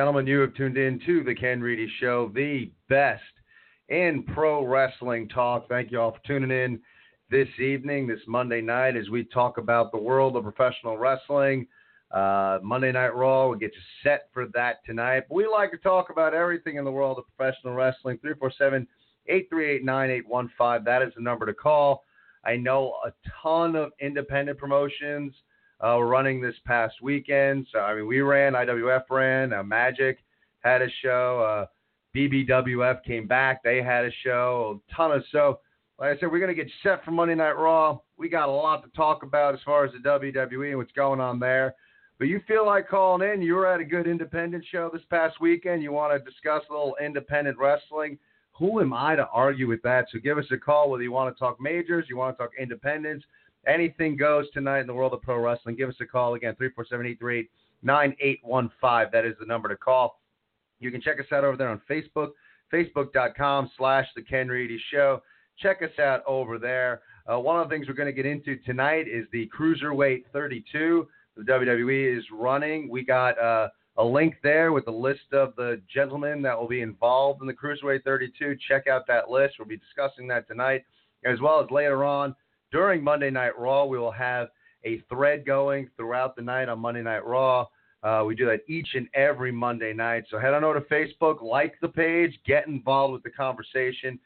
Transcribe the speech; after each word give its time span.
gentlemen. 0.00 0.26
You 0.26 0.40
have 0.40 0.54
tuned 0.54 0.78
in 0.78 0.98
to 1.04 1.22
the 1.22 1.34
Ken 1.34 1.60
Reedy 1.60 1.86
Show, 2.00 2.32
the 2.34 2.70
best 2.88 3.20
in 3.90 4.22
pro 4.22 4.64
wrestling 4.64 5.28
talk. 5.28 5.68
Thank 5.68 5.92
you 5.92 6.00
all 6.00 6.12
for 6.12 6.20
tuning 6.26 6.50
in 6.50 6.80
this 7.30 7.48
evening, 7.58 8.06
this 8.06 8.20
Monday 8.26 8.62
night, 8.62 8.96
as 8.96 9.10
we 9.10 9.24
talk 9.24 9.58
about 9.58 9.92
the 9.92 9.98
world 9.98 10.36
of 10.36 10.42
professional 10.42 10.96
wrestling. 10.96 11.66
Uh, 12.12 12.60
Monday 12.62 12.92
Night 12.92 13.14
Raw, 13.14 13.48
we'll 13.48 13.58
get 13.58 13.74
you 13.74 13.80
set 14.02 14.30
for 14.32 14.46
that 14.54 14.76
tonight. 14.86 15.24
But 15.28 15.34
we 15.34 15.46
like 15.46 15.70
to 15.72 15.76
talk 15.76 16.08
about 16.08 16.32
everything 16.32 16.76
in 16.76 16.86
the 16.86 16.90
world 16.90 17.18
of 17.18 17.24
professional 17.36 17.74
wrestling. 17.74 18.16
347 18.22 18.86
838 19.26 19.84
9815. 19.84 20.82
That 20.82 21.02
is 21.02 21.12
the 21.14 21.20
number 21.20 21.44
to 21.44 21.52
call. 21.52 22.04
I 22.42 22.56
know 22.56 22.94
a 23.04 23.12
ton 23.42 23.76
of 23.76 23.92
independent 24.00 24.56
promotions 24.56 25.34
uh, 25.84 26.00
running 26.00 26.40
this 26.40 26.54
past 26.64 26.96
weekend. 27.02 27.66
So, 27.72 27.80
I 27.80 27.94
mean, 27.94 28.06
we 28.06 28.20
ran, 28.20 28.52
IWF 28.52 29.04
ran, 29.10 29.52
uh, 29.52 29.62
Magic 29.62 30.18
had 30.60 30.82
a 30.82 30.88
show, 31.02 31.40
uh, 31.40 31.66
BBWF 32.14 33.02
came 33.04 33.26
back, 33.26 33.62
they 33.62 33.82
had 33.82 34.04
a 34.04 34.10
show, 34.24 34.80
a 34.90 34.94
ton 34.94 35.12
of 35.12 35.24
so. 35.32 35.60
Like 35.98 36.16
I 36.16 36.20
said, 36.20 36.32
we're 36.32 36.40
going 36.40 36.54
to 36.54 36.62
get 36.62 36.72
set 36.82 37.04
for 37.04 37.10
Monday 37.10 37.34
Night 37.34 37.58
Raw. 37.58 37.98
We 38.16 38.30
got 38.30 38.48
a 38.48 38.52
lot 38.52 38.82
to 38.84 38.90
talk 38.96 39.22
about 39.22 39.52
as 39.52 39.60
far 39.66 39.84
as 39.84 39.92
the 39.92 39.98
WWE 39.98 40.70
and 40.70 40.78
what's 40.78 40.92
going 40.92 41.20
on 41.20 41.38
there. 41.38 41.74
But 42.18 42.28
you 42.28 42.40
feel 42.46 42.66
like 42.66 42.88
calling 42.88 43.26
in, 43.26 43.42
you 43.42 43.54
were 43.54 43.66
at 43.66 43.80
a 43.80 43.84
good 43.84 44.06
independent 44.06 44.64
show 44.70 44.90
this 44.92 45.02
past 45.08 45.40
weekend, 45.40 45.82
you 45.82 45.92
want 45.92 46.12
to 46.12 46.30
discuss 46.30 46.62
a 46.68 46.72
little 46.72 46.96
independent 47.02 47.58
wrestling. 47.58 48.18
Who 48.58 48.80
am 48.80 48.92
I 48.92 49.16
to 49.16 49.26
argue 49.28 49.66
with 49.66 49.80
that? 49.82 50.06
So 50.12 50.18
give 50.18 50.36
us 50.36 50.44
a 50.50 50.58
call 50.58 50.90
whether 50.90 51.02
you 51.02 51.12
want 51.12 51.34
to 51.34 51.38
talk 51.38 51.58
majors, 51.60 52.06
you 52.10 52.18
want 52.18 52.36
to 52.36 52.42
talk 52.42 52.52
independents, 52.60 53.24
anything 53.66 54.16
goes 54.16 54.50
tonight 54.52 54.80
in 54.80 54.86
the 54.86 54.94
world 54.94 55.12
of 55.12 55.22
pro 55.22 55.38
wrestling. 55.38 55.76
Give 55.76 55.88
us 55.88 55.96
a 56.00 56.06
call 56.06 56.34
again, 56.34 56.54
347 56.56 57.48
9815. 57.82 59.10
That 59.12 59.24
is 59.24 59.34
the 59.40 59.46
number 59.46 59.68
to 59.68 59.76
call. 59.76 60.20
You 60.80 60.90
can 60.90 61.00
check 61.00 61.20
us 61.20 61.26
out 61.32 61.44
over 61.44 61.56
there 61.56 61.68
on 61.68 61.80
Facebook, 61.88 62.30
facebook.com 62.72 63.70
slash 63.76 64.06
The 64.16 64.22
Ken 64.22 64.48
Reedy 64.48 64.80
Show. 64.90 65.22
Check 65.58 65.82
us 65.82 65.98
out 65.98 66.22
over 66.26 66.58
there. 66.58 67.02
Uh, 67.30 67.38
one 67.38 67.60
of 67.60 67.68
the 67.68 67.74
things 67.74 67.86
we're 67.86 67.94
going 67.94 68.06
to 68.06 68.12
get 68.12 68.26
into 68.26 68.56
tonight 68.64 69.06
is 69.06 69.26
the 69.32 69.48
Cruiserweight 69.58 70.24
32. 70.32 71.06
The 71.36 71.42
WWE 71.42 72.18
is 72.18 72.24
running. 72.32 72.88
We 72.88 73.04
got 73.04 73.38
uh, 73.38 73.68
a 73.98 74.04
link 74.04 74.36
there 74.42 74.72
with 74.72 74.86
the 74.86 74.90
list 74.90 75.32
of 75.32 75.54
the 75.56 75.80
gentlemen 75.92 76.40
that 76.42 76.58
will 76.58 76.68
be 76.68 76.80
involved 76.80 77.42
in 77.42 77.46
the 77.46 77.52
Cruiserweight 77.52 78.04
32. 78.04 78.56
Check 78.66 78.86
out 78.86 79.06
that 79.06 79.30
list. 79.30 79.56
We'll 79.58 79.68
be 79.68 79.76
discussing 79.76 80.26
that 80.28 80.48
tonight, 80.48 80.84
as 81.24 81.40
well 81.40 81.62
as 81.62 81.70
later 81.70 82.04
on 82.04 82.34
during 82.72 83.02
Monday 83.02 83.30
Night 83.30 83.58
Raw. 83.58 83.84
We 83.84 83.98
will 83.98 84.10
have 84.10 84.48
a 84.84 85.02
thread 85.08 85.44
going 85.44 85.90
throughout 85.96 86.36
the 86.36 86.42
night 86.42 86.68
on 86.68 86.78
Monday 86.78 87.02
Night 87.02 87.26
Raw. 87.26 87.66
Uh, 88.02 88.24
we 88.26 88.34
do 88.34 88.46
that 88.46 88.60
each 88.66 88.88
and 88.94 89.06
every 89.14 89.52
Monday 89.52 89.92
night. 89.92 90.24
So 90.30 90.38
head 90.38 90.54
on 90.54 90.64
over 90.64 90.80
to 90.80 90.86
Facebook, 90.86 91.42
like 91.42 91.74
the 91.82 91.88
page, 91.88 92.32
get 92.46 92.66
involved 92.66 93.12
with 93.12 93.22
the 93.22 93.28
conversation. 93.30 94.18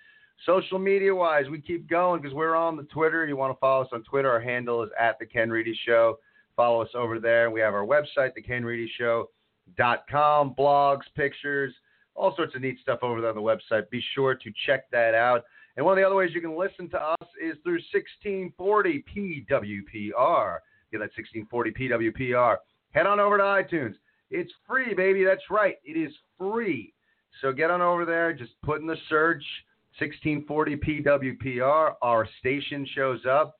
Social 0.46 0.78
media 0.78 1.12
wise, 1.14 1.46
we 1.50 1.60
keep 1.60 1.86
going 1.88 2.22
because 2.22 2.34
we're 2.34 2.54
on 2.54 2.76
the 2.76 2.84
Twitter. 2.84 3.26
You 3.26 3.36
want 3.36 3.52
to 3.52 3.58
follow 3.58 3.82
us 3.82 3.88
on 3.92 4.04
Twitter? 4.04 4.30
Our 4.30 4.40
handle 4.40 4.82
is 4.82 4.88
at 4.98 5.18
the 5.18 5.26
Ken 5.26 5.50
Reedy 5.50 5.78
Show. 5.86 6.18
Follow 6.54 6.82
us 6.82 6.90
over 6.94 7.18
there. 7.18 7.50
We 7.50 7.60
have 7.60 7.74
our 7.74 7.84
website, 7.84 8.30
thekenreedyshow.com, 8.38 10.54
blogs, 10.56 11.02
pictures, 11.16 11.74
all 12.14 12.36
sorts 12.36 12.54
of 12.54 12.62
neat 12.62 12.78
stuff 12.80 13.00
over 13.02 13.20
there 13.20 13.30
on 13.30 13.36
the 13.36 13.42
website. 13.42 13.90
Be 13.90 14.00
sure 14.14 14.36
to 14.36 14.52
check 14.66 14.88
that 14.92 15.14
out. 15.14 15.42
And 15.76 15.84
one 15.84 15.98
of 15.98 16.02
the 16.02 16.06
other 16.06 16.16
ways 16.16 16.30
you 16.32 16.40
can 16.40 16.56
listen 16.56 16.88
to 16.90 17.02
us 17.02 17.28
is 17.42 17.56
through 17.62 17.80
1640 17.92 19.04
PWPR. 19.14 20.58
Get 20.92 20.98
that 20.98 21.10
1640 21.16 21.70
PWPR. 21.72 22.56
Head 22.92 23.06
on 23.06 23.18
over 23.18 23.38
to 23.38 23.42
iTunes. 23.42 23.94
It's 24.30 24.52
free, 24.66 24.94
baby. 24.94 25.24
That's 25.24 25.42
right. 25.50 25.76
It 25.84 25.98
is 25.98 26.12
free. 26.38 26.94
So 27.40 27.52
get 27.52 27.70
on 27.70 27.82
over 27.82 28.04
there. 28.04 28.32
Just 28.32 28.52
put 28.62 28.80
in 28.80 28.86
the 28.86 28.96
search 29.08 29.42
1640 29.98 30.76
PWPR. 30.76 31.94
Our 32.02 32.28
station 32.38 32.86
shows 32.94 33.20
up. 33.28 33.58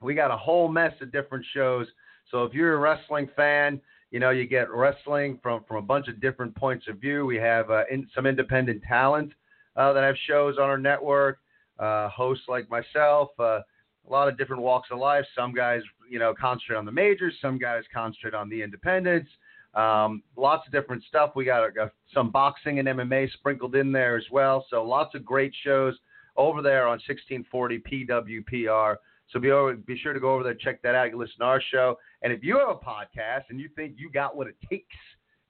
We 0.00 0.14
got 0.14 0.30
a 0.30 0.36
whole 0.36 0.68
mess 0.68 0.92
of 1.00 1.12
different 1.12 1.44
shows. 1.54 1.86
So 2.30 2.44
if 2.44 2.54
you're 2.54 2.74
a 2.74 2.78
wrestling 2.78 3.28
fan, 3.36 3.80
you 4.10 4.20
know 4.20 4.30
you 4.30 4.46
get 4.46 4.70
wrestling 4.70 5.38
from 5.42 5.64
from 5.66 5.78
a 5.78 5.82
bunch 5.82 6.08
of 6.08 6.20
different 6.20 6.54
points 6.54 6.86
of 6.88 6.98
view. 6.98 7.26
We 7.26 7.36
have 7.36 7.70
uh, 7.70 7.84
in, 7.90 8.06
some 8.14 8.26
independent 8.26 8.82
talent 8.86 9.32
uh, 9.76 9.92
that 9.92 10.02
have 10.02 10.16
shows 10.26 10.56
on 10.58 10.68
our 10.68 10.78
network. 10.78 11.38
Uh, 11.78 12.08
hosts 12.08 12.44
like 12.46 12.70
myself, 12.70 13.30
uh, 13.40 13.58
a 14.06 14.10
lot 14.10 14.28
of 14.28 14.38
different 14.38 14.62
walks 14.62 14.88
of 14.92 14.98
life. 14.98 15.24
Some 15.36 15.52
guys, 15.52 15.82
you 16.08 16.20
know, 16.20 16.32
concentrate 16.38 16.76
on 16.76 16.84
the 16.84 16.92
majors. 16.92 17.34
Some 17.42 17.58
guys 17.58 17.82
concentrate 17.92 18.34
on 18.34 18.48
the 18.48 18.62
independents. 18.62 19.28
Um, 19.74 20.22
lots 20.36 20.66
of 20.66 20.72
different 20.72 21.02
stuff. 21.08 21.32
We 21.34 21.44
got 21.44 21.76
uh, 21.76 21.88
some 22.12 22.30
boxing 22.30 22.78
and 22.78 22.86
MMA 22.86 23.32
sprinkled 23.32 23.74
in 23.74 23.90
there 23.90 24.16
as 24.16 24.24
well. 24.30 24.64
So 24.70 24.84
lots 24.84 25.16
of 25.16 25.24
great 25.24 25.52
shows 25.64 25.94
over 26.36 26.62
there 26.62 26.86
on 26.86 27.00
1640 27.06 27.78
PWPR. 27.80 28.96
So 29.30 29.40
be 29.40 29.50
over, 29.50 29.74
be 29.74 29.98
sure 29.98 30.12
to 30.12 30.20
go 30.20 30.34
over 30.34 30.44
there, 30.44 30.54
check 30.54 30.82
that 30.82 30.94
out. 30.94 31.10
You 31.10 31.18
listen 31.18 31.38
to 31.40 31.44
our 31.44 31.62
show, 31.72 31.98
and 32.22 32.32
if 32.32 32.44
you 32.44 32.58
have 32.58 32.68
a 32.68 32.74
podcast 32.74 33.44
and 33.48 33.58
you 33.58 33.68
think 33.74 33.94
you 33.96 34.10
got 34.10 34.36
what 34.36 34.46
it 34.46 34.56
takes 34.68 34.94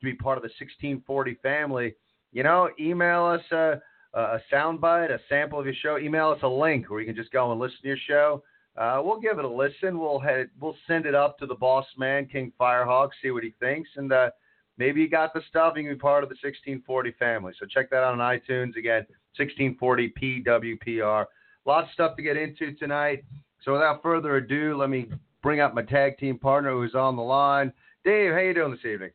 to 0.01 0.05
be 0.05 0.15
part 0.15 0.39
of 0.39 0.43
the 0.43 0.51
1640 0.59 1.35
family, 1.43 1.95
you 2.33 2.45
know, 2.45 2.71
email 2.81 3.25
us 3.25 3.43
a, 3.51 3.81
a 4.15 4.41
soundbite, 4.53 5.11
a 5.11 5.19
sample 5.29 5.59
of 5.59 5.67
your 5.67 5.75
show. 5.75 5.99
Email 5.99 6.31
us 6.31 6.39
a 6.43 6.49
link 6.49 6.89
where 6.89 7.01
you 7.01 7.07
can 7.07 7.17
just 7.17 7.33
go 7.33 7.51
and 7.51 7.61
listen 7.61 7.79
to 7.83 7.89
your 7.89 7.97
show. 8.07 8.43
Uh, 8.77 9.01
we'll 9.05 9.21
give 9.21 9.39
it 9.39 9.45
a 9.45 9.49
listen. 9.49 9.99
We'll 9.99 10.19
head, 10.19 10.51
we'll 10.61 10.77
send 10.87 11.07
it 11.07 11.15
up 11.15 11.39
to 11.39 11.47
the 11.47 11.55
boss 11.55 11.87
man, 11.97 12.27
King 12.27 12.53
Firehawk, 12.59 13.11
see 13.23 13.31
what 13.31 13.45
he 13.45 13.55
thinks, 13.61 13.89
and 13.97 14.13
uh, 14.13 14.31
maybe 14.79 15.01
you 15.01 15.09
got 15.09 15.33
the 15.33 15.43
stuff. 15.49 15.75
You 15.77 15.85
can 15.85 15.93
be 15.93 15.99
part 15.99 16.25
of 16.25 16.29
the 16.29 16.35
1640 16.43 17.13
family. 17.13 17.53
So 17.59 17.67
check 17.67 17.91
that 17.91 18.03
out 18.03 18.13
on 18.13 18.19
iTunes 18.19 18.77
again, 18.77 19.07
1640 19.37 20.13
PWPR. 20.21 21.27
Lots 21.67 21.89
of 21.89 21.93
stuff 21.93 22.17
to 22.17 22.23
get 22.23 22.37
into 22.37 22.73
tonight. 22.75 23.25
So 23.63 23.73
without 23.73 24.03
further 24.03 24.37
ado, 24.37 24.77
let 24.77 24.91
me 24.91 25.09
bring 25.43 25.61
up 25.61 25.75
my 25.75 25.83
tag 25.83 26.19
team 26.19 26.39
partner 26.39 26.73
who's 26.73 26.95
on 26.95 27.17
the 27.17 27.23
line. 27.23 27.73
Dave, 28.05 28.33
how 28.33 28.41
you 28.41 28.55
doing 28.55 28.73
this 28.73 28.85
evening? 28.85 29.11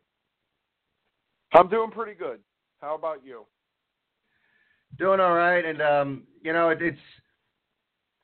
I'm 1.53 1.67
doing 1.67 1.91
pretty 1.91 2.13
good. 2.13 2.39
How 2.81 2.95
about 2.95 3.25
you? 3.25 3.45
Doing 4.99 5.21
all 5.21 5.33
right, 5.33 5.63
and 5.63 5.81
um, 5.81 6.23
you 6.43 6.51
know 6.51 6.69
it, 6.69 6.81
it's. 6.81 6.99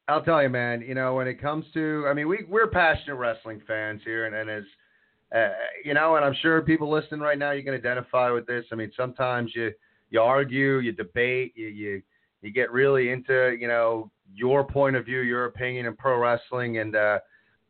I'll 0.10 0.22
tell 0.22 0.44
you, 0.44 0.50
man. 0.50 0.84
You 0.86 0.94
know 0.94 1.16
when 1.16 1.26
it 1.26 1.42
comes 1.42 1.64
to, 1.74 2.06
I 2.10 2.14
mean, 2.14 2.28
we 2.28 2.46
we're 2.50 2.68
passionate 2.68 3.16
wrestling 3.16 3.62
fans 3.66 4.02
here, 4.04 4.26
and, 4.26 4.36
and 4.36 4.50
as 4.50 4.64
uh, 5.34 5.54
you 5.86 5.94
know, 5.94 6.18
and 6.18 6.26
I'm 6.26 6.36
sure 6.42 6.62
people 6.62 6.92
listening 6.92 7.22
right 7.22 7.40
now, 7.40 7.52
you 7.52 7.64
can 7.64 7.74
identify 7.74 8.30
with 8.30 8.46
this. 8.46 8.66
I 8.74 8.76
mean, 8.76 8.92
sometimes 8.98 9.52
you 9.56 9.72
you 10.10 10.20
argue, 10.20 10.80
you 10.80 10.92
debate, 10.92 11.54
you 11.56 11.68
you 11.68 12.02
you 12.42 12.52
get 12.52 12.70
really 12.74 13.10
into 13.10 13.56
you 13.58 13.70
know 13.70 14.12
your 14.34 14.66
point 14.66 14.98
of 14.98 15.06
view, 15.06 15.22
your 15.22 15.46
opinion 15.46 15.86
in 15.86 15.96
pro 15.96 16.20
wrestling, 16.20 16.80
and 16.80 16.94
uh, 16.94 17.20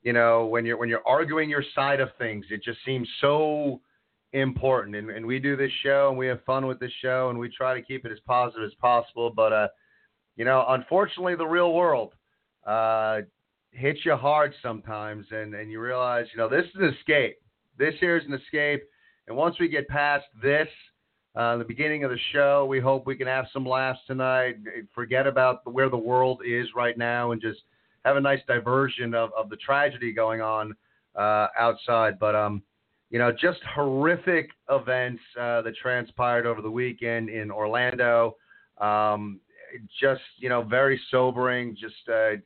you 0.02 0.14
know, 0.14 0.48
when 0.48 0.66
you're 0.66 0.78
when 0.78 0.90
you're 0.90 1.08
arguing 1.08 1.48
your 1.48 1.64
side 1.76 2.00
of 2.00 2.10
things, 2.18 2.46
it 2.50 2.64
just 2.64 2.80
seems 2.84 3.08
so 3.22 3.82
important. 4.42 4.96
And, 4.96 5.10
and 5.10 5.26
we 5.26 5.40
do 5.40 5.56
this 5.56 5.72
show 5.84 6.10
and 6.10 6.18
we 6.18 6.28
have 6.28 6.44
fun 6.44 6.68
with 6.68 6.80
this 6.80 6.92
show 7.02 7.30
and 7.30 7.40
we 7.40 7.50
try 7.50 7.74
to 7.74 7.82
keep 7.82 8.06
it 8.06 8.12
as 8.12 8.20
positive 8.26 8.66
as 8.66 8.74
possible. 8.76 9.32
But 9.36 9.54
uh, 9.54 9.68
you 10.36 10.46
know, 10.46 10.66
unfortunately, 10.70 11.36
the 11.36 11.46
real 11.46 11.74
world 11.74 12.14
uh, 12.66 13.22
hits 13.72 14.00
you 14.06 14.16
hard 14.16 14.54
sometimes, 14.62 15.26
and 15.32 15.54
and 15.54 15.72
you 15.72 15.80
realize, 15.80 16.26
you 16.34 16.38
know, 16.38 16.50
this 16.50 16.66
is 16.66 16.76
an 16.76 16.96
escape. 17.00 17.38
This 17.78 17.96
here 18.00 18.18
is 18.18 18.26
an 18.26 18.34
escape. 18.34 18.84
And 19.28 19.36
once 19.36 19.56
we 19.60 19.68
get 19.68 19.88
past 19.88 20.26
this, 20.42 20.68
uh, 21.36 21.58
the 21.58 21.64
beginning 21.64 22.04
of 22.04 22.12
the 22.12 22.20
show, 22.32 22.66
we 22.66 22.80
hope 22.80 23.08
we 23.08 23.16
can 23.16 23.28
have 23.28 23.46
some 23.52 23.66
laughs 23.66 24.00
tonight. 24.08 24.58
Forget 24.94 25.26
about 25.26 25.60
where 25.72 25.90
the 25.90 25.98
world 25.98 26.42
is 26.46 26.68
right 26.76 26.98
now, 26.98 27.32
and 27.32 27.42
just 27.42 27.62
have 28.04 28.18
a 28.18 28.22
nice 28.22 28.42
diversion 28.48 29.14
of, 29.14 29.32
of 29.38 29.50
the 29.50 29.58
tragedy 29.58 30.14
going 30.14 30.42
on 30.42 30.76
uh, 31.16 31.48
outside. 31.58 32.20
But 32.20 32.36
um, 32.36 32.62
you 33.10 33.20
know, 33.20 33.32
just 33.32 33.60
horrific 33.76 34.50
events 34.70 35.22
uh, 35.40 35.62
that 35.62 35.76
transpired 35.82 36.46
over 36.46 36.62
the 36.62 36.72
weekend 36.72 37.30
in 37.30 37.52
Orlando. 37.52 38.36
Um, 38.80 39.40
just 40.00 40.22
you 40.38 40.50
know, 40.50 40.62
very 40.64 41.00
sobering. 41.12 41.76
Just 41.80 42.10
uh, 42.12 42.38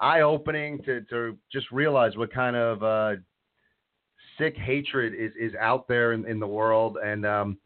eye-opening 0.00 0.82
to 0.84 1.02
to 1.02 1.36
just 1.50 1.70
realize 1.70 2.16
what 2.16 2.32
kind 2.32 2.56
of 2.56 2.82
uh, 2.82 3.20
sick 4.38 4.56
hatred 4.56 5.14
is 5.14 5.32
is 5.38 5.54
out 5.60 5.86
there 5.88 6.12
in, 6.12 6.26
in 6.26 6.40
the 6.40 6.46
world. 6.46 6.98
And 7.02 7.24
um, 7.24 7.58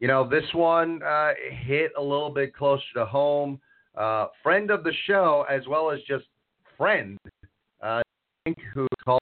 you 0.00 0.08
know, 0.08 0.28
this 0.28 0.44
one 0.52 1.02
uh, 1.02 1.32
hit 1.64 1.92
a 1.96 2.02
little 2.02 2.30
bit 2.30 2.54
closer 2.54 2.84
to 2.94 3.06
home. 3.06 3.60
Uh, 3.96 4.26
friend 4.42 4.70
of 4.70 4.84
the 4.84 4.92
show, 5.06 5.46
as 5.50 5.66
well 5.66 5.90
as 5.90 6.00
just 6.06 6.24
friend, 6.76 7.16
uh, 7.82 8.02
who 8.74 8.86
called 9.02 9.20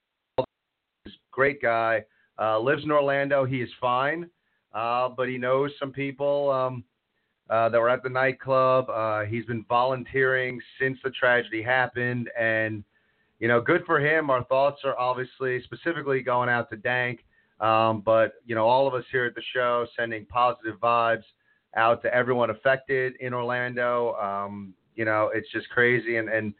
great 1.31 1.61
guy, 1.61 2.03
uh, 2.39 2.59
lives 2.59 2.83
in 2.83 2.91
Orlando. 2.91 3.45
He 3.45 3.61
is 3.61 3.69
fine, 3.79 4.29
uh, 4.73 5.09
but 5.09 5.29
he 5.29 5.37
knows 5.37 5.71
some 5.79 5.91
people 5.91 6.51
um, 6.51 6.83
uh, 7.49 7.69
that 7.69 7.79
were 7.79 7.89
at 7.89 8.03
the 8.03 8.09
nightclub. 8.09 8.89
Uh, 8.89 9.21
he's 9.21 9.45
been 9.45 9.65
volunteering 9.67 10.59
since 10.79 10.97
the 11.03 11.11
tragedy 11.11 11.61
happened, 11.61 12.29
and 12.39 12.83
you 13.39 13.47
know, 13.47 13.61
good 13.61 13.83
for 13.85 13.99
him. 13.99 14.29
Our 14.29 14.43
thoughts 14.45 14.81
are 14.83 14.97
obviously 14.97 15.61
specifically 15.63 16.21
going 16.21 16.49
out 16.49 16.69
to 16.69 16.77
Dank, 16.77 17.23
um, 17.59 18.01
but 18.01 18.33
you 18.45 18.55
know, 18.55 18.65
all 18.65 18.87
of 18.87 18.93
us 18.93 19.03
here 19.11 19.25
at 19.25 19.35
the 19.35 19.43
show 19.53 19.85
sending 19.97 20.25
positive 20.25 20.79
vibes 20.79 21.23
out 21.75 22.01
to 22.03 22.13
everyone 22.13 22.49
affected 22.49 23.13
in 23.19 23.33
Orlando. 23.33 24.15
Um, 24.15 24.73
you 24.95 25.05
know, 25.05 25.31
it's 25.33 25.51
just 25.51 25.69
crazy, 25.69 26.17
and 26.17 26.29
and 26.29 26.53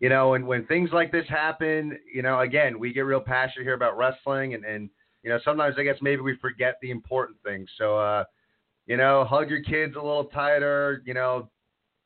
you 0.00 0.08
know, 0.08 0.34
and 0.34 0.46
when 0.46 0.64
things 0.66 0.90
like 0.92 1.10
this 1.10 1.26
happen, 1.28 1.98
you 2.12 2.22
know, 2.22 2.40
again, 2.40 2.78
we 2.78 2.92
get 2.92 3.00
real 3.00 3.20
passionate 3.20 3.64
here 3.64 3.74
about 3.74 3.96
wrestling, 3.96 4.54
and 4.54 4.64
and 4.64 4.90
you 5.28 5.34
know, 5.34 5.40
sometimes 5.44 5.74
I 5.76 5.82
guess 5.82 5.98
maybe 6.00 6.22
we 6.22 6.38
forget 6.38 6.78
the 6.80 6.90
important 6.90 7.36
things. 7.44 7.68
So, 7.76 7.98
uh, 7.98 8.24
you 8.86 8.96
know, 8.96 9.26
hug 9.28 9.50
your 9.50 9.60
kids 9.60 9.94
a 9.94 10.00
little 10.00 10.24
tighter. 10.24 11.02
You 11.04 11.12
know, 11.12 11.50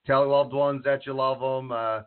tell 0.04 0.28
loved 0.28 0.52
ones 0.52 0.82
that 0.84 1.06
you 1.06 1.12
love 1.12 1.38
them. 1.38 1.70
Uh, 1.70 2.00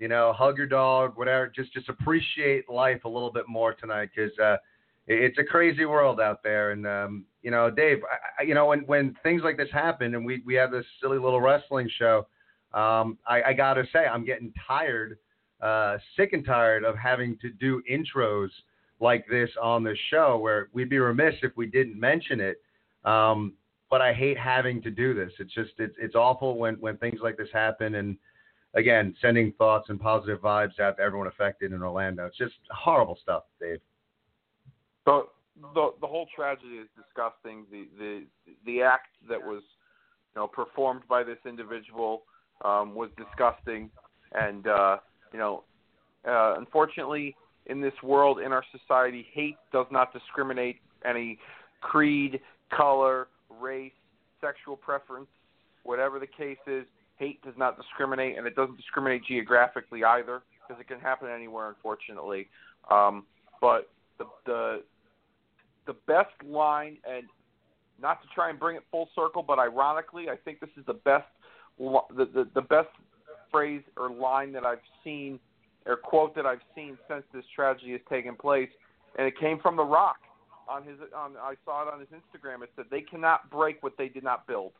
you 0.00 0.08
know, 0.08 0.32
hug 0.32 0.58
your 0.58 0.66
dog, 0.66 1.16
whatever. 1.16 1.46
Just 1.54 1.72
just 1.72 1.88
appreciate 1.88 2.68
life 2.68 3.04
a 3.04 3.08
little 3.08 3.32
bit 3.32 3.44
more 3.46 3.72
tonight 3.72 4.10
because 4.12 4.36
uh, 4.40 4.56
it's 5.06 5.38
a 5.38 5.44
crazy 5.44 5.84
world 5.84 6.20
out 6.20 6.42
there. 6.42 6.72
And 6.72 6.88
um, 6.88 7.24
you 7.42 7.52
know, 7.52 7.70
Dave, 7.70 7.98
I, 8.40 8.42
you 8.42 8.54
know, 8.54 8.66
when 8.66 8.80
when 8.80 9.14
things 9.22 9.42
like 9.44 9.56
this 9.56 9.70
happen, 9.72 10.16
and 10.16 10.26
we 10.26 10.42
we 10.44 10.54
have 10.54 10.72
this 10.72 10.86
silly 11.00 11.18
little 11.18 11.40
wrestling 11.40 11.88
show, 12.00 12.26
um, 12.74 13.16
I, 13.28 13.42
I 13.46 13.52
gotta 13.52 13.84
say, 13.92 14.06
I'm 14.06 14.24
getting 14.24 14.52
tired, 14.66 15.18
uh, 15.60 15.98
sick 16.16 16.32
and 16.32 16.44
tired 16.44 16.82
of 16.82 16.96
having 16.96 17.38
to 17.42 17.50
do 17.50 17.80
intros 17.88 18.48
like 19.00 19.26
this 19.28 19.50
on 19.60 19.84
the 19.84 19.96
show, 20.10 20.38
where 20.38 20.68
we'd 20.72 20.90
be 20.90 20.98
remiss 20.98 21.34
if 21.42 21.56
we 21.56 21.66
didn't 21.66 21.98
mention 21.98 22.40
it. 22.40 22.60
Um, 23.04 23.54
but 23.90 24.02
I 24.02 24.12
hate 24.12 24.38
having 24.38 24.82
to 24.82 24.90
do 24.90 25.14
this. 25.14 25.32
It's 25.38 25.54
just 25.54 25.72
it's 25.78 25.94
it's 25.98 26.14
awful 26.14 26.58
when 26.58 26.74
when 26.74 26.96
things 26.98 27.20
like 27.22 27.36
this 27.36 27.48
happen 27.52 27.96
and 27.96 28.16
again, 28.74 29.14
sending 29.20 29.52
thoughts 29.52 29.88
and 29.88 30.00
positive 30.00 30.40
vibes 30.40 30.78
out 30.80 30.96
to 30.96 31.02
everyone 31.02 31.26
affected 31.26 31.72
in 31.72 31.82
Orlando. 31.82 32.26
It's 32.26 32.36
just 32.36 32.54
horrible 32.70 33.18
stuff, 33.22 33.44
Dave. 33.60 33.80
The 35.06 35.22
the, 35.74 35.90
the 36.00 36.06
whole 36.06 36.28
tragedy 36.34 36.76
is 36.76 36.88
disgusting. 36.96 37.66
The 37.70 37.88
the 37.98 38.24
the 38.64 38.82
act 38.82 39.08
that 39.28 39.40
was 39.40 39.62
you 40.34 40.40
know 40.40 40.46
performed 40.46 41.02
by 41.08 41.22
this 41.22 41.38
individual 41.46 42.22
um, 42.64 42.94
was 42.94 43.10
disgusting, 43.16 43.90
and 44.32 44.66
uh, 44.66 44.98
you 45.32 45.38
know, 45.38 45.64
uh, 46.26 46.54
unfortunately, 46.58 47.34
in 47.68 47.80
this 47.80 47.94
world, 48.02 48.40
in 48.40 48.52
our 48.52 48.64
society, 48.72 49.26
hate 49.32 49.56
does 49.72 49.86
not 49.90 50.12
discriminate 50.12 50.76
any 51.04 51.38
creed, 51.80 52.40
color, 52.74 53.28
race, 53.60 53.92
sexual 54.40 54.76
preference, 54.76 55.28
whatever 55.82 56.18
the 56.18 56.26
case 56.26 56.58
is. 56.66 56.84
Hate 57.18 57.42
does 57.42 57.54
not 57.56 57.76
discriminate, 57.76 58.38
and 58.38 58.46
it 58.46 58.54
doesn't 58.54 58.76
discriminate 58.76 59.24
geographically 59.24 60.04
either, 60.04 60.42
because 60.66 60.80
it 60.80 60.86
can 60.86 61.00
happen 61.00 61.28
anywhere, 61.28 61.68
unfortunately. 61.68 62.48
Um, 62.90 63.24
but 63.60 63.90
the 64.18 64.24
the 64.46 64.82
the 65.86 65.94
best 66.06 66.34
line, 66.44 66.98
and 67.08 67.24
not 68.00 68.22
to 68.22 68.28
try 68.34 68.50
and 68.50 68.58
bring 68.58 68.76
it 68.76 68.82
full 68.90 69.08
circle, 69.14 69.42
but 69.42 69.58
ironically, 69.58 70.28
I 70.28 70.36
think 70.36 70.60
this 70.60 70.70
is 70.76 70.86
the 70.86 70.94
best 70.94 71.26
the 71.78 72.00
the, 72.16 72.48
the 72.54 72.62
best 72.62 72.88
phrase 73.50 73.82
or 73.96 74.10
line 74.10 74.52
that 74.52 74.64
I've 74.64 74.78
seen 75.02 75.40
or 75.88 75.96
quote 75.96 76.36
that 76.36 76.46
I've 76.46 76.60
seen 76.74 76.96
since 77.08 77.24
this 77.32 77.44
tragedy 77.56 77.92
has 77.92 78.00
taken 78.08 78.36
place, 78.36 78.68
and 79.18 79.26
it 79.26 79.38
came 79.40 79.58
from 79.58 79.76
The 79.76 79.84
Rock 79.84 80.18
on 80.68 80.84
his 80.84 80.96
on 81.16 81.32
I 81.36 81.54
saw 81.64 81.82
it 81.82 81.92
on 81.92 81.98
his 81.98 82.08
Instagram. 82.10 82.62
It 82.62 82.70
said 82.76 82.84
they 82.90 83.00
cannot 83.00 83.50
break 83.50 83.82
what 83.82 83.94
they 83.96 84.08
did 84.08 84.22
not 84.22 84.46
build. 84.46 84.72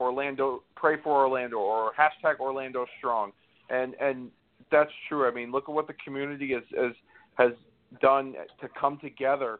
Orlando, 0.00 0.62
pray 0.76 0.96
for 1.02 1.26
Orlando, 1.26 1.58
or 1.58 1.92
hashtag 1.98 2.38
Orlando 2.38 2.86
Strong, 2.98 3.32
and 3.68 3.94
and 4.00 4.30
that's 4.70 4.92
true. 5.08 5.26
I 5.28 5.32
mean, 5.32 5.50
look 5.50 5.64
at 5.68 5.74
what 5.74 5.88
the 5.88 5.94
community 6.04 6.52
has 6.52 6.62
has, 6.78 6.92
has 7.34 7.52
done 8.00 8.34
to 8.60 8.68
come 8.80 8.98
together 8.98 9.58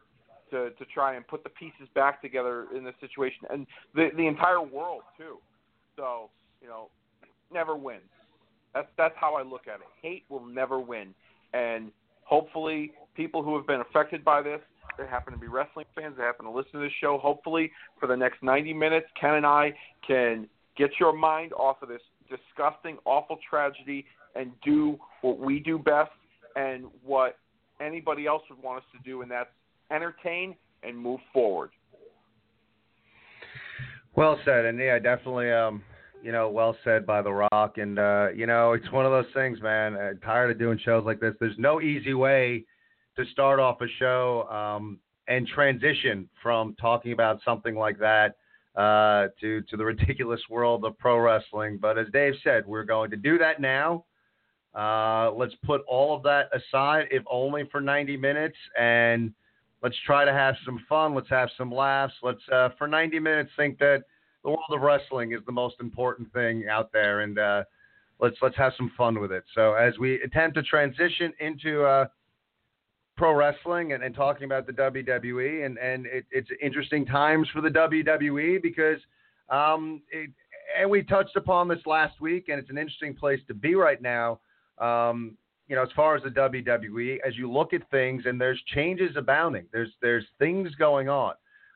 to 0.49 0.69
to 0.71 0.85
try 0.93 1.15
and 1.15 1.27
put 1.27 1.43
the 1.43 1.49
pieces 1.49 1.87
back 1.93 2.21
together 2.21 2.67
in 2.75 2.83
this 2.83 2.95
situation, 3.01 3.45
and 3.49 3.67
the 3.93 4.09
the 4.15 4.25
entire 4.25 4.61
world 4.61 5.01
too. 5.17 5.37
So 5.97 6.29
you 6.61 6.67
know, 6.67 6.89
never 7.53 7.75
wins. 7.75 8.01
That's 8.73 8.87
that's 8.97 9.15
how 9.19 9.35
I 9.35 9.43
look 9.43 9.67
at 9.67 9.75
it. 9.75 9.87
Hate 10.01 10.23
will 10.29 10.45
never 10.45 10.79
win, 10.79 11.13
and 11.53 11.91
hopefully, 12.23 12.93
people 13.15 13.43
who 13.43 13.55
have 13.57 13.67
been 13.67 13.81
affected 13.81 14.23
by 14.23 14.41
this 14.41 14.61
they 14.97 15.07
happen 15.07 15.33
to 15.33 15.39
be 15.39 15.47
wrestling 15.47 15.85
fans, 15.95 16.15
they 16.17 16.23
happen 16.23 16.45
to 16.45 16.51
listen 16.51 16.73
to 16.73 16.79
this 16.79 16.91
show. 16.99 17.17
Hopefully, 17.17 17.71
for 17.99 18.07
the 18.07 18.15
next 18.15 18.43
90 18.43 18.73
minutes, 18.73 19.07
Ken 19.19 19.35
and 19.35 19.45
I 19.45 19.73
can 20.05 20.47
get 20.77 20.91
your 20.99 21.13
mind 21.13 21.53
off 21.53 21.81
of 21.81 21.89
this 21.89 22.01
disgusting, 22.29 22.97
awful 23.05 23.37
tragedy 23.49 24.05
and 24.35 24.51
do 24.63 24.97
what 25.21 25.39
we 25.39 25.59
do 25.59 25.77
best 25.77 26.11
and 26.55 26.85
what 27.03 27.37
anybody 27.81 28.25
else 28.25 28.43
would 28.49 28.61
want 28.61 28.79
us 28.79 28.83
to 28.93 28.99
do, 29.03 29.21
and 29.21 29.31
that's 29.31 29.49
entertain 29.91 30.55
and 30.83 30.97
move 30.97 31.19
forward. 31.33 31.71
Well 34.15 34.39
said, 34.45 34.65
and 34.65 34.77
yeah, 34.79 34.99
definitely, 34.99 35.51
um, 35.51 35.83
you 36.23 36.31
know, 36.31 36.49
well 36.49 36.75
said 36.83 37.05
by 37.05 37.21
The 37.21 37.31
Rock, 37.31 37.77
and 37.77 37.99
uh, 37.99 38.29
you 38.35 38.45
know, 38.45 38.73
it's 38.73 38.91
one 38.91 39.05
of 39.05 39.11
those 39.11 39.31
things, 39.33 39.61
man. 39.61 39.95
I'm 39.95 40.19
tired 40.19 40.51
of 40.51 40.59
doing 40.59 40.79
shows 40.83 41.05
like 41.05 41.19
this. 41.19 41.33
There's 41.39 41.57
no 41.57 41.81
easy 41.81 42.13
way 42.13 42.65
to 43.17 43.25
start 43.31 43.59
off 43.59 43.81
a 43.81 43.87
show 43.99 44.47
um, 44.49 44.99
and 45.27 45.47
transition 45.47 46.29
from 46.41 46.75
talking 46.79 47.11
about 47.11 47.39
something 47.43 47.75
like 47.75 47.99
that 47.99 48.35
uh, 48.75 49.27
to 49.39 49.61
to 49.61 49.77
the 49.77 49.85
ridiculous 49.93 50.41
world 50.49 50.85
of 50.85 50.97
pro 50.97 51.17
wrestling. 51.17 51.77
But 51.81 51.97
as 51.97 52.07
Dave 52.13 52.33
said, 52.43 52.65
we're 52.65 52.83
going 52.83 53.11
to 53.11 53.17
do 53.17 53.37
that 53.37 53.59
now. 53.59 54.05
Uh, 54.73 55.31
let's 55.33 55.55
put 55.65 55.81
all 55.87 56.15
of 56.15 56.23
that 56.23 56.49
aside, 56.53 57.07
if 57.11 57.23
only 57.29 57.67
for 57.71 57.81
90 57.81 58.15
minutes, 58.15 58.55
and 58.79 59.33
let's 59.83 59.97
try 60.05 60.23
to 60.23 60.31
have 60.31 60.55
some 60.65 60.79
fun. 60.87 61.13
Let's 61.13 61.29
have 61.29 61.49
some 61.57 61.71
laughs. 61.71 62.13
Let's 62.23 62.41
uh, 62.51 62.69
for 62.77 62.87
90 62.87 63.19
minutes 63.19 63.51
think 63.57 63.77
that 63.79 64.03
the 64.43 64.49
world 64.49 64.63
of 64.71 64.81
wrestling 64.81 65.33
is 65.33 65.39
the 65.45 65.51
most 65.51 65.75
important 65.79 66.31
thing 66.33 66.65
out 66.69 66.91
there, 66.91 67.21
and 67.21 67.37
uh, 67.37 67.63
let's 68.19 68.35
let's 68.41 68.57
have 68.57 68.73
some 68.77 68.91
fun 68.97 69.19
with 69.19 69.31
it. 69.31 69.43
So 69.53 69.73
as 69.73 69.97
we 69.99 70.21
attempt 70.21 70.55
to 70.57 70.63
transition 70.63 71.33
into 71.39 71.83
uh, 71.83 72.05
pro 73.17 73.33
wrestling 73.33 73.93
and, 73.93 74.03
and 74.03 74.15
talking 74.15 74.45
about 74.45 74.65
the 74.65 74.73
WWE, 74.73 75.65
and 75.65 75.77
and 75.77 76.05
it, 76.05 76.25
it's 76.31 76.49
interesting 76.61 77.05
times 77.05 77.47
for 77.53 77.61
the 77.61 77.69
WWE 77.69 78.61
because, 78.61 78.99
um, 79.49 80.01
it, 80.11 80.29
and 80.79 80.89
we 80.89 81.03
touched 81.03 81.35
upon 81.35 81.67
this 81.67 81.85
last 81.85 82.19
week, 82.21 82.49
and 82.49 82.59
it's 82.59 82.69
an 82.69 82.77
interesting 82.77 83.15
place 83.15 83.39
to 83.47 83.53
be 83.53 83.75
right 83.75 84.01
now. 84.01 84.39
Um, 84.79 85.37
you 85.67 85.75
know, 85.75 85.83
as 85.83 85.89
far 85.95 86.17
as 86.17 86.23
the 86.23 86.29
WWE, 86.29 87.19
as 87.25 87.37
you 87.37 87.49
look 87.49 87.73
at 87.73 87.89
things, 87.91 88.23
and 88.25 88.41
there's 88.41 88.61
changes 88.73 89.15
abounding. 89.15 89.65
There's 89.71 89.91
there's 90.01 90.25
things 90.39 90.73
going 90.75 91.07
on. 91.07 91.33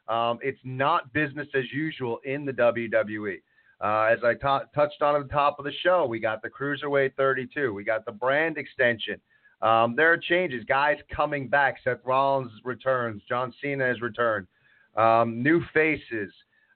Um, 0.08 0.40
it's 0.42 0.60
not 0.64 1.12
business 1.14 1.48
as 1.56 1.66
usual 1.74 2.20
in 2.26 2.46
the 2.46 2.54
WWE. 2.54 3.38
Uh, 3.82 4.04
as 4.12 4.20
I 4.24 4.34
t- 4.34 4.66
touched 4.74 5.02
on 5.02 5.16
at 5.16 5.28
the 5.28 5.34
top 5.34 5.60
of 5.60 5.66
the 5.66 5.72
show, 5.84 6.06
we 6.06 6.20
got 6.20 6.42
the 6.42 6.50
Cruiserweight 6.50 7.16
32, 7.16 7.74
we 7.74 7.84
got 7.84 8.06
the 8.06 8.12
brand 8.12 8.58
extension. 8.58 9.20
Um, 9.62 9.96
there 9.96 10.12
are 10.12 10.18
changes, 10.18 10.64
guys 10.66 10.98
coming 11.14 11.48
back. 11.48 11.78
Seth 11.84 12.00
Rollins 12.06 12.52
returns, 12.64 13.22
John 13.28 13.54
Cena 13.62 13.86
has 13.86 14.02
returned, 14.02 14.48
um, 14.96 15.42
new 15.42 15.62
faces. 15.74 16.32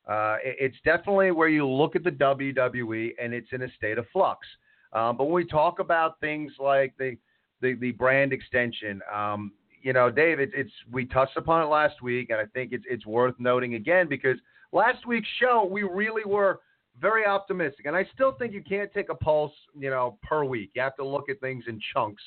Uh, 0.07 0.37
it, 0.43 0.55
it's 0.59 0.77
definitely 0.83 1.31
where 1.31 1.49
you 1.49 1.67
look 1.67 1.95
at 1.95 2.03
the 2.03 2.11
WWE 2.11 3.11
and 3.21 3.33
it's 3.33 3.49
in 3.51 3.61
a 3.61 3.71
state 3.73 3.97
of 3.97 4.05
flux. 4.11 4.47
Um, 4.91 5.17
but 5.17 5.25
when 5.25 5.33
we 5.33 5.45
talk 5.45 5.79
about 5.79 6.19
things 6.19 6.51
like 6.59 6.95
the 6.97 7.15
the, 7.61 7.75
the 7.75 7.91
brand 7.91 8.31
extension, 8.31 9.01
um, 9.13 9.51
you 9.81 9.93
know, 9.93 10.09
Dave, 10.09 10.39
it's, 10.39 10.53
it's 10.55 10.71
we 10.91 11.05
touched 11.05 11.37
upon 11.37 11.61
it 11.63 11.67
last 11.67 12.01
week, 12.01 12.29
and 12.29 12.39
I 12.39 12.45
think 12.45 12.71
it's 12.71 12.85
it's 12.89 13.05
worth 13.05 13.35
noting 13.39 13.75
again 13.75 14.07
because 14.07 14.37
last 14.71 15.05
week's 15.07 15.27
show 15.39 15.67
we 15.69 15.83
really 15.83 16.23
were 16.25 16.59
very 16.99 17.25
optimistic, 17.25 17.85
and 17.85 17.95
I 17.95 18.05
still 18.13 18.33
think 18.33 18.53
you 18.53 18.63
can't 18.63 18.91
take 18.93 19.09
a 19.09 19.15
pulse, 19.15 19.53
you 19.77 19.89
know, 19.89 20.17
per 20.21 20.43
week. 20.43 20.71
You 20.75 20.81
have 20.81 20.95
to 20.97 21.05
look 21.05 21.29
at 21.29 21.39
things 21.39 21.65
in 21.67 21.79
chunks 21.93 22.21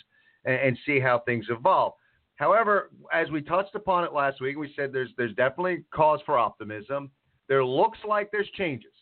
and, 0.44 0.54
and 0.54 0.78
see 0.86 0.98
how 0.98 1.20
things 1.20 1.46
evolve. 1.50 1.94
However, 2.36 2.90
as 3.12 3.30
we 3.30 3.42
touched 3.42 3.74
upon 3.74 4.04
it 4.04 4.12
last 4.12 4.40
week, 4.40 4.56
we 4.56 4.72
said 4.74 4.92
there's 4.92 5.10
there's 5.16 5.34
definitely 5.34 5.84
cause 5.92 6.20
for 6.26 6.38
optimism. 6.38 7.10
There 7.48 7.64
looks 7.64 7.98
like 8.06 8.30
there's 8.32 8.48
changes. 8.56 8.92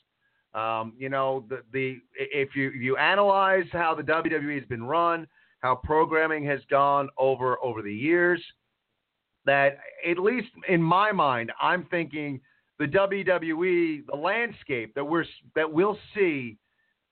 Um, 0.54 0.94
you 0.98 1.08
know, 1.08 1.44
the 1.48 1.62
the 1.72 2.00
if 2.14 2.56
you 2.56 2.70
you 2.70 2.96
analyze 2.96 3.66
how 3.72 3.94
the 3.94 4.02
WWE 4.02 4.58
has 4.58 4.68
been 4.68 4.82
run, 4.82 5.26
how 5.60 5.74
programming 5.76 6.44
has 6.46 6.60
gone 6.70 7.08
over 7.18 7.62
over 7.62 7.82
the 7.82 7.94
years, 7.94 8.42
that 9.46 9.78
at 10.08 10.18
least 10.18 10.48
in 10.68 10.82
my 10.82 11.12
mind, 11.12 11.52
I'm 11.60 11.84
thinking 11.90 12.40
the 12.78 12.86
WWE, 12.86 14.06
the 14.06 14.16
landscape 14.16 14.94
that 14.94 15.04
we're 15.04 15.24
that 15.54 15.70
we'll 15.70 15.98
see 16.14 16.56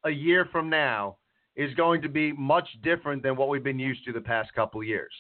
a 0.04 0.10
year 0.10 0.48
from 0.50 0.70
now 0.70 1.16
is 1.56 1.74
going 1.74 2.00
to 2.00 2.08
be 2.08 2.32
much 2.32 2.68
different 2.82 3.22
than 3.22 3.36
what 3.36 3.48
we've 3.48 3.64
been 3.64 3.78
used 3.78 4.04
to 4.06 4.12
the 4.12 4.20
past 4.20 4.54
couple 4.54 4.82
years. 4.82 5.12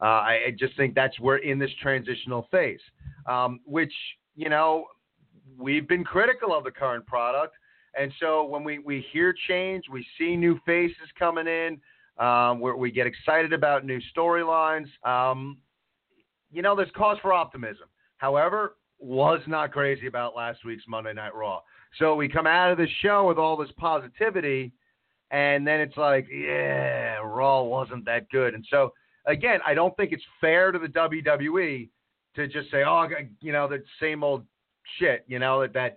Uh, 0.00 0.04
I, 0.04 0.38
I, 0.46 0.50
just 0.58 0.74
think 0.76 0.94
that's 0.94 1.18
we're 1.20 1.38
in 1.38 1.58
this 1.58 1.70
transitional 1.82 2.46
phase, 2.50 2.80
um, 3.26 3.60
which 3.66 3.92
you 4.34 4.48
know 4.48 4.86
we've 5.58 5.86
been 5.86 6.04
critical 6.04 6.56
of 6.56 6.64
the 6.64 6.70
current 6.70 7.06
product, 7.06 7.54
and 7.98 8.10
so 8.20 8.44
when 8.44 8.64
we 8.64 8.78
we 8.78 9.04
hear 9.12 9.34
change, 9.48 9.84
we 9.92 10.06
see 10.16 10.36
new 10.36 10.58
faces 10.64 10.96
coming 11.18 11.46
in, 11.46 11.78
um, 12.20 12.60
where 12.60 12.76
we 12.76 12.90
get 12.90 13.06
excited 13.06 13.52
about 13.52 13.84
new 13.84 14.00
storylines. 14.16 14.86
Um, 15.04 15.58
you 16.52 16.62
know, 16.62 16.76
there's 16.76 16.90
cause 16.96 17.18
for 17.22 17.32
optimism. 17.32 17.88
However, 18.18 18.76
was 18.98 19.40
not 19.46 19.72
crazy 19.72 20.06
about 20.06 20.36
last 20.36 20.64
week's 20.64 20.84
Monday 20.86 21.14
Night 21.14 21.34
Raw. 21.34 21.60
So 21.98 22.14
we 22.14 22.28
come 22.28 22.46
out 22.46 22.70
of 22.70 22.78
the 22.78 22.86
show 23.02 23.26
with 23.26 23.38
all 23.38 23.56
this 23.56 23.70
positivity, 23.78 24.72
and 25.30 25.66
then 25.66 25.80
it's 25.80 25.96
like, 25.96 26.28
yeah, 26.30 27.16
Raw 27.24 27.62
wasn't 27.62 28.04
that 28.04 28.28
good. 28.30 28.54
And 28.54 28.64
so 28.70 28.92
again, 29.26 29.60
I 29.66 29.74
don't 29.74 29.96
think 29.96 30.12
it's 30.12 30.22
fair 30.40 30.70
to 30.70 30.78
the 30.78 30.88
WWE 30.88 31.88
to 32.36 32.46
just 32.46 32.70
say, 32.70 32.84
oh, 32.86 33.08
you 33.40 33.52
know, 33.52 33.66
the 33.66 33.82
same 34.00 34.22
old 34.22 34.44
shit. 34.98 35.24
You 35.26 35.38
know 35.38 35.62
that 35.62 35.72
that 35.72 35.96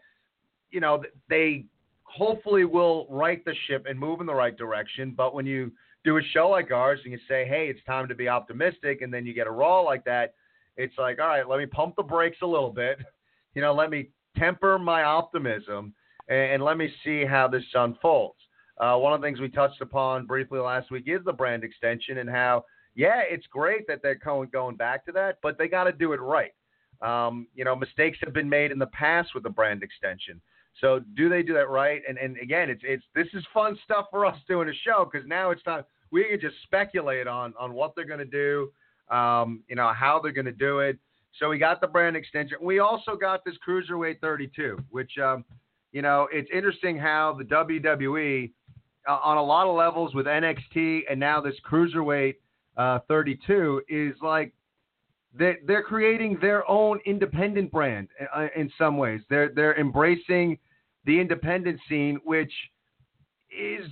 you 0.72 0.80
know 0.80 1.04
they 1.30 1.66
hopefully 2.04 2.66
will 2.66 3.08
right 3.10 3.44
the 3.44 3.54
ship 3.68 3.86
and 3.90 4.00
move 4.00 4.22
in 4.22 4.26
the 4.26 4.34
right 4.34 4.58
direction. 4.58 5.14
But 5.16 5.34
when 5.34 5.46
you 5.46 5.72
do 6.04 6.18
a 6.18 6.22
show 6.34 6.50
like 6.50 6.72
ours 6.72 7.00
and 7.04 7.14
you 7.14 7.20
say, 7.28 7.46
hey, 7.48 7.68
it's 7.68 7.84
time 7.86 8.08
to 8.08 8.16
be 8.16 8.28
optimistic, 8.28 9.02
and 9.02 9.14
then 9.14 9.26
you 9.26 9.34
get 9.34 9.48
a 9.48 9.52
Raw 9.52 9.82
like 9.82 10.04
that, 10.06 10.34
it's 10.76 10.98
like, 10.98 11.20
all 11.20 11.28
right, 11.28 11.48
let 11.48 11.60
me 11.60 11.66
pump 11.66 11.96
the 11.96 12.04
brakes 12.04 12.38
a 12.42 12.48
little 12.48 12.72
bit. 12.72 13.00
You 13.56 13.62
know, 13.62 13.72
let 13.72 13.92
me 13.92 14.10
temper 14.36 14.80
my 14.80 15.04
optimism 15.04 15.94
and, 16.28 16.54
and 16.54 16.64
let 16.64 16.76
me 16.76 16.92
see 17.04 17.24
how 17.24 17.48
this 17.48 17.62
unfolds. 17.76 18.40
Uh, 18.80 18.96
one 18.96 19.14
of 19.14 19.22
the 19.22 19.28
things 19.28 19.40
we 19.40 19.48
touched 19.48 19.80
upon 19.80 20.26
briefly 20.26 20.58
last 20.60 20.90
week 20.90 21.04
is 21.06 21.22
the 21.24 21.32
brand 21.32 21.64
extension 21.64 22.18
and 22.18 22.28
how, 22.28 22.66
yeah, 22.96 23.22
it's 23.30 23.46
great 23.46 23.86
that 23.88 24.02
they're 24.02 24.16
going, 24.16 24.50
going 24.52 24.76
back 24.76 25.06
to 25.06 25.12
that, 25.12 25.38
but 25.44 25.60
they 25.60 25.68
got 25.68 25.84
to 25.84 25.92
do 25.92 26.14
it 26.14 26.20
right. 26.20 26.50
Um, 27.04 27.46
you 27.54 27.64
know, 27.64 27.76
mistakes 27.76 28.18
have 28.24 28.34
been 28.34 28.50
made 28.50 28.72
in 28.72 28.80
the 28.80 28.88
past 28.88 29.36
with 29.36 29.44
the 29.44 29.52
brand 29.52 29.84
extension. 29.84 30.42
So 30.82 31.02
do 31.16 31.30
they 31.30 31.44
do 31.44 31.54
that 31.54 31.70
right? 31.70 32.02
And 32.08 32.18
and 32.18 32.38
again, 32.40 32.70
it's 32.70 32.82
it's 32.84 33.04
this 33.14 33.28
is 33.34 33.46
fun 33.54 33.78
stuff 33.84 34.08
for 34.10 34.26
us 34.26 34.38
doing 34.48 34.70
a 34.70 34.74
show 34.74 35.08
because 35.12 35.28
now 35.28 35.52
it's 35.52 35.62
not 35.66 35.86
we 36.14 36.30
can 36.30 36.40
just 36.40 36.56
speculate 36.64 37.28
on 37.28 37.54
on 37.60 37.74
what 37.74 37.94
they're 37.96 38.06
going 38.06 38.20
to 38.20 38.26
do, 38.26 38.72
um, 39.14 39.64
you 39.68 39.76
know, 39.76 39.92
how 39.92 40.20
they're 40.22 40.32
going 40.32 40.46
to 40.46 40.52
do 40.52 40.80
it. 40.80 40.98
So 41.40 41.50
we 41.50 41.58
got 41.58 41.82
the 41.82 41.88
brand 41.88 42.16
extension. 42.16 42.58
We 42.62 42.78
also 42.78 43.16
got 43.16 43.44
this 43.44 43.56
cruiserweight 43.68 44.20
32, 44.22 44.78
which 44.92 45.12
um, 45.18 45.44
you 45.92 46.04
know, 46.04 46.28
it's 46.32 46.50
interesting 46.54 46.98
how 46.98 47.36
the 47.38 47.44
WWE 47.44 48.52
uh, 49.10 49.12
on 49.12 49.38
a 49.38 49.44
lot 49.44 49.68
of 49.68 49.76
levels 49.76 50.14
with 50.14 50.28
NXT 50.28 51.02
and 51.10 51.20
now 51.20 51.42
this 51.42 51.56
cruiserweight 51.70 52.36
uh, 52.78 53.00
32 53.08 53.82
is 53.90 54.14
like 54.22 54.54
they, 55.38 55.58
they're 55.66 55.84
creating 55.84 56.38
their 56.40 56.70
own 56.70 57.00
independent 57.06 57.72
brand 57.72 58.08
uh, 58.36 58.48
in 58.56 58.72
some 58.78 58.98
ways. 58.98 59.22
They're 59.30 59.50
they're 59.50 59.80
embracing 59.80 60.60
the 61.06 61.20
independent 61.20 61.80
scene, 61.90 62.20
which 62.24 62.54
is 63.52 63.88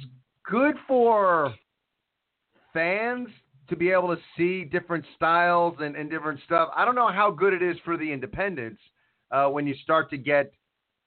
good 0.46 0.76
for 0.88 1.54
fans 2.74 3.28
to 3.70 3.76
be 3.76 3.90
able 3.90 4.14
to 4.14 4.22
see 4.38 4.66
different 4.66 5.06
styles 5.16 5.76
and, 5.80 5.96
and 5.96 6.10
different 6.10 6.40
stuff. 6.46 6.70
I 6.76 6.84
don't 6.86 6.96
know 6.96 7.12
how 7.12 7.32
good 7.32 7.54
it 7.54 7.62
is 7.62 7.78
for 7.86 7.98
the 7.98 8.12
independents 8.12 8.82
uh, 9.32 9.48
when 9.48 9.66
you 9.66 9.76
start 9.84 10.10
to 10.10 10.18
get 10.18 10.52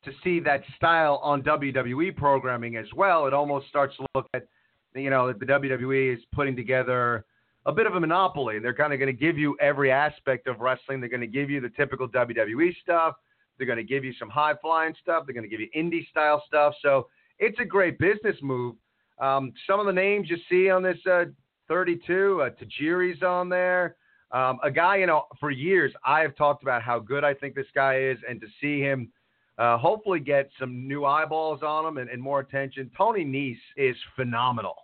to 0.04 0.12
see 0.22 0.40
that 0.40 0.62
style 0.76 1.20
on 1.22 1.42
WWE 1.42 2.16
programming 2.16 2.76
as 2.76 2.86
well. 2.94 3.26
It 3.26 3.34
almost 3.34 3.68
starts 3.68 3.96
to 3.96 4.06
look 4.14 4.26
at, 4.34 4.46
you 4.94 5.10
know, 5.10 5.26
that 5.26 5.40
the 5.40 5.46
WWE 5.46 6.14
is 6.14 6.20
putting 6.32 6.56
together 6.56 7.24
a 7.66 7.72
bit 7.72 7.86
of 7.86 7.94
a 7.94 8.00
monopoly. 8.00 8.58
They're 8.58 8.74
kind 8.74 8.92
of 8.92 8.98
going 8.98 9.14
to 9.14 9.18
give 9.18 9.38
you 9.38 9.56
every 9.60 9.90
aspect 9.90 10.46
of 10.46 10.60
wrestling. 10.60 11.00
They're 11.00 11.08
going 11.08 11.20
to 11.20 11.26
give 11.26 11.50
you 11.50 11.60
the 11.60 11.70
typical 11.70 12.08
WWE 12.08 12.74
stuff. 12.82 13.14
They're 13.56 13.66
going 13.66 13.78
to 13.78 13.84
give 13.84 14.04
you 14.04 14.12
some 14.18 14.28
high 14.28 14.54
flying 14.60 14.94
stuff. 15.00 15.24
They're 15.26 15.34
going 15.34 15.48
to 15.48 15.54
give 15.54 15.60
you 15.60 15.68
indie 15.76 16.08
style 16.08 16.42
stuff. 16.46 16.74
So 16.82 17.08
it's 17.38 17.58
a 17.60 17.64
great 17.64 17.98
business 17.98 18.36
move. 18.42 18.76
Um, 19.18 19.52
some 19.66 19.80
of 19.80 19.86
the 19.86 19.92
names 19.92 20.28
you 20.28 20.36
see 20.50 20.70
on 20.70 20.82
this 20.82 20.98
uh, 21.10 21.26
32, 21.68 22.42
uh, 22.42 22.50
Tajiri's 22.50 23.22
on 23.22 23.48
there. 23.48 23.96
Um, 24.30 24.58
a 24.64 24.70
guy, 24.70 24.96
you 24.96 25.06
know, 25.06 25.24
for 25.38 25.50
years 25.50 25.92
I 26.04 26.20
have 26.20 26.34
talked 26.36 26.62
about 26.62 26.82
how 26.82 26.98
good 26.98 27.24
I 27.24 27.34
think 27.34 27.54
this 27.54 27.66
guy 27.74 28.00
is, 28.00 28.18
and 28.28 28.40
to 28.40 28.46
see 28.60 28.80
him 28.80 29.10
uh, 29.58 29.78
hopefully 29.78 30.18
get 30.18 30.50
some 30.58 30.88
new 30.88 31.04
eyeballs 31.04 31.62
on 31.62 31.86
him 31.86 31.98
and, 31.98 32.10
and 32.10 32.20
more 32.20 32.40
attention. 32.40 32.90
Tony 32.96 33.24
Nese 33.24 33.56
is 33.76 33.96
phenomenal. 34.16 34.74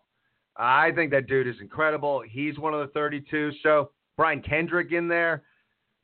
I 0.56 0.92
think 0.92 1.10
that 1.12 1.26
dude 1.26 1.48
is 1.48 1.56
incredible. 1.60 2.22
He's 2.28 2.58
one 2.58 2.74
of 2.74 2.80
the 2.80 2.92
32. 2.92 3.52
So 3.62 3.90
Brian 4.16 4.42
Kendrick 4.42 4.92
in 4.92 5.08
there. 5.08 5.42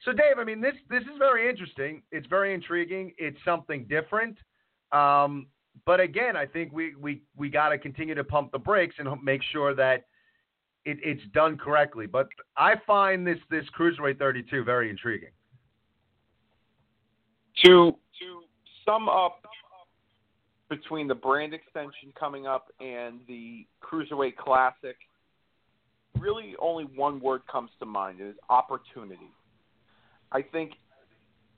So 0.02 0.12
Dave, 0.12 0.38
I 0.38 0.45
mean 0.45 0.61
this 0.61 0.75
this 0.90 1.02
is 1.02 1.18
very 1.18 1.49
interesting. 1.49 2.02
It's 2.11 2.26
very 2.26 2.54
intriguing. 2.54 3.12
It's 3.18 3.38
something 3.45 3.87
different. 3.88 4.37
Um, 4.92 5.47
but 5.85 6.00
again, 6.00 6.37
I 6.37 6.47
think 6.47 6.73
we 6.73 6.95
we 6.97 7.23
we 7.37 7.49
got 7.49 7.71
to 7.71 7.78
continue 7.78 8.14
to 8.14 8.25
pump 8.25 8.52
the 8.52 8.59
brakes 8.59 8.97
and 8.99 9.09
make 9.23 9.42
sure 9.52 9.75
that 9.75 10.04
it, 10.87 10.99
it's 11.02 11.23
done 11.35 11.59
correctly. 11.59 12.07
But 12.07 12.28
I 12.57 12.75
find 12.87 13.26
this 13.26 13.38
this 13.50 13.64
cruiserweight 13.78 14.19
32 14.19 14.64
very 14.64 14.88
intriguing. 14.88 15.31
To 17.64 17.93
to 17.93 18.43
sum 18.87 19.09
up 19.09 19.43
between 20.71 21.09
the 21.09 21.14
brand 21.14 21.52
extension 21.52 22.12
coming 22.19 22.47
up 22.47 22.73
and 22.81 23.21
the 23.28 23.66
Cruiserweight 23.83 24.37
Classic, 24.37 24.97
really 26.19 26.55
only 26.59 26.85
one 26.97 27.21
word 27.21 27.43
comes 27.50 27.71
to 27.78 27.87
mind 27.87 28.21
and 28.21 28.31
is 28.31 28.37
opportunity. 28.50 29.31
I 30.33 30.43
think, 30.43 30.73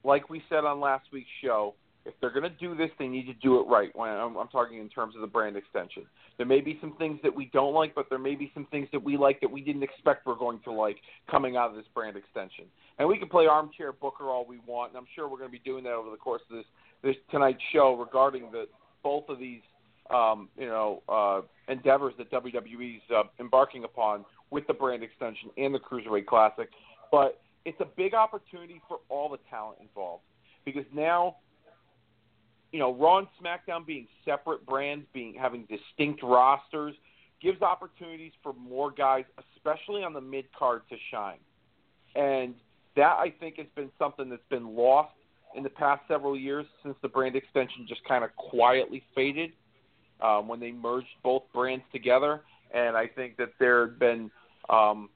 like 0.05 0.29
we 0.29 0.43
said 0.51 0.65
on 0.65 0.81
last 0.81 1.07
week's 1.11 1.31
show, 1.43 1.75
if 2.05 2.15
they're 2.21 2.31
going 2.31 2.45
to 2.45 2.59
do 2.59 2.75
this, 2.75 2.91
they 2.99 3.07
need 3.07 3.27
to 3.27 3.35
do 3.35 3.61
it 3.61 3.65
right. 3.65 3.95
When 3.95 4.09
I'm, 4.09 4.37
I'm 4.37 4.49
talking 4.49 4.79
in 4.79 4.89
terms 4.89 5.15
of 5.15 5.21
the 5.21 5.27
brand 5.27 5.57
extension, 5.57 6.05
there 6.37 6.47
may 6.47 6.61
be 6.61 6.79
some 6.81 6.95
things 6.97 7.21
that 7.23 7.35
we 7.35 7.51
don't 7.53 7.75
like, 7.75 7.95
but 7.95 8.07
there 8.09 8.19
may 8.19 8.35
be 8.35 8.51
some 8.55 8.67
things 8.71 8.89
that 8.93 9.03
we 9.03 9.17
like 9.17 9.41
that 9.41 9.51
we 9.51 9.61
didn't 9.61 9.83
expect 9.83 10.27
we're 10.27 10.35
going 10.35 10.61
to 10.61 10.73
like 10.73 10.97
coming 11.31 11.57
out 11.57 11.71
of 11.71 11.77
this 11.77 11.85
brand 11.95 12.17
extension. 12.17 12.65
And 12.99 13.09
we 13.09 13.19
can 13.19 13.29
play 13.29 13.47
armchair 13.47 13.93
Booker 13.93 14.25
all 14.25 14.47
we 14.47 14.59
want, 14.67 14.93
and 14.93 14.99
I'm 14.99 15.07
sure 15.15 15.29
we're 15.29 15.39
going 15.39 15.51
to 15.51 15.53
be 15.53 15.63
doing 15.65 15.85
that 15.85 15.93
over 15.93 16.11
the 16.11 16.17
course 16.17 16.43
of 16.51 16.57
this 16.57 16.67
this 17.03 17.17
tonight's 17.31 17.63
show 17.73 17.95
regarding 17.95 18.51
the 18.51 18.67
both 19.05 19.29
of 19.29 19.39
these 19.39 19.61
um, 20.11 20.49
you 20.59 20.67
know 20.67 21.03
uh, 21.09 21.43
endeavors 21.71 22.15
that 22.19 22.31
WWE's 22.31 23.03
uh, 23.15 23.25
embarking 23.39 23.85
upon 23.85 24.25
with 24.51 24.67
the 24.67 24.75
brand 24.75 25.03
extension 25.03 25.51
and 25.57 25.75
the 25.75 25.79
Cruiserweight 25.79 26.27
Classic. 26.27 26.69
But 27.13 27.41
it's 27.65 27.81
a 27.81 27.87
big 27.97 28.15
opportunity 28.15 28.81
for 28.89 28.99
all 29.09 29.29
the 29.29 29.39
talent 29.51 29.79
involved 29.81 30.23
because 30.65 30.85
now 30.95 31.37
you 32.73 32.79
know 32.79 32.95
Raw 32.95 33.19
and 33.19 33.27
SmackDown 33.43 33.87
being 33.87 34.07
separate 34.25 34.65
brands, 34.67 35.07
being 35.13 35.35
having 35.35 35.67
distinct 35.67 36.23
rosters, 36.23 36.95
gives 37.43 37.63
opportunities 37.63 38.33
for 38.43 38.53
more 38.53 38.91
guys, 38.91 39.25
especially 39.57 40.03
on 40.05 40.13
the 40.13 40.21
mid 40.21 40.47
card, 40.57 40.83
to 40.91 40.97
shine. 41.11 41.39
And 42.15 42.55
that 42.97 43.17
I 43.19 43.33
think 43.39 43.59
has 43.59 43.67
been 43.75 43.91
something 43.99 44.29
that's 44.29 44.43
been 44.51 44.75
lost 44.75 45.13
in 45.55 45.63
the 45.63 45.71
past 45.71 46.03
several 46.09 46.37
years 46.37 46.67
since 46.83 46.97
the 47.01 47.09
brand 47.09 47.37
extension 47.37 47.87
just 47.89 48.05
kind 48.05 48.25
of 48.25 48.35
quietly 48.37 49.03
faded 49.15 49.53
um, 50.21 50.49
when 50.49 50.61
they 50.61 50.73
merged 50.73 51.07
both 51.23 51.43
brands 51.55 51.85
together. 51.93 52.43
And 52.75 52.97
I 52.97 53.07
think 53.07 53.37
that 53.39 53.51
there 53.59 53.87
had 53.87 53.99
been 53.99 54.31
um, 54.69 55.09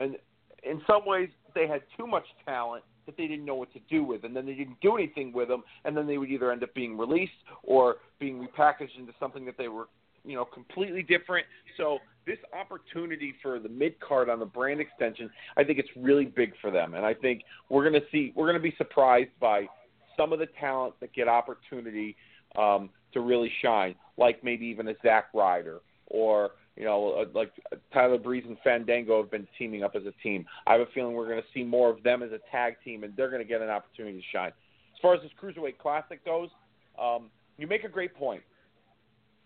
and 0.00 0.16
in 0.62 0.80
some 0.86 1.06
ways 1.06 1.28
they 1.54 1.66
had 1.66 1.82
too 1.96 2.06
much 2.06 2.24
talent 2.44 2.84
that 3.06 3.16
they 3.16 3.26
didn't 3.26 3.44
know 3.44 3.54
what 3.54 3.72
to 3.72 3.80
do 3.88 4.04
with, 4.04 4.24
and 4.24 4.34
then 4.34 4.46
they 4.46 4.54
didn't 4.54 4.80
do 4.80 4.96
anything 4.96 5.32
with 5.32 5.48
them, 5.48 5.62
and 5.84 5.96
then 5.96 6.06
they 6.06 6.18
would 6.18 6.30
either 6.30 6.50
end 6.50 6.62
up 6.62 6.74
being 6.74 6.96
released 6.96 7.32
or 7.62 7.96
being 8.18 8.46
repackaged 8.46 8.98
into 8.98 9.12
something 9.18 9.44
that 9.44 9.56
they 9.58 9.68
were, 9.68 9.88
you 10.24 10.34
know, 10.34 10.44
completely 10.44 11.02
different. 11.02 11.46
So 11.76 11.98
this 12.26 12.38
opportunity 12.58 13.34
for 13.42 13.58
the 13.58 13.68
mid 13.68 13.98
card 14.00 14.28
on 14.28 14.38
the 14.38 14.46
brand 14.46 14.80
extension, 14.80 15.30
I 15.56 15.64
think 15.64 15.78
it's 15.78 15.90
really 15.96 16.24
big 16.24 16.52
for 16.60 16.70
them, 16.70 16.94
and 16.94 17.04
I 17.04 17.14
think 17.14 17.42
we're 17.68 17.88
going 17.88 18.00
to 18.00 18.06
see 18.10 18.32
we're 18.34 18.46
going 18.46 18.62
to 18.62 18.62
be 18.62 18.74
surprised 18.76 19.30
by 19.40 19.66
some 20.16 20.32
of 20.32 20.38
the 20.38 20.48
talent 20.60 20.94
that 21.00 21.12
get 21.12 21.28
opportunity 21.28 22.16
um, 22.56 22.90
to 23.12 23.20
really 23.20 23.50
shine, 23.62 23.94
like 24.16 24.42
maybe 24.44 24.66
even 24.66 24.88
a 24.88 24.94
Zack 25.02 25.26
Ryder 25.34 25.80
or 26.06 26.52
you 26.76 26.84
know, 26.84 27.10
uh, 27.10 27.24
like 27.34 27.52
Tyler 27.92 28.18
Breeze 28.18 28.44
and 28.46 28.56
Fandango 28.64 29.22
have 29.22 29.30
been 29.30 29.46
teaming 29.58 29.82
up 29.84 29.94
as 29.94 30.02
a 30.06 30.12
team. 30.22 30.44
I 30.66 30.72
have 30.72 30.80
a 30.80 30.86
feeling 30.92 31.14
we're 31.14 31.28
going 31.28 31.40
to 31.40 31.48
see 31.54 31.62
more 31.62 31.90
of 31.90 32.02
them 32.02 32.22
as 32.22 32.30
a 32.32 32.40
tag 32.50 32.76
team, 32.84 33.04
and 33.04 33.14
they're 33.16 33.30
going 33.30 33.42
to 33.42 33.48
get 33.48 33.62
an 33.62 33.70
opportunity 33.70 34.18
to 34.18 34.24
shine. 34.32 34.48
As 34.48 35.00
far 35.00 35.14
as 35.14 35.20
this 35.22 35.30
Cruiserweight 35.40 35.78
Classic 35.78 36.24
goes, 36.24 36.48
um, 37.00 37.30
you 37.58 37.66
make 37.66 37.84
a 37.84 37.88
great 37.88 38.14
point. 38.14 38.42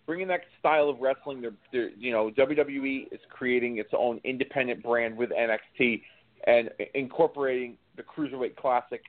Bringing 0.07 0.27
that 0.29 0.41
style 0.59 0.89
of 0.89 0.99
wrestling, 0.99 1.41
they're, 1.41 1.53
they're, 1.71 1.89
you 1.91 2.11
know, 2.11 2.31
WWE 2.31 3.13
is 3.13 3.19
creating 3.29 3.77
its 3.77 3.91
own 3.95 4.19
independent 4.23 4.81
brand 4.81 5.15
with 5.15 5.29
NXT 5.29 6.01
and 6.47 6.71
incorporating 6.95 7.77
the 7.95 8.01
Cruiserweight 8.01 8.55
Classic 8.55 9.01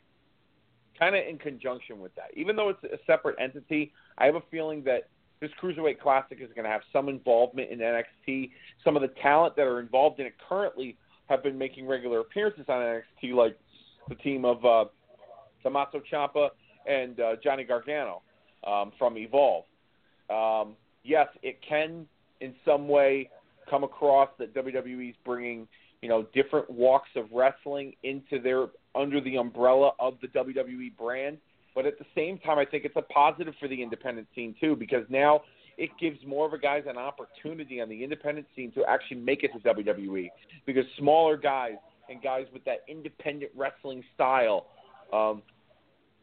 kind 0.98 1.16
of 1.16 1.26
in 1.26 1.38
conjunction 1.38 2.00
with 2.00 2.14
that. 2.16 2.26
Even 2.36 2.54
though 2.54 2.68
it's 2.68 2.84
a 2.84 2.98
separate 3.06 3.36
entity, 3.40 3.92
I 4.18 4.26
have 4.26 4.34
a 4.34 4.42
feeling 4.50 4.84
that 4.84 5.08
this 5.40 5.50
Cruiserweight 5.62 6.00
Classic 6.00 6.38
is 6.40 6.50
going 6.54 6.64
to 6.64 6.70
have 6.70 6.82
some 6.92 7.08
involvement 7.08 7.70
in 7.70 7.78
NXT. 7.78 8.50
Some 8.84 8.96
of 8.96 9.02
the 9.02 9.10
talent 9.22 9.56
that 9.56 9.62
are 9.62 9.80
involved 9.80 10.20
in 10.20 10.26
it 10.26 10.34
currently 10.48 10.96
have 11.28 11.42
been 11.42 11.56
making 11.56 11.86
regular 11.86 12.20
appearances 12.20 12.64
on 12.68 12.76
NXT, 12.76 13.34
like 13.34 13.56
the 14.08 14.16
team 14.16 14.44
of 14.44 14.64
uh, 14.64 14.84
Tommaso 15.62 16.02
Ciampa 16.12 16.48
and 16.86 17.18
uh, 17.20 17.36
Johnny 17.42 17.64
Gargano 17.64 18.22
um, 18.66 18.92
from 18.98 19.16
Evolve. 19.16 19.64
Um, 20.28 20.76
yes, 21.04 21.28
it 21.42 21.58
can 21.66 22.06
in 22.40 22.54
some 22.64 22.88
way 22.88 23.30
come 23.68 23.84
across 23.84 24.28
that 24.38 24.54
WWE 24.54 25.10
is 25.10 25.16
bringing 25.24 25.66
you 26.02 26.08
know 26.08 26.26
different 26.34 26.68
walks 26.70 27.10
of 27.16 27.26
wrestling 27.32 27.94
into 28.02 28.40
their 28.40 28.66
under 28.94 29.20
the 29.20 29.36
umbrella 29.36 29.92
of 29.98 30.14
the 30.20 30.28
WWE 30.28 30.96
brand. 30.96 31.38
But 31.74 31.86
at 31.86 31.98
the 31.98 32.04
same 32.14 32.38
time, 32.38 32.58
I 32.58 32.64
think 32.64 32.84
it's 32.84 32.96
a 32.96 33.02
positive 33.02 33.54
for 33.60 33.68
the 33.68 33.82
independent 33.82 34.28
scene 34.34 34.54
too, 34.60 34.76
because 34.76 35.04
now 35.08 35.42
it 35.78 35.90
gives 36.00 36.18
more 36.26 36.46
of 36.46 36.52
a 36.52 36.58
guys 36.58 36.84
an 36.86 36.98
opportunity 36.98 37.80
on 37.80 37.88
the 37.88 38.04
independent 38.04 38.46
scene 38.54 38.72
to 38.72 38.84
actually 38.84 39.18
make 39.18 39.42
it 39.44 39.52
to 39.52 39.58
WWE. 39.60 40.28
Because 40.66 40.84
smaller 40.98 41.36
guys 41.36 41.76
and 42.08 42.22
guys 42.22 42.46
with 42.52 42.64
that 42.64 42.80
independent 42.88 43.52
wrestling 43.56 44.02
style, 44.14 44.66
um, 45.12 45.42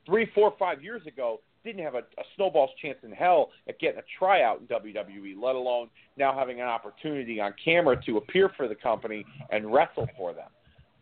three, 0.05 0.29
four, 0.35 0.53
five 0.59 0.83
years 0.83 1.05
ago, 1.07 1.39
didn't 1.63 1.83
have 1.83 1.95
a, 1.95 1.99
a 1.99 2.23
snowball's 2.35 2.69
chance 2.81 2.97
in 3.03 3.11
hell 3.11 3.49
at 3.67 3.79
getting 3.79 3.99
a 3.99 4.03
tryout 4.17 4.61
in 4.61 4.67
WWE, 4.67 5.35
let 5.41 5.55
alone 5.55 5.89
now 6.17 6.33
having 6.33 6.61
an 6.61 6.67
opportunity 6.67 7.39
on 7.39 7.53
camera 7.63 8.01
to 8.05 8.17
appear 8.17 8.49
for 8.55 8.67
the 8.67 8.75
company 8.75 9.25
and 9.51 9.71
wrestle 9.71 10.07
for 10.17 10.33
them. 10.33 10.49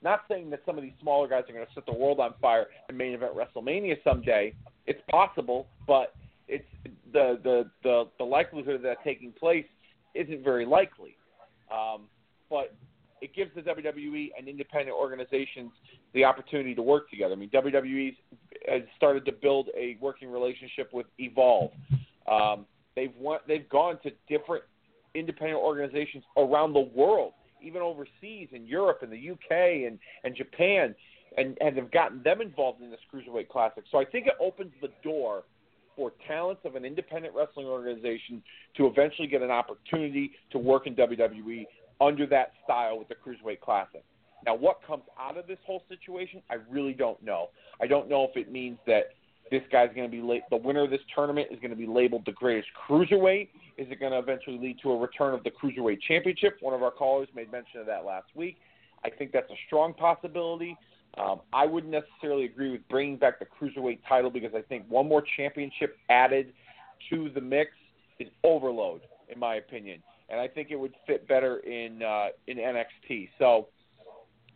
Not 0.01 0.21
saying 0.29 0.49
that 0.51 0.61
some 0.65 0.77
of 0.77 0.83
these 0.83 0.93
smaller 1.01 1.27
guys 1.27 1.43
are 1.49 1.53
going 1.53 1.65
to 1.65 1.73
set 1.73 1.85
the 1.85 1.93
world 1.93 2.19
on 2.19 2.33
fire 2.41 2.67
and 2.89 2.97
main 2.97 3.13
event 3.13 3.33
WrestleMania 3.35 3.97
someday. 4.03 4.53
It's 4.85 5.01
possible, 5.09 5.67
but 5.87 6.13
it's 6.47 6.65
the 7.11 7.39
the 7.43 7.69
the, 7.83 8.05
the 8.17 8.23
likelihood 8.23 8.75
of 8.75 8.81
that 8.83 8.97
taking 9.03 9.31
place 9.31 9.65
isn't 10.13 10.43
very 10.43 10.65
likely. 10.65 11.17
Um, 11.71 12.03
but 12.49 12.75
it 13.21 13.33
gives 13.33 13.51
the 13.55 13.61
WWE 13.61 14.29
and 14.37 14.47
independent 14.47 14.95
organizations 14.95 15.71
the 16.13 16.23
opportunity 16.23 16.75
to 16.75 16.81
work 16.81 17.09
together. 17.09 17.33
I 17.33 17.37
mean, 17.37 17.49
WWE 17.49 18.15
has 18.67 18.83
started 18.95 19.25
to 19.25 19.31
build 19.31 19.69
a 19.75 19.97
working 19.99 20.31
relationship 20.31 20.93
with 20.93 21.07
Evolve. 21.17 21.71
Um, 22.31 22.65
they've 22.95 23.13
went, 23.19 23.41
they've 23.47 23.67
gone 23.69 23.97
to 24.03 24.11
different 24.29 24.63
independent 25.15 25.59
organizations 25.59 26.23
around 26.37 26.73
the 26.73 26.87
world 26.93 27.33
even 27.65 27.81
overseas 27.81 28.49
in 28.51 28.65
Europe 28.65 28.99
and 29.01 29.11
the 29.11 29.31
UK 29.31 29.87
and, 29.87 29.99
and 30.23 30.35
Japan, 30.35 30.95
and, 31.37 31.57
and 31.59 31.75
have 31.77 31.91
gotten 31.91 32.21
them 32.23 32.41
involved 32.41 32.81
in 32.81 32.89
this 32.89 32.99
Cruiserweight 33.13 33.49
Classic. 33.49 33.83
So 33.91 33.97
I 33.97 34.05
think 34.05 34.27
it 34.27 34.33
opens 34.39 34.71
the 34.81 34.89
door 35.03 35.43
for 35.95 36.11
talents 36.27 36.61
of 36.65 36.75
an 36.75 36.85
independent 36.85 37.33
wrestling 37.33 37.67
organization 37.67 38.43
to 38.77 38.87
eventually 38.87 39.27
get 39.27 39.41
an 39.41 39.51
opportunity 39.51 40.31
to 40.51 40.57
work 40.57 40.87
in 40.87 40.95
WWE 40.95 41.65
under 42.01 42.25
that 42.27 42.51
style 42.63 42.99
with 42.99 43.07
the 43.07 43.15
Cruiserweight 43.15 43.61
Classic. 43.61 44.03
Now, 44.45 44.55
what 44.55 44.79
comes 44.85 45.03
out 45.19 45.37
of 45.37 45.47
this 45.47 45.57
whole 45.65 45.83
situation, 45.89 46.41
I 46.49 46.55
really 46.69 46.93
don't 46.93 47.21
know. 47.23 47.49
I 47.81 47.87
don't 47.87 48.09
know 48.09 48.27
if 48.29 48.37
it 48.37 48.51
means 48.51 48.77
that 48.85 49.13
this 49.51 49.61
guy's 49.71 49.89
going 49.95 50.09
to 50.09 50.11
be 50.11 50.41
the 50.49 50.57
winner 50.57 50.83
of 50.83 50.89
this 50.89 51.01
tournament 51.13 51.47
is 51.51 51.59
going 51.59 51.69
to 51.69 51.77
be 51.77 51.85
labeled 51.85 52.23
the 52.25 52.31
greatest 52.31 52.67
cruiserweight. 52.87 53.49
Is 53.77 53.87
it 53.91 53.99
going 53.99 54.11
to 54.11 54.19
eventually 54.19 54.57
lead 54.57 54.77
to 54.81 54.91
a 54.91 54.97
return 54.97 55.33
of 55.33 55.43
the 55.43 55.51
cruiserweight 55.51 55.99
championship? 56.07 56.57
One 56.61 56.73
of 56.73 56.81
our 56.81 56.91
callers 56.91 57.27
made 57.35 57.51
mention 57.51 57.79
of 57.79 57.85
that 57.85 58.05
last 58.05 58.27
week. 58.33 58.57
I 59.03 59.09
think 59.09 59.31
that's 59.31 59.49
a 59.51 59.55
strong 59.67 59.93
possibility. 59.93 60.75
Um, 61.17 61.41
I 61.53 61.65
wouldn't 61.65 61.93
necessarily 61.93 62.45
agree 62.45 62.71
with 62.71 62.87
bringing 62.89 63.17
back 63.17 63.39
the 63.39 63.45
cruiserweight 63.45 63.99
title 64.07 64.29
because 64.29 64.51
I 64.55 64.61
think 64.61 64.85
one 64.89 65.07
more 65.07 65.23
championship 65.37 65.97
added 66.09 66.51
to 67.09 67.29
the 67.29 67.41
mix 67.41 67.71
is 68.19 68.27
overload, 68.43 69.01
in 69.29 69.39
my 69.39 69.55
opinion, 69.55 70.01
and 70.29 70.39
I 70.39 70.47
think 70.47 70.71
it 70.71 70.75
would 70.75 70.93
fit 71.05 71.27
better 71.27 71.59
in 71.59 72.01
uh, 72.01 72.27
in 72.47 72.57
NXT. 72.57 73.29
So, 73.37 73.67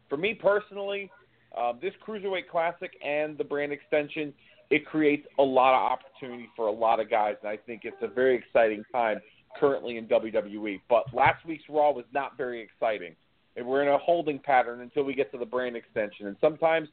for 0.10 0.18
me 0.18 0.34
personally, 0.34 1.12
um, 1.58 1.80
this 1.82 1.94
cruiserweight 2.06 2.48
classic 2.50 2.92
and 3.06 3.38
the 3.38 3.44
brand 3.44 3.72
extension 3.72 4.34
it 4.70 4.86
creates 4.86 5.28
a 5.40 5.44
lot 5.44 5.74
of 5.74 5.92
opportunity 5.92 6.50
for 6.56 6.68
a 6.68 6.72
lot 6.72 7.00
of 7.00 7.10
guys, 7.10 7.36
and 7.42 7.50
I 7.50 7.58
think 7.58 7.82
it's 7.84 7.98
a 8.02 8.08
very 8.08 8.36
exciting 8.36 8.84
time 8.92 9.20
currently 9.60 9.98
in 9.98 10.08
WWE. 10.08 10.82
But 10.90 11.06
last 11.14 11.46
week's 11.46 11.64
Raw 11.70 11.92
was 11.92 12.06
not 12.14 12.38
very 12.38 12.62
exciting, 12.62 13.16
and 13.56 13.66
we're 13.66 13.82
in 13.82 13.90
a 13.90 13.98
holding 13.98 14.40
pattern 14.40 14.82
until 14.82 15.04
we 15.04 15.14
get 15.14 15.32
to 15.32 15.38
the 15.38 15.46
brand 15.46 15.76
extension. 15.76 16.28
And 16.28 16.36
sometimes 16.40 16.88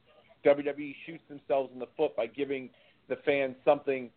WWE 0.45 0.95
shoots 1.05 1.23
themselves 1.29 1.71
in 1.73 1.79
the 1.79 1.87
foot 1.95 2.15
by 2.15 2.27
giving 2.27 2.69
the 3.09 3.17
fans 3.17 3.55
something, 3.63 4.09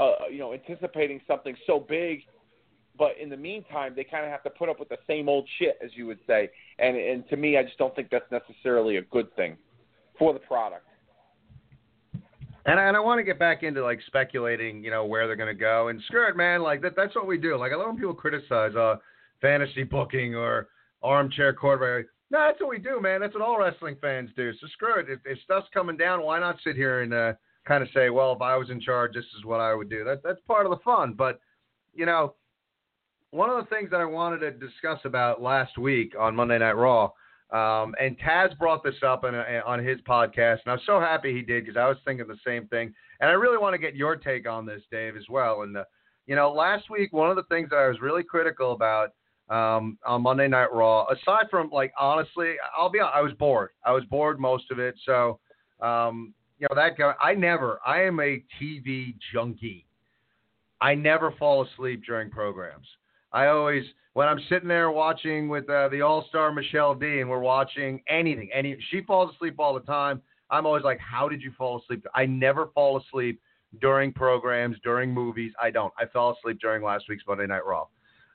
uh, 0.00 0.12
you 0.30 0.38
know, 0.38 0.52
anticipating 0.52 1.20
something 1.28 1.56
so 1.66 1.78
big. 1.78 2.22
But 2.98 3.12
in 3.20 3.28
the 3.28 3.36
meantime, 3.36 3.92
they 3.94 4.04
kind 4.04 4.24
of 4.24 4.30
have 4.30 4.42
to 4.44 4.50
put 4.50 4.68
up 4.68 4.80
with 4.80 4.88
the 4.88 4.98
same 5.06 5.28
old 5.28 5.46
shit, 5.58 5.78
as 5.84 5.90
you 5.94 6.06
would 6.06 6.18
say. 6.26 6.50
And 6.78 6.96
and 6.96 7.28
to 7.28 7.36
me, 7.36 7.56
I 7.58 7.62
just 7.62 7.78
don't 7.78 7.94
think 7.94 8.08
that's 8.10 8.30
necessarily 8.32 8.96
a 8.96 9.02
good 9.02 9.34
thing 9.36 9.56
for 10.18 10.32
the 10.32 10.38
product. 10.38 10.85
And 12.66 12.80
I, 12.80 12.88
and 12.88 12.96
I 12.96 13.00
want 13.00 13.18
to 13.20 13.24
get 13.24 13.38
back 13.38 13.62
into 13.62 13.82
like 13.82 14.00
speculating, 14.06 14.82
you 14.82 14.90
know, 14.90 15.06
where 15.06 15.26
they're 15.26 15.36
going 15.36 15.54
to 15.54 15.60
go. 15.60 15.88
And 15.88 16.02
screw 16.06 16.28
it, 16.28 16.36
man. 16.36 16.62
Like 16.62 16.82
that, 16.82 16.94
that's 16.96 17.14
what 17.14 17.26
we 17.26 17.38
do. 17.38 17.56
Like 17.56 17.72
I 17.72 17.76
love 17.76 17.86
when 17.86 17.96
people 17.96 18.14
criticize 18.14 18.74
uh, 18.74 18.96
fantasy 19.40 19.84
booking 19.84 20.34
or 20.34 20.68
armchair 21.02 21.52
quarterback. 21.52 22.10
No, 22.30 22.40
that's 22.40 22.60
what 22.60 22.70
we 22.70 22.78
do, 22.78 23.00
man. 23.00 23.20
That's 23.20 23.34
what 23.34 23.42
all 23.42 23.58
wrestling 23.58 23.96
fans 24.00 24.30
do. 24.36 24.52
So 24.60 24.66
screw 24.72 24.98
it. 24.98 25.06
If, 25.08 25.20
if 25.24 25.38
stuff's 25.44 25.68
coming 25.72 25.96
down, 25.96 26.22
why 26.22 26.40
not 26.40 26.56
sit 26.64 26.74
here 26.74 27.02
and 27.02 27.14
uh, 27.14 27.32
kind 27.66 27.84
of 27.84 27.88
say, 27.94 28.10
well, 28.10 28.32
if 28.32 28.42
I 28.42 28.56
was 28.56 28.68
in 28.68 28.80
charge, 28.80 29.14
this 29.14 29.24
is 29.38 29.44
what 29.44 29.60
I 29.60 29.72
would 29.72 29.88
do. 29.88 30.02
That 30.02 30.24
that's 30.24 30.40
part 30.48 30.66
of 30.66 30.70
the 30.70 30.82
fun. 30.84 31.14
But 31.14 31.38
you 31.94 32.04
know, 32.04 32.34
one 33.30 33.48
of 33.48 33.56
the 33.56 33.70
things 33.74 33.90
that 33.92 34.00
I 34.00 34.04
wanted 34.04 34.38
to 34.40 34.50
discuss 34.50 34.98
about 35.04 35.40
last 35.40 35.78
week 35.78 36.14
on 36.18 36.34
Monday 36.34 36.58
Night 36.58 36.72
Raw 36.72 37.10
um, 37.52 37.94
and 38.00 38.18
Taz 38.18 38.56
brought 38.58 38.82
this 38.82 38.96
up 39.06 39.24
on, 39.24 39.34
on 39.34 39.84
his 39.84 40.00
podcast, 40.00 40.58
and 40.64 40.72
I'm 40.72 40.80
so 40.84 40.98
happy 40.98 41.32
he 41.32 41.42
did 41.42 41.64
because 41.64 41.76
I 41.76 41.88
was 41.88 41.96
thinking 42.04 42.26
the 42.26 42.38
same 42.44 42.66
thing. 42.66 42.92
And 43.20 43.30
I 43.30 43.34
really 43.34 43.58
want 43.58 43.74
to 43.74 43.78
get 43.78 43.94
your 43.94 44.16
take 44.16 44.48
on 44.48 44.66
this, 44.66 44.82
Dave, 44.90 45.16
as 45.16 45.28
well. 45.28 45.62
And, 45.62 45.76
uh, 45.76 45.84
you 46.26 46.34
know, 46.34 46.52
last 46.52 46.90
week, 46.90 47.12
one 47.12 47.30
of 47.30 47.36
the 47.36 47.44
things 47.44 47.70
that 47.70 47.76
I 47.76 47.88
was 47.88 48.00
really 48.00 48.24
critical 48.24 48.72
about 48.72 49.12
um, 49.48 49.96
on 50.04 50.22
Monday 50.22 50.48
Night 50.48 50.72
Raw, 50.72 51.06
aside 51.06 51.46
from, 51.48 51.70
like, 51.70 51.92
honestly, 51.98 52.54
I'll 52.76 52.90
be 52.90 52.98
honest, 52.98 53.16
I 53.16 53.22
was 53.22 53.32
bored. 53.34 53.70
I 53.84 53.92
was 53.92 54.04
bored 54.06 54.40
most 54.40 54.70
of 54.72 54.80
it. 54.80 54.96
So, 55.06 55.38
um, 55.80 56.34
you 56.58 56.66
know, 56.68 56.74
that 56.74 56.98
guy, 56.98 57.14
I 57.20 57.34
never, 57.34 57.78
I 57.86 58.02
am 58.02 58.18
a 58.18 58.42
TV 58.60 59.14
junkie. 59.32 59.86
I 60.80 60.94
never 60.94 61.32
fall 61.38 61.64
asleep 61.64 62.02
during 62.04 62.28
programs. 62.28 62.86
I 63.36 63.48
always– 63.48 63.84
when 64.16 64.28
I'm 64.28 64.40
sitting 64.48 64.66
there 64.66 64.90
watching 64.90 65.46
with 65.46 65.68
uh, 65.68 65.90
the 65.90 66.00
All 66.00 66.24
Star 66.30 66.50
Michelle 66.50 66.94
D, 66.94 67.20
and 67.20 67.28
we're 67.28 67.38
watching 67.38 68.02
anything, 68.08 68.48
any 68.50 68.74
she 68.90 69.02
falls 69.02 69.34
asleep 69.34 69.56
all 69.58 69.74
the 69.74 69.80
time. 69.80 70.22
I'm 70.48 70.64
always 70.64 70.84
like, 70.84 70.98
how 70.98 71.28
did 71.28 71.42
you 71.42 71.52
fall 71.58 71.82
asleep? 71.82 72.06
I 72.14 72.24
never 72.24 72.68
fall 72.68 72.96
asleep 72.96 73.38
during 73.78 74.14
programs, 74.14 74.78
during 74.82 75.12
movies. 75.12 75.52
I 75.60 75.70
don't. 75.70 75.92
I 75.98 76.06
fell 76.06 76.30
asleep 76.30 76.58
during 76.62 76.82
last 76.82 77.04
week's 77.10 77.24
Monday 77.28 77.46
Night 77.46 77.60
Raw. 77.66 77.88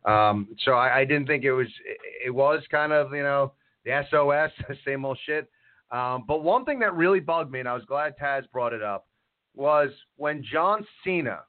Um, 0.05 0.49
so 0.63 0.73
I, 0.73 0.99
I 0.99 1.05
didn't 1.05 1.25
think 1.25 1.45
it 1.45 1.53
was. 1.53 1.65
It, 1.83 2.27
it 2.27 2.29
was 2.29 2.61
kind 2.69 2.93
of 2.93 3.11
you 3.11 3.23
know 3.23 3.53
the 3.83 4.03
SOS, 4.11 4.51
same 4.85 5.03
old 5.03 5.17
shit. 5.25 5.49
Um, 5.89 6.25
but 6.27 6.43
one 6.43 6.63
thing 6.63 6.77
that 6.77 6.93
really 6.93 7.19
bugged 7.19 7.51
me, 7.51 7.59
and 7.59 7.67
I 7.67 7.73
was 7.73 7.85
glad 7.85 8.13
Taz 8.21 8.43
brought 8.51 8.73
it 8.73 8.83
up, 8.83 9.07
was 9.55 9.89
when 10.17 10.43
John 10.43 10.85
Cena 11.03 11.39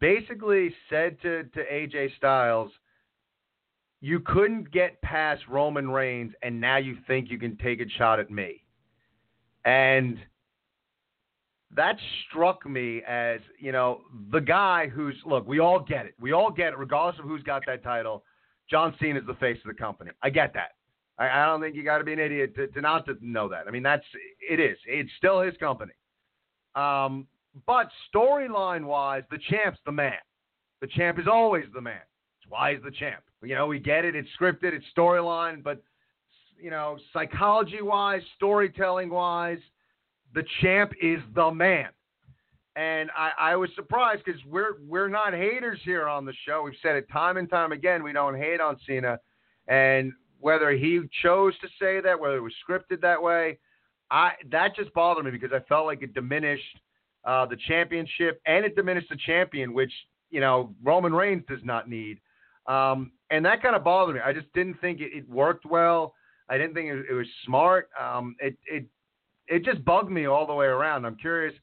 basically 0.00 0.74
said 0.90 1.20
to, 1.22 1.44
to 1.44 1.64
AJ 1.72 2.16
Styles, 2.16 2.70
you 4.00 4.20
couldn't 4.20 4.70
get 4.70 5.00
past 5.02 5.42
Roman 5.48 5.90
Reigns, 5.90 6.32
and 6.42 6.60
now 6.60 6.76
you 6.76 6.96
think 7.06 7.30
you 7.30 7.38
can 7.38 7.56
take 7.56 7.80
a 7.80 7.88
shot 7.98 8.20
at 8.20 8.30
me. 8.30 8.62
And 9.64 10.18
that 11.74 11.96
struck 12.28 12.64
me 12.66 13.02
as, 13.08 13.40
you 13.58 13.72
know, 13.72 14.02
the 14.30 14.40
guy 14.40 14.86
who's, 14.88 15.16
look, 15.24 15.46
we 15.46 15.58
all 15.58 15.80
get 15.80 16.06
it. 16.06 16.14
We 16.20 16.32
all 16.32 16.50
get 16.50 16.68
it, 16.68 16.78
regardless 16.78 17.18
of 17.18 17.26
who's 17.26 17.42
got 17.42 17.62
that 17.66 17.82
title. 17.82 18.22
John 18.70 18.94
Cena 19.00 19.20
is 19.20 19.26
the 19.26 19.34
face 19.34 19.58
of 19.64 19.74
the 19.74 19.78
company. 19.78 20.10
I 20.22 20.30
get 20.30 20.52
that. 20.54 20.70
I, 21.18 21.28
I 21.28 21.46
don't 21.46 21.60
think 21.60 21.74
you 21.74 21.82
got 21.82 21.98
to 21.98 22.04
be 22.04 22.12
an 22.12 22.18
idiot 22.18 22.54
to, 22.56 22.66
to 22.68 22.80
not 22.80 23.06
to 23.06 23.16
know 23.20 23.48
that. 23.48 23.66
I 23.66 23.70
mean, 23.70 23.82
that's, 23.82 24.04
it 24.48 24.60
is. 24.60 24.76
It's 24.86 25.10
still 25.18 25.40
his 25.40 25.56
company. 25.56 25.92
Um, 26.74 27.26
but 27.66 27.88
storyline 28.14 28.84
wise, 28.84 29.22
the 29.30 29.38
champ's 29.50 29.78
the 29.86 29.92
man. 29.92 30.18
The 30.80 30.88
champ 30.88 31.18
is 31.18 31.26
always 31.26 31.64
the 31.72 31.80
man. 31.80 31.94
That's 31.94 32.50
why 32.50 32.74
he's 32.74 32.82
the 32.82 32.90
champ. 32.90 33.22
You 33.42 33.54
know, 33.54 33.66
we 33.66 33.78
get 33.78 34.04
it. 34.04 34.14
It's 34.14 34.28
scripted. 34.38 34.72
It's 34.72 34.84
storyline. 34.96 35.62
But 35.62 35.82
you 36.60 36.70
know, 36.70 36.98
psychology 37.12 37.82
wise, 37.82 38.22
storytelling 38.36 39.10
wise, 39.10 39.58
the 40.34 40.44
champ 40.60 40.92
is 41.00 41.20
the 41.34 41.50
man. 41.50 41.88
And 42.74 43.10
I, 43.16 43.52
I 43.52 43.56
was 43.56 43.70
surprised 43.74 44.22
because 44.24 44.40
we're 44.44 44.74
we're 44.86 45.08
not 45.08 45.32
haters 45.32 45.80
here 45.82 46.08
on 46.08 46.26
the 46.26 46.34
show. 46.46 46.62
We've 46.62 46.74
said 46.82 46.96
it 46.96 47.08
time 47.10 47.38
and 47.38 47.48
time 47.48 47.72
again. 47.72 48.02
We 48.02 48.12
don't 48.12 48.36
hate 48.36 48.60
on 48.60 48.76
Cena, 48.86 49.18
and 49.66 50.12
whether 50.40 50.72
he 50.72 51.00
chose 51.22 51.58
to 51.60 51.68
say 51.80 52.02
that, 52.02 52.20
whether 52.20 52.36
it 52.36 52.42
was 52.42 52.52
scripted 52.68 53.00
that 53.00 53.22
way, 53.22 53.58
I 54.10 54.32
that 54.50 54.76
just 54.76 54.92
bothered 54.92 55.24
me 55.24 55.30
because 55.30 55.52
I 55.54 55.60
felt 55.66 55.86
like 55.86 56.02
it 56.02 56.12
diminished 56.12 56.80
uh, 57.26 57.44
the 57.44 57.56
championship 57.68 58.40
and 58.46 58.64
it 58.64 58.76
diminished 58.76 59.08
the 59.10 59.18
champion, 59.26 59.74
which 59.74 59.92
you 60.30 60.40
know 60.40 60.74
Roman 60.82 61.12
Reigns 61.12 61.42
does 61.48 61.60
not 61.64 61.88
need. 61.88 62.18
Um, 62.66 63.12
and 63.30 63.44
that 63.44 63.62
kind 63.62 63.76
of 63.76 63.84
bothered 63.84 64.14
me. 64.14 64.20
I 64.24 64.32
just 64.32 64.52
didn't 64.52 64.80
think 64.80 65.00
it, 65.00 65.10
it 65.12 65.28
worked 65.28 65.66
well. 65.66 66.14
I 66.48 66.58
didn't 66.58 66.74
think 66.74 66.88
it, 66.88 67.06
it 67.10 67.14
was 67.14 67.26
smart. 67.44 67.90
Um, 68.00 68.36
it 68.40 68.56
it 68.66 68.84
it 69.48 69.64
just 69.64 69.84
bugged 69.84 70.10
me 70.10 70.26
all 70.26 70.46
the 70.46 70.54
way 70.54 70.66
around. 70.66 71.04
I'm 71.04 71.16
curious 71.16 71.54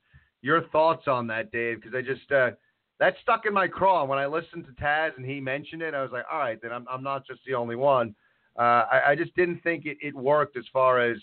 your 0.42 0.64
thoughts 0.70 1.08
on 1.08 1.28
that, 1.28 1.52
Dave, 1.52 1.82
because 1.82 1.96
I 1.96 2.02
just 2.02 2.30
uh, 2.32 2.52
that 3.00 3.16
stuck 3.22 3.46
in 3.46 3.54
my 3.54 3.68
craw. 3.68 4.04
When 4.06 4.20
I 4.20 4.26
listened 4.26 4.66
to 4.66 4.84
Taz 4.84 5.12
and 5.18 5.26
he 5.26 5.40
mentioned 5.40 5.82
it, 5.82 5.94
I 5.94 6.02
was 6.02 6.12
like, 6.12 6.26
all 6.32 6.40
right, 6.40 6.60
then 6.62 6.72
I'm 6.72 6.86
I'm 6.90 7.04
not 7.04 7.26
just 7.26 7.42
the 7.48 7.54
only 7.54 7.76
one. 7.76 8.14
Uh, 8.58 8.86
I, 8.92 9.02
I 9.08 9.16
just 9.16 9.36
didn't 9.36 9.62
think 9.64 9.86
it, 9.86 9.98
it 10.02 10.14
worked 10.14 10.58
as 10.58 10.66
far 10.72 11.00
as 11.00 11.18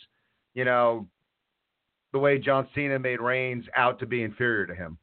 you 0.54 0.64
know 0.64 1.06
the 2.12 2.18
way 2.18 2.38
John 2.38 2.68
Cena 2.74 2.98
made 2.98 3.20
Reigns 3.20 3.64
out 3.76 3.98
to 4.00 4.06
be 4.06 4.22
inferior 4.22 4.66
to 4.66 4.74
him. 4.74 4.98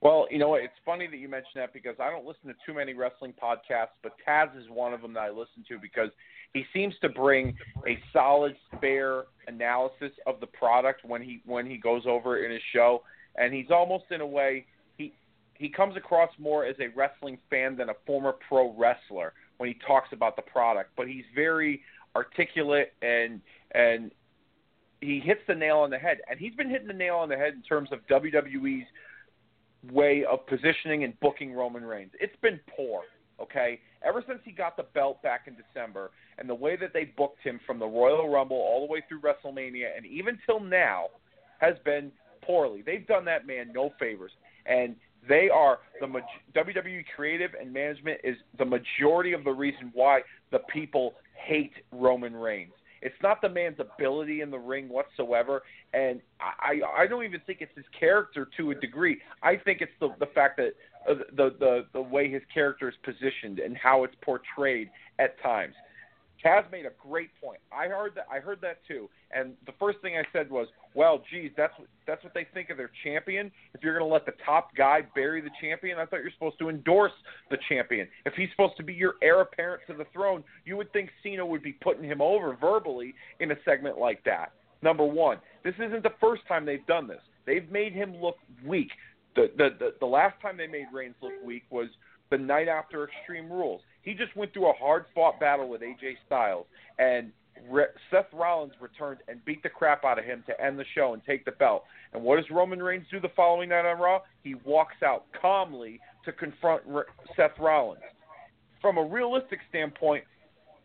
Well, 0.00 0.26
you 0.30 0.38
know 0.38 0.48
what? 0.48 0.62
It's 0.62 0.72
funny 0.84 1.06
that 1.08 1.18
you 1.18 1.28
mention 1.28 1.50
that 1.56 1.74
because 1.74 1.96
I 2.00 2.10
don't 2.10 2.24
listen 2.24 2.48
to 2.48 2.54
too 2.64 2.72
many 2.72 2.94
wrestling 2.94 3.34
podcasts, 3.42 3.98
but 4.02 4.12
Taz 4.26 4.56
is 4.58 4.64
one 4.70 4.94
of 4.94 5.02
them 5.02 5.12
that 5.14 5.20
I 5.20 5.28
listen 5.28 5.62
to 5.68 5.78
because 5.78 6.08
he 6.54 6.64
seems 6.72 6.94
to 7.02 7.10
bring 7.10 7.54
a 7.86 7.98
solid, 8.12 8.56
fair 8.80 9.24
analysis 9.46 10.12
of 10.26 10.40
the 10.40 10.46
product 10.46 11.04
when 11.04 11.20
he 11.22 11.42
when 11.44 11.66
he 11.66 11.76
goes 11.76 12.04
over 12.06 12.44
in 12.44 12.50
his 12.50 12.62
show, 12.72 13.02
and 13.36 13.52
he's 13.52 13.70
almost 13.70 14.04
in 14.10 14.22
a 14.22 14.26
way 14.26 14.64
he 14.96 15.12
he 15.54 15.68
comes 15.68 15.96
across 15.96 16.30
more 16.38 16.64
as 16.64 16.76
a 16.80 16.88
wrestling 16.96 17.36
fan 17.50 17.76
than 17.76 17.90
a 17.90 17.94
former 18.06 18.34
pro 18.48 18.74
wrestler 18.78 19.34
when 19.58 19.68
he 19.68 19.76
talks 19.86 20.08
about 20.12 20.34
the 20.34 20.42
product, 20.42 20.90
but 20.96 21.06
he's 21.06 21.24
very 21.34 21.82
articulate 22.16 22.94
and 23.02 23.42
and 23.72 24.10
he 25.00 25.20
hits 25.20 25.40
the 25.48 25.54
nail 25.54 25.78
on 25.78 25.90
the 25.90 25.98
head, 25.98 26.18
and 26.28 26.38
he's 26.38 26.54
been 26.54 26.68
hitting 26.68 26.86
the 26.86 26.92
nail 26.92 27.16
on 27.16 27.28
the 27.28 27.36
head 27.36 27.54
in 27.54 27.62
terms 27.62 27.90
of 27.92 28.00
WWE's 28.06 28.86
way 29.90 30.24
of 30.30 30.46
positioning 30.46 31.04
and 31.04 31.18
booking 31.20 31.52
Roman 31.54 31.84
Reigns. 31.84 32.10
It's 32.20 32.36
been 32.42 32.60
poor, 32.76 33.02
okay? 33.40 33.80
Ever 34.06 34.22
since 34.26 34.40
he 34.44 34.52
got 34.52 34.76
the 34.76 34.84
belt 34.94 35.22
back 35.22 35.42
in 35.46 35.56
December 35.56 36.10
and 36.38 36.48
the 36.48 36.54
way 36.54 36.76
that 36.76 36.92
they 36.92 37.04
booked 37.16 37.42
him 37.42 37.60
from 37.66 37.78
the 37.78 37.86
Royal 37.86 38.28
Rumble 38.28 38.56
all 38.56 38.86
the 38.86 38.92
way 38.92 39.02
through 39.08 39.20
WrestleMania 39.20 39.96
and 39.96 40.04
even 40.04 40.38
till 40.46 40.60
now 40.60 41.06
has 41.60 41.74
been 41.84 42.12
poorly. 42.42 42.82
They've 42.82 43.06
done 43.06 43.24
that 43.26 43.46
man 43.46 43.72
no 43.74 43.90
favors. 43.98 44.32
And 44.66 44.96
they 45.28 45.48
are 45.52 45.78
the 46.00 46.06
WWE 46.54 47.04
creative 47.14 47.50
and 47.58 47.72
management 47.72 48.20
is 48.24 48.36
the 48.58 48.64
majority 48.64 49.32
of 49.32 49.44
the 49.44 49.52
reason 49.52 49.90
why 49.94 50.20
the 50.50 50.60
people 50.72 51.14
hate 51.34 51.72
Roman 51.92 52.34
Reigns. 52.34 52.72
It's 53.02 53.14
not 53.22 53.40
the 53.40 53.48
man's 53.48 53.78
ability 53.80 54.42
in 54.42 54.50
the 54.50 54.58
ring 54.58 54.88
whatsoever, 54.88 55.62
and 55.94 56.20
I 56.40 56.80
I 56.96 57.06
don't 57.06 57.24
even 57.24 57.40
think 57.46 57.60
it's 57.60 57.74
his 57.74 57.86
character 57.98 58.48
to 58.58 58.70
a 58.72 58.74
degree. 58.74 59.20
I 59.42 59.56
think 59.56 59.80
it's 59.80 59.92
the 60.00 60.14
the 60.18 60.26
fact 60.26 60.58
that 60.58 60.74
uh, 61.08 61.14
the 61.34 61.54
the 61.58 61.86
the 61.92 62.02
way 62.02 62.30
his 62.30 62.42
character 62.52 62.88
is 62.88 62.94
positioned 63.02 63.58
and 63.58 63.76
how 63.76 64.04
it's 64.04 64.14
portrayed 64.22 64.90
at 65.18 65.40
times. 65.42 65.74
Taz 66.44 66.70
made 66.70 66.86
a 66.86 66.92
great 67.02 67.30
point. 67.42 67.60
I 67.72 67.88
heard 67.88 68.14
that. 68.16 68.26
I 68.30 68.38
heard 68.40 68.60
that 68.62 68.78
too. 68.86 69.08
And 69.30 69.54
the 69.66 69.72
first 69.78 69.98
thing 70.00 70.16
I 70.16 70.24
said 70.32 70.50
was, 70.50 70.68
"Well, 70.94 71.22
geez, 71.30 71.52
that's 71.56 71.72
what 71.78 71.88
that's 72.06 72.24
what 72.24 72.34
they 72.34 72.46
think 72.52 72.70
of 72.70 72.76
their 72.76 72.90
champion. 73.04 73.52
If 73.74 73.82
you're 73.82 73.96
going 73.96 74.08
to 74.08 74.12
let 74.12 74.26
the 74.26 74.34
top 74.44 74.74
guy 74.74 75.02
bury 75.14 75.40
the 75.40 75.50
champion, 75.60 75.98
I 75.98 76.06
thought 76.06 76.20
you're 76.22 76.32
supposed 76.32 76.58
to 76.58 76.68
endorse 76.68 77.12
the 77.50 77.58
champion. 77.68 78.08
If 78.26 78.34
he's 78.34 78.50
supposed 78.50 78.76
to 78.78 78.82
be 78.82 78.92
your 78.92 79.14
heir 79.22 79.40
apparent 79.40 79.82
to 79.86 79.94
the 79.94 80.06
throne, 80.12 80.42
you 80.64 80.76
would 80.76 80.92
think 80.92 81.10
Cena 81.22 81.46
would 81.46 81.62
be 81.62 81.72
putting 81.72 82.04
him 82.04 82.20
over 82.20 82.56
verbally 82.60 83.14
in 83.38 83.52
a 83.52 83.56
segment 83.64 83.98
like 83.98 84.24
that. 84.24 84.52
Number 84.82 85.04
one, 85.04 85.38
this 85.62 85.74
isn't 85.74 86.02
the 86.02 86.14
first 86.20 86.42
time 86.48 86.64
they've 86.64 86.86
done 86.86 87.06
this. 87.06 87.20
They've 87.46 87.70
made 87.70 87.92
him 87.92 88.16
look 88.16 88.36
weak. 88.66 88.90
The 89.36 89.50
the 89.56 89.68
the, 89.78 89.94
the 90.00 90.06
last 90.06 90.40
time 90.42 90.56
they 90.56 90.66
made 90.66 90.86
Reigns 90.92 91.14
look 91.22 91.32
weak 91.44 91.64
was 91.70 91.88
the 92.30 92.38
night 92.38 92.68
after 92.68 93.04
Extreme 93.08 93.50
Rules. 93.50 93.82
He 94.02 94.14
just 94.14 94.34
went 94.36 94.52
through 94.52 94.70
a 94.70 94.72
hard 94.72 95.04
fought 95.14 95.38
battle 95.38 95.68
with 95.68 95.82
AJ 95.82 96.14
Styles, 96.26 96.66
and 96.98 97.32
Seth 98.10 98.32
Rollins 98.32 98.72
returned 98.80 99.20
and 99.28 99.44
beat 99.44 99.62
the 99.62 99.68
crap 99.68 100.04
out 100.04 100.18
of 100.18 100.24
him 100.24 100.42
to 100.46 100.60
end 100.60 100.78
the 100.78 100.84
show 100.94 101.14
and 101.14 101.24
take 101.24 101.44
the 101.44 101.52
belt. 101.52 101.84
And 102.12 102.22
what 102.22 102.36
does 102.36 102.50
Roman 102.50 102.82
Reigns 102.82 103.06
do 103.10 103.20
the 103.20 103.28
following 103.36 103.68
night 103.68 103.86
on 103.86 103.98
Raw? 103.98 104.20
He 104.42 104.54
walks 104.64 105.02
out 105.04 105.24
calmly 105.40 106.00
to 106.24 106.32
confront 106.32 106.82
Seth 107.36 107.58
Rollins. 107.58 108.02
From 108.80 108.98
a 108.98 109.04
realistic 109.04 109.60
standpoint, 109.68 110.24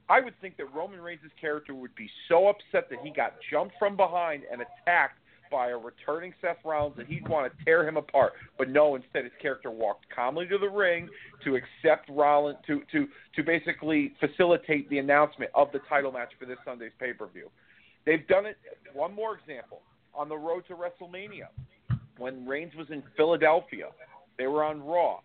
I 0.08 0.20
would 0.22 0.40
think 0.40 0.58
that 0.58 0.74
Roman 0.74 1.02
Reigns' 1.02 1.32
character 1.40 1.74
would 1.74 1.96
be 1.96 2.10
so 2.30 2.48
upset 2.48 2.90
that 2.90 3.00
he 3.04 3.10
got 3.10 3.34
jumped 3.50 3.76
from 3.80 3.96
behind 3.96 4.44
and 4.52 4.62
attacked 4.62 5.18
by 5.52 5.70
a 5.70 5.78
returning 5.78 6.34
Seth 6.42 6.58
Rollins 6.64 6.98
that 6.98 7.08
he'd 7.08 7.28
want 7.28 7.52
to 7.52 7.66
tear 7.66 7.88
him 7.88 7.98
apart. 7.98 8.34
But 8.58 8.70
no, 8.70 8.96
instead 8.96 9.24
his 9.24 9.34
character 9.42 9.72
walked 9.72 10.06
calmly 10.14 10.48
to 10.48 10.58
the 10.58 10.70
ring 10.70 11.10
to 11.44 11.56
accept 11.56 12.10
Rollins 12.10 12.58
to 12.68 12.82
to 12.92 13.08
to 13.36 13.44
basically 13.44 14.14
facilitate 14.20 14.90
the 14.90 15.00
announcement 15.00 15.52
of 15.54 15.72
the 15.72 15.80
title 15.90 16.12
match 16.12 16.32
for 16.40 16.46
this 16.46 16.58
Sunday's 16.66 16.92
pay 17.00 17.14
per 17.14 17.28
view. 17.28 17.50
They've 18.06 18.28
done 18.28 18.46
it. 18.46 18.58
One 18.94 19.14
more 19.14 19.38
example 19.38 19.82
on 20.14 20.30
the 20.30 20.38
road 20.38 20.64
to 20.68 20.76
WrestleMania 20.76 21.48
when 22.18 22.46
Reigns 22.48 22.74
was 22.76 22.88
in 22.90 23.04
Philadelphia. 23.18 23.90
They 24.38 24.48
were 24.48 24.64
on 24.64 24.84
Raw. 24.84 25.20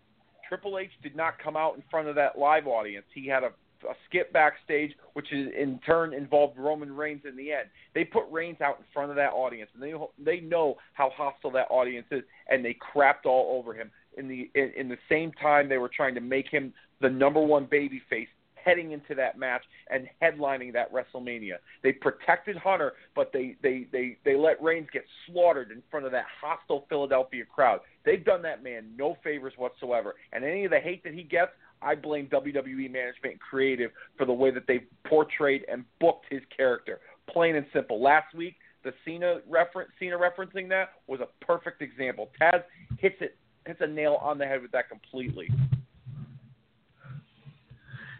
Triple 0.47 0.79
H 0.79 0.91
did 1.01 1.15
not 1.15 1.39
come 1.39 1.55
out 1.55 1.75
in 1.75 1.83
front 1.89 2.07
of 2.07 2.15
that 2.15 2.37
live 2.37 2.67
audience. 2.67 3.05
He 3.13 3.27
had 3.27 3.43
a 3.43 3.51
a 3.89 3.93
skip 4.07 4.31
backstage, 4.33 4.93
which 5.13 5.31
is 5.31 5.49
in 5.57 5.79
turn 5.85 6.13
involved 6.13 6.57
Roman 6.57 6.95
Reigns 6.95 7.21
in 7.27 7.35
the 7.35 7.51
end. 7.51 7.69
They 7.93 8.03
put 8.03 8.23
Reigns 8.31 8.61
out 8.61 8.77
in 8.79 8.85
front 8.93 9.09
of 9.09 9.15
that 9.17 9.33
audience, 9.33 9.69
and 9.73 9.81
they 9.81 9.93
they 10.23 10.39
know 10.41 10.77
how 10.93 11.09
hostile 11.15 11.51
that 11.51 11.67
audience 11.69 12.07
is, 12.11 12.23
and 12.49 12.63
they 12.63 12.75
crapped 12.75 13.25
all 13.25 13.57
over 13.57 13.73
him. 13.73 13.91
In 14.17 14.27
the 14.27 14.49
in, 14.55 14.71
in 14.75 14.89
the 14.89 14.97
same 15.09 15.31
time, 15.33 15.69
they 15.69 15.77
were 15.77 15.89
trying 15.89 16.15
to 16.15 16.21
make 16.21 16.49
him 16.49 16.73
the 17.01 17.09
number 17.09 17.41
one 17.41 17.67
baby 17.69 18.01
face 18.09 18.27
heading 18.63 18.91
into 18.91 19.15
that 19.15 19.37
match 19.37 19.63
and 19.89 20.07
headlining 20.21 20.73
that 20.73 20.91
WrestleMania. 20.93 21.55
They 21.83 21.91
protected 21.91 22.55
Hunter, 22.57 22.93
but 23.15 23.31
they 23.33 23.55
they 23.61 23.87
they 23.91 24.17
they 24.23 24.35
let 24.35 24.61
Reigns 24.61 24.87
get 24.91 25.03
slaughtered 25.27 25.71
in 25.71 25.81
front 25.89 26.05
of 26.05 26.11
that 26.11 26.25
hostile 26.39 26.85
Philadelphia 26.89 27.43
crowd. 27.45 27.81
They've 28.05 28.23
done 28.23 28.41
that 28.43 28.63
man 28.63 28.91
no 28.97 29.17
favors 29.23 29.53
whatsoever, 29.57 30.15
and 30.31 30.43
any 30.43 30.65
of 30.65 30.71
the 30.71 30.79
hate 30.79 31.03
that 31.03 31.13
he 31.13 31.23
gets, 31.23 31.51
I 31.81 31.95
blame 31.95 32.27
WWE 32.27 32.91
management 32.91 33.33
and 33.33 33.39
creative 33.39 33.91
for 34.17 34.25
the 34.25 34.33
way 34.33 34.51
that 34.51 34.67
they 34.67 34.85
portrayed 35.07 35.65
and 35.71 35.83
booked 35.99 36.25
his 36.29 36.41
character. 36.55 36.99
Plain 37.29 37.55
and 37.55 37.65
simple. 37.73 38.01
Last 38.01 38.33
week, 38.35 38.55
the 38.83 38.93
Cena 39.05 39.39
reference, 39.49 39.91
Cena 39.99 40.17
referencing 40.17 40.69
that 40.69 40.93
was 41.07 41.19
a 41.19 41.45
perfect 41.45 41.81
example. 41.81 42.29
Taz 42.41 42.63
hits 42.99 43.15
it, 43.21 43.37
hits 43.65 43.79
a 43.81 43.87
nail 43.87 44.17
on 44.21 44.37
the 44.37 44.45
head 44.45 44.61
with 44.61 44.71
that 44.71 44.89
completely. 44.89 45.47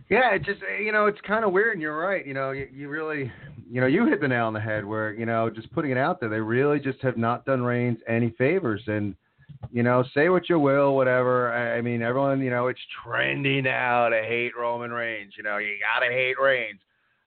Yeah, 0.10 0.36
it 0.36 0.43
just 0.43 0.60
you 0.84 0.91
know 0.91 1.06
it's 1.06 1.21
kind 1.21 1.45
of 1.45 1.54
weird, 1.54 1.74
and 1.74 1.82
you're 1.82 1.97
right. 1.97 2.28
You 2.28 2.34
know, 2.34 2.52
you, 2.52 2.67
you 2.71 2.89
really, 2.89 3.32
you 3.69 3.80
know, 3.80 3.88
you 3.88 4.06
hit 4.06 4.19
the 4.19 4.28
nail 4.28 4.45
on 4.45 4.54
the 4.54 4.60
head 4.60 4.84
where 4.84 5.13
you 5.13 5.26
know 5.26 5.50
just 5.50 5.71
putting 5.71 5.91
it 5.91 5.97
out 5.97 6.19
there, 6.19 6.30
they 6.30 6.41
really 6.41 6.80
just 6.80 7.00
have 7.02 7.17
not 7.17 7.45
done 7.45 7.62
Reigns 7.62 7.97
any 8.10 8.32
favors, 8.38 8.82
and 8.88 9.15
you 9.71 9.84
know, 9.84 10.04
say 10.13 10.30
what 10.30 10.50
you 10.50 10.60
will, 10.60 10.95
whatever. 10.95 11.52
I, 11.54 11.78
I 11.78 11.82
mean, 11.82 12.02
everyone, 12.02 12.41
you 12.41 12.50
know, 12.50 12.67
it's 12.67 12.80
trendy 13.06 13.63
now 13.63 14.10
to 14.10 14.21
hate 14.21 14.52
Roman 14.58 14.91
Reigns. 14.91 15.34
You 15.38 15.43
know, 15.43 15.58
you 15.58 15.78
gotta 15.80 16.12
hate 16.12 16.39
Reigns. 16.39 16.80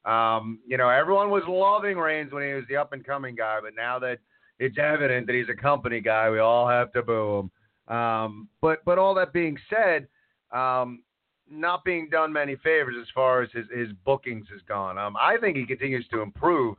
Um, 0.05 0.59
you 0.67 0.77
know, 0.77 0.89
everyone 0.89 1.31
was 1.31 1.43
loving 1.49 1.97
Reigns 1.97 2.33
when 2.33 2.47
he 2.47 2.55
was 2.55 2.65
the 2.69 2.77
up 2.77 2.93
and 2.93 3.05
coming 3.05 3.35
guy, 3.35 3.59
but 3.63 3.75
now 3.75 3.99
that 4.01 4.19
it's 4.59 4.77
evident 4.79 5.27
that 5.27 5.35
he's 5.35 5.49
a 5.49 5.61
company 5.61 6.01
guy, 6.01 6.31
we 6.31 6.39
all 6.39 6.69
have 6.69 6.93
to 6.93 7.03
boo 7.03 7.39
him. 7.39 7.95
Um, 7.95 8.49
but 8.61 8.85
but 8.85 8.99
all 8.99 9.15
that 9.15 9.33
being 9.33 9.57
said, 9.71 10.07
um, 10.53 11.03
not 11.51 11.85
being 11.85 12.09
done 12.11 12.33
many 12.33 12.57
favors 12.57 12.97
as 13.01 13.09
far 13.15 13.43
as 13.43 13.51
his, 13.53 13.67
his 13.75 13.89
bookings 14.05 14.47
has 14.51 14.61
gone. 14.69 14.99
Um, 14.99 15.17
I 15.21 15.37
think 15.39 15.57
he 15.57 15.67
continues 15.67 16.07
to 16.09 16.21
improve, 16.21 16.77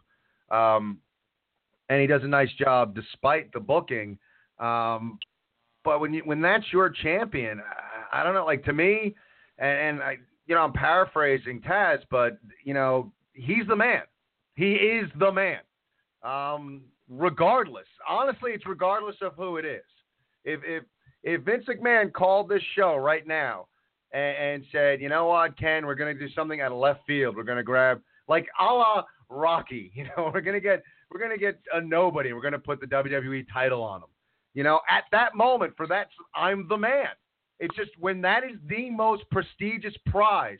um, 0.49 0.97
and 1.89 2.01
he 2.01 2.07
does 2.07 2.23
a 2.23 2.27
nice 2.27 2.51
job 2.57 2.95
despite 2.95 3.51
the 3.53 3.59
booking. 3.59 4.17
Um, 4.59 5.19
but 5.85 6.01
when 6.01 6.13
you 6.13 6.21
when 6.25 6.41
that's 6.41 6.65
your 6.73 6.89
champion, 6.89 7.61
I, 8.11 8.21
I 8.21 8.23
don't 8.23 8.33
know. 8.33 8.45
Like 8.45 8.65
to 8.65 8.73
me, 8.73 9.15
and, 9.59 9.77
and 9.77 10.03
I, 10.03 10.17
you 10.47 10.55
know, 10.55 10.61
I'm 10.61 10.73
paraphrasing 10.73 11.61
Taz, 11.61 11.99
but 12.11 12.37
you 12.63 12.73
know, 12.73 13.11
he's 13.33 13.65
the 13.67 13.75
man. 13.75 14.01
He 14.55 14.73
is 14.73 15.09
the 15.19 15.31
man. 15.31 15.59
Um, 16.23 16.81
regardless, 17.07 17.87
honestly, 18.09 18.51
it's 18.51 18.65
regardless 18.65 19.15
of 19.21 19.33
who 19.35 19.57
it 19.57 19.65
is. 19.65 19.83
If 20.43 20.61
if 20.63 20.83
if 21.23 21.41
Vince 21.43 21.65
McMahon 21.67 22.11
called 22.11 22.49
this 22.49 22.61
show 22.75 22.95
right 22.95 23.25
now 23.25 23.67
and, 24.11 24.37
and 24.37 24.63
said, 24.71 25.01
you 25.01 25.09
know 25.09 25.25
what, 25.27 25.57
Ken, 25.57 25.85
we're 25.85 25.95
going 25.95 26.15
to 26.15 26.27
do 26.27 26.31
something 26.33 26.61
out 26.61 26.71
of 26.71 26.77
left 26.77 27.01
field. 27.07 27.35
We're 27.35 27.43
going 27.43 27.57
to 27.57 27.63
grab 27.63 28.01
like 28.27 28.47
a 28.59 28.63
la 28.63 29.03
Rocky. 29.29 29.91
You 29.95 30.05
know, 30.05 30.31
we're 30.33 30.41
going 30.41 30.55
to 30.55 30.61
get 30.61 30.83
we're 31.11 31.19
going 31.19 31.31
to 31.31 31.37
get 31.37 31.59
a 31.73 31.81
nobody. 31.81 32.33
We're 32.33 32.41
going 32.41 32.53
to 32.53 32.59
put 32.59 32.79
the 32.79 32.87
WWE 32.87 33.45
title 33.51 33.81
on 33.83 34.01
him. 34.01 34.09
You 34.55 34.63
know, 34.63 34.79
at 34.89 35.03
that 35.11 35.35
moment, 35.35 35.73
for 35.77 35.85
that, 35.87 36.07
I'm 36.33 36.67
the 36.67 36.77
man. 36.77 37.09
It's 37.59 37.75
just 37.75 37.91
when 37.99 38.21
that 38.21 38.43
is 38.43 38.57
the 38.67 38.89
most 38.89 39.23
prestigious 39.29 39.93
prize 40.07 40.59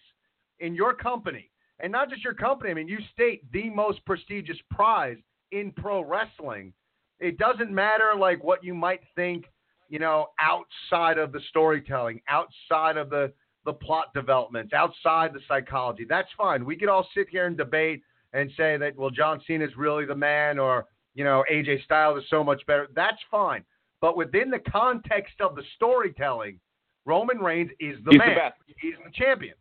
in 0.59 0.75
your 0.75 0.93
company, 0.93 1.49
and 1.79 1.91
not 1.91 2.09
just 2.09 2.23
your 2.23 2.33
company. 2.33 2.71
I 2.71 2.73
mean, 2.73 2.87
you 2.87 2.99
state 3.13 3.49
the 3.51 3.69
most 3.69 4.05
prestigious 4.05 4.57
prize 4.69 5.17
in 5.51 5.71
pro 5.71 6.03
wrestling. 6.03 6.73
It 7.19 7.37
doesn't 7.37 7.71
matter 7.71 8.11
like 8.17 8.43
what 8.43 8.63
you 8.63 8.73
might 8.73 9.01
think, 9.15 9.45
you 9.89 9.99
know, 9.99 10.27
outside 10.39 11.17
of 11.17 11.31
the 11.31 11.39
storytelling, 11.49 12.21
outside 12.29 12.97
of 12.97 13.09
the 13.09 13.33
the 13.65 13.73
plot 13.73 14.13
developments, 14.13 14.73
outside 14.73 15.33
the 15.33 15.39
psychology. 15.47 16.05
That's 16.07 16.29
fine. 16.37 16.65
We 16.65 16.75
could 16.75 16.89
all 16.89 17.07
sit 17.15 17.27
here 17.29 17.47
and 17.47 17.57
debate 17.57 18.03
and 18.33 18.51
say 18.55 18.77
that 18.77 18.95
well, 18.95 19.09
John 19.09 19.41
Cena 19.47 19.65
is 19.65 19.75
really 19.77 20.05
the 20.05 20.15
man, 20.15 20.59
or 20.59 20.85
you 21.13 21.23
know, 21.23 21.43
AJ 21.51 21.83
Styles 21.85 22.21
is 22.21 22.29
so 22.29 22.43
much 22.43 22.65
better. 22.67 22.87
That's 22.93 23.17
fine. 23.31 23.63
But 24.05 24.15
within 24.15 24.51
the 24.51 24.59
context 24.59 25.41
of 25.41 25.55
the 25.55 25.63
storytelling, 25.77 26.59
Roman 27.05 27.39
Reigns 27.39 27.71
is 27.79 27.95
the 28.05 28.11
He's 28.11 28.19
man. 28.19 28.29
the 28.29 28.35
best. 28.35 28.53
He's 28.79 28.93
the 29.03 29.09
champion. 29.11 29.55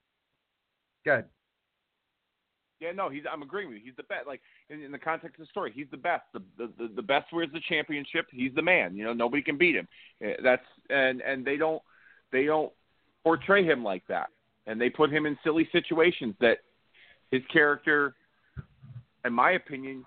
Good. 1.02 1.24
Yeah, 2.78 2.92
no, 2.92 3.08
he's. 3.08 3.22
I'm 3.32 3.40
agreeing 3.40 3.68
with 3.68 3.78
you. 3.78 3.84
He's 3.86 3.96
the 3.96 4.02
best. 4.02 4.26
Like 4.26 4.42
in, 4.68 4.82
in 4.82 4.92
the 4.92 4.98
context 4.98 5.40
of 5.40 5.46
the 5.46 5.50
story, 5.50 5.72
he's 5.74 5.86
the 5.90 5.96
best. 5.96 6.24
The, 6.34 6.42
the 6.58 6.70
the 6.76 6.88
the 6.96 7.00
best 7.02 7.32
wears 7.32 7.48
the 7.54 7.60
championship. 7.66 8.26
He's 8.30 8.52
the 8.54 8.60
man. 8.60 8.94
You 8.94 9.04
know, 9.04 9.14
nobody 9.14 9.42
can 9.42 9.56
beat 9.56 9.76
him. 9.76 9.88
Eh, 10.20 10.34
That's 10.42 10.66
and 10.90 11.22
and 11.22 11.42
they 11.42 11.56
don't 11.56 11.80
they 12.30 12.44
don't 12.44 12.70
portray 13.22 13.64
him 13.64 13.82
like 13.82 14.06
that, 14.08 14.28
and 14.66 14.78
they 14.78 14.90
put 14.90 15.10
him 15.10 15.24
in 15.24 15.38
silly 15.42 15.66
situations 15.72 16.34
that 16.42 16.58
his 17.30 17.40
character, 17.50 18.14
in 19.24 19.32
my 19.32 19.52
opinion, 19.52 20.04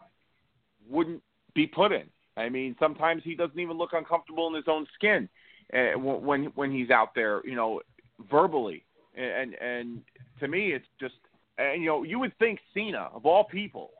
wouldn't 0.87 1.23
be 1.55 1.65
put 1.65 1.91
in. 1.91 2.03
I 2.37 2.49
mean, 2.49 2.75
sometimes 2.79 3.23
he 3.23 3.35
doesn't 3.35 3.59
even 3.59 3.77
look 3.77 3.91
uncomfortable 3.93 4.47
in 4.47 4.53
his 4.53 4.67
own 4.67 4.85
skin 4.93 5.27
uh, 5.73 5.97
when 5.97 6.45
when 6.55 6.71
he's 6.71 6.89
out 6.89 7.15
there, 7.15 7.41
you 7.45 7.55
know, 7.55 7.81
verbally. 8.29 8.83
And 9.15 9.55
and 9.55 10.01
to 10.39 10.47
me, 10.47 10.71
it's 10.73 10.85
just 10.99 11.15
and 11.57 11.81
you 11.81 11.87
know, 11.87 12.03
you 12.03 12.19
would 12.19 12.37
think 12.37 12.59
Cena 12.73 13.09
of 13.13 13.25
all 13.25 13.43
people, 13.43 13.91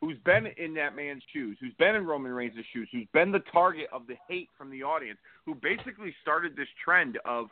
who's 0.00 0.18
been 0.24 0.46
in 0.56 0.74
that 0.74 0.94
man's 0.94 1.22
shoes, 1.32 1.56
who's 1.60 1.74
been 1.78 1.94
in 1.96 2.06
Roman 2.06 2.32
Reigns' 2.32 2.54
shoes, 2.72 2.88
who's 2.92 3.06
been 3.12 3.32
the 3.32 3.42
target 3.52 3.88
of 3.92 4.06
the 4.06 4.16
hate 4.28 4.48
from 4.56 4.70
the 4.70 4.82
audience, 4.82 5.18
who 5.44 5.54
basically 5.54 6.14
started 6.22 6.56
this 6.56 6.68
trend 6.84 7.18
of, 7.24 7.46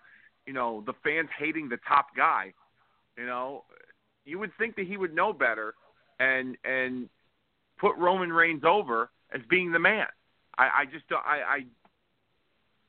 you 0.47 0.53
know, 0.53 0.83
the 0.87 0.95
fans 1.05 1.29
hating 1.39 1.69
the 1.69 1.79
top 1.89 2.07
guy. 2.17 2.53
You 3.19 3.27
know, 3.27 3.65
you 4.25 4.39
would 4.39 4.53
think 4.59 4.77
that 4.77 4.87
he 4.87 4.97
would 4.97 5.15
know 5.15 5.33
better 5.33 5.75
and 6.21 6.57
and 6.65 7.09
put 7.79 7.97
Roman 7.97 8.33
Reigns 8.33 8.63
over 8.65 9.11
as 9.35 9.41
being 9.49 9.73
the 9.73 9.79
man. 9.79 10.07
I, 10.61 10.83
I 10.83 10.85
just 10.87 11.09
don't- 11.09 11.25
I, 11.25 11.43
I 11.57 11.65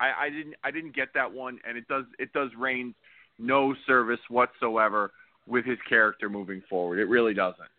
I 0.02 0.26
I 0.26 0.30
didn't 0.30 0.56
I 0.64 0.72
didn't 0.72 0.96
get 0.96 1.10
that 1.14 1.32
one, 1.32 1.60
and 1.68 1.78
it 1.78 1.88
does 1.88 2.06
it 2.20 2.34
does 2.34 2.50
Reigns 2.58 2.96
no 3.40 3.74
service 3.88 4.20
whatsoever 4.30 5.12
with 5.48 5.66
his 5.66 5.78
character 5.88 6.30
moving 6.30 6.62
forward. 6.70 7.00
It 7.00 7.06
really 7.06 7.34
doesn't. 7.34 7.70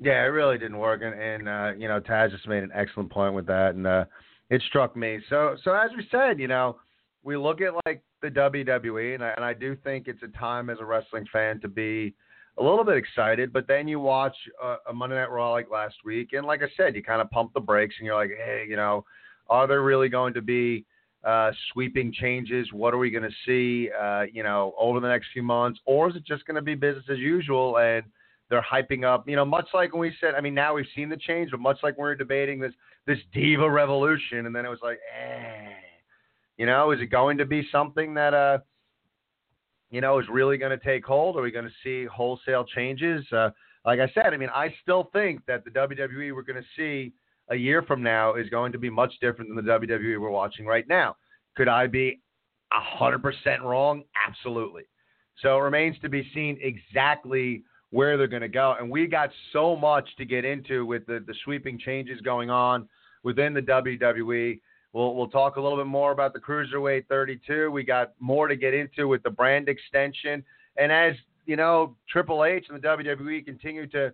Yeah, 0.00 0.22
it 0.24 0.28
really 0.28 0.58
didn't 0.58 0.78
work, 0.78 1.02
and, 1.02 1.14
and 1.14 1.48
uh, 1.48 1.72
you 1.78 1.88
know 1.88 2.00
Taz 2.00 2.30
just 2.30 2.48
made 2.48 2.62
an 2.62 2.72
excellent 2.74 3.10
point 3.10 3.34
with 3.34 3.46
that, 3.46 3.74
and 3.74 3.86
uh, 3.86 4.04
it 4.50 4.60
struck 4.68 4.96
me. 4.96 5.20
So, 5.30 5.56
so 5.62 5.72
as 5.72 5.90
we 5.96 6.06
said, 6.10 6.40
you 6.40 6.48
know, 6.48 6.76
we 7.22 7.36
look 7.36 7.60
at 7.60 7.72
like 7.86 8.02
the 8.20 8.28
WWE, 8.28 9.14
and 9.14 9.24
I, 9.24 9.30
and 9.36 9.44
I 9.44 9.54
do 9.54 9.76
think 9.84 10.08
it's 10.08 10.22
a 10.22 10.38
time 10.38 10.70
as 10.70 10.78
a 10.80 10.84
wrestling 10.84 11.26
fan 11.32 11.60
to 11.60 11.68
be 11.68 12.14
a 12.58 12.62
little 12.62 12.84
bit 12.84 12.96
excited. 12.96 13.52
But 13.52 13.66
then 13.66 13.88
you 13.88 14.00
watch 14.00 14.36
uh, 14.62 14.76
a 14.88 14.92
Monday 14.92 15.16
Night 15.16 15.30
Raw 15.30 15.52
like 15.52 15.70
last 15.70 15.96
week, 16.04 16.30
and 16.32 16.46
like 16.46 16.62
I 16.62 16.68
said, 16.76 16.94
you 16.94 17.02
kind 17.02 17.20
of 17.20 17.30
pump 17.30 17.52
the 17.54 17.60
brakes, 17.60 17.94
and 17.98 18.06
you're 18.06 18.16
like, 18.16 18.30
hey, 18.30 18.66
you 18.68 18.76
know, 18.76 19.04
are 19.48 19.66
there 19.66 19.82
really 19.82 20.08
going 20.08 20.34
to 20.34 20.42
be 20.42 20.84
uh, 21.24 21.52
sweeping 21.72 22.12
changes? 22.12 22.68
What 22.72 22.94
are 22.94 22.98
we 22.98 23.10
going 23.10 23.22
to 23.22 23.36
see, 23.46 23.90
uh, 23.90 24.24
you 24.32 24.42
know, 24.42 24.74
over 24.78 25.00
the 25.00 25.08
next 25.08 25.28
few 25.32 25.42
months, 25.42 25.80
or 25.84 26.10
is 26.10 26.16
it 26.16 26.24
just 26.24 26.46
going 26.46 26.56
to 26.56 26.62
be 26.62 26.74
business 26.74 27.04
as 27.10 27.18
usual 27.18 27.78
and 27.78 28.04
they're 28.50 28.64
hyping 28.70 29.02
up, 29.04 29.26
you 29.26 29.34
know, 29.34 29.46
much 29.46 29.68
like 29.72 29.94
when 29.94 30.00
we 30.00 30.12
said, 30.20 30.34
I 30.34 30.42
mean, 30.42 30.52
now 30.52 30.74
we've 30.74 30.84
seen 30.94 31.08
the 31.08 31.16
change, 31.16 31.50
but 31.50 31.60
much 31.60 31.78
like 31.82 31.96
when 31.96 32.04
we 32.04 32.10
were 32.10 32.14
debating 32.16 32.60
this 32.60 32.74
this 33.06 33.18
diva 33.32 33.68
revolution, 33.68 34.46
and 34.46 34.54
then 34.54 34.66
it 34.66 34.68
was 34.68 34.78
like, 34.82 34.98
eh, 35.18 35.70
you 36.58 36.66
know, 36.66 36.90
is 36.92 37.00
it 37.00 37.06
going 37.06 37.38
to 37.38 37.46
be 37.46 37.66
something 37.72 38.14
that, 38.14 38.34
uh, 38.34 38.58
you 39.92 40.00
know, 40.00 40.18
is 40.18 40.26
really 40.28 40.56
going 40.56 40.76
to 40.76 40.84
take 40.84 41.04
hold? 41.04 41.36
Are 41.36 41.42
we 41.42 41.52
going 41.52 41.66
to 41.66 41.70
see 41.84 42.06
wholesale 42.06 42.64
changes? 42.64 43.24
Uh, 43.30 43.50
like 43.84 44.00
I 44.00 44.10
said, 44.14 44.32
I 44.32 44.36
mean, 44.36 44.48
I 44.52 44.74
still 44.82 45.10
think 45.12 45.44
that 45.46 45.64
the 45.64 45.70
WWE 45.70 46.34
we're 46.34 46.42
going 46.42 46.60
to 46.60 46.68
see 46.76 47.12
a 47.50 47.56
year 47.56 47.82
from 47.82 48.02
now 48.02 48.34
is 48.34 48.48
going 48.48 48.72
to 48.72 48.78
be 48.78 48.88
much 48.88 49.12
different 49.20 49.54
than 49.54 49.64
the 49.64 49.70
WWE 49.70 50.20
we're 50.20 50.30
watching 50.30 50.64
right 50.66 50.88
now. 50.88 51.16
Could 51.56 51.68
I 51.68 51.86
be 51.86 52.20
hundred 52.72 53.18
percent 53.20 53.62
wrong? 53.62 54.02
Absolutely. 54.26 54.84
So 55.42 55.58
it 55.58 55.60
remains 55.60 55.98
to 56.00 56.08
be 56.08 56.28
seen 56.34 56.58
exactly 56.62 57.62
where 57.90 58.16
they're 58.16 58.26
going 58.26 58.42
to 58.42 58.48
go. 58.48 58.74
And 58.78 58.90
we 58.90 59.06
got 59.06 59.30
so 59.52 59.76
much 59.76 60.08
to 60.16 60.24
get 60.24 60.46
into 60.46 60.86
with 60.86 61.04
the, 61.06 61.22
the 61.26 61.34
sweeping 61.44 61.78
changes 61.78 62.20
going 62.22 62.48
on 62.48 62.88
within 63.22 63.52
the 63.52 63.60
WWE. 63.60 64.58
We'll, 64.92 65.14
we'll 65.14 65.28
talk 65.28 65.56
a 65.56 65.60
little 65.60 65.78
bit 65.78 65.86
more 65.86 66.12
about 66.12 66.32
the 66.32 66.38
Cruiserweight 66.38 67.06
32. 67.06 67.70
We 67.70 67.82
got 67.82 68.12
more 68.20 68.48
to 68.48 68.56
get 68.56 68.74
into 68.74 69.08
with 69.08 69.22
the 69.22 69.30
brand 69.30 69.68
extension. 69.68 70.44
And 70.76 70.92
as, 70.92 71.14
you 71.46 71.56
know, 71.56 71.96
Triple 72.08 72.44
H 72.44 72.66
and 72.68 72.82
the 72.82 72.86
WWE 72.86 73.44
continue 73.44 73.86
to 73.88 74.12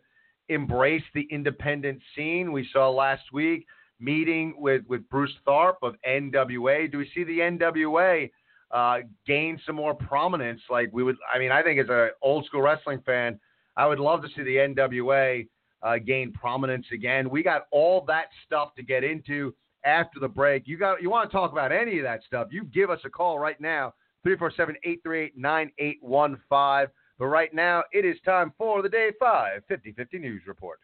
embrace 0.48 1.02
the 1.14 1.26
independent 1.30 2.00
scene, 2.14 2.52
we 2.52 2.68
saw 2.72 2.90
last 2.90 3.24
week 3.32 3.66
meeting 4.00 4.54
with, 4.56 4.82
with 4.88 5.08
Bruce 5.10 5.34
Tharpe 5.46 5.78
of 5.82 5.94
NWA. 6.08 6.90
Do 6.90 6.98
we 6.98 7.10
see 7.14 7.24
the 7.24 7.40
NWA 7.40 8.30
uh, 8.70 8.98
gain 9.26 9.60
some 9.66 9.74
more 9.74 9.94
prominence? 9.94 10.60
Like 10.70 10.90
we 10.92 11.02
would, 11.02 11.16
I 11.32 11.38
mean, 11.38 11.50
I 11.50 11.62
think 11.62 11.80
as 11.80 11.86
an 11.88 12.10
old 12.22 12.46
school 12.46 12.62
wrestling 12.62 13.02
fan, 13.04 13.40
I 13.76 13.86
would 13.86 13.98
love 13.98 14.22
to 14.22 14.28
see 14.28 14.42
the 14.42 14.56
NWA 14.56 15.48
uh, 15.82 15.98
gain 15.98 16.32
prominence 16.32 16.86
again. 16.92 17.30
We 17.30 17.42
got 17.42 17.66
all 17.70 18.04
that 18.06 18.26
stuff 18.46 18.74
to 18.76 18.82
get 18.82 19.04
into 19.04 19.54
after 19.84 20.20
the 20.20 20.28
break. 20.28 20.66
You 20.66 20.76
got 20.76 21.02
you 21.02 21.10
want 21.10 21.30
to 21.30 21.36
talk 21.36 21.52
about 21.52 21.72
any 21.72 21.98
of 21.98 22.04
that 22.04 22.22
stuff? 22.24 22.48
You 22.50 22.64
give 22.64 22.90
us 22.90 23.00
a 23.04 23.10
call 23.10 23.38
right 23.38 23.60
now 23.60 23.94
347-838-9815. 24.26 26.88
But 27.18 27.26
right 27.26 27.52
now 27.52 27.82
it 27.92 28.04
is 28.04 28.16
time 28.24 28.52
for 28.56 28.80
the 28.82 28.88
Dave 28.88 29.14
5 29.18 29.62
50/50 29.70 30.20
News 30.20 30.42
Report. 30.46 30.78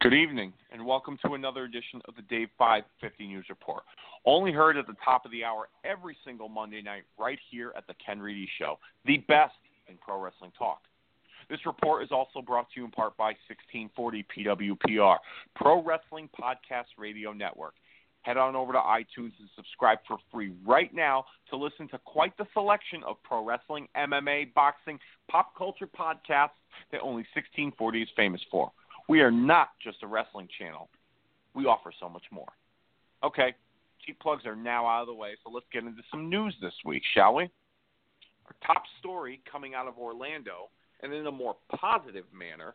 Good 0.00 0.14
evening, 0.14 0.52
and 0.70 0.86
welcome 0.86 1.18
to 1.24 1.34
another 1.34 1.64
edition 1.64 2.00
of 2.06 2.14
the 2.14 2.22
Dave 2.22 2.48
550 2.56 3.26
News 3.26 3.46
Report. 3.50 3.82
Only 4.24 4.52
heard 4.52 4.76
at 4.76 4.86
the 4.86 4.94
top 5.04 5.24
of 5.24 5.32
the 5.32 5.44
hour 5.44 5.68
every 5.84 6.16
single 6.24 6.48
Monday 6.48 6.80
night, 6.82 7.02
right 7.18 7.40
here 7.50 7.72
at 7.76 7.84
the 7.88 7.94
Ken 7.94 8.20
Reedy 8.20 8.48
Show, 8.58 8.78
the 9.04 9.18
best 9.28 9.56
in 9.88 9.98
pro 9.98 10.20
wrestling 10.20 10.52
talk. 10.56 10.82
This 11.48 11.64
report 11.64 12.02
is 12.02 12.10
also 12.12 12.42
brought 12.42 12.70
to 12.74 12.80
you 12.80 12.84
in 12.84 12.90
part 12.90 13.16
by 13.16 13.34
1640 13.48 14.26
PWPR, 14.36 15.16
Pro 15.56 15.82
Wrestling 15.82 16.28
Podcast 16.38 16.86
Radio 16.98 17.32
Network. 17.32 17.74
Head 18.22 18.36
on 18.36 18.56
over 18.56 18.72
to 18.72 18.78
iTunes 18.78 19.32
and 19.38 19.48
subscribe 19.56 19.98
for 20.06 20.18
free 20.30 20.52
right 20.66 20.92
now 20.92 21.24
to 21.48 21.56
listen 21.56 21.88
to 21.88 21.98
quite 21.98 22.36
the 22.36 22.46
selection 22.52 23.02
of 23.06 23.16
pro 23.22 23.42
wrestling, 23.42 23.88
MMA, 23.96 24.52
boxing, 24.52 24.98
pop 25.30 25.56
culture 25.56 25.86
podcasts 25.86 26.58
that 26.92 27.00
only 27.00 27.24
1640 27.34 28.02
is 28.02 28.08
famous 28.16 28.40
for. 28.50 28.70
We 29.08 29.20
are 29.20 29.30
not 29.30 29.70
just 29.82 30.02
a 30.02 30.06
wrestling 30.06 30.48
channel. 30.58 30.90
We 31.54 31.64
offer 31.64 31.92
so 31.98 32.10
much 32.10 32.24
more. 32.30 32.48
Okay, 33.24 33.54
cheap 34.04 34.20
plugs 34.20 34.44
are 34.44 34.56
now 34.56 34.86
out 34.86 35.02
of 35.02 35.06
the 35.06 35.14
way, 35.14 35.30
so 35.42 35.50
let's 35.50 35.66
get 35.72 35.84
into 35.84 36.02
some 36.10 36.28
news 36.28 36.54
this 36.60 36.74
week, 36.84 37.02
shall 37.14 37.34
we? 37.34 37.44
Our 37.44 38.54
top 38.66 38.82
story 38.98 39.40
coming 39.50 39.74
out 39.74 39.88
of 39.88 39.96
Orlando, 39.96 40.68
and 41.02 41.12
in 41.12 41.26
a 41.26 41.32
more 41.32 41.56
positive 41.76 42.24
manner, 42.32 42.74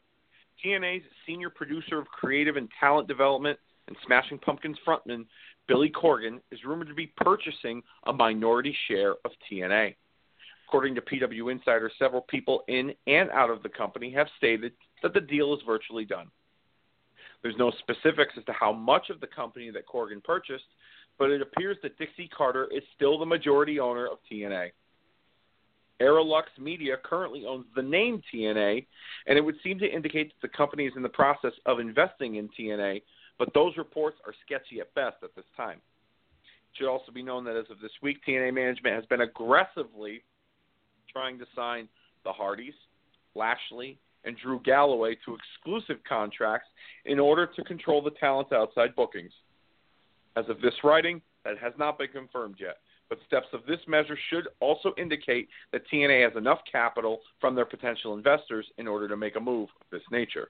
TNA's 0.64 1.04
senior 1.26 1.50
producer 1.50 2.00
of 2.00 2.08
creative 2.08 2.58
and 2.58 2.70
talent 2.80 3.08
development 3.08 3.58
and 3.88 3.98
Smashing 4.06 4.40
Pumpkins 4.40 4.78
frontman 4.88 5.26
Billy 5.68 5.90
Corgan 5.90 6.40
is 6.52 6.60
rumored 6.66 6.88
to 6.88 6.94
be 6.94 7.12
purchasing 7.18 7.82
a 8.06 8.14
minority 8.14 8.76
share 8.88 9.12
of 9.26 9.32
TNA. 9.50 9.96
According 10.68 10.96
to 10.96 11.02
PW 11.02 11.52
Insider, 11.52 11.92
several 12.00 12.22
people 12.22 12.64
in 12.68 12.94
and 13.08 13.30
out 13.32 13.50
of 13.50 13.64
the 13.64 13.70
company 13.70 14.12
have 14.12 14.28
stated 14.38 14.74
that 15.02 15.14
the 15.14 15.22
deal 15.22 15.54
is 15.54 15.60
virtually 15.66 16.06
done. 16.06 16.28
There's 17.42 17.58
no 17.58 17.72
specifics 17.80 18.34
as 18.38 18.46
to 18.46 18.54
how 18.54 18.72
much 18.72 19.10
of 19.10 19.20
the 19.20 19.28
company 19.28 19.70
that 19.70 19.88
Corgan 19.88 20.24
purchased, 20.24 20.64
but 21.20 21.30
it 21.30 21.42
appears 21.42 21.78
that 21.84 21.98
Dixie 21.98 22.30
Carter 22.36 22.68
is 22.74 22.84
still 22.96 23.20
the 23.20 23.26
majority 23.26 23.80
owner 23.80 24.08
of 24.08 24.18
TNA. 24.32 24.72
Aroluxe 26.02 26.58
Media 26.60 26.96
currently 27.04 27.46
owns 27.46 27.66
the 27.76 27.82
name 27.82 28.22
TNA, 28.34 28.86
and 29.28 29.38
it 29.38 29.42
would 29.42 29.56
seem 29.64 29.80
to 29.80 29.86
indicate 29.86 30.30
that 30.30 30.48
the 30.48 30.58
company 30.58 30.86
is 30.86 30.94
in 30.96 31.04
the 31.04 31.10
process 31.10 31.54
of 31.66 31.80
investing 31.80 32.36
in 32.36 32.50
TNA, 32.50 33.02
but 33.38 33.54
those 33.54 33.78
reports 33.78 34.18
are 34.26 34.34
sketchy 34.46 34.80
at 34.80 34.94
best 34.96 35.18
at 35.24 35.36
this 35.36 35.46
time. 35.56 35.78
It 35.78 36.78
should 36.78 36.90
also 36.90 37.12
be 37.12 37.24
known 37.24 37.44
that 37.46 37.56
as 37.56 37.70
of 37.70 37.80
this 37.80 37.92
week, 38.02 38.18
TNA 38.28 38.54
management 38.54 38.96
has 38.96 39.06
been 39.06 39.22
aggressively 39.22 40.24
trying 41.12 41.38
to 41.38 41.46
sign 41.56 41.88
the 42.24 42.32
Hardys, 42.32 42.74
Lashley, 43.36 44.00
and 44.26 44.38
Drew 44.38 44.60
Galloway 44.62 45.16
to 45.26 45.36
exclusive 45.36 46.04
contracts 46.08 46.68
in 47.06 47.20
order 47.20 47.46
to 47.46 47.64
control 47.64 48.02
the 48.02 48.12
talent's 48.12 48.52
outside 48.52 48.96
bookings. 48.96 49.32
As 50.36 50.46
of 50.50 50.62
this 50.62 50.74
writing, 50.84 51.22
that 51.46 51.58
has 51.60 51.74
not 51.78 51.98
been 51.98 52.08
confirmed 52.08 52.56
yet, 52.60 52.78
but 53.10 53.20
steps 53.28 53.48
of 53.54 53.66
this 53.66 53.80
measure 53.88 54.18
should 54.30 54.48
also 54.60 54.94
indicate 54.98 55.50
that 55.72 55.84
TNA 55.92 56.24
has 56.24 56.38
enough 56.38 56.60
capital 56.70 57.20
from 57.40 57.56
their 57.56 57.66
potential 57.66 58.16
investors 58.16 58.66
in 58.78 58.88
order 58.88 59.08
to 59.08 59.18
make 59.18 59.36
a 59.36 59.40
move 59.40 59.70
of 59.82 59.88
this 59.92 60.04
nature. 60.12 60.50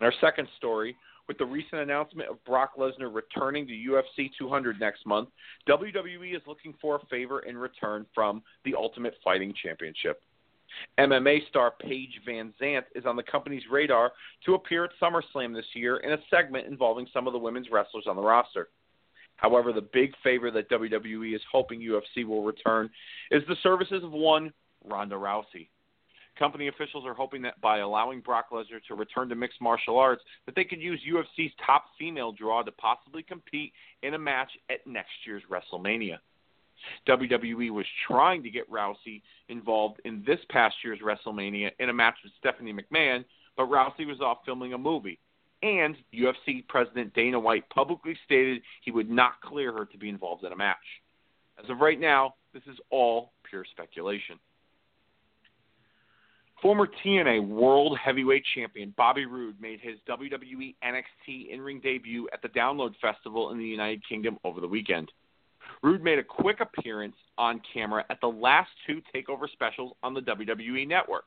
In 0.00 0.06
our 0.06 0.14
second 0.20 0.48
story, 0.56 0.96
with 1.28 1.38
the 1.38 1.46
recent 1.46 1.82
announcement 1.82 2.28
of 2.28 2.44
Brock 2.44 2.72
Lesnar 2.76 3.14
returning 3.14 3.66
to 3.68 3.72
UFC 3.72 4.30
200 4.38 4.80
next 4.80 5.06
month, 5.06 5.28
WWE 5.68 6.34
is 6.34 6.42
looking 6.46 6.74
for 6.80 6.96
a 6.96 7.06
favor 7.06 7.40
in 7.40 7.56
return 7.56 8.04
from 8.14 8.42
the 8.64 8.74
Ultimate 8.74 9.14
Fighting 9.22 9.54
Championship. 9.62 10.22
MMA 10.98 11.46
star 11.48 11.72
Paige 11.80 12.20
VanZant 12.26 12.82
is 12.94 13.06
on 13.06 13.16
the 13.16 13.22
company's 13.22 13.62
radar 13.70 14.12
to 14.44 14.54
appear 14.54 14.84
at 14.84 14.90
SummerSlam 15.00 15.54
this 15.54 15.66
year 15.74 15.98
in 15.98 16.12
a 16.12 16.18
segment 16.30 16.66
involving 16.66 17.06
some 17.12 17.26
of 17.26 17.32
the 17.32 17.38
women's 17.38 17.70
wrestlers 17.70 18.06
on 18.08 18.16
the 18.16 18.22
roster. 18.22 18.68
However, 19.40 19.72
the 19.72 19.80
big 19.80 20.12
favor 20.22 20.50
that 20.50 20.68
WWE 20.70 21.34
is 21.34 21.40
hoping 21.50 21.80
UFC 21.80 22.26
will 22.26 22.42
return 22.42 22.90
is 23.30 23.42
the 23.48 23.56
services 23.62 24.04
of 24.04 24.12
one 24.12 24.52
Ronda 24.84 25.16
Rousey. 25.16 25.68
Company 26.38 26.68
officials 26.68 27.04
are 27.06 27.14
hoping 27.14 27.42
that 27.42 27.60
by 27.60 27.78
allowing 27.78 28.20
Brock 28.20 28.46
Lesnar 28.52 28.82
to 28.88 28.94
return 28.94 29.28
to 29.28 29.34
mixed 29.34 29.60
martial 29.60 29.98
arts, 29.98 30.22
that 30.46 30.54
they 30.54 30.64
could 30.64 30.80
use 30.80 31.00
UFC's 31.10 31.52
top 31.66 31.84
female 31.98 32.32
draw 32.32 32.62
to 32.62 32.72
possibly 32.72 33.22
compete 33.22 33.72
in 34.02 34.14
a 34.14 34.18
match 34.18 34.50
at 34.70 34.86
next 34.86 35.10
year's 35.26 35.42
WrestleMania. 35.50 36.18
WWE 37.06 37.70
was 37.70 37.86
trying 38.06 38.42
to 38.42 38.50
get 38.50 38.70
Rousey 38.70 39.22
involved 39.48 40.00
in 40.04 40.22
this 40.26 40.38
past 40.50 40.76
year's 40.84 41.00
WrestleMania 41.00 41.70
in 41.78 41.90
a 41.90 41.92
match 41.92 42.16
with 42.22 42.32
Stephanie 42.38 42.72
McMahon, 42.72 43.24
but 43.56 43.68
Rousey 43.68 44.06
was 44.06 44.20
off 44.20 44.38
filming 44.46 44.72
a 44.72 44.78
movie. 44.78 45.18
And 45.62 45.96
UFC 46.14 46.66
President 46.68 47.12
Dana 47.14 47.38
White 47.38 47.68
publicly 47.70 48.16
stated 48.24 48.62
he 48.82 48.90
would 48.90 49.10
not 49.10 49.40
clear 49.42 49.72
her 49.72 49.84
to 49.84 49.98
be 49.98 50.08
involved 50.08 50.44
in 50.44 50.52
a 50.52 50.56
match. 50.56 50.76
As 51.62 51.68
of 51.68 51.80
right 51.80 52.00
now, 52.00 52.34
this 52.54 52.62
is 52.66 52.78
all 52.90 53.32
pure 53.44 53.64
speculation. 53.70 54.38
Former 56.62 56.86
TNA 57.04 57.46
World 57.46 57.98
Heavyweight 58.02 58.44
Champion 58.54 58.92
Bobby 58.96 59.24
Roode 59.24 59.60
made 59.60 59.80
his 59.80 59.98
WWE 60.08 60.74
NXT 60.84 61.50
in 61.50 61.60
ring 61.60 61.80
debut 61.82 62.28
at 62.32 62.42
the 62.42 62.48
Download 62.48 62.92
Festival 63.00 63.50
in 63.50 63.58
the 63.58 63.64
United 63.64 64.06
Kingdom 64.06 64.38
over 64.44 64.60
the 64.60 64.68
weekend. 64.68 65.10
Roode 65.82 66.02
made 66.02 66.18
a 66.18 66.24
quick 66.24 66.60
appearance 66.60 67.16
on 67.38 67.62
camera 67.72 68.04
at 68.10 68.20
the 68.20 68.26
last 68.26 68.70
two 68.86 69.00
TakeOver 69.14 69.50
specials 69.50 69.92
on 70.02 70.12
the 70.12 70.20
WWE 70.20 70.86
Network. 70.86 71.24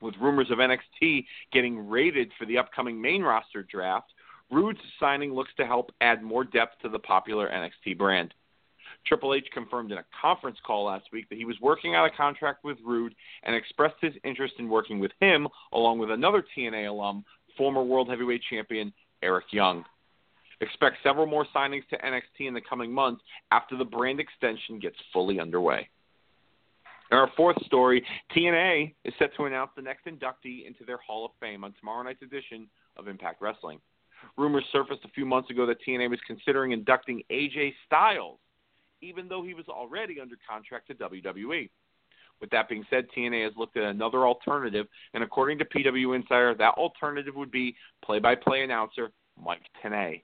With 0.00 0.14
rumors 0.20 0.50
of 0.50 0.58
NXT 0.58 1.24
getting 1.52 1.88
rated 1.88 2.32
for 2.38 2.46
the 2.46 2.58
upcoming 2.58 3.00
main 3.00 3.22
roster 3.22 3.62
draft, 3.62 4.12
Roode's 4.50 4.80
signing 4.98 5.32
looks 5.32 5.50
to 5.58 5.66
help 5.66 5.92
add 6.00 6.22
more 6.22 6.44
depth 6.44 6.80
to 6.82 6.88
the 6.88 6.98
popular 6.98 7.48
NXT 7.48 7.98
brand. 7.98 8.34
Triple 9.06 9.34
H 9.34 9.46
confirmed 9.52 9.92
in 9.92 9.98
a 9.98 10.04
conference 10.20 10.58
call 10.66 10.86
last 10.86 11.06
week 11.12 11.28
that 11.28 11.38
he 11.38 11.44
was 11.44 11.56
working 11.60 11.94
out 11.94 12.06
a 12.06 12.16
contract 12.16 12.64
with 12.64 12.78
Roode 12.84 13.14
and 13.44 13.54
expressed 13.54 13.96
his 14.00 14.14
interest 14.24 14.54
in 14.58 14.68
working 14.68 14.98
with 14.98 15.12
him 15.20 15.48
along 15.72 15.98
with 15.98 16.10
another 16.10 16.44
TNA 16.56 16.88
alum, 16.88 17.24
former 17.56 17.82
World 17.82 18.08
Heavyweight 18.08 18.42
Champion 18.50 18.92
Eric 19.22 19.46
Young. 19.52 19.84
Expect 20.60 20.96
several 21.02 21.26
more 21.26 21.46
signings 21.54 21.88
to 21.88 21.98
NXT 21.98 22.46
in 22.46 22.54
the 22.54 22.60
coming 22.60 22.92
months 22.92 23.22
after 23.50 23.76
the 23.76 23.84
brand 23.84 24.20
extension 24.20 24.78
gets 24.78 24.96
fully 25.12 25.40
underway. 25.40 25.88
In 27.10 27.18
our 27.18 27.30
fourth 27.36 27.56
story, 27.64 28.04
TNA 28.36 28.94
is 29.04 29.12
set 29.18 29.34
to 29.36 29.46
announce 29.46 29.70
the 29.74 29.82
next 29.82 30.06
inductee 30.06 30.66
into 30.66 30.84
their 30.86 30.98
Hall 30.98 31.24
of 31.24 31.32
Fame 31.40 31.64
on 31.64 31.74
tomorrow 31.80 32.04
night's 32.04 32.22
edition 32.22 32.68
of 32.96 33.08
Impact 33.08 33.42
Wrestling. 33.42 33.80
Rumors 34.36 34.64
surfaced 34.70 35.04
a 35.04 35.08
few 35.08 35.26
months 35.26 35.50
ago 35.50 35.66
that 35.66 35.78
TNA 35.86 36.08
was 36.08 36.20
considering 36.26 36.70
inducting 36.70 37.22
AJ 37.30 37.72
Styles, 37.86 38.38
even 39.00 39.26
though 39.26 39.42
he 39.42 39.54
was 39.54 39.66
already 39.68 40.20
under 40.20 40.36
contract 40.48 40.86
to 40.88 40.94
WWE. 40.94 41.68
With 42.40 42.50
that 42.50 42.68
being 42.68 42.84
said, 42.88 43.06
TNA 43.16 43.44
has 43.44 43.52
looked 43.56 43.76
at 43.76 43.84
another 43.84 44.26
alternative, 44.26 44.86
and 45.12 45.24
according 45.24 45.58
to 45.58 45.64
PW 45.64 46.14
Insider, 46.14 46.54
that 46.54 46.74
alternative 46.74 47.34
would 47.34 47.50
be 47.50 47.74
play 48.04 48.20
by 48.20 48.36
play 48.36 48.62
announcer 48.62 49.10
Mike 49.42 49.62
Tenay. 49.82 50.22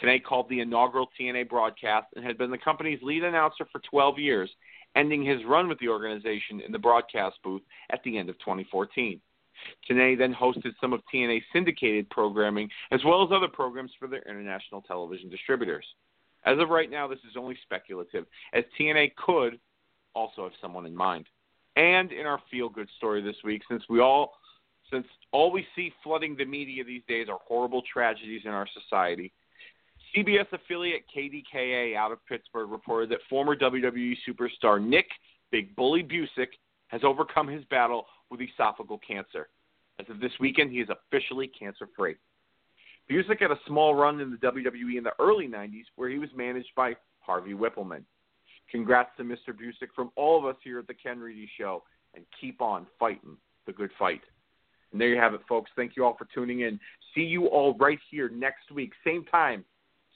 Tenay 0.00 0.22
called 0.22 0.48
the 0.48 0.60
inaugural 0.60 1.08
TNA 1.18 1.48
broadcast 1.48 2.06
and 2.14 2.24
had 2.24 2.38
been 2.38 2.50
the 2.50 2.58
company's 2.58 3.02
lead 3.02 3.24
announcer 3.24 3.66
for 3.72 3.80
12 3.90 4.18
years, 4.18 4.50
ending 4.96 5.24
his 5.24 5.44
run 5.44 5.68
with 5.68 5.78
the 5.78 5.88
organization 5.88 6.60
in 6.60 6.72
the 6.72 6.78
broadcast 6.78 7.36
booth 7.42 7.62
at 7.90 8.02
the 8.04 8.18
end 8.18 8.28
of 8.28 8.38
2014. 8.38 9.20
Tenay 9.88 10.16
then 10.16 10.34
hosted 10.34 10.72
some 10.80 10.92
of 10.92 11.00
TNA's 11.12 11.44
syndicated 11.52 12.08
programming 12.10 12.68
as 12.90 13.00
well 13.04 13.22
as 13.22 13.30
other 13.32 13.48
programs 13.48 13.90
for 13.98 14.06
their 14.06 14.22
international 14.22 14.82
television 14.82 15.28
distributors. 15.28 15.84
As 16.44 16.58
of 16.58 16.68
right 16.68 16.90
now, 16.90 17.08
this 17.08 17.18
is 17.28 17.36
only 17.36 17.58
speculative, 17.62 18.24
as 18.52 18.64
TNA 18.78 19.14
could 19.16 19.58
also 20.14 20.44
have 20.44 20.52
someone 20.60 20.86
in 20.86 20.94
mind. 20.94 21.26
And 21.76 22.12
in 22.12 22.26
our 22.26 22.40
feel 22.50 22.68
good 22.68 22.88
story 22.96 23.22
this 23.22 23.36
week, 23.44 23.62
since 23.68 23.82
we 23.88 24.00
all 24.00 24.34
since 24.90 25.06
all 25.32 25.52
we 25.52 25.66
see 25.76 25.92
flooding 26.02 26.34
the 26.34 26.44
media 26.44 26.82
these 26.82 27.02
days 27.06 27.28
are 27.28 27.38
horrible 27.46 27.82
tragedies 27.92 28.42
in 28.44 28.50
our 28.50 28.66
society, 28.72 29.32
CBS 30.16 30.46
affiliate 30.52 31.04
KDKA 31.14 31.96
out 31.96 32.12
of 32.12 32.24
Pittsburgh 32.26 32.70
reported 32.70 33.10
that 33.10 33.18
former 33.28 33.56
WWE 33.56 34.14
superstar 34.28 34.82
Nick 34.82 35.06
Big 35.50 35.74
Bully 35.76 36.02
Busick 36.02 36.48
has 36.88 37.02
overcome 37.04 37.48
his 37.48 37.64
battle 37.66 38.06
with 38.30 38.40
esophageal 38.40 38.98
cancer. 39.06 39.48
As 40.00 40.06
of 40.08 40.20
this 40.20 40.32
weekend, 40.40 40.70
he 40.70 40.78
is 40.78 40.88
officially 40.88 41.48
cancer 41.48 41.88
free. 41.96 42.16
Busick 43.10 43.40
had 43.40 43.50
a 43.50 43.58
small 43.66 43.94
run 43.94 44.20
in 44.20 44.30
the 44.30 44.36
WWE 44.36 44.98
in 44.98 45.04
the 45.04 45.12
early 45.18 45.48
90s 45.48 45.84
where 45.96 46.08
he 46.08 46.18
was 46.18 46.28
managed 46.36 46.68
by 46.76 46.94
Harvey 47.20 47.54
Wippleman. 47.54 48.02
Congrats 48.70 49.10
to 49.16 49.24
Mr. 49.24 49.48
Busick 49.52 49.88
from 49.94 50.10
all 50.14 50.38
of 50.38 50.44
us 50.44 50.56
here 50.62 50.78
at 50.78 50.86
the 50.86 50.94
Ken 50.94 51.18
Reedy 51.18 51.48
Show, 51.58 51.82
and 52.14 52.24
keep 52.40 52.60
on 52.60 52.86
fighting 52.98 53.36
the 53.66 53.72
good 53.72 53.90
fight. 53.98 54.20
And 54.92 55.00
there 55.00 55.08
you 55.08 55.20
have 55.20 55.34
it, 55.34 55.40
folks. 55.48 55.70
Thank 55.76 55.96
you 55.96 56.04
all 56.04 56.16
for 56.16 56.26
tuning 56.34 56.60
in. 56.60 56.78
See 57.14 57.22
you 57.22 57.46
all 57.46 57.74
right 57.74 57.98
here 58.10 58.28
next 58.28 58.70
week, 58.72 58.92
same 59.04 59.24
time, 59.24 59.64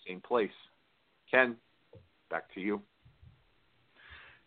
same 0.07 0.21
place. 0.21 0.51
Ken, 1.31 1.57
back 2.31 2.53
to 2.55 2.61
you. 2.61 2.83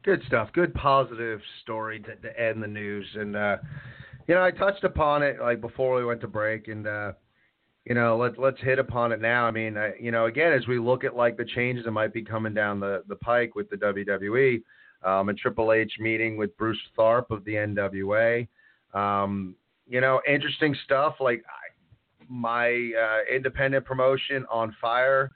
Good 0.04 0.22
stuff. 0.28 0.50
Good 0.54 0.74
positive 0.76 1.41
story 1.63 2.00
to, 2.02 2.15
to 2.15 2.39
end 2.39 2.62
the 2.62 2.68
news. 2.68 3.08
And 3.15 3.36
uh, 3.36 3.58
you 4.28 4.36
know, 4.36 4.44
I 4.44 4.52
touched 4.52 4.84
upon 4.84 5.24
it 5.24 5.39
like 5.41 5.62
before 5.62 5.96
we 5.96 6.06
went 6.06 6.22
to 6.22 6.28
break, 6.28 6.68
and 6.68 6.86
uh, 6.86 7.13
you 7.86 7.96
know, 7.96 8.18
let's 8.18 8.36
let's 8.38 8.60
hit 8.62 8.80
upon 8.80 9.12
it 9.12 9.22
now. 9.22 9.46
I 9.46 9.52
mean, 9.52 9.78
I, 9.78 9.94
you 10.00 10.12
know, 10.12 10.26
again, 10.26 10.52
as 10.54 10.68
we 10.68 10.80
look 10.80 11.04
at 11.04 11.15
like 11.15 11.38
the 11.38 11.46
changes 11.46 11.86
that 11.86 11.91
might 11.91 12.13
be 12.13 12.24
coming 12.24 12.54
down 12.54 12.80
the 12.80 13.04
the 13.08 13.15
pike 13.15 13.56
with 13.56 13.70
the 13.70 13.78
WWE, 13.78 14.62
um, 15.03 15.30
and 15.30 15.38
Triple 15.38 15.72
H 15.72 15.93
meeting 15.99 16.38
with 16.38 16.56
Bruce 16.58 16.80
Tharpe 16.97 17.32
of 17.32 17.45
the 17.45 17.53
NWA. 17.53 18.47
Um, 18.93 19.56
you 19.88 20.01
know, 20.01 20.22
interesting 20.28 20.76
stuff. 20.86 21.16
Like 21.20 21.43
my 22.28 22.91
uh, 22.99 23.34
independent 23.34 23.86
promotion 23.86 24.45
on 24.51 24.76
fire. 24.82 25.32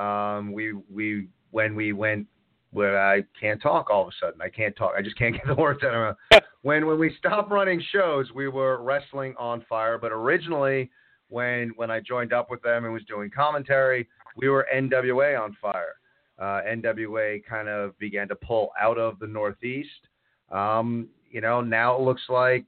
Um, 0.00 0.52
we 0.52 0.72
we 0.92 1.28
when 1.50 1.74
we 1.74 1.92
went 1.92 2.26
where 2.72 3.00
I 3.00 3.22
can't 3.38 3.60
talk 3.60 3.90
all 3.90 4.02
of 4.02 4.08
a 4.08 4.12
sudden. 4.20 4.40
I 4.40 4.48
can't 4.48 4.74
talk. 4.76 4.92
I 4.96 5.02
just 5.02 5.18
can't 5.18 5.34
get 5.36 5.46
the 5.46 5.54
words 5.54 5.80
out 5.84 5.94
of 5.94 6.16
my 6.30 6.40
when 6.62 6.86
when 6.86 6.98
we 6.98 7.14
stopped 7.18 7.50
running 7.50 7.82
shows, 7.92 8.30
we 8.34 8.48
were 8.48 8.82
wrestling 8.82 9.34
on 9.38 9.64
fire. 9.68 9.98
But 9.98 10.12
originally, 10.12 10.90
when 11.28 11.72
when 11.76 11.90
I 11.90 12.00
joined 12.00 12.32
up 12.32 12.50
with 12.50 12.62
them 12.62 12.84
and 12.84 12.92
was 12.92 13.04
doing 13.04 13.30
commentary, 13.30 14.08
we 14.36 14.48
were 14.48 14.66
NWA 14.74 15.40
on 15.40 15.56
fire. 15.60 15.96
Uh, 16.38 16.62
NWA 16.66 17.44
kind 17.44 17.68
of 17.68 17.98
began 17.98 18.26
to 18.28 18.34
pull 18.34 18.70
out 18.80 18.96
of 18.96 19.18
the 19.18 19.26
Northeast. 19.26 20.08
Um, 20.50 21.08
you 21.30 21.42
know, 21.42 21.60
now 21.60 21.94
it 21.96 22.00
looks 22.00 22.22
like 22.30 22.66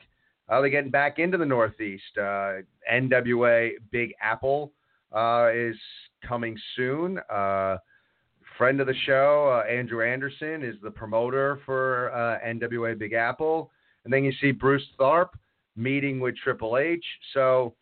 uh, 0.49 0.61
they're 0.61 0.69
getting 0.69 0.91
back 0.91 1.19
into 1.19 1.39
the 1.39 1.47
Northeast. 1.47 2.19
Uh, 2.19 2.57
NWA 2.93 3.71
Big 3.91 4.13
Apple 4.21 4.73
uh, 5.15 5.49
is 5.53 5.77
coming 6.27 6.57
soon. 6.77 7.19
Uh, 7.31 7.77
friend 8.59 8.81
of 8.81 8.87
the 8.87 8.95
show, 9.07 9.63
uh, 9.65 9.71
Andrew 9.71 10.07
Anderson, 10.07 10.63
is 10.63 10.77
the 10.83 10.91
promoter 10.91 11.61
for 11.65 12.13
uh, 12.13 12.39
NWA 12.47 12.99
Big 12.99 13.13
Apple. 13.13 13.71
And 14.05 14.13
then 14.13 14.25
you 14.25 14.33
see 14.41 14.53
Bruce 14.53 14.87
Tharpe 14.99 15.35
meeting 15.77 16.21
with 16.21 16.37
Triple 16.37 16.79
H. 16.79 17.05
So 17.35 17.75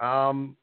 um, 0.00 0.56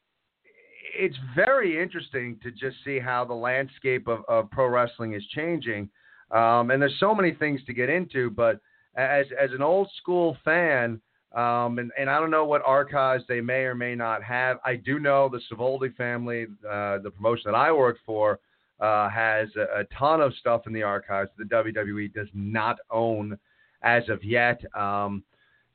it's 0.98 1.16
very 1.34 1.80
interesting 1.80 2.38
to 2.42 2.50
just 2.50 2.76
see 2.84 2.98
how 2.98 3.24
the 3.24 3.34
landscape 3.34 4.08
of, 4.08 4.20
of 4.28 4.50
pro 4.50 4.66
wrestling 4.68 5.14
is 5.14 5.24
changing. 5.34 5.88
Um, 6.30 6.70
and 6.70 6.80
there's 6.80 6.98
so 6.98 7.14
many 7.14 7.32
things 7.32 7.60
to 7.66 7.72
get 7.72 7.88
into, 7.88 8.30
but 8.30 8.60
as 8.96 9.26
as 9.40 9.50
an 9.52 9.62
old 9.62 9.88
school 9.98 10.36
fan, 10.44 11.00
um, 11.34 11.78
and, 11.78 11.90
and 11.98 12.08
I 12.08 12.18
don't 12.20 12.30
know 12.30 12.44
what 12.44 12.62
archives 12.64 13.24
they 13.28 13.40
may 13.40 13.62
or 13.64 13.74
may 13.74 13.94
not 13.94 14.22
have. 14.22 14.58
I 14.64 14.76
do 14.76 14.98
know 14.98 15.28
the 15.28 15.40
Savoldi 15.50 15.94
family, 15.96 16.46
uh, 16.68 16.98
the 16.98 17.10
promotion 17.10 17.50
that 17.50 17.56
I 17.56 17.72
work 17.72 17.98
for, 18.06 18.38
uh, 18.80 19.08
has 19.08 19.48
a, 19.56 19.80
a, 19.80 19.84
ton 19.98 20.20
of 20.20 20.34
stuff 20.34 20.66
in 20.66 20.72
the 20.72 20.82
archives 20.82 21.30
that 21.36 21.48
the 21.48 21.54
WWE 21.54 22.12
does 22.12 22.28
not 22.34 22.76
own 22.90 23.38
as 23.82 24.08
of 24.08 24.22
yet. 24.22 24.60
Um, 24.74 25.24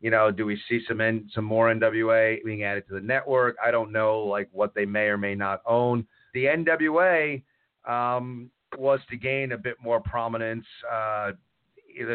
you 0.01 0.09
know, 0.09 0.31
do 0.31 0.45
we 0.45 0.59
see 0.67 0.81
some 0.87 1.01
N, 1.01 1.29
some 1.33 1.45
more 1.45 1.73
NWA 1.73 2.43
being 2.43 2.63
added 2.63 2.87
to 2.87 2.95
the 2.95 3.01
network? 3.01 3.55
I 3.63 3.71
don't 3.71 3.91
know, 3.91 4.19
like 4.19 4.49
what 4.51 4.73
they 4.73 4.85
may 4.85 5.05
or 5.05 5.17
may 5.17 5.35
not 5.35 5.61
own. 5.65 6.07
The 6.33 6.45
NWA 6.45 7.41
um, 7.87 8.49
was 8.77 8.99
to 9.09 9.17
gain 9.17 9.51
a 9.51 9.57
bit 9.57 9.75
more 9.81 9.99
prominence 9.99 10.65
uh, 10.91 11.31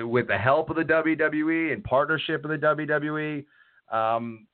with 0.04 0.28
the 0.28 0.38
help 0.38 0.70
of 0.70 0.76
the 0.76 0.82
WWE 0.82 1.72
and 1.72 1.82
partnership 1.84 2.44
of 2.44 2.50
the 2.50 2.58
WWE. 2.58 3.44
Um, 3.94 4.46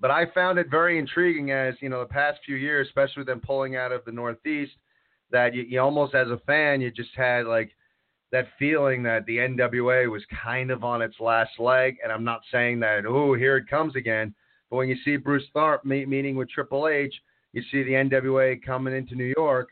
but 0.00 0.10
I 0.10 0.26
found 0.32 0.58
it 0.58 0.70
very 0.70 0.98
intriguing 0.98 1.50
as 1.50 1.74
you 1.80 1.88
know 1.88 2.00
the 2.00 2.06
past 2.06 2.40
few 2.44 2.56
years, 2.56 2.86
especially 2.86 3.20
with 3.20 3.26
them 3.26 3.40
pulling 3.40 3.76
out 3.76 3.92
of 3.92 4.04
the 4.04 4.12
Northeast, 4.12 4.72
that 5.30 5.54
you, 5.54 5.62
you 5.62 5.80
almost 5.80 6.14
as 6.14 6.28
a 6.28 6.40
fan 6.46 6.80
you 6.80 6.90
just 6.90 7.10
had 7.16 7.46
like 7.46 7.70
that 8.30 8.46
feeling 8.58 9.02
that 9.02 9.24
the 9.26 9.38
NWA 9.38 10.10
was 10.10 10.22
kind 10.44 10.70
of 10.70 10.84
on 10.84 11.02
its 11.02 11.16
last 11.18 11.58
leg. 11.58 11.96
And 12.02 12.12
I'm 12.12 12.24
not 12.24 12.40
saying 12.52 12.80
that 12.80 13.06
oh 13.06 13.34
here 13.34 13.56
it 13.56 13.68
comes 13.68 13.96
again, 13.96 14.34
but 14.70 14.76
when 14.76 14.88
you 14.88 14.96
see 15.04 15.16
Bruce 15.16 15.46
Tharpe 15.54 15.84
meet, 15.84 16.08
meeting 16.08 16.36
with 16.36 16.50
Triple 16.50 16.88
H, 16.88 17.14
you 17.52 17.62
see 17.70 17.82
the 17.82 17.92
NWA 17.92 18.62
coming 18.62 18.94
into 18.94 19.14
New 19.14 19.32
York. 19.36 19.70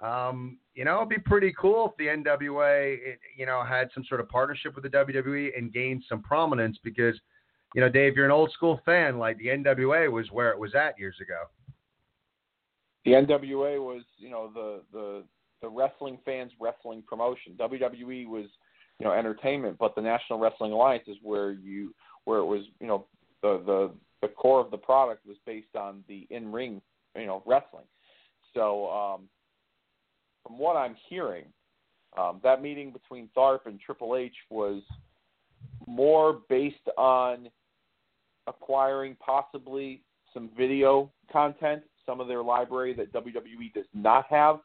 Um, 0.00 0.58
you 0.78 0.84
know, 0.84 0.98
it'd 0.98 1.08
be 1.08 1.18
pretty 1.18 1.52
cool 1.60 1.86
if 1.90 1.96
the 1.96 2.06
NWA, 2.06 2.96
you 3.36 3.46
know, 3.46 3.64
had 3.64 3.88
some 3.92 4.04
sort 4.08 4.20
of 4.20 4.28
partnership 4.28 4.76
with 4.76 4.84
the 4.84 4.90
WWE 4.90 5.58
and 5.58 5.72
gained 5.72 6.04
some 6.08 6.22
prominence 6.22 6.78
because, 6.84 7.16
you 7.74 7.80
know, 7.80 7.88
Dave, 7.88 8.14
you're 8.14 8.24
an 8.24 8.30
old 8.30 8.52
school 8.52 8.80
fan. 8.84 9.18
Like 9.18 9.38
the 9.38 9.48
NWA 9.48 10.08
was 10.08 10.30
where 10.30 10.50
it 10.50 10.58
was 10.58 10.76
at 10.76 10.96
years 10.96 11.16
ago. 11.20 11.46
The 13.04 13.10
NWA 13.10 13.84
was, 13.84 14.02
you 14.18 14.30
know, 14.30 14.52
the 14.54 14.82
the 14.92 15.24
the 15.62 15.68
wrestling 15.68 16.16
fans 16.24 16.52
wrestling 16.60 17.02
promotion. 17.08 17.54
WWE 17.58 18.28
was, 18.28 18.46
you 19.00 19.06
know, 19.06 19.12
entertainment, 19.12 19.78
but 19.80 19.96
the 19.96 20.00
National 20.00 20.38
Wrestling 20.38 20.70
Alliance 20.70 21.08
is 21.08 21.16
where 21.22 21.50
you 21.50 21.92
where 22.22 22.38
it 22.38 22.46
was, 22.46 22.62
you 22.78 22.86
know, 22.86 23.04
the 23.42 23.60
the 23.66 23.90
the 24.22 24.28
core 24.28 24.60
of 24.60 24.70
the 24.70 24.78
product 24.78 25.26
was 25.26 25.38
based 25.44 25.74
on 25.74 26.04
the 26.06 26.28
in 26.30 26.52
ring, 26.52 26.80
you 27.16 27.26
know, 27.26 27.42
wrestling. 27.46 27.86
So 28.54 28.88
um, 28.90 29.22
from 30.42 30.58
what 30.58 30.76
I'm 30.76 30.96
hearing, 31.08 31.46
um, 32.16 32.40
that 32.42 32.62
meeting 32.62 32.92
between 32.92 33.28
Tharpe 33.36 33.66
and 33.66 33.78
Triple 33.80 34.16
H 34.16 34.34
was 34.50 34.82
more 35.86 36.40
based 36.48 36.76
on 36.96 37.48
acquiring 38.46 39.16
possibly 39.24 40.02
some 40.32 40.50
video 40.56 41.10
content, 41.30 41.82
some 42.06 42.20
of 42.20 42.28
their 42.28 42.42
library 42.42 42.94
that 42.94 43.12
WWE 43.12 43.72
does 43.74 43.84
not 43.94 44.24
have. 44.30 44.60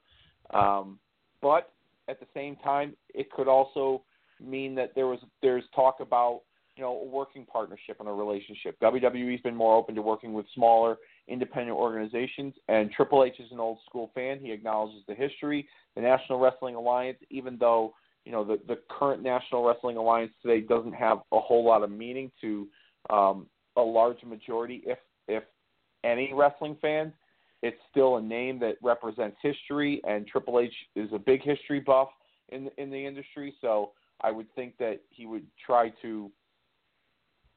Um, 0.54 1.00
but 1.42 1.72
at 2.08 2.20
the 2.20 2.28
same 2.34 2.56
time, 2.58 2.96
it 3.14 3.32
could 3.32 3.48
also 3.48 4.04
mean 4.42 4.76
that 4.76 4.94
there 4.96 5.08
was 5.08 5.20
there's 5.42 5.64
talk 5.76 6.00
about 6.00 6.42
you 6.76 6.84
know 6.84 6.98
a 6.98 7.06
working 7.06 7.46
partnership 7.46 7.98
and 8.00 8.10
a 8.10 8.12
relationship. 8.12 8.78
WWE's 8.82 9.42
been 9.42 9.56
more 9.56 9.76
open 9.76 9.96
to 9.96 10.02
working 10.02 10.34
with 10.34 10.46
smaller 10.54 10.98
independent 11.28 11.78
organizations. 11.78 12.54
And 12.68 12.92
Triple 12.92 13.24
H 13.24 13.40
is 13.40 13.52
an 13.52 13.60
old 13.60 13.80
school 13.86 14.12
fan. 14.14 14.40
He 14.40 14.52
acknowledges 14.52 15.04
the 15.08 15.16
history. 15.16 15.68
The 15.96 16.02
National 16.02 16.40
Wrestling 16.40 16.76
Alliance, 16.76 17.18
even 17.30 17.58
though 17.58 17.94
you 18.26 18.32
know 18.32 18.44
the 18.44 18.60
the 18.68 18.80
current 18.90 19.22
National 19.24 19.66
Wrestling 19.66 19.98
Alliance 19.98 20.32
today 20.42 20.62
doesn't 20.62 20.94
have 20.94 21.20
a 21.32 21.40
whole 21.40 21.64
lot 21.66 21.84
of 21.84 21.92
meaning 21.92 22.32
to 22.42 22.68
um, 23.10 23.48
a 23.78 23.82
large 23.82 24.24
majority, 24.24 24.84
if 24.86 25.00
if 25.28 25.44
any 26.04 26.32
wrestling 26.34 26.78
fans. 26.82 27.14
It's 27.62 27.80
still 27.90 28.18
a 28.18 28.22
name 28.22 28.60
that 28.60 28.76
represents 28.84 29.38
history, 29.42 30.02
and 30.06 30.28
Triple 30.28 30.60
H 30.60 30.74
is 30.98 31.10
a 31.14 31.20
big 31.20 31.42
history 31.42 31.80
buff 31.80 32.10
in 32.50 32.70
in 32.78 32.90
the 32.90 33.06
industry. 33.06 33.56
So 33.62 33.92
I 34.22 34.32
would 34.32 34.54
think 34.56 34.78
that 34.80 35.02
he 35.10 35.26
would 35.26 35.46
try 35.66 35.92
to 36.02 36.30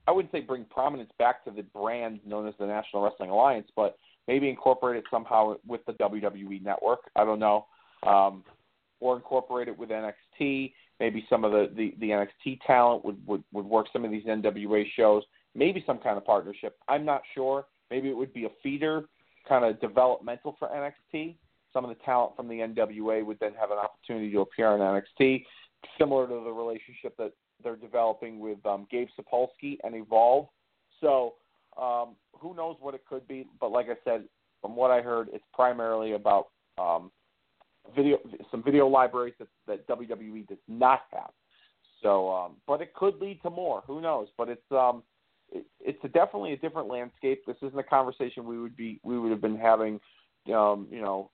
I 0.07 0.13
wouldn't 0.13 0.33
say 0.33 0.41
bring 0.41 0.65
prominence 0.65 1.11
back 1.19 1.45
to 1.45 1.51
the 1.51 1.63
brand 1.63 2.21
known 2.25 2.47
as 2.47 2.55
the 2.59 2.67
National 2.67 3.03
Wrestling 3.03 3.31
Alliance, 3.31 3.69
but 3.75 3.99
maybe 4.29 4.49
incorporate 4.49 4.99
it 4.99 5.05
somehow 5.11 5.57
with 5.67 5.85
the 5.87 5.93
WWE 5.95 6.63
network. 6.63 7.01
I 7.17 7.25
don't 7.25 7.41
know, 7.41 7.67
um, 8.05 8.45
or 9.01 9.17
incorporate 9.17 9.69
it 9.69 9.77
with 9.77 9.91
NXT. 9.91 10.73
Maybe 10.99 11.27
some 11.29 11.45
of 11.45 11.53
the, 11.53 11.71
the, 11.77 11.95
the 12.01 12.11
NXT 12.11 12.61
talent 12.67 13.05
would, 13.05 13.27
would 13.27 13.45
would 13.53 13.67
work 13.67 13.87
some 13.93 14.05
of 14.05 14.11
these 14.11 14.25
NWA 14.25 14.85
shows. 14.97 15.23
Maybe 15.55 15.83
some 15.87 15.99
kind 15.99 16.17
of 16.17 16.25
partnership. 16.25 16.77
I'm 16.89 17.05
not 17.05 17.23
sure. 17.35 17.67
Maybe 17.91 18.09
it 18.09 18.17
would 18.17 18.33
be 18.33 18.45
a 18.45 18.51
feeder, 18.63 19.05
kind 19.49 19.65
of 19.65 19.81
developmental 19.81 20.57
for 20.59 20.69
NXT. 20.69 21.37
Some 21.73 21.85
of 21.85 21.91
the 21.91 22.03
talent 22.05 22.37
from 22.37 22.49
the 22.49 22.57
NWA 22.57 23.25
would 23.25 23.39
then 23.41 23.53
have 23.59 23.71
an 23.71 23.79
opportunity 23.79 24.31
to 24.33 24.41
appear 24.41 24.69
on 24.69 24.81
NXT, 24.81 25.45
similar 25.99 26.27
to 26.27 26.35
the 26.35 26.51
relationship 26.51 27.17
that 27.19 27.33
they're 27.63 27.77
developing 27.77 28.39
with 28.39 28.65
um, 28.67 28.87
Gabe 28.91 29.09
Sapolsky 29.19 29.79
and 29.85 29.95
Evolve. 29.95 30.49
So 31.01 31.35
um, 31.81 32.17
who 32.33 32.55
knows 32.55 32.77
what 32.81 32.95
it 32.95 33.05
could 33.09 33.27
be? 33.29 33.47
But 33.61 33.73
like 33.73 33.87
I 33.87 33.97
said, 34.05 34.25
from 34.61 34.77
what 34.77 34.91
I 34.91 35.01
heard, 35.01 35.29
it's 35.33 35.45
primarily 35.53 36.13
about 36.13 36.49
um, 36.79 37.11
video, 37.95 38.19
some 38.51 38.63
video 38.63 38.87
libraries 38.87 39.35
that, 39.39 39.49
that 39.67 39.87
WWE 39.89 40.47
does 40.49 40.59
not 40.69 41.03
have. 41.13 41.31
So, 42.03 42.31
um, 42.31 42.57
but 42.67 42.81
it 42.81 42.95
could 42.95 43.17
lead 43.17 43.41
to 43.43 43.51
more. 43.51 43.83
Who 43.87 44.01
knows? 44.01 44.29
But 44.37 44.49
it's 44.49 44.71
um, 44.71 45.03
it, 45.51 45.67
it's 45.81 45.99
a 46.05 46.09
definitely 46.09 46.53
a 46.53 46.57
different 46.57 46.89
landscape. 46.89 47.43
This 47.47 47.57
isn't 47.63 47.79
a 47.79 47.83
conversation 47.83 48.45
we 48.45 48.61
would 48.61 48.77
be 48.77 49.01
we 49.03 49.19
would 49.19 49.31
have 49.31 49.41
been 49.41 49.59
having, 49.59 50.01
um, 50.55 50.87
you 50.91 51.01
know, 51.01 51.31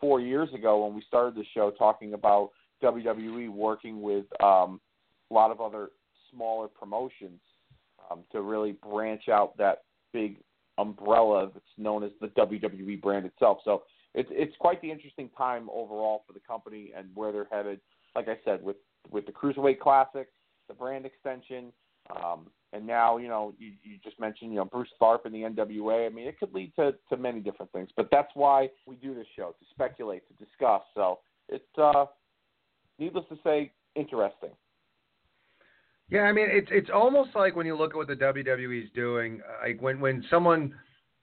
four 0.00 0.20
years 0.20 0.48
ago 0.54 0.84
when 0.84 0.94
we 0.94 1.02
started 1.06 1.34
the 1.34 1.44
show 1.54 1.70
talking 1.70 2.14
about 2.14 2.50
WWE 2.82 3.48
working 3.50 4.02
with 4.02 4.24
um, 4.42 4.80
a 5.32 5.34
lot 5.34 5.50
of 5.50 5.60
other 5.60 5.90
smaller 6.30 6.68
promotions 6.68 7.40
um, 8.10 8.20
to 8.32 8.42
really 8.42 8.72
branch 8.72 9.28
out 9.28 9.56
that 9.56 9.84
big 10.12 10.36
umbrella 10.78 11.50
that's 11.52 11.64
known 11.78 12.04
as 12.04 12.10
the 12.20 12.28
WWE 12.28 13.00
brand 13.00 13.26
itself. 13.26 13.58
So 13.64 13.82
it's 14.14 14.28
it's 14.32 14.54
quite 14.58 14.80
the 14.82 14.90
interesting 14.90 15.30
time 15.36 15.68
overall 15.72 16.22
for 16.26 16.34
the 16.34 16.40
company 16.40 16.92
and 16.96 17.08
where 17.14 17.32
they're 17.32 17.48
headed. 17.50 17.80
Like 18.14 18.28
I 18.28 18.36
said, 18.44 18.62
with 18.62 18.76
with 19.10 19.26
the 19.26 19.32
Cruiserweight 19.32 19.80
Classic, 19.80 20.28
the 20.68 20.74
brand 20.74 21.06
extension, 21.06 21.72
um, 22.14 22.46
and 22.74 22.86
now 22.86 23.16
you 23.16 23.28
know 23.28 23.54
you, 23.58 23.72
you 23.82 23.96
just 24.04 24.20
mentioned 24.20 24.52
you 24.52 24.58
know 24.58 24.66
Bruce 24.66 24.88
Tharpe 25.00 25.24
and 25.24 25.34
the 25.34 25.42
NWA. 25.42 26.06
I 26.06 26.10
mean, 26.10 26.26
it 26.26 26.38
could 26.38 26.52
lead 26.52 26.72
to 26.76 26.92
to 27.08 27.16
many 27.16 27.40
different 27.40 27.72
things. 27.72 27.88
But 27.96 28.08
that's 28.10 28.30
why 28.34 28.68
we 28.86 28.96
do 28.96 29.14
this 29.14 29.26
show 29.34 29.54
to 29.58 29.64
speculate, 29.70 30.22
to 30.28 30.44
discuss. 30.44 30.82
So 30.94 31.20
it's 31.48 31.64
uh, 31.78 32.06
needless 32.98 33.24
to 33.30 33.38
say, 33.42 33.72
interesting. 33.94 34.50
Yeah, 36.10 36.22
I 36.22 36.32
mean 36.32 36.48
it's 36.50 36.68
it's 36.70 36.90
almost 36.92 37.30
like 37.34 37.56
when 37.56 37.66
you 37.66 37.76
look 37.76 37.92
at 37.92 37.96
what 37.96 38.06
the 38.08 38.14
WWE 38.16 38.84
is 38.84 38.90
doing, 38.94 39.40
like 39.62 39.80
when 39.80 39.98
when 40.00 40.24
someone, 40.30 40.74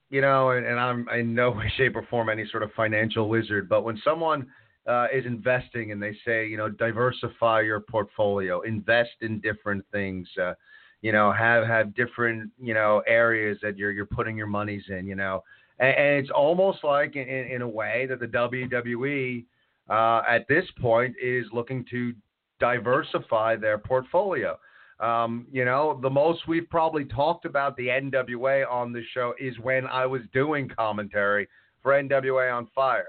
you 0.09 0.21
know, 0.21 0.51
and, 0.51 0.65
and 0.65 0.79
I'm 0.79 1.07
in 1.09 1.35
no 1.35 1.51
way, 1.57 1.71
shape, 1.77 1.95
or 1.95 2.05
form 2.09 2.29
any 2.29 2.47
sort 2.49 2.63
of 2.63 2.71
financial 2.73 3.29
wizard, 3.29 3.69
but 3.69 3.83
when 3.83 3.99
someone 4.03 4.47
uh, 4.87 5.07
is 5.13 5.25
investing 5.25 5.91
and 5.91 6.01
they 6.01 6.17
say, 6.25 6.47
you 6.47 6.57
know, 6.57 6.69
diversify 6.69 7.61
your 7.61 7.79
portfolio, 7.81 8.61
invest 8.61 9.11
in 9.21 9.39
different 9.41 9.85
things, 9.91 10.27
uh, 10.41 10.53
you 11.01 11.11
know, 11.11 11.31
have 11.31 11.67
have 11.67 11.93
different 11.93 12.49
you 12.59 12.73
know 12.73 13.03
areas 13.05 13.59
that 13.61 13.77
you're 13.77 13.91
you're 13.91 14.05
putting 14.07 14.35
your 14.35 14.47
monies 14.47 14.83
in, 14.89 15.05
you 15.05 15.15
know, 15.15 15.43
and, 15.77 15.95
and 15.95 16.15
it's 16.19 16.31
almost 16.31 16.83
like 16.83 17.15
in, 17.15 17.27
in 17.27 17.61
a 17.61 17.69
way 17.69 18.07
that 18.09 18.19
the 18.19 18.25
WWE 18.27 19.45
uh, 19.89 20.21
at 20.27 20.47
this 20.47 20.65
point 20.81 21.15
is 21.21 21.45
looking 21.53 21.85
to 21.91 22.13
diversify 22.59 23.55
their 23.55 23.77
portfolio. 23.77 24.57
Um, 24.99 25.47
you 25.51 25.63
know, 25.63 25.97
the 26.01 26.09
most 26.09 26.47
we've 26.47 26.69
probably 26.69 27.05
talked 27.05 27.45
about 27.45 27.77
the 27.77 27.87
NWA 27.87 28.69
on 28.69 28.91
the 28.91 29.03
show 29.13 29.33
is 29.39 29.57
when 29.59 29.87
I 29.87 30.05
was 30.05 30.21
doing 30.33 30.69
commentary 30.69 31.47
for 31.81 31.93
NWA 31.93 32.53
on 32.53 32.67
Fire. 32.75 33.07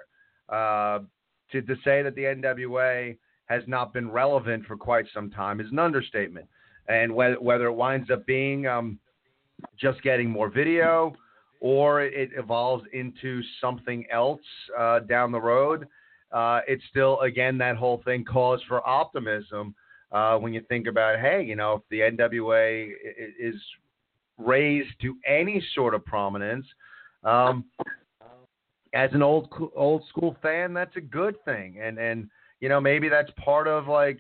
Uh, 0.49 1.01
to, 1.53 1.63
to 1.63 1.75
say 1.85 2.03
that 2.03 2.15
the 2.15 2.23
NWA 2.23 3.17
has 3.47 3.63
not 3.67 3.93
been 3.93 4.11
relevant 4.11 4.65
for 4.67 4.77
quite 4.77 5.07
some 5.13 5.31
time 5.31 5.61
is 5.61 5.71
an 5.73 5.79
understatement. 5.79 6.47
And 6.89 7.13
whether, 7.13 7.41
whether 7.41 7.67
it 7.67 7.73
winds 7.73 8.11
up 8.11 8.25
being 8.27 8.67
um, 8.67 8.99
just 9.77 10.03
getting 10.03 10.31
more 10.31 10.49
video 10.49 11.13
or 11.61 12.03
it 12.03 12.31
evolves 12.37 12.85
into 12.93 13.43
something 13.61 14.07
else 14.11 14.41
uh, 14.79 15.01
down 15.01 15.33
the 15.33 15.41
road, 15.41 15.87
uh, 16.33 16.61
it's 16.69 16.85
still 16.89 17.21
again 17.21 17.59
that 17.59 17.77
whole 17.77 18.01
thing 18.05 18.25
cause 18.25 18.61
for 18.69 18.87
optimism 18.89 19.75
uh, 20.13 20.37
when 20.39 20.53
you 20.53 20.63
think 20.69 20.87
about 20.87 21.21
hey, 21.21 21.43
you 21.43 21.57
know, 21.57 21.75
if 21.75 21.83
the 21.91 22.01
NWA 22.01 22.91
is 23.39 23.55
raised 24.39 24.91
to 25.03 25.17
any 25.27 25.65
sort 25.75 25.95
of 25.95 26.05
prominence. 26.05 26.67
Um, 27.25 27.65
as 28.93 29.11
an 29.13 29.23
old 29.23 29.49
old 29.77 30.05
school 30.09 30.37
fan, 30.43 30.75
that's 30.75 30.97
a 30.97 31.01
good 31.01 31.37
thing, 31.45 31.79
and 31.81 31.99
and 31.99 32.29
you 32.61 32.69
know 32.69 32.81
maybe 32.81 33.09
that's 33.09 33.31
part 33.43 33.69
of 33.69 33.87
like 33.87 34.19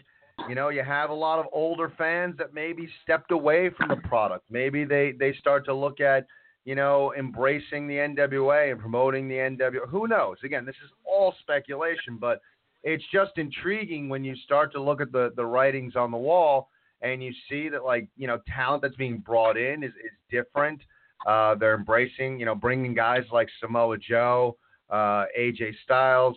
you 0.48 0.54
know 0.54 0.68
you 0.68 0.82
have 0.84 1.10
a 1.10 1.14
lot 1.14 1.38
of 1.38 1.46
older 1.52 1.92
fans 1.98 2.36
that 2.38 2.54
maybe 2.54 2.88
stepped 3.02 3.32
away 3.32 3.70
from 3.70 3.88
the 3.88 3.96
product. 3.96 4.44
Maybe 4.50 4.84
they 4.84 5.12
they 5.18 5.34
start 5.34 5.64
to 5.64 5.74
look 5.74 6.00
at 6.00 6.26
you 6.64 6.76
know 6.76 7.12
embracing 7.18 7.88
the 7.88 7.94
NWA 7.94 8.70
and 8.70 8.80
promoting 8.80 9.28
the 9.28 9.36
NWA. 9.36 9.88
Who 9.88 10.06
knows? 10.06 10.36
Again, 10.44 10.64
this 10.64 10.76
is 10.84 10.90
all 11.04 11.34
speculation, 11.40 12.16
but 12.20 12.40
it's 12.82 13.04
just 13.12 13.32
intriguing 13.36 14.08
when 14.08 14.24
you 14.24 14.34
start 14.36 14.72
to 14.72 14.80
look 14.82 15.00
at 15.00 15.12
the 15.12 15.32
the 15.36 15.44
writings 15.44 15.96
on 15.96 16.10
the 16.10 16.16
wall 16.16 16.70
and 17.02 17.22
you 17.22 17.32
see 17.48 17.68
that 17.68 17.84
like 17.84 18.08
you 18.16 18.26
know 18.26 18.38
talent 18.54 18.82
that's 18.82 18.96
being 18.96 19.18
brought 19.18 19.56
in 19.56 19.82
is 19.82 19.92
is 20.04 20.12
different. 20.30 20.80
Uh, 21.26 21.54
they're 21.54 21.74
embracing, 21.74 22.40
you 22.40 22.46
know, 22.46 22.54
bringing 22.54 22.94
guys 22.94 23.24
like 23.30 23.46
Samoa 23.60 23.98
Joe, 23.98 24.56
uh, 24.88 25.26
AJ 25.38 25.74
Styles, 25.84 26.36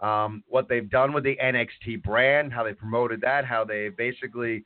um, 0.00 0.42
what 0.48 0.68
they've 0.68 0.90
done 0.90 1.12
with 1.12 1.22
the 1.22 1.36
NXT 1.40 2.02
brand, 2.02 2.52
how 2.52 2.64
they 2.64 2.72
promoted 2.72 3.20
that, 3.20 3.44
how 3.44 3.64
they 3.64 3.90
basically 3.90 4.64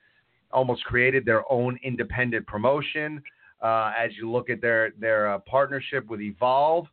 almost 0.53 0.83
created 0.85 1.27
their 1.27 1.51
own 1.53 1.79
independent 1.83 2.47
promotion. 2.47 3.23
Uh, 3.61 3.93
as 3.99 4.11
you 4.17 4.31
look 4.31 4.49
at 4.51 4.61
their 4.61 4.93
their 4.99 5.33
uh, 5.33 5.39
partnership 5.41 6.07
with 6.09 6.21
Evolve, 6.21 6.87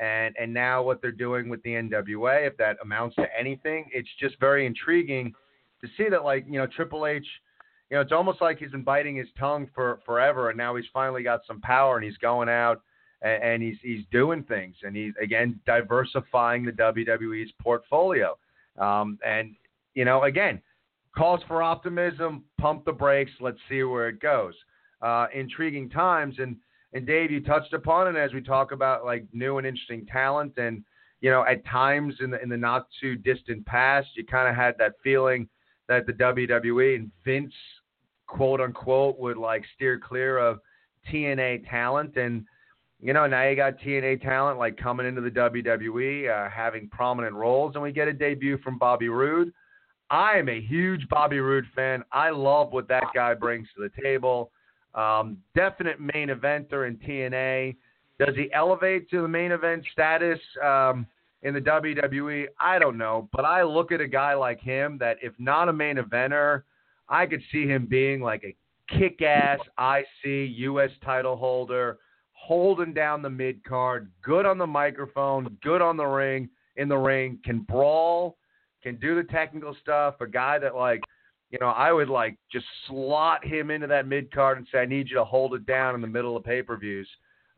and 0.00 0.34
and 0.40 0.52
now 0.52 0.82
what 0.82 1.00
they're 1.02 1.12
doing 1.12 1.48
with 1.48 1.62
the 1.62 1.70
NWA, 1.70 2.46
if 2.46 2.56
that 2.56 2.76
amounts 2.82 3.16
to 3.16 3.26
anything, 3.38 3.88
it's 3.92 4.08
just 4.18 4.38
very 4.40 4.66
intriguing 4.66 5.32
to 5.82 5.88
see 5.96 6.08
that 6.08 6.24
like 6.24 6.44
you 6.46 6.58
know 6.58 6.66
Triple 6.66 7.06
H 7.06 7.26
you 7.90 7.96
know, 7.96 8.02
it's 8.02 8.12
almost 8.12 8.40
like 8.40 8.58
he's 8.58 8.70
been 8.70 8.84
biting 8.84 9.16
his 9.16 9.26
tongue 9.36 9.68
for 9.74 9.98
forever, 10.06 10.50
and 10.50 10.56
now 10.56 10.76
he's 10.76 10.86
finally 10.92 11.24
got 11.24 11.40
some 11.44 11.60
power, 11.60 11.96
and 11.96 12.04
he's 12.04 12.16
going 12.18 12.48
out 12.48 12.82
and, 13.22 13.42
and 13.42 13.62
he's 13.62 13.76
he's 13.82 14.04
doing 14.12 14.44
things, 14.44 14.76
and 14.82 14.96
he's 14.96 15.12
again 15.20 15.58
diversifying 15.66 16.64
the 16.64 16.72
WWE's 16.72 17.52
portfolio. 17.60 18.38
Um, 18.78 19.18
and 19.26 19.54
you 19.94 20.04
know, 20.04 20.22
again, 20.22 20.62
calls 21.16 21.40
for 21.48 21.62
optimism. 21.62 22.44
Pump 22.60 22.84
the 22.84 22.92
brakes. 22.92 23.32
Let's 23.40 23.58
see 23.68 23.82
where 23.82 24.08
it 24.08 24.20
goes. 24.20 24.54
Uh, 25.02 25.26
intriguing 25.34 25.90
times, 25.90 26.36
and 26.38 26.56
and 26.92 27.06
Dave, 27.06 27.30
you 27.30 27.40
touched 27.40 27.72
upon 27.72 28.14
it 28.14 28.18
as 28.18 28.32
we 28.32 28.40
talk 28.40 28.72
about 28.72 29.04
like 29.04 29.24
new 29.32 29.58
and 29.58 29.66
interesting 29.66 30.06
talent, 30.06 30.54
and 30.56 30.82
you 31.20 31.30
know, 31.30 31.44
at 31.46 31.64
times 31.66 32.14
in 32.20 32.30
the 32.30 32.42
in 32.42 32.48
the 32.48 32.56
not 32.56 32.86
too 33.00 33.16
distant 33.16 33.64
past, 33.66 34.08
you 34.16 34.24
kind 34.24 34.48
of 34.48 34.56
had 34.56 34.74
that 34.78 34.94
feeling 35.02 35.48
that 35.88 36.06
the 36.06 36.12
WWE 36.12 36.96
and 36.96 37.10
Vince 37.24 37.52
quote 38.26 38.60
unquote 38.60 39.18
would 39.18 39.36
like 39.36 39.64
steer 39.74 39.98
clear 39.98 40.38
of 40.38 40.60
TNA 41.12 41.68
talent 41.68 42.16
and 42.16 42.44
you 43.00 43.12
know 43.12 43.26
now 43.26 43.48
you 43.48 43.56
got 43.56 43.78
TNA 43.78 44.22
talent 44.22 44.58
like 44.58 44.76
coming 44.76 45.06
into 45.06 45.20
the 45.20 45.30
WWE 45.30 46.30
uh, 46.30 46.48
having 46.48 46.88
prominent 46.90 47.34
roles 47.34 47.74
and 47.74 47.82
we 47.82 47.90
get 47.90 48.06
a 48.06 48.12
debut 48.12 48.56
from 48.58 48.78
Bobby 48.78 49.08
Roode. 49.08 49.52
I 50.10 50.38
am 50.38 50.48
a 50.48 50.60
huge 50.60 51.08
Bobby 51.08 51.40
Roode 51.40 51.66
fan. 51.74 52.04
I 52.12 52.30
love 52.30 52.72
what 52.72 52.88
that 52.88 53.04
guy 53.14 53.34
brings 53.34 53.68
to 53.76 53.82
the 53.82 54.02
table. 54.02 54.52
Um, 54.94 55.38
definite 55.54 56.00
main 56.00 56.28
eventer 56.28 56.88
in 56.88 56.96
TNA. 56.96 57.76
Does 58.18 58.34
he 58.36 58.52
elevate 58.52 59.08
to 59.10 59.22
the 59.22 59.28
main 59.28 59.52
event 59.52 59.84
status 59.92 60.38
um, 60.62 61.06
in 61.42 61.54
the 61.54 61.60
WWE? 61.60 62.46
I 62.58 62.78
don't 62.78 62.98
know, 62.98 63.28
but 63.32 63.44
I 63.44 63.62
look 63.62 63.92
at 63.92 64.00
a 64.00 64.08
guy 64.08 64.34
like 64.34 64.60
him 64.60 64.98
that 64.98 65.16
if 65.22 65.32
not 65.38 65.68
a 65.68 65.72
main 65.72 65.96
eventer, 65.96 66.62
I 67.08 67.26
could 67.26 67.42
see 67.50 67.66
him 67.66 67.86
being 67.86 68.20
like 68.20 68.44
a 68.44 68.54
kick 68.98 69.22
ass 69.22 69.58
IC 69.78 70.50
US 70.58 70.90
title 71.04 71.36
holder, 71.36 71.98
holding 72.32 72.92
down 72.92 73.22
the 73.22 73.30
mid 73.30 73.62
card, 73.64 74.10
good 74.22 74.46
on 74.46 74.58
the 74.58 74.66
microphone, 74.66 75.56
good 75.62 75.82
on 75.82 75.96
the 75.96 76.04
ring, 76.04 76.48
in 76.76 76.88
the 76.88 76.96
ring, 76.96 77.38
can 77.44 77.60
brawl, 77.60 78.36
can 78.82 78.96
do 78.96 79.14
the 79.14 79.24
technical 79.24 79.76
stuff. 79.80 80.20
A 80.20 80.26
guy 80.26 80.58
that 80.58 80.74
like, 80.74 81.02
you 81.50 81.58
know, 81.60 81.68
I 81.68 81.92
would 81.92 82.08
like 82.08 82.36
just 82.52 82.66
slot 82.86 83.44
him 83.44 83.70
into 83.70 83.86
that 83.88 84.06
mid 84.06 84.32
card 84.32 84.58
and 84.58 84.66
say, 84.70 84.78
I 84.78 84.86
need 84.86 85.08
you 85.08 85.16
to 85.16 85.24
hold 85.24 85.54
it 85.54 85.66
down 85.66 85.94
in 85.94 86.00
the 86.00 86.06
middle 86.06 86.36
of 86.36 86.44
pay 86.44 86.62
per 86.62 86.76
views. 86.76 87.08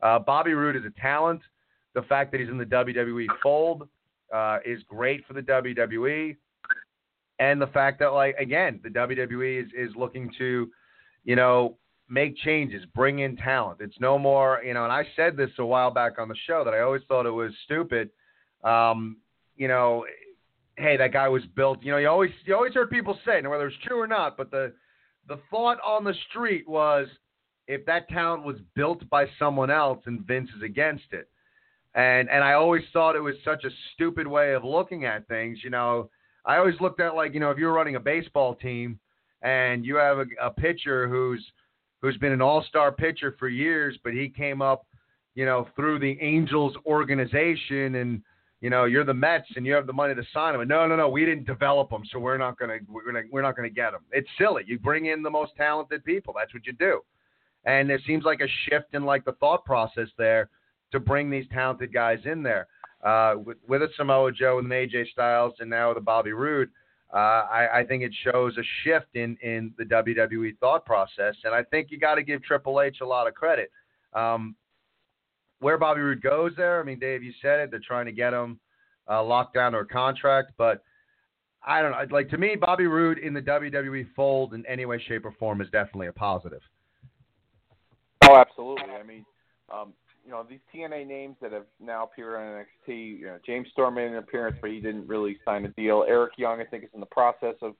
Uh, 0.01 0.19
Bobby 0.19 0.53
Roode 0.53 0.75
is 0.75 0.83
a 0.85 1.01
talent. 1.01 1.41
The 1.93 2.01
fact 2.03 2.31
that 2.31 2.41
he's 2.41 2.49
in 2.49 2.57
the 2.57 2.65
WWE 2.65 3.27
fold 3.41 3.87
uh, 4.33 4.57
is 4.65 4.81
great 4.89 5.25
for 5.27 5.33
the 5.33 5.41
WWE 5.41 6.35
and 7.39 7.61
the 7.61 7.67
fact 7.67 7.99
that 7.99 8.13
like 8.13 8.35
again 8.37 8.79
the 8.83 8.89
WWE 8.89 9.63
is 9.63 9.69
is 9.77 9.95
looking 9.95 10.31
to, 10.37 10.69
you 11.23 11.35
know, 11.35 11.77
make 12.09 12.35
changes, 12.37 12.83
bring 12.95 13.19
in 13.19 13.35
talent. 13.37 13.79
It's 13.81 13.99
no 13.99 14.17
more, 14.17 14.61
you 14.63 14.73
know, 14.73 14.83
and 14.83 14.93
I 14.93 15.03
said 15.15 15.37
this 15.37 15.49
a 15.59 15.65
while 15.65 15.91
back 15.91 16.19
on 16.19 16.27
the 16.27 16.35
show 16.47 16.63
that 16.63 16.73
I 16.73 16.81
always 16.81 17.01
thought 17.07 17.25
it 17.25 17.31
was 17.31 17.51
stupid. 17.65 18.09
Um, 18.63 19.17
you 19.55 19.67
know, 19.67 20.05
hey, 20.77 20.97
that 20.97 21.13
guy 21.13 21.27
was 21.27 21.43
built. 21.55 21.83
You 21.83 21.91
know, 21.91 21.97
you 21.97 22.09
always 22.09 22.31
you 22.45 22.55
always 22.55 22.73
heard 22.73 22.89
people 22.89 23.17
say, 23.25 23.41
now 23.41 23.49
whether 23.49 23.67
it's 23.67 23.77
true 23.85 23.99
or 23.99 24.07
not, 24.07 24.37
but 24.37 24.51
the 24.51 24.73
the 25.27 25.39
thought 25.49 25.77
on 25.85 26.03
the 26.03 26.13
street 26.29 26.67
was 26.67 27.07
if 27.67 27.85
that 27.85 28.09
talent 28.09 28.43
was 28.43 28.57
built 28.75 29.07
by 29.09 29.25
someone 29.39 29.71
else 29.71 29.99
and 30.05 30.25
Vince 30.27 30.49
is 30.55 30.63
against 30.63 31.11
it. 31.11 31.29
And 31.95 32.29
and 32.29 32.43
I 32.43 32.53
always 32.53 32.83
thought 32.91 33.15
it 33.15 33.21
was 33.21 33.35
such 33.45 33.63
a 33.63 33.69
stupid 33.93 34.27
way 34.27 34.53
of 34.53 34.63
looking 34.63 35.05
at 35.05 35.27
things, 35.27 35.59
you 35.63 35.69
know 35.69 36.09
I 36.45 36.57
always 36.57 36.79
looked 36.81 36.99
at 36.99 37.15
like 37.15 37.33
you 37.33 37.39
know 37.39 37.51
if 37.51 37.57
you're 37.57 37.73
running 37.73 37.95
a 37.95 37.99
baseball 37.99 38.55
team 38.55 38.99
and 39.41 39.85
you 39.85 39.95
have 39.95 40.19
a, 40.19 40.25
a 40.41 40.49
pitcher 40.51 41.07
who's 41.07 41.43
who's 42.01 42.17
been 42.17 42.33
an 42.33 42.41
all-star 42.41 42.91
pitcher 42.91 43.33
for 43.39 43.47
years, 43.47 43.97
but 44.03 44.11
he 44.11 44.27
came 44.27 44.61
up, 44.61 44.85
you 45.35 45.45
know, 45.45 45.69
through 45.73 45.99
the 45.99 46.17
Angels 46.19 46.75
organization 46.85 47.95
and 47.95 48.21
you 48.63 48.69
know, 48.69 48.85
you're 48.85 49.03
the 49.03 49.13
Mets 49.13 49.49
and 49.57 49.65
you 49.65 49.73
have 49.73 49.87
the 49.87 49.91
money 49.91 50.15
to 50.15 50.23
sign 50.33 50.55
him. 50.55 50.61
And 50.61 50.69
no, 50.69 50.87
no, 50.87 50.95
no, 50.95 51.09
we 51.09 51.25
didn't 51.25 51.45
develop 51.45 51.89
them, 51.89 52.03
so 52.09 52.17
we're 52.17 52.37
not 52.37 52.57
gonna 52.57 52.77
we're 52.87 53.05
gonna 53.05 53.23
we're 53.29 53.41
not 53.41 53.57
gonna 53.57 53.69
get 53.69 53.91
them. 53.91 54.03
It's 54.13 54.29
silly. 54.37 54.63
You 54.65 54.79
bring 54.79 55.07
in 55.07 55.21
the 55.21 55.29
most 55.29 55.51
talented 55.57 56.05
people. 56.05 56.33
That's 56.37 56.53
what 56.53 56.65
you 56.65 56.71
do. 56.71 57.01
And 57.65 57.89
there 57.89 57.99
seems 58.07 58.23
like 58.23 58.39
a 58.39 58.47
shift 58.69 58.93
in 58.93 59.03
like 59.03 59.25
the 59.25 59.33
thought 59.33 59.65
process 59.65 60.07
there 60.17 60.49
to 60.93 61.01
bring 61.01 61.29
these 61.29 61.43
talented 61.51 61.93
guys 61.93 62.19
in 62.23 62.41
there 62.41 62.67
uh, 63.03 63.35
with, 63.45 63.57
with 63.67 63.81
a 63.81 63.89
Samoa 63.97 64.31
Joe 64.31 64.59
and 64.59 64.71
an 64.71 64.87
AJ 64.87 65.09
Styles, 65.09 65.55
and 65.59 65.69
now 65.69 65.89
with 65.89 65.97
a 65.97 66.01
Bobby 66.01 66.31
Roode. 66.31 66.69
Uh, 67.13 67.45
I, 67.51 67.79
I, 67.79 67.85
think 67.85 68.01
it 68.01 68.11
shows 68.23 68.57
a 68.57 68.63
shift 68.83 69.13
in, 69.13 69.37
in 69.43 69.71
the 69.77 69.83
WWE 69.83 70.57
thought 70.57 70.83
process, 70.83 71.35
and 71.43 71.53
I 71.53 71.61
think 71.61 71.91
you 71.91 71.99
got 71.99 72.15
to 72.15 72.23
give 72.23 72.41
Triple 72.41 72.81
H 72.81 73.01
a 73.01 73.05
lot 73.05 73.27
of 73.27 73.35
credit. 73.35 73.69
Um, 74.13 74.55
where 75.63 75.77
Bobby 75.77 76.01
Roode 76.01 76.21
goes 76.21 76.51
there, 76.57 76.79
I 76.79 76.83
mean, 76.83 76.99
Dave, 76.99 77.23
you 77.23 77.33
said 77.41 77.59
it. 77.59 77.71
They're 77.71 77.79
trying 77.79 78.05
to 78.05 78.11
get 78.11 78.33
him 78.33 78.59
uh, 79.09 79.23
locked 79.23 79.53
down 79.53 79.71
to 79.71 79.79
a 79.79 79.85
contract, 79.85 80.51
but 80.57 80.83
I 81.65 81.81
don't 81.81 81.91
know. 81.91 82.15
Like 82.15 82.29
to 82.29 82.37
me, 82.37 82.55
Bobby 82.55 82.87
Roode 82.87 83.17
in 83.17 83.33
the 83.33 83.41
WWE 83.41 84.07
fold 84.15 84.53
in 84.53 84.65
any 84.65 84.85
way, 84.85 85.01
shape, 85.07 85.25
or 85.25 85.31
form 85.39 85.61
is 85.61 85.69
definitely 85.71 86.07
a 86.07 86.13
positive. 86.13 86.61
Oh, 88.25 88.35
absolutely. 88.35 88.91
I 88.93 89.03
mean, 89.03 89.25
um, 89.73 89.93
you 90.25 90.31
know 90.31 90.45
these 90.49 90.59
TNA 90.73 91.07
names 91.07 91.35
that 91.41 91.51
have 91.51 91.65
now 91.79 92.03
appeared 92.03 92.35
on 92.35 92.65
NXT. 92.87 93.19
You 93.19 93.25
know, 93.25 93.37
James 93.45 93.67
Storm 93.71 93.95
made 93.95 94.07
an 94.07 94.15
appearance, 94.15 94.57
but 94.61 94.71
he 94.71 94.79
didn't 94.79 95.07
really 95.07 95.37
sign 95.45 95.65
a 95.65 95.69
deal. 95.69 96.05
Eric 96.07 96.33
Young, 96.37 96.61
I 96.61 96.65
think, 96.65 96.83
is 96.83 96.89
in 96.93 96.99
the 96.99 97.05
process 97.07 97.55
of, 97.61 97.75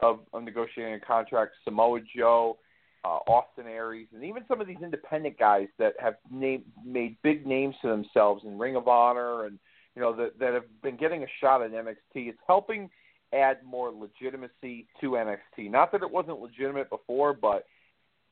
of 0.00 0.20
negotiating 0.42 0.94
a 0.94 1.00
contract. 1.00 1.52
Samoa 1.64 2.00
Joe, 2.14 2.58
uh, 3.06 3.30
Austin 3.30 3.66
Aries, 3.68 4.08
and 4.12 4.24
even 4.24 4.42
some 4.48 4.60
of 4.60 4.66
these 4.66 4.82
independent 4.82 5.38
guys 5.38 5.68
that 5.78 5.94
have 6.00 6.14
name, 6.30 6.64
made 6.84 7.16
big 7.22 7.46
names 7.46 7.76
to 7.82 7.88
themselves 7.88 8.42
in 8.44 8.58
Ring 8.58 8.74
of 8.74 8.88
Honor, 8.88 9.44
and 9.44 9.58
you 9.94 10.02
know 10.02 10.14
that 10.16 10.38
that 10.40 10.54
have 10.54 10.64
been 10.82 10.96
getting 10.96 11.22
a 11.22 11.26
shot 11.40 11.62
at 11.62 11.70
NXT. 11.70 11.94
It's 12.14 12.38
helping 12.48 12.90
add 13.32 13.58
more 13.64 13.92
legitimacy 13.92 14.88
to 15.00 15.10
NXT. 15.10 15.70
Not 15.70 15.92
that 15.92 16.02
it 16.02 16.10
wasn't 16.10 16.40
legitimate 16.40 16.90
before, 16.90 17.32
but 17.32 17.66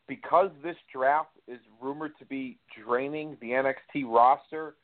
because 0.08 0.50
this 0.62 0.76
draft 0.92 1.30
is 1.46 1.60
rumored 1.80 2.12
to 2.18 2.24
be 2.24 2.58
draining 2.84 3.36
the 3.40 3.50
NXT 3.50 4.06
roster, 4.06 4.74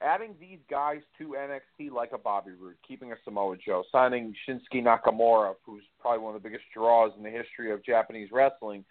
adding 0.00 0.34
these 0.40 0.58
guys 0.70 1.00
to 1.18 1.36
NXT 1.38 1.90
like 1.90 2.12
a 2.12 2.18
Bobby 2.18 2.52
Roode, 2.58 2.76
keeping 2.86 3.12
a 3.12 3.16
Samoa 3.24 3.56
Joe, 3.64 3.84
signing 3.92 4.34
Shinsuke 4.48 4.82
Nakamura, 4.82 5.54
who's 5.64 5.84
probably 6.00 6.20
one 6.20 6.34
of 6.34 6.42
the 6.42 6.48
biggest 6.48 6.64
draws 6.74 7.12
in 7.16 7.22
the 7.22 7.30
history 7.30 7.70
of 7.70 7.84
Japanese 7.84 8.30
wrestling, 8.32 8.84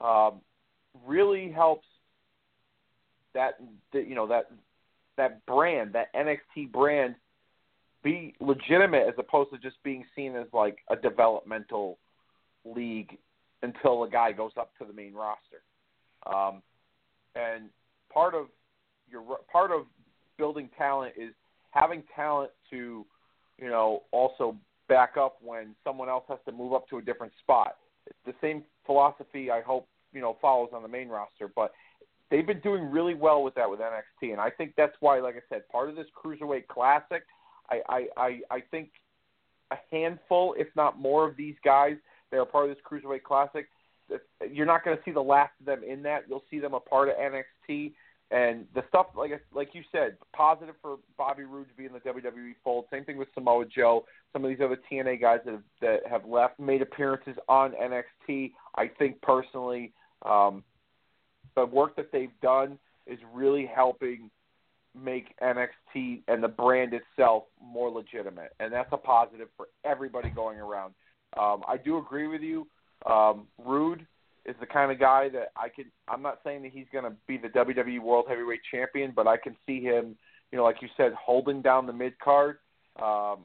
um, 0.00 0.40
really 1.06 1.50
helps 1.50 1.86
that 3.34 3.58
you 3.92 4.14
know 4.14 4.26
that 4.26 4.50
that 5.16 5.44
brand, 5.46 5.94
that 5.94 6.14
NXT 6.14 6.72
brand, 6.72 7.14
be 8.02 8.34
legitimate 8.40 9.08
as 9.08 9.14
opposed 9.18 9.50
to 9.50 9.58
just 9.58 9.82
being 9.82 10.04
seen 10.14 10.36
as 10.36 10.46
like 10.52 10.78
a 10.90 10.96
developmental 10.96 11.98
league 12.64 13.16
until 13.62 14.04
a 14.04 14.10
guy 14.10 14.32
goes 14.32 14.52
up 14.58 14.70
to 14.78 14.84
the 14.84 14.92
main 14.92 15.14
roster. 15.14 15.62
Um, 16.26 16.62
and 17.34 17.70
part 18.12 18.34
of 18.34 18.46
your 19.10 19.22
part 19.50 19.70
of 19.70 19.86
building 20.38 20.68
talent 20.76 21.14
is 21.16 21.32
having 21.72 22.02
talent 22.14 22.50
to 22.70 23.06
you 23.58 23.68
know, 23.68 24.02
also 24.12 24.56
back 24.88 25.16
up 25.16 25.38
when 25.42 25.74
someone 25.84 26.08
else 26.08 26.24
has 26.28 26.38
to 26.46 26.52
move 26.52 26.72
up 26.72 26.88
to 26.88 26.98
a 26.98 27.02
different 27.02 27.32
spot. 27.42 27.76
The 28.24 28.34
same 28.40 28.64
philosophy 28.84 29.50
I 29.50 29.60
hope, 29.60 29.88
you 30.12 30.20
know, 30.20 30.36
follows 30.40 30.70
on 30.72 30.82
the 30.82 30.88
main 30.88 31.08
roster, 31.08 31.48
but 31.54 31.72
they've 32.30 32.46
been 32.46 32.60
doing 32.60 32.90
really 32.90 33.14
well 33.14 33.42
with 33.42 33.54
that 33.54 33.70
with 33.70 33.80
NXT 33.80 34.32
and 34.32 34.40
I 34.40 34.50
think 34.50 34.74
that's 34.76 34.96
why 35.00 35.20
like 35.20 35.36
I 35.36 35.42
said, 35.48 35.68
part 35.68 35.88
of 35.88 35.96
this 35.96 36.06
Cruiserweight 36.16 36.66
Classic, 36.68 37.22
I 37.70 37.80
I 37.88 38.06
I, 38.16 38.40
I 38.50 38.60
think 38.70 38.90
a 39.70 39.76
handful, 39.90 40.54
if 40.58 40.68
not 40.76 40.98
more 40.98 41.28
of 41.28 41.36
these 41.36 41.56
guys 41.64 41.96
that 42.30 42.38
are 42.38 42.46
part 42.46 42.70
of 42.70 42.76
this 42.76 42.84
Cruiserweight 42.88 43.22
Classic, 43.22 43.66
you're 44.50 44.66
not 44.66 44.84
going 44.84 44.96
to 44.96 45.02
see 45.04 45.10
the 45.10 45.20
last 45.20 45.52
of 45.60 45.66
them 45.66 45.82
in 45.82 46.02
that. 46.02 46.24
You'll 46.28 46.44
see 46.50 46.58
them 46.58 46.74
a 46.74 46.80
part 46.80 47.08
of 47.08 47.16
NXT 47.16 47.92
and 48.30 48.66
the 48.74 48.82
stuff, 48.88 49.06
like 49.16 49.30
like 49.54 49.68
you 49.72 49.82
said, 49.92 50.16
positive 50.34 50.74
for 50.82 50.96
Bobby 51.16 51.44
Roode 51.44 51.68
to 51.68 51.74
be 51.74 51.86
in 51.86 51.92
the 51.92 52.00
WWE 52.00 52.54
fold. 52.64 52.86
Same 52.90 53.04
thing 53.04 53.18
with 53.18 53.28
Samoa 53.34 53.64
Joe. 53.66 54.04
Some 54.32 54.44
of 54.44 54.50
these 54.50 54.58
other 54.62 54.78
TNA 54.90 55.20
guys 55.20 55.40
that 55.44 55.52
have, 55.52 55.62
that 55.80 56.00
have 56.10 56.24
left 56.24 56.58
made 56.58 56.82
appearances 56.82 57.36
on 57.48 57.72
NXT. 57.72 58.52
I 58.74 58.88
think 58.98 59.20
personally, 59.22 59.92
um, 60.22 60.64
the 61.54 61.64
work 61.66 61.94
that 61.96 62.10
they've 62.10 62.40
done 62.42 62.78
is 63.06 63.18
really 63.32 63.64
helping 63.72 64.30
make 65.00 65.36
NXT 65.40 66.22
and 66.26 66.42
the 66.42 66.48
brand 66.48 66.94
itself 66.94 67.44
more 67.62 67.90
legitimate, 67.90 68.52
and 68.58 68.72
that's 68.72 68.88
a 68.90 68.96
positive 68.96 69.48
for 69.56 69.68
everybody 69.84 70.30
going 70.30 70.58
around. 70.58 70.94
Um, 71.38 71.62
I 71.68 71.76
do 71.76 71.98
agree 71.98 72.26
with 72.26 72.40
you. 72.40 72.66
Um, 73.04 73.46
Roode 73.64 74.06
is 74.46 74.56
the 74.60 74.66
kind 74.66 74.92
of 74.92 74.98
guy 74.98 75.28
that 75.30 75.52
I 75.56 75.68
can. 75.68 75.86
I'm 76.08 76.22
not 76.22 76.40
saying 76.44 76.62
that 76.62 76.72
he's 76.72 76.86
going 76.92 77.04
to 77.04 77.12
be 77.26 77.36
the 77.36 77.48
WWE 77.48 78.00
World 78.00 78.26
Heavyweight 78.28 78.60
Champion, 78.70 79.12
but 79.14 79.26
I 79.26 79.36
can 79.36 79.56
see 79.66 79.80
him, 79.80 80.16
you 80.50 80.58
know, 80.58 80.64
like 80.64 80.80
you 80.80 80.88
said, 80.96 81.12
holding 81.14 81.62
down 81.62 81.86
the 81.86 81.92
mid 81.92 82.18
card. 82.18 82.58
Um, 83.00 83.40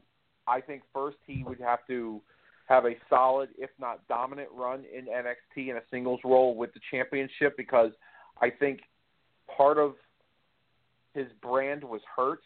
I 0.47 0.61
think 0.65 0.83
first 0.93 1.17
he 1.25 1.43
would 1.43 1.59
have 1.59 1.79
to 1.87 2.21
have 2.67 2.85
a 2.85 2.95
solid, 3.09 3.49
if 3.57 3.69
not 3.79 4.07
dominant, 4.07 4.49
run 4.55 4.85
in 4.95 5.05
NXT 5.05 5.69
in 5.69 5.77
a 5.77 5.81
singles 5.91 6.21
role 6.23 6.55
with 6.55 6.73
the 6.73 6.79
championship 6.89 7.57
because 7.57 7.91
I 8.41 8.49
think 8.49 8.81
part 9.55 9.77
of 9.77 9.95
his 11.13 11.27
brand 11.41 11.83
was 11.83 12.01
hurt 12.15 12.41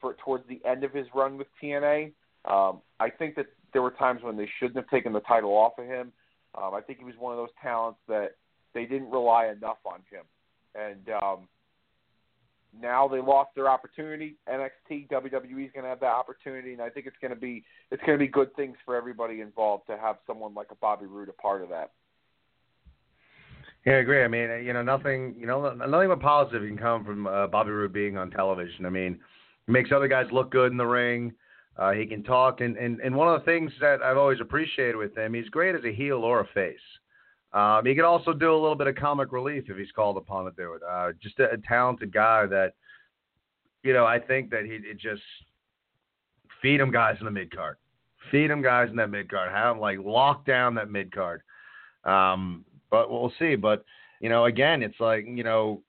for 0.00 0.14
towards 0.24 0.46
the 0.48 0.60
end 0.64 0.84
of 0.84 0.92
his 0.92 1.06
run 1.14 1.36
with 1.36 1.48
TNA. 1.62 2.12
Um, 2.44 2.82
I 3.00 3.10
think 3.10 3.34
that 3.36 3.46
there 3.72 3.82
were 3.82 3.90
times 3.90 4.22
when 4.22 4.36
they 4.36 4.48
shouldn't 4.58 4.76
have 4.76 4.88
taken 4.88 5.12
the 5.12 5.20
title 5.20 5.50
off 5.50 5.72
of 5.78 5.86
him. 5.86 6.12
Um, 6.56 6.74
I 6.74 6.80
think 6.80 6.98
he 6.98 7.04
was 7.04 7.14
one 7.18 7.32
of 7.32 7.38
those 7.38 7.54
talents 7.62 7.98
that 8.08 8.36
they 8.74 8.84
didn't 8.84 9.10
rely 9.10 9.46
enough 9.46 9.78
on 9.84 10.00
him, 10.10 10.24
and 10.74 11.08
um, 11.22 11.48
now 12.80 13.08
they 13.08 13.20
lost 13.20 13.50
their 13.54 13.68
opportunity. 13.68 14.36
NXT, 14.48 15.08
WWE 15.08 15.66
is 15.66 15.72
going 15.72 15.84
to 15.84 15.88
have 15.88 16.00
that 16.00 16.06
opportunity, 16.06 16.72
and 16.72 16.82
I 16.82 16.90
think 16.90 17.06
it's 17.06 17.16
going 17.20 17.34
to 17.34 17.40
be 17.40 17.64
it's 17.90 18.02
going 18.04 18.18
to 18.18 18.24
be 18.24 18.28
good 18.28 18.54
things 18.56 18.76
for 18.84 18.96
everybody 18.96 19.40
involved 19.40 19.86
to 19.88 19.96
have 19.96 20.16
someone 20.26 20.54
like 20.54 20.68
a 20.70 20.76
Bobby 20.76 21.06
Roode 21.06 21.28
a 21.28 21.32
part 21.32 21.62
of 21.62 21.68
that. 21.70 21.90
Yeah, 23.84 23.94
I 23.94 23.96
agree. 23.96 24.24
I 24.24 24.28
mean, 24.28 24.64
you 24.64 24.72
know, 24.72 24.82
nothing, 24.82 25.34
you 25.38 25.46
know, 25.46 25.74
nothing 25.74 26.08
but 26.08 26.20
positive 26.20 26.62
can 26.66 26.78
come 26.78 27.04
from 27.04 27.26
uh, 27.26 27.46
Bobby 27.48 27.70
Roode 27.70 27.92
being 27.92 28.16
on 28.16 28.30
television. 28.30 28.86
I 28.86 28.90
mean, 28.90 29.20
he 29.66 29.72
makes 29.72 29.92
other 29.92 30.08
guys 30.08 30.26
look 30.32 30.50
good 30.50 30.72
in 30.72 30.78
the 30.78 30.86
ring. 30.86 31.34
Uh, 31.76 31.92
he 31.92 32.06
can 32.06 32.22
talk, 32.22 32.60
and, 32.60 32.76
and 32.76 33.00
and 33.00 33.14
one 33.14 33.32
of 33.32 33.40
the 33.40 33.44
things 33.44 33.72
that 33.80 34.00
I've 34.00 34.16
always 34.16 34.40
appreciated 34.40 34.96
with 34.96 35.16
him, 35.16 35.34
he's 35.34 35.48
great 35.48 35.74
as 35.74 35.84
a 35.84 35.92
heel 35.92 36.18
or 36.18 36.40
a 36.40 36.46
face. 36.54 36.78
Um, 37.52 37.86
he 37.86 37.94
can 37.94 38.04
also 38.04 38.32
do 38.32 38.52
a 38.52 38.60
little 38.60 38.74
bit 38.74 38.88
of 38.88 38.96
comic 38.96 39.30
relief 39.30 39.64
if 39.68 39.76
he's 39.76 39.92
called 39.92 40.16
upon 40.16 40.44
to 40.44 40.50
do 40.56 40.74
it. 40.74 40.82
Uh, 40.88 41.12
just 41.22 41.38
a, 41.38 41.52
a 41.52 41.56
talented 41.68 42.12
guy 42.12 42.46
that, 42.46 42.72
you 43.84 43.92
know, 43.92 44.04
I 44.04 44.18
think 44.18 44.50
that 44.50 44.64
he 44.64 44.72
it 44.72 44.98
just 44.98 45.22
feed 46.60 46.80
him 46.80 46.90
guys 46.90 47.16
in 47.20 47.26
the 47.26 47.30
mid 47.30 47.54
card, 47.54 47.76
feed 48.32 48.50
him 48.50 48.60
guys 48.60 48.90
in 48.90 48.96
that 48.96 49.10
mid 49.10 49.30
card, 49.30 49.52
have 49.52 49.76
him 49.76 49.80
like 49.80 49.98
lock 50.04 50.44
down 50.44 50.74
that 50.74 50.90
mid 50.90 51.14
card. 51.14 51.42
Um, 52.02 52.64
but 52.90 53.08
we'll 53.08 53.32
see. 53.38 53.54
But 53.54 53.84
you 54.20 54.28
know, 54.28 54.46
again, 54.46 54.82
it's 54.82 54.98
like 54.98 55.24
you 55.24 55.44
know, 55.44 55.82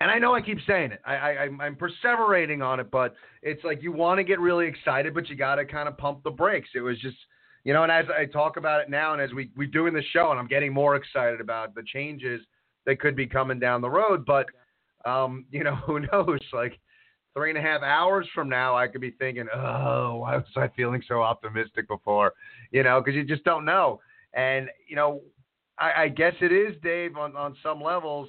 and 0.00 0.10
I 0.10 0.18
know 0.18 0.34
I 0.34 0.42
keep 0.42 0.58
saying 0.66 0.92
it. 0.92 1.00
I, 1.04 1.14
I 1.14 1.42
I'm 1.60 1.76
perseverating 1.76 2.64
on 2.64 2.80
it, 2.80 2.90
but 2.90 3.14
it's 3.42 3.64
like 3.64 3.82
you 3.82 3.92
want 3.92 4.18
to 4.18 4.24
get 4.24 4.40
really 4.40 4.66
excited, 4.66 5.14
but 5.14 5.28
you 5.28 5.36
got 5.36 5.54
to 5.56 5.64
kind 5.64 5.88
of 5.88 5.96
pump 5.96 6.22
the 6.22 6.30
brakes. 6.30 6.68
It 6.74 6.80
was 6.80 6.98
just, 7.00 7.16
you 7.64 7.72
know, 7.72 7.82
and 7.82 7.90
as 7.90 8.04
I 8.16 8.26
talk 8.26 8.58
about 8.58 8.82
it 8.82 8.90
now, 8.90 9.14
and 9.14 9.22
as 9.22 9.32
we 9.32 9.50
we 9.56 9.66
doing 9.66 9.94
the 9.94 10.02
show, 10.12 10.30
and 10.30 10.38
I'm 10.38 10.48
getting 10.48 10.72
more 10.72 10.96
excited 10.96 11.40
about 11.40 11.74
the 11.74 11.82
changes 11.82 12.42
that 12.84 13.00
could 13.00 13.16
be 13.16 13.26
coming 13.26 13.58
down 13.58 13.80
the 13.80 13.90
road. 13.90 14.26
But 14.26 14.46
um, 15.06 15.46
you 15.50 15.64
know, 15.64 15.76
who 15.76 16.00
knows? 16.00 16.40
Like 16.52 16.78
three 17.32 17.50
and 17.50 17.58
a 17.58 17.62
half 17.62 17.82
hours 17.82 18.28
from 18.34 18.50
now, 18.50 18.76
I 18.76 18.88
could 18.88 19.00
be 19.00 19.12
thinking, 19.12 19.46
oh, 19.54 20.16
why 20.16 20.36
was 20.36 20.44
I 20.56 20.68
feeling 20.76 21.02
so 21.08 21.22
optimistic 21.22 21.88
before? 21.88 22.34
You 22.70 22.82
know, 22.82 23.00
because 23.00 23.14
you 23.14 23.24
just 23.24 23.44
don't 23.44 23.64
know. 23.64 24.00
And 24.34 24.68
you 24.88 24.96
know, 24.96 25.22
I, 25.78 26.02
I 26.02 26.08
guess 26.08 26.34
it 26.42 26.52
is, 26.52 26.74
Dave, 26.82 27.16
on 27.16 27.34
on 27.34 27.56
some 27.62 27.80
levels 27.80 28.28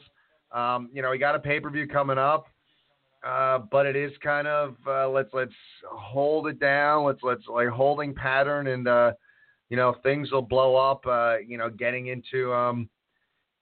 um, 0.52 0.90
you 0.94 1.02
know, 1.02 1.12
we 1.12 1.18
got 1.18 1.36
a 1.36 1.40
pay 1.40 1.60
per 1.60 1.70
view 1.70 1.88
coming 1.88 2.18
up, 2.18 2.48
uh, 3.26 3.60
but 3.72 3.86
it 3.86 3.96
is 3.96 4.12
kind 4.24 4.48
of 4.48 4.76
uh, 4.88 5.10
let's 5.10 5.30
let's 5.34 5.54
hold 5.92 6.48
it 6.48 6.60
down. 6.60 7.04
Let's 7.04 7.20
let's 7.24 7.44
like 7.48 7.68
holding 7.68 8.14
pattern, 8.14 8.68
and 8.68 8.88
uh, 8.88 9.12
you 9.70 9.78
know 9.78 9.96
things 10.04 10.32
will 10.32 10.42
blow 10.42 10.76
up. 10.76 11.06
Uh, 11.06 11.38
you 11.46 11.58
know, 11.58 11.70
getting 11.70 12.08
into 12.08 12.54
um, 12.54 12.90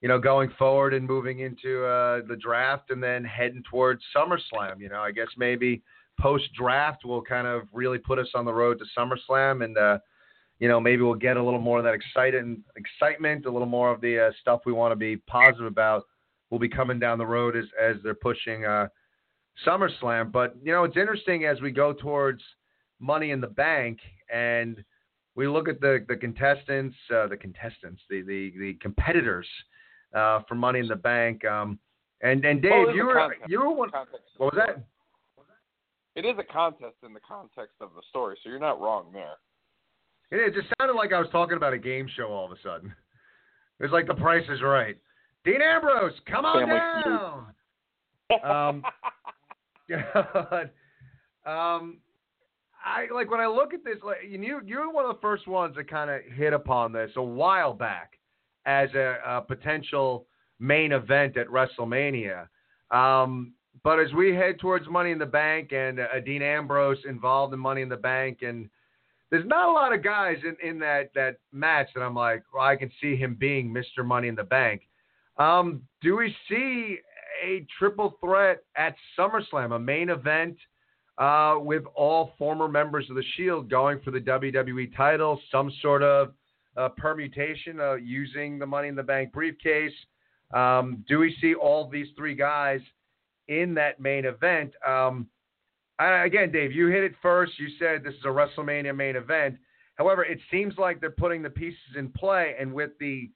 you 0.01 0.07
know 0.07 0.19
going 0.19 0.51
forward 0.57 0.93
and 0.93 1.07
moving 1.07 1.39
into 1.39 1.85
uh, 1.85 2.21
the 2.27 2.35
draft, 2.35 2.91
and 2.91 3.01
then 3.01 3.23
heading 3.23 3.63
towards 3.69 4.03
SummerSlam. 4.15 4.79
You 4.79 4.89
know, 4.89 5.01
I 5.01 5.11
guess 5.11 5.29
maybe 5.37 5.81
post 6.19 6.45
draft 6.53 7.03
will 7.03 7.21
kind 7.21 7.47
of 7.47 7.63
really 7.73 7.97
put 7.97 8.19
us 8.19 8.29
on 8.35 8.45
the 8.45 8.53
road 8.53 8.79
to 8.79 8.85
SummerSlam, 8.97 9.63
and 9.63 9.77
uh, 9.77 9.97
you 10.59 10.67
know 10.67 10.79
maybe 10.79 11.01
we'll 11.01 11.15
get 11.15 11.37
a 11.37 11.43
little 11.43 11.59
more 11.59 11.79
of 11.79 11.85
that 11.85 11.95
excited 11.95 12.61
excitement, 12.75 13.47
a 13.47 13.51
little 13.51 13.67
more 13.67 13.91
of 13.91 13.99
the 14.01 14.27
uh, 14.27 14.31
stuff 14.41 14.61
we 14.65 14.73
want 14.73 14.91
to 14.91 14.95
be 14.95 15.17
positive 15.17 15.65
about 15.65 16.03
will 16.49 16.59
be 16.59 16.69
coming 16.69 16.99
down 16.99 17.17
the 17.17 17.25
road 17.25 17.55
as 17.55 17.65
as 17.81 17.97
they're 18.03 18.13
pushing 18.15 18.65
uh, 18.65 18.87
SummerSlam. 19.65 20.31
But 20.31 20.55
you 20.63 20.71
know, 20.71 20.83
it's 20.83 20.97
interesting 20.97 21.45
as 21.45 21.61
we 21.61 21.71
go 21.71 21.93
towards 21.93 22.41
Money 22.99 23.31
in 23.31 23.41
the 23.41 23.47
Bank 23.47 23.99
and 24.33 24.83
we 25.35 25.47
look 25.47 25.67
at 25.67 25.81
the 25.81 26.05
the 26.07 26.15
contestants, 26.15 26.95
uh, 27.13 27.27
the 27.27 27.37
contestants, 27.37 28.01
the 28.09 28.21
the 28.21 28.53
the 28.57 28.73
competitors 28.81 29.47
uh, 30.13 30.41
for 30.47 30.55
Money 30.55 30.79
in 30.79 30.87
the 30.87 30.95
Bank. 30.95 31.43
Um, 31.45 31.79
and 32.21 32.43
and 32.45 32.61
Dave, 32.61 32.71
well, 32.71 32.95
you 32.95 33.05
were 33.05 33.35
you 33.47 33.59
were 33.59 33.71
one. 33.71 33.89
What 34.37 34.53
was 34.53 34.63
that? 34.65 34.83
It 36.15 36.25
is 36.25 36.35
a 36.39 36.43
contest 36.43 36.95
in 37.05 37.13
the 37.13 37.19
context 37.19 37.75
of 37.81 37.89
the 37.93 38.01
story, 38.09 38.37
so 38.41 38.49
you're 38.49 38.59
not 38.59 38.79
wrong 38.79 39.07
there. 39.11 39.35
It, 40.31 40.47
it 40.47 40.53
just 40.53 40.73
sounded 40.79 40.93
like 40.93 41.11
I 41.11 41.19
was 41.19 41.27
talking 41.31 41.57
about 41.57 41.73
a 41.73 41.77
game 41.77 42.07
show 42.15 42.27
all 42.27 42.45
of 42.45 42.51
a 42.51 42.61
sudden. 42.63 42.93
It 43.79 43.83
was 43.83 43.91
like 43.91 44.07
The 44.07 44.15
Price 44.15 44.45
is 44.49 44.61
Right. 44.61 44.97
Dean 45.45 45.61
Ambrose, 45.61 46.13
come 46.29 46.43
on 46.45 46.67
down. 46.67 47.45
um, 48.43 48.83
um, 51.45 51.97
I 52.83 53.07
like 53.13 53.29
when 53.29 53.39
I 53.39 53.47
look 53.47 53.73
at 53.73 53.83
this. 53.83 53.97
Like, 54.03 54.17
you, 54.27 54.61
you're 54.65 54.91
one 54.91 55.05
of 55.05 55.15
the 55.15 55.21
first 55.21 55.47
ones 55.47 55.75
that 55.75 55.89
kind 55.89 56.09
of 56.09 56.21
hit 56.35 56.53
upon 56.53 56.91
this 56.91 57.11
a 57.15 57.21
while 57.21 57.73
back 57.73 58.13
as 58.65 58.89
a, 58.95 59.17
a 59.25 59.41
potential 59.41 60.25
main 60.59 60.91
event 60.91 61.37
at 61.37 61.47
WrestleMania. 61.47 62.47
Um, 62.91 63.53
but 63.83 63.99
as 63.99 64.11
we 64.13 64.33
head 64.33 64.59
towards 64.59 64.87
Money 64.87 65.11
in 65.11 65.19
the 65.19 65.25
Bank 65.25 65.71
and 65.71 65.99
uh, 65.99 66.19
Dean 66.25 66.41
Ambrose 66.41 66.97
involved 67.07 67.53
in 67.53 67.59
Money 67.59 67.83
in 67.83 67.89
the 67.89 67.97
Bank, 67.97 68.39
and 68.41 68.67
there's 69.29 69.45
not 69.45 69.69
a 69.69 69.71
lot 69.71 69.93
of 69.93 70.03
guys 70.03 70.37
in, 70.43 70.55
in 70.67 70.79
that 70.79 71.11
that 71.13 71.37
match 71.51 71.89
that 71.93 72.01
I'm 72.01 72.15
like, 72.15 72.43
well, 72.53 72.63
I 72.63 72.75
can 72.75 72.91
see 73.01 73.15
him 73.15 73.35
being 73.39 73.71
Mr. 73.71 74.03
Money 74.03 74.27
in 74.27 74.35
the 74.35 74.43
Bank. 74.43 74.87
Um, 75.37 75.81
do 76.01 76.17
we 76.17 76.35
see 76.49 76.99
a 77.43 77.65
triple 77.77 78.17
threat 78.21 78.59
at 78.77 78.95
SummerSlam, 79.17 79.75
a 79.75 79.79
main 79.79 80.09
event 80.09 80.57
uh, 81.17 81.55
with 81.59 81.83
all 81.95 82.31
former 82.37 82.67
members 82.67 83.09
of 83.09 83.15
the 83.15 83.23
Shield 83.35 83.69
going 83.69 83.99
for 84.01 84.11
the 84.11 84.19
WWE 84.19 84.95
title, 84.95 85.39
some 85.51 85.71
sort 85.81 86.03
of 86.03 86.33
uh, 86.77 86.89
permutation 86.89 87.79
uh, 87.79 87.95
using 87.95 88.59
the 88.59 88.65
Money 88.65 88.87
in 88.87 88.95
the 88.95 89.03
Bank 89.03 89.31
briefcase? 89.31 89.93
Um, 90.53 91.03
do 91.07 91.19
we 91.19 91.35
see 91.41 91.55
all 91.55 91.89
these 91.89 92.07
three 92.15 92.35
guys 92.35 92.79
in 93.47 93.73
that 93.75 93.99
main 93.99 94.25
event? 94.25 94.73
Um, 94.87 95.27
again, 95.99 96.51
Dave, 96.51 96.71
you 96.71 96.87
hit 96.87 97.03
it 97.03 97.13
first. 97.21 97.53
You 97.57 97.67
said 97.79 98.03
this 98.03 98.13
is 98.13 98.25
a 98.25 98.27
WrestleMania 98.27 98.95
main 98.95 99.15
event. 99.15 99.57
However, 99.95 100.25
it 100.25 100.39
seems 100.51 100.77
like 100.77 100.99
they're 100.99 101.09
putting 101.09 101.41
the 101.41 101.49
pieces 101.49 101.95
in 101.97 102.09
play, 102.09 102.55
and 102.59 102.73
with 102.73 102.91
the 102.99 103.29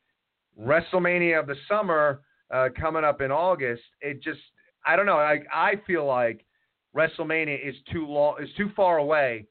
WrestleMania 0.60 1.39
of 1.39 1.47
the 1.47 1.55
summer 1.68 2.22
uh, 2.51 2.70
coming 2.80 3.03
up 3.03 3.22
in 3.22 3.32
August, 3.32 3.84
it 4.01 4.22
just 4.22 4.39
I 4.86 4.95
don't 4.95 5.05
know. 5.05 5.18
I 5.18 5.39
I 5.53 5.74
feel 5.88 6.05
like 6.05 6.45
WrestleMania 6.95 7.68
is 7.68 7.76
too 7.91 8.05
long 8.07 8.36
is 8.41 8.49
too 8.57 8.70
far 8.76 8.97
away 8.97 9.45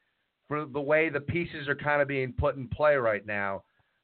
for 0.49 0.65
the 0.65 0.81
way 0.81 1.09
the 1.09 1.21
pieces 1.21 1.69
are 1.69 1.75
kind 1.75 2.03
of 2.03 2.09
being 2.09 2.33
put 2.33 2.57
in 2.57 2.69
play 2.69 2.97
right 2.97 3.27
now. 3.27 3.63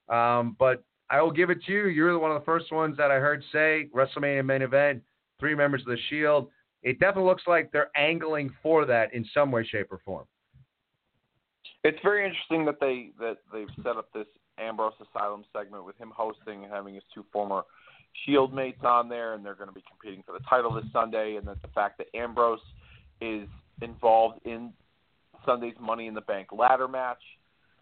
Um, 0.09 0.57
but 0.59 0.85
I 1.11 1.21
will 1.23 1.31
give 1.31 1.51
it 1.51 1.63
to 1.65 1.73
you. 1.73 1.87
You're 1.87 2.19
one 2.19 2.31
of 2.31 2.41
the 2.41 2.45
first 2.45 2.71
ones 2.73 2.97
that 2.99 3.11
I 3.11 3.17
heard 3.17 3.43
say 3.53 3.89
WrestleMania 3.95 4.45
main 4.45 4.63
event, 4.63 5.03
three 5.41 5.55
members 5.55 5.81
of 5.83 5.89
the 5.89 5.99
Shield. 6.09 6.51
It 6.83 7.01
definitely 7.01 7.31
looks 7.31 7.45
like 7.47 7.73
they're 7.73 7.91
angling 7.97 8.53
for 8.63 8.85
that 8.85 9.15
in 9.15 9.25
some 9.33 9.51
way, 9.51 9.65
shape, 9.67 9.91
or 9.91 10.01
form. 10.05 10.27
It's 11.83 11.99
very 12.03 12.27
interesting 12.27 12.65
that 12.67 12.81
they 12.81 13.11
that 13.19 13.39
they've 13.53 13.69
set 13.83 13.97
up 13.97 14.09
this 14.15 14.27
Ambrose 14.59 14.95
Asylum 15.01 15.45
segment 15.53 15.85
with 15.85 15.97
him 15.99 16.13
hosting 16.15 16.65
and 16.65 16.73
having 16.73 16.95
his 16.95 17.03
two 17.15 17.25
former 17.33 17.63
Shield 18.25 18.55
mates 18.55 18.85
on 18.85 19.09
there, 19.09 19.35
and 19.35 19.45
they're 19.45 19.57
going 19.57 19.69
to 19.69 19.75
be 19.75 19.83
competing 19.89 20.23
for 20.25 20.33
the 20.33 20.45
title 20.49 20.73
this 20.73 20.85
Sunday. 20.93 21.35
And 21.37 21.47
that 21.49 21.61
the 21.63 21.69
fact 21.69 21.99
that 21.99 22.07
Ambrose 22.17 22.61
is 23.21 23.49
involved 23.83 24.41
in 24.45 24.73
Sunday's 25.45 25.75
Money 25.81 26.07
in 26.07 26.15
the 26.15 26.21
Bank 26.21 26.49
ladder 26.53 26.89
match. 26.89 27.23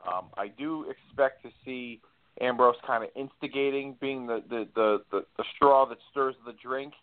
Um, 0.06 0.26
I 0.36 0.48
do 0.48 0.86
expect 0.90 1.42
to 1.44 1.50
see 1.64 2.00
Ambrose 2.40 2.76
kind 2.86 3.04
of 3.04 3.10
instigating, 3.14 3.96
being 4.00 4.26
the 4.26 4.42
the, 4.48 4.66
the 4.74 5.02
the 5.10 5.24
the 5.36 5.44
straw 5.54 5.86
that 5.86 5.98
stirs 6.10 6.34
the 6.46 6.54
drink 6.62 6.94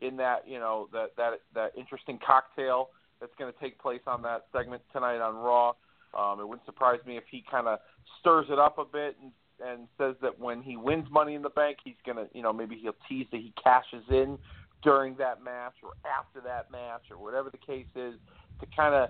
in 0.00 0.16
that 0.16 0.48
you 0.48 0.58
know 0.58 0.88
that 0.92 1.10
that 1.16 1.40
that 1.54 1.72
interesting 1.76 2.18
cocktail 2.26 2.88
that's 3.20 3.32
going 3.38 3.52
to 3.52 3.58
take 3.60 3.78
place 3.78 4.00
on 4.06 4.22
that 4.22 4.46
segment 4.52 4.82
tonight 4.92 5.20
on 5.20 5.34
Raw. 5.36 5.72
Um, 6.16 6.40
it 6.40 6.48
wouldn't 6.48 6.66
surprise 6.66 7.00
me 7.06 7.16
if 7.16 7.24
he 7.30 7.44
kind 7.50 7.66
of 7.66 7.78
stirs 8.20 8.46
it 8.50 8.58
up 8.58 8.78
a 8.78 8.84
bit 8.84 9.16
and 9.22 9.32
and 9.60 9.88
says 9.98 10.14
that 10.22 10.38
when 10.38 10.62
he 10.62 10.76
wins 10.76 11.06
Money 11.10 11.34
in 11.34 11.42
the 11.42 11.50
Bank, 11.50 11.78
he's 11.82 11.96
gonna, 12.06 12.26
you 12.32 12.42
know, 12.42 12.52
maybe 12.52 12.78
he'll 12.80 12.94
tease 13.08 13.26
that 13.32 13.38
he 13.38 13.52
cashes 13.62 14.04
in 14.08 14.38
during 14.82 15.16
that 15.16 15.42
match 15.42 15.74
or 15.82 15.90
after 16.06 16.40
that 16.40 16.70
match 16.70 17.02
or 17.10 17.18
whatever 17.18 17.50
the 17.50 17.58
case 17.58 17.86
is 17.96 18.14
to 18.60 18.66
kind 18.76 18.94
of 18.94 19.08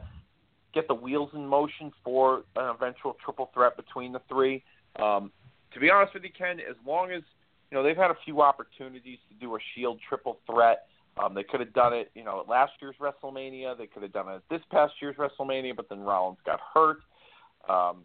get 0.74 0.88
the 0.88 0.94
wheels 0.94 1.30
in 1.34 1.46
motion 1.46 1.92
for 2.02 2.44
an 2.56 2.74
eventual 2.74 3.16
triple 3.22 3.50
threat 3.52 3.76
between 3.76 4.12
the 4.12 4.20
three. 4.28 4.62
Um, 4.96 5.30
to 5.72 5.80
be 5.80 5.90
honest 5.90 6.14
with 6.14 6.22
you, 6.24 6.30
Ken, 6.36 6.60
as 6.60 6.76
long 6.86 7.10
as 7.10 7.22
you 7.70 7.76
know 7.76 7.82
they've 7.82 7.96
had 7.96 8.10
a 8.10 8.16
few 8.24 8.40
opportunities 8.40 9.18
to 9.28 9.34
do 9.34 9.54
a 9.56 9.58
Shield 9.74 9.98
triple 10.08 10.38
threat. 10.50 10.86
Um, 11.22 11.34
they 11.34 11.42
could 11.42 11.60
have 11.60 11.72
done 11.72 11.92
it, 11.92 12.10
you 12.14 12.24
know, 12.24 12.40
at 12.40 12.48
last 12.48 12.72
year's 12.80 12.94
WrestleMania. 13.00 13.76
They 13.76 13.86
could 13.86 14.02
have 14.02 14.12
done 14.12 14.28
it 14.28 14.36
at 14.36 14.42
this 14.50 14.60
past 14.70 14.94
year's 15.00 15.16
WrestleMania, 15.16 15.74
but 15.74 15.88
then 15.88 16.00
Rollins 16.00 16.38
got 16.46 16.60
hurt. 16.74 16.98
Um, 17.68 18.04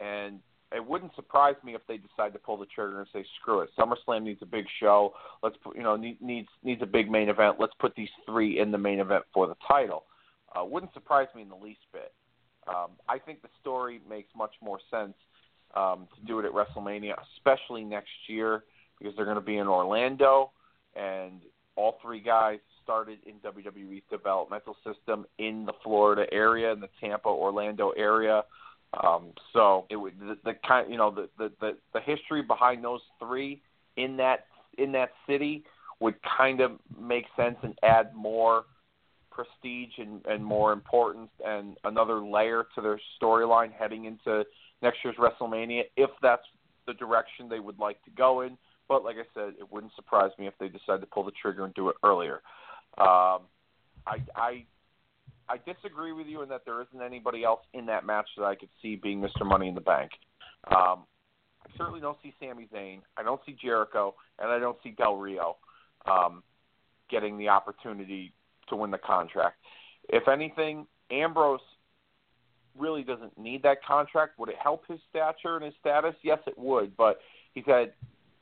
and 0.00 0.40
it 0.74 0.84
wouldn't 0.84 1.14
surprise 1.16 1.56
me 1.64 1.74
if 1.74 1.80
they 1.88 1.96
decide 1.96 2.32
to 2.34 2.38
pull 2.38 2.56
the 2.56 2.66
trigger 2.66 3.00
and 3.00 3.08
say, 3.12 3.24
"Screw 3.40 3.60
it, 3.60 3.70
SummerSlam 3.76 4.22
needs 4.22 4.42
a 4.42 4.46
big 4.46 4.66
show. 4.80 5.14
Let's 5.42 5.56
put, 5.56 5.76
you 5.76 5.82
know, 5.82 5.96
need, 5.96 6.20
needs 6.20 6.48
needs 6.62 6.82
a 6.82 6.86
big 6.86 7.10
main 7.10 7.28
event. 7.28 7.56
Let's 7.58 7.74
put 7.80 7.94
these 7.94 8.10
three 8.26 8.60
in 8.60 8.70
the 8.70 8.78
main 8.78 9.00
event 9.00 9.24
for 9.32 9.46
the 9.46 9.56
title." 9.66 10.04
Uh, 10.54 10.64
wouldn't 10.64 10.92
surprise 10.94 11.28
me 11.34 11.42
in 11.42 11.48
the 11.48 11.56
least 11.56 11.80
bit. 11.92 12.12
Um, 12.66 12.92
I 13.08 13.18
think 13.18 13.42
the 13.42 13.48
story 13.60 14.00
makes 14.08 14.28
much 14.36 14.54
more 14.62 14.78
sense 14.90 15.14
um, 15.74 16.06
to 16.14 16.26
do 16.26 16.38
it 16.38 16.44
at 16.44 16.52
WrestleMania, 16.52 17.14
especially 17.36 17.84
next 17.84 18.10
year 18.28 18.64
because 18.98 19.14
they're 19.16 19.24
going 19.24 19.36
to 19.36 19.40
be 19.40 19.58
in 19.58 19.66
Orlando, 19.66 20.50
and 20.96 21.40
all 21.78 21.98
three 22.02 22.20
guys 22.20 22.58
started 22.82 23.18
in 23.24 23.34
WWE's 23.36 24.02
developmental 24.10 24.76
system 24.84 25.24
in 25.38 25.64
the 25.64 25.72
Florida 25.84 26.26
area, 26.32 26.72
in 26.72 26.80
the 26.80 26.88
Tampa, 27.00 27.28
Orlando 27.28 27.90
area. 27.90 28.42
Um, 29.04 29.32
so 29.52 29.86
it 29.90 29.96
would 29.96 30.18
the, 30.18 30.36
the 30.44 30.54
kind 30.66 30.90
you 30.90 30.96
know 30.96 31.10
the, 31.10 31.28
the 31.38 31.52
the 31.60 31.76
the 31.92 32.00
history 32.00 32.42
behind 32.42 32.82
those 32.82 33.02
three 33.20 33.60
in 33.96 34.16
that 34.16 34.46
in 34.78 34.92
that 34.92 35.10
city 35.26 35.64
would 36.00 36.14
kind 36.38 36.60
of 36.60 36.72
make 36.98 37.26
sense 37.36 37.56
and 37.62 37.78
add 37.82 38.14
more 38.14 38.64
prestige 39.30 39.92
and, 39.98 40.24
and 40.26 40.44
more 40.44 40.72
importance 40.72 41.30
and 41.46 41.76
another 41.84 42.20
layer 42.20 42.66
to 42.74 42.80
their 42.80 42.98
storyline 43.20 43.70
heading 43.72 44.06
into 44.06 44.44
next 44.82 44.98
year's 45.04 45.16
WrestleMania 45.16 45.82
if 45.96 46.10
that's 46.22 46.42
the 46.86 46.94
direction 46.94 47.48
they 47.48 47.60
would 47.60 47.78
like 47.78 48.02
to 48.04 48.10
go 48.10 48.40
in. 48.40 48.56
But 48.88 49.04
like 49.04 49.16
I 49.16 49.26
said, 49.34 49.54
it 49.58 49.70
wouldn't 49.70 49.94
surprise 49.94 50.30
me 50.38 50.46
if 50.46 50.54
they 50.58 50.68
decide 50.68 51.00
to 51.00 51.06
pull 51.06 51.24
the 51.24 51.32
trigger 51.32 51.64
and 51.64 51.74
do 51.74 51.88
it 51.90 51.96
earlier. 52.02 52.40
Um, 52.96 53.42
I, 54.06 54.22
I 54.34 54.64
I 55.48 55.56
disagree 55.64 56.12
with 56.12 56.26
you 56.26 56.42
in 56.42 56.48
that 56.50 56.62
there 56.66 56.80
isn't 56.82 57.02
anybody 57.02 57.42
else 57.42 57.60
in 57.72 57.86
that 57.86 58.04
match 58.04 58.28
that 58.36 58.44
I 58.44 58.54
could 58.54 58.68
see 58.82 58.96
being 58.96 59.20
Mr. 59.20 59.46
Money 59.46 59.68
in 59.68 59.74
the 59.74 59.80
Bank. 59.80 60.10
Um, 60.70 61.04
I 61.64 61.76
certainly 61.76 62.00
don't 62.00 62.18
see 62.22 62.34
Sami 62.38 62.68
Zayn. 62.74 63.00
I 63.16 63.22
don't 63.22 63.40
see 63.46 63.56
Jericho, 63.60 64.14
and 64.38 64.50
I 64.50 64.58
don't 64.58 64.76
see 64.82 64.90
Del 64.90 65.16
Rio 65.16 65.56
um, 66.06 66.42
getting 67.10 67.38
the 67.38 67.48
opportunity 67.48 68.32
to 68.68 68.76
win 68.76 68.90
the 68.90 68.98
contract. 68.98 69.56
If 70.10 70.28
anything, 70.28 70.86
Ambrose 71.10 71.60
really 72.78 73.02
doesn't 73.02 73.38
need 73.38 73.62
that 73.62 73.82
contract. 73.84 74.38
Would 74.38 74.50
it 74.50 74.56
help 74.62 74.86
his 74.86 75.00
stature 75.08 75.56
and 75.56 75.64
his 75.64 75.74
status? 75.80 76.14
Yes, 76.22 76.38
it 76.46 76.58
would. 76.58 76.96
But 76.96 77.20
he's 77.54 77.64
had 77.66 77.92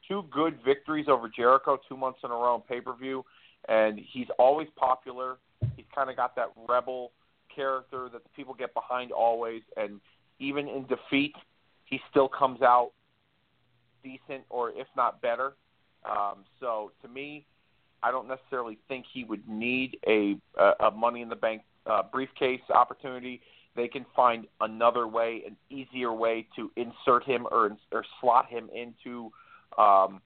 two 0.08 0.24
good 0.30 0.58
victories 0.64 1.06
over 1.08 1.28
Jericho 1.28 1.78
two 1.88 1.96
months 1.96 2.20
in 2.24 2.30
a 2.30 2.34
row 2.34 2.54
on 2.54 2.62
pay 2.62 2.80
per 2.80 2.94
view, 2.94 3.24
and 3.68 3.98
he's 4.12 4.28
always 4.38 4.68
popular. 4.76 5.38
He's 5.76 5.86
kind 5.94 6.10
of 6.10 6.16
got 6.16 6.36
that 6.36 6.52
rebel 6.68 7.12
character 7.54 8.08
that 8.12 8.22
the 8.22 8.30
people 8.36 8.54
get 8.54 8.74
behind 8.74 9.12
always, 9.12 9.62
and 9.76 10.00
even 10.38 10.68
in 10.68 10.86
defeat, 10.86 11.34
he 11.84 12.00
still 12.10 12.28
comes 12.28 12.62
out 12.62 12.92
decent 14.02 14.44
or 14.50 14.70
if 14.70 14.86
not 14.96 15.20
better. 15.22 15.54
Um, 16.04 16.44
so 16.60 16.92
to 17.02 17.08
me, 17.08 17.46
I 18.02 18.10
don't 18.10 18.28
necessarily 18.28 18.78
think 18.88 19.06
he 19.12 19.24
would 19.24 19.48
need 19.48 19.98
a 20.06 20.36
a, 20.80 20.90
Money 20.90 21.22
in 21.22 21.28
the 21.28 21.36
Bank 21.36 21.62
uh, 21.86 22.02
briefcase 22.12 22.60
opportunity. 22.72 23.40
They 23.74 23.88
can 23.88 24.06
find 24.14 24.46
another 24.60 25.06
way, 25.06 25.42
an 25.46 25.56
easier 25.70 26.12
way 26.12 26.46
to 26.56 26.70
insert 26.76 27.24
him 27.24 27.46
or 27.50 27.76
or 27.92 28.04
slot 28.20 28.48
him 28.48 28.68
into, 28.74 29.32
um, 29.78 30.20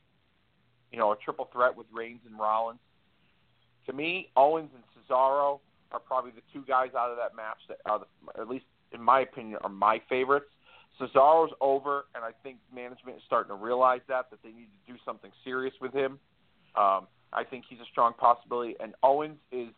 you 0.93 0.99
know, 0.99 1.13
a 1.13 1.17
triple 1.17 1.49
threat 1.53 1.77
with 1.77 1.87
Reigns 1.93 2.21
and 2.27 2.39
Rollins. 2.39 2.81
To 3.87 3.93
me, 3.93 4.31
Owens 4.37 4.71
and 4.75 4.83
Cesaro 4.93 5.61
are 5.93 6.01
probably 6.01 6.31
the 6.31 6.43
two 6.53 6.65
guys 6.67 6.91
out 6.97 7.11
of 7.11 7.17
that 7.17 7.35
match 7.35 7.59
that 7.69 7.79
are, 7.87 8.01
the, 8.01 8.41
at 8.41 8.49
least 8.49 8.67
in 8.93 9.03
my 9.03 9.21
opinion, 9.21 9.59
are 9.63 9.71
my 9.71 10.01
favorites. 10.09 10.47
Cesaro's 11.01 11.53
over, 11.61 12.05
and 12.15 12.25
I 12.25 12.31
think 12.43 12.59
management 12.75 13.17
is 13.17 13.23
starting 13.27 13.49
to 13.49 13.55
realize 13.55 14.01
that 14.09 14.31
that 14.31 14.43
they 14.43 14.51
need 14.51 14.69
to 14.87 14.93
do 14.93 14.99
something 15.05 15.31
serious 15.45 15.75
with 15.81 15.93
him. 15.93 16.19
Um, 16.77 17.07
I 17.33 17.45
think 17.49 17.65
he's 17.69 17.81
a 17.81 17.89
strong 17.91 18.13
possibility, 18.15 18.75
and 18.81 18.95
Owens 19.03 19.39
is 19.51 19.69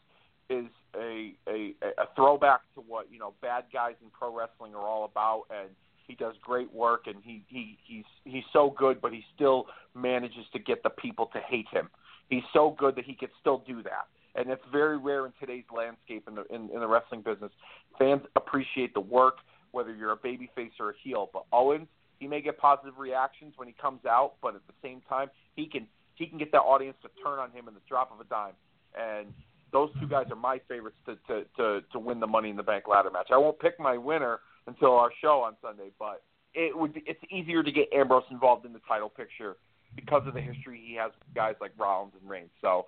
is 0.50 0.66
a, 0.96 1.34
a 1.48 1.74
a 1.98 2.06
throwback 2.16 2.60
to 2.74 2.80
what 2.80 3.06
you 3.12 3.18
know 3.18 3.34
bad 3.40 3.64
guys 3.72 3.94
in 4.02 4.08
pro 4.10 4.36
wrestling 4.36 4.74
are 4.74 4.86
all 4.86 5.04
about, 5.04 5.44
and 5.50 5.68
he 6.06 6.14
does 6.14 6.34
great 6.42 6.72
work, 6.72 7.06
and 7.06 7.16
he 7.22 7.44
he 7.48 7.78
he's 7.84 8.04
he's 8.24 8.44
so 8.52 8.74
good, 8.76 9.00
but 9.00 9.12
he 9.12 9.24
still 9.34 9.66
manages 9.94 10.44
to 10.52 10.58
get 10.58 10.82
the 10.82 10.90
people 10.90 11.26
to 11.32 11.40
hate 11.40 11.66
him. 11.70 11.88
He's 12.28 12.42
so 12.52 12.74
good 12.78 12.96
that 12.96 13.04
he 13.04 13.14
can 13.14 13.28
still 13.40 13.62
do 13.66 13.82
that, 13.82 14.06
and 14.34 14.50
it's 14.50 14.62
very 14.70 14.96
rare 14.96 15.26
in 15.26 15.32
today's 15.38 15.64
landscape 15.74 16.26
in 16.28 16.34
the 16.34 16.44
in, 16.54 16.70
in 16.70 16.80
the 16.80 16.88
wrestling 16.88 17.22
business. 17.22 17.52
Fans 17.98 18.22
appreciate 18.36 18.94
the 18.94 19.00
work, 19.00 19.36
whether 19.72 19.94
you're 19.94 20.12
a 20.12 20.16
babyface 20.16 20.72
or 20.80 20.90
a 20.90 20.94
heel. 21.02 21.28
But 21.32 21.44
Owens, 21.52 21.88
he 22.18 22.26
may 22.26 22.40
get 22.40 22.58
positive 22.58 22.98
reactions 22.98 23.54
when 23.56 23.68
he 23.68 23.74
comes 23.80 24.04
out, 24.06 24.34
but 24.40 24.54
at 24.54 24.62
the 24.66 24.74
same 24.82 25.02
time, 25.08 25.28
he 25.56 25.66
can 25.66 25.86
he 26.14 26.26
can 26.26 26.38
get 26.38 26.52
that 26.52 26.58
audience 26.60 26.96
to 27.02 27.08
turn 27.22 27.38
on 27.38 27.50
him 27.50 27.68
in 27.68 27.74
the 27.74 27.80
drop 27.88 28.12
of 28.12 28.20
a 28.20 28.28
dime. 28.28 28.54
And 28.98 29.32
those 29.72 29.90
two 30.00 30.06
guys 30.06 30.26
are 30.30 30.36
my 30.36 30.60
favorites 30.68 30.96
to 31.06 31.16
to 31.26 31.44
to, 31.56 31.80
to 31.92 31.98
win 31.98 32.20
the 32.20 32.26
Money 32.26 32.50
in 32.50 32.56
the 32.56 32.62
Bank 32.62 32.84
ladder 32.88 33.10
match. 33.10 33.28
I 33.32 33.38
won't 33.38 33.58
pick 33.58 33.78
my 33.80 33.96
winner 33.96 34.40
until 34.66 34.92
our 34.92 35.10
show 35.20 35.42
on 35.42 35.54
Sunday, 35.62 35.90
but 35.98 36.22
it 36.54 36.76
would 36.76 36.94
be, 36.94 37.02
it's 37.06 37.20
easier 37.30 37.62
to 37.62 37.72
get 37.72 37.92
Ambrose 37.92 38.24
involved 38.30 38.66
in 38.66 38.72
the 38.72 38.80
title 38.86 39.08
picture 39.08 39.56
because 39.96 40.22
of 40.26 40.34
the 40.34 40.40
history 40.40 40.82
he 40.84 40.94
has 40.94 41.12
with 41.18 41.34
guys 41.34 41.54
like 41.60 41.72
Rollins 41.78 42.12
and 42.20 42.28
Reigns. 42.28 42.50
So 42.60 42.86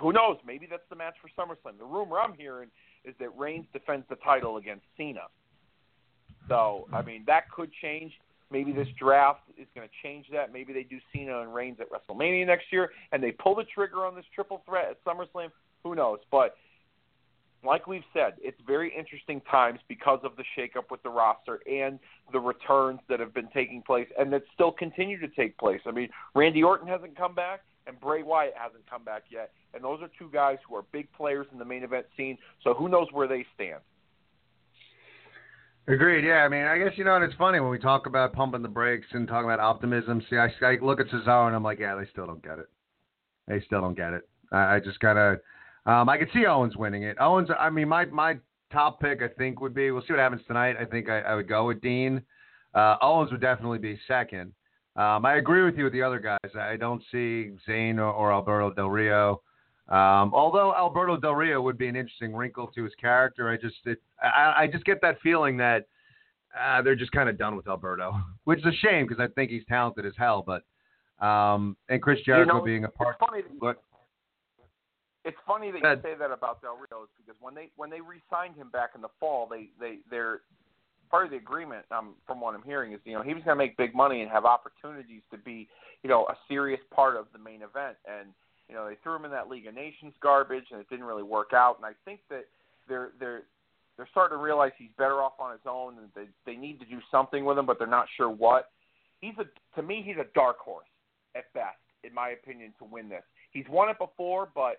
who 0.00 0.12
knows? 0.12 0.36
Maybe 0.46 0.66
that's 0.70 0.82
the 0.90 0.96
match 0.96 1.14
for 1.20 1.28
SummerSlam. 1.40 1.78
The 1.78 1.84
rumor 1.84 2.18
I'm 2.18 2.34
hearing 2.34 2.68
is 3.04 3.14
that 3.20 3.36
Reigns 3.36 3.66
defends 3.72 4.06
the 4.08 4.16
title 4.16 4.56
against 4.58 4.84
Cena. 4.96 5.28
So 6.48 6.88
I 6.92 7.02
mean 7.02 7.24
that 7.26 7.50
could 7.50 7.70
change. 7.82 8.12
Maybe 8.50 8.72
this 8.72 8.88
draft 8.98 9.42
is 9.58 9.66
going 9.74 9.86
to 9.86 9.94
change 10.02 10.26
that. 10.32 10.52
Maybe 10.52 10.72
they 10.72 10.82
do 10.82 10.98
Cena 11.12 11.42
and 11.42 11.54
Reigns 11.54 11.78
at 11.80 11.88
WrestleMania 11.90 12.46
next 12.46 12.72
year, 12.72 12.90
and 13.12 13.22
they 13.22 13.30
pull 13.30 13.54
the 13.54 13.64
trigger 13.64 14.06
on 14.06 14.14
this 14.14 14.24
triple 14.34 14.62
threat 14.66 14.88
at 14.90 15.04
SummerSlam. 15.04 15.50
Who 15.84 15.94
knows? 15.94 16.20
But 16.30 16.56
like 17.64 17.86
we've 17.86 18.04
said, 18.12 18.34
it's 18.40 18.60
very 18.66 18.92
interesting 18.96 19.40
times 19.50 19.80
because 19.88 20.20
of 20.22 20.32
the 20.36 20.44
shakeup 20.56 20.90
with 20.90 21.02
the 21.02 21.10
roster 21.10 21.60
and 21.70 21.98
the 22.32 22.38
returns 22.38 23.00
that 23.08 23.20
have 23.20 23.34
been 23.34 23.48
taking 23.52 23.82
place 23.82 24.08
and 24.18 24.32
that 24.32 24.42
still 24.54 24.70
continue 24.70 25.18
to 25.20 25.28
take 25.28 25.58
place. 25.58 25.80
I 25.86 25.90
mean, 25.90 26.08
Randy 26.34 26.62
Orton 26.62 26.86
hasn't 26.86 27.16
come 27.16 27.34
back 27.34 27.62
and 27.86 27.98
Bray 28.00 28.22
Wyatt 28.22 28.54
hasn't 28.56 28.88
come 28.88 29.02
back 29.02 29.24
yet, 29.30 29.50
and 29.74 29.82
those 29.82 30.00
are 30.02 30.10
two 30.18 30.28
guys 30.32 30.58
who 30.68 30.76
are 30.76 30.84
big 30.92 31.10
players 31.12 31.46
in 31.52 31.58
the 31.58 31.64
main 31.64 31.82
event 31.82 32.06
scene. 32.16 32.36
So 32.62 32.74
who 32.74 32.88
knows 32.88 33.08
where 33.12 33.26
they 33.26 33.46
stand? 33.54 33.80
Agreed. 35.88 36.22
Yeah, 36.22 36.44
I 36.44 36.48
mean, 36.50 36.64
I 36.64 36.76
guess 36.76 36.92
you 36.96 37.04
know, 37.04 37.16
and 37.16 37.24
it's 37.24 37.34
funny 37.36 37.60
when 37.60 37.70
we 37.70 37.78
talk 37.78 38.06
about 38.06 38.34
pumping 38.34 38.60
the 38.60 38.68
brakes 38.68 39.06
and 39.12 39.26
talking 39.26 39.46
about 39.48 39.58
optimism. 39.58 40.22
See, 40.28 40.36
I, 40.36 40.50
I 40.60 40.76
look 40.82 41.00
at 41.00 41.08
Cesaro 41.08 41.46
and 41.46 41.56
I'm 41.56 41.62
like, 41.62 41.78
yeah, 41.78 41.94
they 41.94 42.06
still 42.12 42.26
don't 42.26 42.42
get 42.42 42.58
it. 42.58 42.66
They 43.46 43.62
still 43.62 43.80
don't 43.80 43.96
get 43.96 44.12
it. 44.12 44.28
I, 44.52 44.76
I 44.76 44.80
just 44.80 45.00
gotta. 45.00 45.40
Um, 45.86 46.08
I 46.08 46.18
could 46.18 46.28
see 46.32 46.46
Owens 46.46 46.76
winning 46.76 47.04
it. 47.04 47.16
Owens. 47.20 47.48
I 47.58 47.70
mean, 47.70 47.88
my 47.88 48.04
my 48.06 48.38
top 48.72 49.00
pick, 49.00 49.22
I 49.22 49.28
think, 49.28 49.60
would 49.60 49.74
be. 49.74 49.90
We'll 49.90 50.02
see 50.02 50.12
what 50.12 50.20
happens 50.20 50.42
tonight. 50.46 50.76
I 50.78 50.84
think 50.84 51.08
I, 51.08 51.20
I 51.20 51.34
would 51.34 51.48
go 51.48 51.66
with 51.66 51.80
Dean. 51.80 52.22
Uh, 52.74 52.96
Owens 53.00 53.30
would 53.32 53.40
definitely 53.40 53.78
be 53.78 53.98
second. 54.06 54.52
Um, 54.96 55.24
I 55.24 55.36
agree 55.36 55.62
with 55.64 55.76
you 55.76 55.84
with 55.84 55.92
the 55.92 56.02
other 56.02 56.18
guys. 56.18 56.50
I 56.58 56.76
don't 56.76 57.02
see 57.12 57.52
Zayn 57.68 57.98
or, 57.98 58.10
or 58.10 58.32
Alberto 58.32 58.72
Del 58.74 58.90
Rio 58.90 59.42
Um, 59.88 60.34
although 60.34 60.74
Alberto 60.74 61.16
Del 61.16 61.34
Rio 61.34 61.62
would 61.62 61.78
be 61.78 61.86
an 61.86 61.94
interesting 61.94 62.34
wrinkle 62.34 62.66
to 62.74 62.82
his 62.82 62.94
character, 62.96 63.48
I 63.48 63.56
just 63.56 63.76
it, 63.84 64.02
I, 64.20 64.54
I 64.62 64.66
just 64.66 64.84
get 64.84 65.00
that 65.02 65.20
feeling 65.22 65.56
that 65.58 65.86
uh, 66.60 66.82
they're 66.82 66.96
just 66.96 67.12
kind 67.12 67.28
of 67.28 67.38
done 67.38 67.56
with 67.56 67.68
Alberto, 67.68 68.12
which 68.44 68.58
is 68.58 68.66
a 68.66 68.76
shame 68.86 69.06
because 69.06 69.20
I 69.22 69.28
think 69.34 69.50
he's 69.50 69.64
talented 69.68 70.04
as 70.04 70.14
hell. 70.18 70.44
But 70.44 70.64
um, 71.24 71.76
and 71.88 72.02
Chris 72.02 72.18
Jericho 72.26 72.54
you 72.54 72.58
know, 72.58 72.64
being 72.64 72.84
a 72.84 72.88
part. 72.88 73.16
It's 73.20 73.30
funny, 73.30 73.42
that, 73.42 73.60
But 73.60 73.82
it's 75.28 75.36
funny 75.46 75.70
that 75.70 75.78
you 75.84 76.00
say 76.02 76.16
that 76.18 76.32
about 76.32 76.62
Del 76.62 76.76
Rio 76.76 77.06
because 77.20 77.36
when 77.40 77.54
they 77.54 77.68
when 77.76 77.90
they 77.90 78.00
re-signed 78.00 78.56
him 78.56 78.70
back 78.70 78.90
in 78.94 79.02
the 79.02 79.12
fall, 79.20 79.46
they 79.46 79.68
they 79.78 79.98
they're 80.10 80.40
part 81.10 81.26
of 81.26 81.30
the 81.30 81.36
agreement. 81.36 81.84
Um, 81.90 82.14
from 82.26 82.40
what 82.40 82.54
I'm 82.54 82.62
hearing 82.62 82.92
is 82.94 83.00
you 83.04 83.12
know 83.12 83.22
he 83.22 83.34
was 83.34 83.42
going 83.44 83.56
to 83.56 83.62
make 83.62 83.76
big 83.76 83.94
money 83.94 84.22
and 84.22 84.30
have 84.30 84.46
opportunities 84.46 85.20
to 85.30 85.36
be 85.36 85.68
you 86.02 86.08
know 86.08 86.24
a 86.28 86.36
serious 86.48 86.80
part 86.90 87.16
of 87.16 87.26
the 87.34 87.38
main 87.38 87.60
event, 87.60 87.96
and 88.08 88.28
you 88.68 88.74
know 88.74 88.88
they 88.88 88.96
threw 89.02 89.16
him 89.16 89.26
in 89.26 89.30
that 89.32 89.50
League 89.50 89.66
of 89.66 89.74
Nations 89.74 90.14
garbage, 90.22 90.64
and 90.72 90.80
it 90.80 90.88
didn't 90.88 91.04
really 91.04 91.22
work 91.22 91.52
out. 91.52 91.76
And 91.76 91.84
I 91.84 91.92
think 92.06 92.20
that 92.30 92.46
they're 92.88 93.10
they're 93.20 93.42
they're 93.98 94.08
starting 94.10 94.38
to 94.38 94.42
realize 94.42 94.72
he's 94.78 94.96
better 94.96 95.20
off 95.20 95.34
on 95.38 95.52
his 95.52 95.66
own, 95.68 95.98
and 95.98 96.08
they 96.14 96.28
they 96.50 96.56
need 96.56 96.80
to 96.80 96.86
do 96.86 97.00
something 97.10 97.44
with 97.44 97.58
him, 97.58 97.66
but 97.66 97.78
they're 97.78 97.86
not 97.86 98.06
sure 98.16 98.30
what. 98.30 98.70
He's 99.20 99.34
a 99.38 99.44
to 99.76 99.82
me 99.82 100.02
he's 100.04 100.16
a 100.16 100.26
dark 100.34 100.58
horse 100.58 100.88
at 101.36 101.52
best, 101.52 101.76
in 102.02 102.14
my 102.14 102.30
opinion, 102.30 102.72
to 102.78 102.84
win 102.84 103.10
this. 103.10 103.24
He's 103.50 103.66
won 103.68 103.88
it 103.90 103.98
before, 103.98 104.48
but 104.54 104.78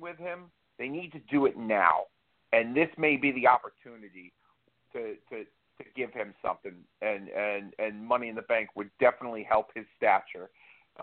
with 0.00 0.18
him, 0.18 0.50
they 0.78 0.88
need 0.88 1.12
to 1.12 1.20
do 1.30 1.46
it 1.46 1.56
now, 1.56 2.04
and 2.52 2.76
this 2.76 2.88
may 2.98 3.16
be 3.16 3.32
the 3.32 3.46
opportunity 3.46 4.32
to 4.92 5.14
to 5.30 5.44
to 5.44 5.84
give 5.96 6.12
him 6.12 6.34
something. 6.42 6.74
And 7.02 7.28
and 7.28 7.74
and 7.78 8.04
Money 8.04 8.28
in 8.28 8.34
the 8.34 8.42
Bank 8.42 8.70
would 8.76 8.90
definitely 9.00 9.46
help 9.48 9.68
his 9.74 9.84
stature 9.96 10.50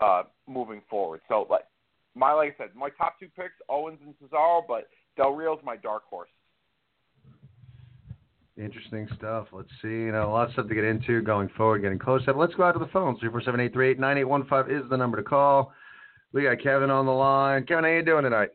uh, 0.00 0.24
moving 0.46 0.82
forward. 0.88 1.20
So, 1.28 1.46
like 1.50 1.64
my 2.14 2.32
like 2.32 2.54
I 2.54 2.64
said, 2.64 2.74
my 2.74 2.90
top 2.90 3.18
two 3.18 3.28
picks, 3.36 3.54
Owens 3.68 3.98
and 4.04 4.14
Cesaro, 4.22 4.62
but 4.66 4.88
Del 5.16 5.32
Rio's 5.32 5.60
my 5.64 5.76
dark 5.76 6.04
horse. 6.04 6.30
Interesting 8.56 9.08
stuff. 9.16 9.46
Let's 9.52 9.70
see. 9.80 9.88
You 9.88 10.12
know, 10.12 10.28
a 10.28 10.32
lot 10.32 10.48
of 10.48 10.52
stuff 10.52 10.66
to 10.68 10.74
get 10.74 10.82
into 10.82 11.22
going 11.22 11.48
forward, 11.56 11.82
getting 11.82 11.98
closer. 11.98 12.32
Let's 12.32 12.54
go 12.54 12.64
out 12.64 12.72
to 12.72 12.80
the 12.80 12.88
phone. 12.88 13.16
Three 13.18 13.30
four 13.30 13.42
seven 13.42 13.60
eight 13.60 13.72
three 13.72 13.90
eight 13.90 14.00
nine 14.00 14.18
eight 14.18 14.24
one 14.24 14.46
five 14.46 14.68
is 14.70 14.82
the 14.90 14.96
number 14.96 15.16
to 15.16 15.22
call. 15.22 15.72
We 16.32 16.42
got 16.42 16.60
Kevin 16.60 16.90
on 16.90 17.06
the 17.06 17.12
line. 17.12 17.64
Kevin, 17.64 17.84
how 17.84 17.90
you 17.90 18.02
doing 18.02 18.24
tonight? 18.24 18.50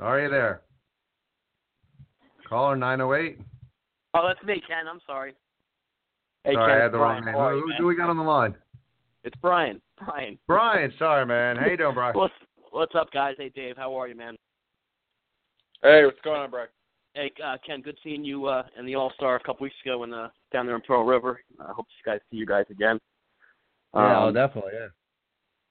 Are 0.00 0.20
you 0.20 0.28
there? 0.28 0.62
Caller 2.48 2.76
nine 2.76 3.00
oh 3.00 3.14
eight. 3.14 3.38
Oh, 4.14 4.26
that's 4.26 4.42
me, 4.46 4.62
Ken. 4.66 4.86
I'm 4.88 5.00
sorry. 5.06 5.34
Hey, 6.44 6.54
Sorry, 6.54 6.72
Ken, 6.72 6.80
I 6.80 6.82
had 6.82 6.92
the 6.92 6.98
Brian. 6.98 7.24
wrong 7.24 7.24
name. 7.26 7.34
How 7.34 7.50
Who, 7.50 7.56
you, 7.56 7.72
who 7.76 7.82
do 7.82 7.86
we 7.86 7.96
got 7.96 8.08
on 8.08 8.16
the 8.16 8.22
line? 8.22 8.54
It's 9.24 9.36
Brian. 9.42 9.80
Brian. 9.98 10.38
Brian. 10.46 10.92
Sorry, 10.98 11.26
man. 11.26 11.56
How 11.56 11.66
you 11.66 11.76
doing, 11.76 11.94
Brian? 11.94 12.16
What's 12.16 12.34
What's 12.70 12.94
up, 12.94 13.10
guys? 13.12 13.34
Hey, 13.38 13.50
Dave. 13.54 13.76
How 13.76 13.94
are 13.98 14.08
you, 14.08 14.14
man? 14.14 14.36
Hey, 15.82 16.04
what's 16.04 16.20
going 16.22 16.40
on, 16.40 16.50
Brock? 16.50 16.68
Hey, 17.14 17.32
uh, 17.44 17.56
Ken. 17.66 17.80
Good 17.82 17.98
seeing 18.04 18.24
you 18.24 18.46
uh, 18.46 18.62
in 18.78 18.86
the 18.86 18.94
All 18.94 19.12
Star 19.16 19.36
a 19.36 19.40
couple 19.40 19.64
weeks 19.64 19.76
ago 19.84 20.04
in 20.04 20.14
uh, 20.14 20.28
down 20.52 20.66
there 20.66 20.76
in 20.76 20.82
Pearl 20.82 21.04
River. 21.04 21.40
I 21.60 21.72
hope 21.72 21.86
you 21.88 22.10
guys 22.10 22.20
see 22.30 22.36
you 22.36 22.46
guys 22.46 22.66
again. 22.70 22.98
Um, 23.94 24.32
definitely. 24.32 24.72
Yeah. 24.74 24.88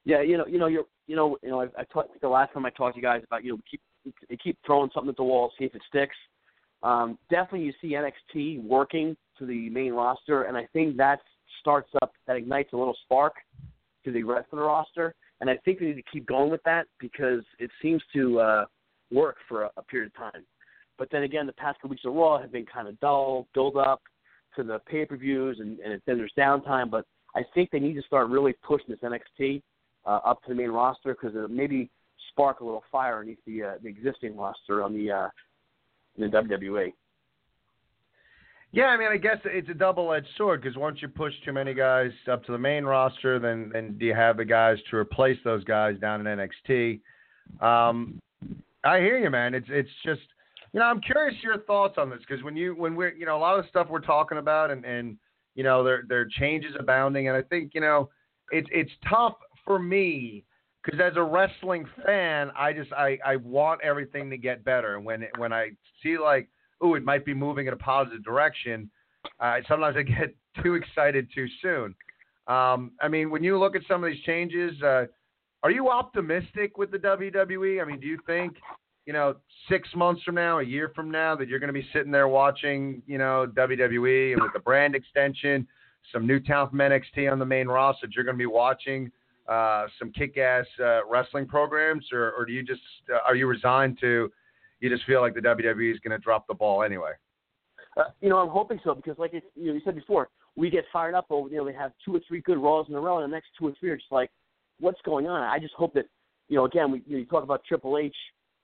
Yeah, 0.04 0.22
you 0.22 0.38
know, 0.38 0.46
you 0.46 0.58
know, 0.58 0.66
you're, 0.66 0.84
you 1.06 1.16
know, 1.16 1.36
you 1.42 1.50
know. 1.50 1.60
I, 1.60 1.66
I 1.78 1.84
talked 1.92 2.20
the 2.20 2.28
last 2.28 2.52
time 2.52 2.64
I 2.64 2.70
talked 2.70 2.94
to 2.94 3.00
you 3.00 3.06
guys 3.06 3.22
about, 3.26 3.44
you 3.44 3.52
know, 3.52 3.58
keep 3.70 3.80
they 4.28 4.36
keep 4.36 4.58
throwing 4.64 4.90
something 4.94 5.10
at 5.10 5.16
the 5.16 5.24
wall, 5.24 5.52
see 5.58 5.64
if 5.64 5.74
it 5.74 5.82
sticks. 5.88 6.16
Um, 6.82 7.18
definitely, 7.30 7.66
you 7.66 7.72
see 7.80 7.94
NXT 7.94 8.62
working 8.62 9.16
to 9.38 9.46
the 9.46 9.68
main 9.70 9.92
roster, 9.92 10.44
and 10.44 10.56
I 10.56 10.66
think 10.72 10.96
that 10.96 11.20
starts 11.60 11.90
up, 12.02 12.12
that 12.26 12.36
ignites 12.36 12.72
a 12.72 12.76
little 12.76 12.96
spark 13.04 13.34
to 14.04 14.12
the 14.12 14.22
rest 14.22 14.48
of 14.52 14.58
the 14.58 14.64
roster. 14.64 15.14
And 15.40 15.48
I 15.48 15.56
think 15.64 15.78
they 15.78 15.86
need 15.86 15.94
to 15.94 16.02
keep 16.12 16.26
going 16.26 16.50
with 16.50 16.62
that 16.64 16.86
because 16.98 17.42
it 17.58 17.70
seems 17.80 18.02
to 18.14 18.40
uh, 18.40 18.64
work 19.12 19.36
for 19.48 19.64
a, 19.64 19.70
a 19.76 19.82
period 19.82 20.12
of 20.14 20.16
time. 20.16 20.44
But 20.98 21.08
then 21.12 21.22
again, 21.22 21.46
the 21.46 21.52
past 21.52 21.76
couple 21.76 21.90
weeks 21.90 22.04
of 22.04 22.14
Raw 22.14 22.40
have 22.40 22.52
been 22.52 22.66
kind 22.66 22.88
of 22.88 22.98
dull, 23.00 23.46
build 23.54 23.76
up 23.76 24.02
to 24.56 24.64
the 24.64 24.80
pay 24.86 25.04
per 25.04 25.16
views, 25.16 25.58
and, 25.60 25.78
and 25.78 26.00
then 26.06 26.18
there's 26.18 26.32
downtime. 26.36 26.90
But 26.90 27.04
I 27.36 27.42
think 27.54 27.70
they 27.70 27.78
need 27.78 27.94
to 27.94 28.02
start 28.02 28.28
really 28.28 28.54
pushing 28.66 28.88
this 28.88 28.98
NXT 29.00 29.62
uh, 30.04 30.20
up 30.24 30.42
to 30.42 30.48
the 30.48 30.54
main 30.54 30.70
roster 30.70 31.14
because 31.14 31.36
maybe 31.48 31.90
spark 32.38 32.60
a 32.60 32.64
little 32.64 32.84
fire 32.90 33.18
underneath 33.18 33.38
the 33.46 33.64
uh, 33.64 33.72
the 33.82 33.88
existing 33.88 34.36
roster 34.36 34.82
on 34.82 34.94
the 34.94 35.10
uh, 35.10 35.28
in 36.16 36.30
the 36.30 36.36
WWE. 36.36 36.92
Yeah, 38.70 38.86
I 38.86 38.98
mean, 38.98 39.08
I 39.10 39.16
guess 39.16 39.38
it's 39.46 39.70
a 39.70 39.74
double-edged 39.74 40.26
sword 40.36 40.60
because 40.60 40.76
once 40.76 40.98
you 41.00 41.08
push 41.08 41.32
too 41.42 41.54
many 41.54 41.72
guys 41.72 42.10
up 42.30 42.44
to 42.44 42.52
the 42.52 42.58
main 42.58 42.84
roster, 42.84 43.38
then 43.38 43.70
then 43.72 43.96
do 43.98 44.06
you 44.06 44.14
have 44.14 44.36
the 44.36 44.44
guys 44.44 44.78
to 44.90 44.96
replace 44.96 45.38
those 45.44 45.64
guys 45.64 45.98
down 45.98 46.24
in 46.26 46.38
NXT? 46.38 47.00
Um, 47.60 48.20
I 48.84 48.98
hear 48.98 49.18
you, 49.18 49.30
man. 49.30 49.54
It's 49.54 49.68
it's 49.68 49.90
just 50.04 50.20
you 50.72 50.80
know 50.80 50.86
I'm 50.86 51.00
curious 51.00 51.34
your 51.42 51.58
thoughts 51.62 51.94
on 51.98 52.08
this 52.08 52.20
because 52.28 52.44
when 52.44 52.56
you 52.56 52.74
when 52.74 52.94
we're 52.94 53.14
you 53.14 53.26
know 53.26 53.36
a 53.36 53.40
lot 53.40 53.58
of 53.58 53.66
stuff 53.68 53.88
we're 53.90 54.00
talking 54.00 54.38
about 54.38 54.70
and 54.70 54.84
and 54.84 55.16
you 55.56 55.64
know 55.64 55.82
there 55.82 56.04
there 56.08 56.20
are 56.20 56.28
changes 56.38 56.72
abounding 56.78 57.26
and 57.26 57.36
I 57.36 57.42
think 57.42 57.72
you 57.74 57.80
know 57.80 58.10
it's 58.52 58.68
it's 58.70 58.92
tough 59.08 59.34
for 59.64 59.78
me 59.78 60.44
because 60.88 61.12
as 61.12 61.16
a 61.16 61.22
wrestling 61.22 61.86
fan 62.06 62.50
I 62.56 62.72
just 62.72 62.92
I 62.92 63.18
I 63.24 63.36
want 63.36 63.80
everything 63.82 64.30
to 64.30 64.38
get 64.38 64.64
better 64.64 64.96
and 64.96 65.04
when 65.04 65.24
it, 65.24 65.30
when 65.36 65.52
I 65.52 65.70
see 66.02 66.18
like 66.18 66.48
oh, 66.80 66.94
it 66.94 67.04
might 67.04 67.24
be 67.24 67.34
moving 67.34 67.66
in 67.66 67.72
a 67.72 67.76
positive 67.76 68.24
direction. 68.24 68.90
Uh, 69.40 69.56
sometimes 69.68 69.96
I 69.96 70.02
get 70.02 70.34
too 70.62 70.74
excited 70.74 71.28
too 71.34 71.46
soon. 71.62 71.94
Um, 72.46 72.92
I 73.00 73.08
mean, 73.08 73.30
when 73.30 73.42
you 73.42 73.58
look 73.58 73.76
at 73.76 73.82
some 73.86 74.02
of 74.02 74.10
these 74.10 74.22
changes, 74.24 74.80
uh, 74.82 75.04
are 75.62 75.70
you 75.70 75.90
optimistic 75.90 76.78
with 76.78 76.90
the 76.90 76.98
WWE? 76.98 77.82
I 77.82 77.84
mean, 77.84 78.00
do 78.00 78.06
you 78.06 78.18
think, 78.26 78.54
you 79.06 79.12
know, 79.12 79.36
six 79.68 79.88
months 79.94 80.22
from 80.22 80.36
now, 80.36 80.60
a 80.60 80.62
year 80.62 80.92
from 80.94 81.10
now, 81.10 81.34
that 81.36 81.48
you're 81.48 81.58
going 81.58 81.72
to 81.72 81.78
be 81.78 81.86
sitting 81.92 82.12
there 82.12 82.28
watching, 82.28 83.02
you 83.06 83.18
know, 83.18 83.46
WWE 83.54 84.32
and 84.32 84.42
with 84.42 84.52
the 84.52 84.60
brand 84.60 84.94
extension, 84.94 85.66
some 86.12 86.26
new 86.26 86.40
talent 86.40 86.70
from 86.70 86.78
NXT 86.78 87.30
on 87.30 87.38
the 87.38 87.44
main 87.44 87.66
roster, 87.66 88.08
you're 88.14 88.24
going 88.24 88.36
to 88.36 88.38
be 88.38 88.46
watching 88.46 89.10
uh, 89.48 89.86
some 89.98 90.12
kick-ass 90.12 90.66
uh, 90.80 91.00
wrestling 91.08 91.46
programs, 91.46 92.06
or, 92.12 92.32
or 92.32 92.44
do 92.44 92.52
you 92.52 92.62
just 92.62 92.82
uh, 93.12 93.18
are 93.26 93.34
you 93.34 93.46
resigned 93.46 93.98
to? 94.00 94.30
You 94.80 94.90
just 94.90 95.04
feel 95.04 95.20
like 95.20 95.34
the 95.34 95.40
WWE 95.40 95.92
is 95.92 95.98
going 96.00 96.16
to 96.16 96.22
drop 96.22 96.46
the 96.46 96.54
ball 96.54 96.82
anyway. 96.82 97.12
Uh, 97.96 98.04
you 98.20 98.28
know, 98.28 98.38
I'm 98.38 98.48
hoping 98.48 98.78
so 98.84 98.94
because, 98.94 99.18
like 99.18 99.32
you, 99.32 99.40
know, 99.56 99.72
you 99.72 99.80
said 99.84 99.94
before, 99.94 100.28
we 100.56 100.70
get 100.70 100.84
fired 100.92 101.14
up 101.14 101.26
over. 101.30 101.48
You 101.48 101.56
know, 101.56 101.64
they 101.64 101.72
have 101.72 101.92
two 102.04 102.14
or 102.14 102.20
three 102.28 102.40
good 102.42 102.58
Raws 102.58 102.86
in 102.88 102.94
a 102.94 103.00
row, 103.00 103.18
and 103.18 103.32
the 103.32 103.34
next 103.34 103.48
two 103.58 103.68
or 103.68 103.72
three 103.80 103.90
are 103.90 103.96
just 103.96 104.12
like, 104.12 104.30
what's 104.80 105.00
going 105.04 105.26
on? 105.26 105.42
I 105.42 105.58
just 105.58 105.74
hope 105.74 105.94
that, 105.94 106.06
you 106.48 106.56
know, 106.56 106.66
again, 106.66 106.92
we 106.92 107.02
you, 107.06 107.14
know, 107.14 107.18
you 107.20 107.26
talk 107.26 107.42
about 107.42 107.62
Triple 107.66 107.98
H, 107.98 108.14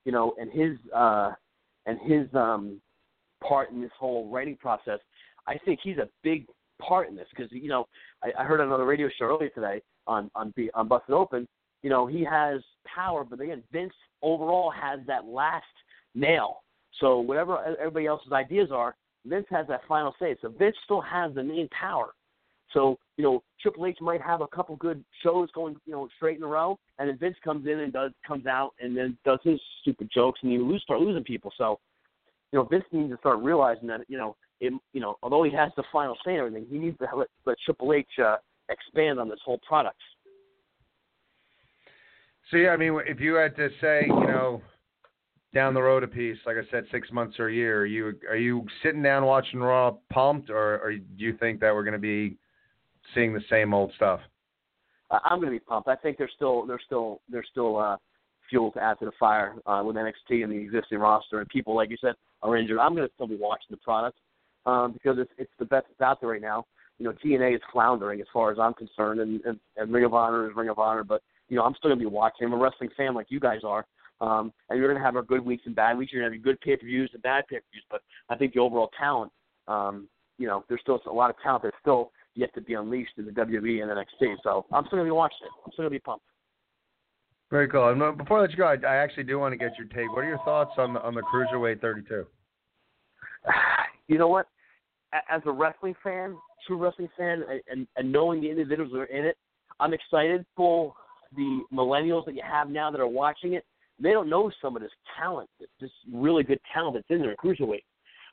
you 0.04 0.12
know, 0.12 0.34
and 0.38 0.52
his 0.52 0.76
uh, 0.94 1.32
and 1.86 1.98
his 2.02 2.26
um, 2.34 2.80
part 3.42 3.70
in 3.70 3.80
this 3.80 3.90
whole 3.98 4.28
writing 4.28 4.56
process. 4.56 5.00
I 5.46 5.58
think 5.64 5.80
he's 5.82 5.98
a 5.98 6.08
big 6.22 6.46
part 6.80 7.08
in 7.08 7.16
this 7.16 7.26
because 7.34 7.50
you 7.52 7.68
know 7.68 7.86
I, 8.22 8.42
I 8.42 8.44
heard 8.44 8.60
on 8.60 8.66
another 8.66 8.84
radio 8.84 9.08
show 9.18 9.26
earlier 9.26 9.48
today 9.50 9.80
on 10.06 10.30
on 10.34 10.52
on 10.74 10.88
Busted 10.88 11.14
Open. 11.14 11.46
You 11.82 11.90
know, 11.90 12.06
he 12.06 12.24
has 12.24 12.60
power, 12.86 13.24
but 13.24 13.40
again, 13.40 13.62
Vince 13.72 13.92
overall 14.22 14.70
has 14.70 15.00
that 15.06 15.26
last 15.26 15.64
nail. 16.14 16.62
So 17.00 17.18
whatever 17.18 17.58
everybody 17.78 18.06
else's 18.06 18.32
ideas 18.32 18.70
are, 18.72 18.94
Vince 19.26 19.46
has 19.50 19.66
that 19.68 19.82
final 19.88 20.14
say. 20.18 20.36
So 20.40 20.48
Vince 20.48 20.76
still 20.84 21.00
has 21.00 21.34
the 21.34 21.42
main 21.42 21.68
power. 21.68 22.14
So 22.72 22.98
you 23.16 23.24
know, 23.24 23.42
Triple 23.60 23.86
H 23.86 23.98
might 24.00 24.20
have 24.20 24.40
a 24.40 24.48
couple 24.48 24.76
good 24.76 25.04
shows 25.22 25.48
going, 25.52 25.76
you 25.86 25.92
know, 25.92 26.08
straight 26.16 26.36
in 26.36 26.42
a 26.42 26.46
row, 26.46 26.78
and 26.98 27.08
then 27.08 27.18
Vince 27.18 27.36
comes 27.44 27.66
in 27.66 27.80
and 27.80 27.92
does 27.92 28.10
comes 28.26 28.46
out 28.46 28.72
and 28.80 28.96
then 28.96 29.16
does 29.24 29.38
his 29.44 29.60
stupid 29.80 30.10
jokes, 30.12 30.40
and 30.42 30.52
you 30.52 30.66
lose 30.66 30.82
start 30.82 31.00
losing 31.00 31.24
people. 31.24 31.52
So 31.56 31.78
you 32.52 32.58
know, 32.58 32.64
Vince 32.64 32.84
needs 32.92 33.10
to 33.10 33.18
start 33.18 33.40
realizing 33.40 33.88
that 33.88 34.02
you 34.08 34.18
know, 34.18 34.36
it, 34.60 34.72
you 34.92 35.00
know, 35.00 35.16
although 35.22 35.42
he 35.42 35.52
has 35.52 35.70
the 35.76 35.84
final 35.92 36.16
say 36.24 36.32
and 36.32 36.40
everything, 36.40 36.66
he 36.70 36.78
needs 36.78 36.98
to 36.98 37.08
let, 37.16 37.28
let 37.46 37.56
Triple 37.64 37.92
H 37.92 38.06
uh, 38.22 38.36
expand 38.68 39.18
on 39.18 39.28
this 39.28 39.40
whole 39.44 39.58
product. 39.66 40.00
See, 42.50 42.66
I 42.68 42.76
mean, 42.76 42.98
if 43.06 43.20
you 43.20 43.34
had 43.34 43.56
to 43.56 43.68
say, 43.80 44.04
you 44.06 44.26
know, 44.26 44.62
down 45.54 45.72
the 45.72 45.82
road 45.82 46.02
a 46.02 46.08
piece, 46.08 46.36
like 46.46 46.56
I 46.56 46.70
said, 46.70 46.84
six 46.90 47.10
months 47.10 47.38
or 47.38 47.48
a 47.48 47.54
year, 47.54 47.82
are 47.82 47.86
you 47.86 48.14
are 48.28 48.36
you 48.36 48.66
sitting 48.82 49.02
down 49.02 49.24
watching 49.24 49.60
Raw 49.60 49.92
pumped, 50.10 50.50
or, 50.50 50.80
or 50.80 50.92
do 50.92 51.04
you 51.16 51.36
think 51.38 51.60
that 51.60 51.72
we're 51.74 51.84
going 51.84 51.92
to 51.92 51.98
be 51.98 52.36
seeing 53.14 53.32
the 53.32 53.42
same 53.48 53.72
old 53.72 53.92
stuff? 53.96 54.20
I'm 55.10 55.38
going 55.38 55.52
to 55.52 55.58
be 55.58 55.60
pumped. 55.60 55.88
I 55.88 55.96
think 55.96 56.18
there's 56.18 56.32
still 56.34 56.66
there's 56.66 56.82
still 56.86 57.20
there's 57.28 57.46
still 57.50 57.78
uh, 57.78 57.96
fuel 58.50 58.72
to 58.72 58.82
add 58.82 58.98
to 58.98 59.06
the 59.06 59.12
fire 59.18 59.54
uh, 59.66 59.82
with 59.84 59.96
NXT 59.96 60.42
and 60.42 60.52
the 60.52 60.56
existing 60.56 60.98
roster, 60.98 61.40
and 61.40 61.48
people 61.48 61.74
like 61.74 61.90
you 61.90 61.96
said 62.00 62.14
are 62.42 62.56
injured. 62.56 62.78
I'm 62.78 62.94
going 62.94 63.06
to 63.06 63.14
still 63.14 63.28
be 63.28 63.36
watching 63.36 63.68
the 63.70 63.76
product 63.78 64.18
um, 64.66 64.92
because 64.92 65.16
it's 65.18 65.30
it's 65.38 65.52
the 65.58 65.64
best 65.64 65.86
that's 65.88 66.06
out 66.06 66.20
there 66.20 66.30
right 66.30 66.42
now. 66.42 66.66
You 66.98 67.06
know, 67.06 67.12
TNA 67.24 67.56
is 67.56 67.60
floundering 67.72 68.20
as 68.20 68.26
far 68.32 68.52
as 68.52 68.58
I'm 68.58 68.74
concerned, 68.74 69.20
and, 69.20 69.40
and, 69.44 69.58
and 69.76 69.92
Ring 69.92 70.04
of 70.04 70.14
Honor 70.14 70.48
is 70.48 70.56
Ring 70.56 70.68
of 70.68 70.78
Honor, 70.78 71.04
but 71.04 71.22
you 71.48 71.56
know, 71.56 71.62
I'm 71.64 71.74
still 71.74 71.90
going 71.90 71.98
to 71.98 72.04
be 72.04 72.10
watching. 72.10 72.46
I'm 72.46 72.52
a 72.52 72.56
wrestling 72.56 72.90
fan 72.96 73.14
like 73.14 73.26
you 73.28 73.40
guys 73.40 73.60
are. 73.64 73.84
Um, 74.20 74.52
and 74.70 74.78
you're 74.78 74.88
going 74.88 74.98
to 74.98 75.04
have 75.04 75.16
our 75.16 75.22
good 75.22 75.44
weeks 75.44 75.64
and 75.66 75.74
bad 75.74 75.98
weeks. 75.98 76.12
You're 76.12 76.22
going 76.22 76.32
to 76.32 76.36
have 76.36 76.44
your 76.44 76.54
good 76.54 76.60
pay 76.60 76.76
per 76.76 76.86
views 76.86 77.10
and 77.12 77.22
bad 77.22 77.44
pay 77.48 77.56
per 77.56 77.62
views. 77.72 77.84
But 77.90 78.00
I 78.30 78.36
think 78.36 78.54
the 78.54 78.60
overall 78.60 78.90
talent, 78.98 79.32
um, 79.68 80.08
you 80.38 80.46
know, 80.46 80.64
there's 80.68 80.80
still 80.80 81.00
a 81.06 81.12
lot 81.12 81.30
of 81.30 81.36
talent 81.42 81.64
that 81.64 81.74
still 81.80 82.12
yet 82.34 82.54
to 82.54 82.60
be 82.60 82.74
unleashed 82.74 83.12
in 83.18 83.26
the 83.26 83.32
WWE 83.32 83.82
and 83.82 83.90
the 83.90 83.94
NXT. 83.94 84.36
So 84.42 84.66
I'm 84.72 84.84
still 84.86 84.98
gonna 84.98 85.04
be 85.04 85.10
watching 85.10 85.38
it. 85.44 85.50
I'm 85.64 85.72
still 85.72 85.84
gonna 85.84 85.90
be 85.90 85.98
pumped. 85.98 86.24
Very 87.50 87.68
cool. 87.68 87.90
And 87.90 88.02
uh, 88.02 88.12
before 88.12 88.38
I 88.38 88.42
let 88.42 88.50
you 88.50 88.56
go, 88.56 88.66
I, 88.66 88.76
I 88.86 88.96
actually 88.96 89.24
do 89.24 89.38
want 89.38 89.52
to 89.52 89.56
get 89.56 89.78
your 89.78 89.86
take. 89.88 90.10
What 90.14 90.24
are 90.24 90.28
your 90.28 90.38
thoughts 90.38 90.72
on 90.76 90.94
the, 90.94 91.02
on 91.02 91.14
the 91.14 91.22
cruiserweight 91.22 91.80
32? 91.80 92.26
You 94.06 94.18
know 94.18 94.28
what? 94.28 94.48
As 95.28 95.42
a 95.46 95.52
wrestling 95.52 95.94
fan, 96.02 96.36
true 96.66 96.76
wrestling 96.76 97.08
fan, 97.16 97.44
and, 97.70 97.86
and, 97.96 98.12
knowing 98.12 98.40
the 98.40 98.50
individuals 98.50 98.92
that 98.92 98.98
are 98.98 99.04
in 99.04 99.24
it, 99.24 99.36
I'm 99.78 99.92
excited 99.92 100.44
for 100.56 100.94
the 101.36 101.60
millennials 101.72 102.24
that 102.26 102.34
you 102.34 102.42
have 102.48 102.68
now 102.68 102.90
that 102.90 103.00
are 103.00 103.06
watching 103.06 103.54
it. 103.54 103.64
They 104.00 104.10
don't 104.10 104.28
know 104.28 104.50
some 104.60 104.74
of 104.74 104.82
this 104.82 104.90
talent, 105.18 105.48
this 105.80 105.90
really 106.12 106.42
good 106.42 106.58
talent 106.72 106.96
that's 106.96 107.06
in 107.10 107.20
there 107.20 107.36
cruiserweight. 107.36 107.84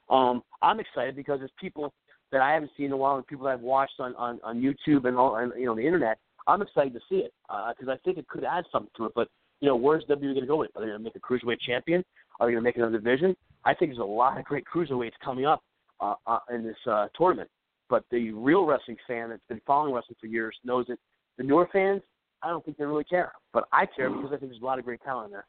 Um, 0.10 0.44
I'm 0.62 0.80
excited 0.80 1.16
because 1.16 1.40
there's 1.40 1.52
people 1.60 1.94
that 2.32 2.42
I 2.42 2.54
haven't 2.54 2.72
seen 2.76 2.88
in 2.88 2.92
a 2.94 2.98
while, 2.98 3.18
and 3.18 3.28
people 3.28 3.46
that 3.46 3.54
I've 3.54 3.62
watched 3.62 4.00
on 4.00 4.16
on, 4.16 4.40
on 4.44 4.62
YouTube 4.62 5.06
and 5.06 5.18
all, 5.18 5.36
and 5.36 5.52
you 5.58 5.66
know, 5.66 5.76
the 5.76 5.86
internet. 5.86 6.18
I'm 6.48 6.62
excited 6.62 6.94
to 6.94 7.00
see 7.08 7.18
it 7.18 7.34
because 7.48 7.90
I 7.90 7.98
think 8.04 8.18
it 8.18 8.28
could 8.28 8.44
add 8.44 8.66
something 8.72 8.92
to 8.98 9.06
it. 9.06 9.12
But 9.16 9.28
you 9.60 9.68
know, 9.68 9.76
where's 9.76 10.04
WWE 10.06 10.20
going 10.20 10.42
to 10.42 10.48
go 10.48 10.58
with? 10.58 10.70
it? 10.70 10.78
Are 10.78 10.82
they 10.82 10.88
going 10.88 11.00
to 11.00 11.04
make 11.04 11.16
a 11.16 11.20
cruiserweight 11.20 11.60
champion? 11.60 12.04
Are 12.40 12.48
they 12.48 12.54
going 12.54 12.64
to 12.64 12.68
make 12.68 12.78
another 12.78 12.98
division? 12.98 13.36
I 13.64 13.76
think 13.76 13.92
there's 13.92 14.00
a 14.00 14.04
lot 14.04 14.40
of 14.40 14.46
great 14.46 14.66
cruiserweights 14.74 15.12
coming 15.24 15.46
up 15.46 15.62
uh, 16.02 16.16
uh, 16.28 16.40
in 16.54 16.64
this 16.64 16.78
uh, 16.90 17.08
tournament. 17.16 17.50
But 17.90 18.06
the 18.12 18.32
real 18.32 18.66
wrestling 18.66 18.98
fan 19.08 19.30
that's 19.30 19.42
been 19.50 19.62
following 19.68 19.94
wrestling 19.94 20.16
for 20.20 20.28
years 20.28 20.56
knows 20.64 20.86
that 20.88 20.98
the 21.38 21.44
newer 21.44 21.68
fans, 21.72 22.02
I 22.42 22.50
don't 22.50 22.64
think 22.64 22.78
they 22.78 22.86
really 22.86 23.04
care. 23.04 23.34
But 23.54 23.66
I 23.72 23.86
care 23.86 24.10
because 24.10 24.28
I 24.28 24.38
think 24.38 24.52
there's 24.52 24.62
a 24.62 24.66
lot 24.66 24.80
of 24.80 24.86
great 24.86 25.02
talent 25.04 25.28
in 25.28 25.32
there. 25.32 25.46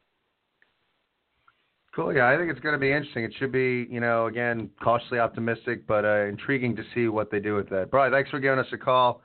Cool. 1.94 2.14
Yeah, 2.14 2.28
I 2.28 2.38
think 2.38 2.50
it's 2.50 2.60
going 2.60 2.72
to 2.72 2.78
be 2.78 2.90
interesting. 2.90 3.24
It 3.24 3.34
should 3.38 3.52
be, 3.52 3.86
you 3.90 4.00
know, 4.00 4.26
again, 4.26 4.70
cautiously 4.82 5.18
optimistic, 5.18 5.86
but 5.86 6.06
uh, 6.06 6.24
intriguing 6.24 6.74
to 6.76 6.82
see 6.94 7.08
what 7.08 7.30
they 7.30 7.38
do 7.38 7.54
with 7.54 7.68
that. 7.68 7.90
Brian, 7.90 8.10
thanks 8.10 8.30
for 8.30 8.40
giving 8.40 8.58
us 8.58 8.66
a 8.72 8.78
call. 8.78 9.22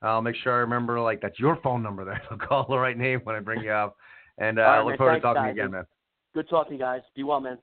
I'll 0.00 0.22
make 0.22 0.36
sure 0.42 0.54
I 0.54 0.58
remember, 0.58 0.98
like, 1.00 1.20
that's 1.20 1.38
your 1.38 1.58
phone 1.62 1.82
number 1.82 2.04
there. 2.04 2.20
So 2.30 2.36
call 2.36 2.66
the 2.68 2.78
right 2.78 2.96
name 2.96 3.20
when 3.24 3.36
I 3.36 3.40
bring 3.40 3.62
you 3.62 3.70
up. 3.70 3.96
And 4.38 4.58
uh, 4.58 4.62
right, 4.62 4.78
I 4.78 4.80
look 4.80 4.88
man. 4.90 4.98
forward 4.98 5.12
Thanks, 5.12 5.22
to 5.24 5.34
talking 5.34 5.42
guys. 5.42 5.52
again, 5.52 5.70
man. 5.70 5.84
Good 6.34 6.48
talking, 6.48 6.70
to 6.70 6.74
you 6.76 6.80
guys. 6.80 7.00
Be 7.14 7.22
well, 7.22 7.40
man. 7.40 7.58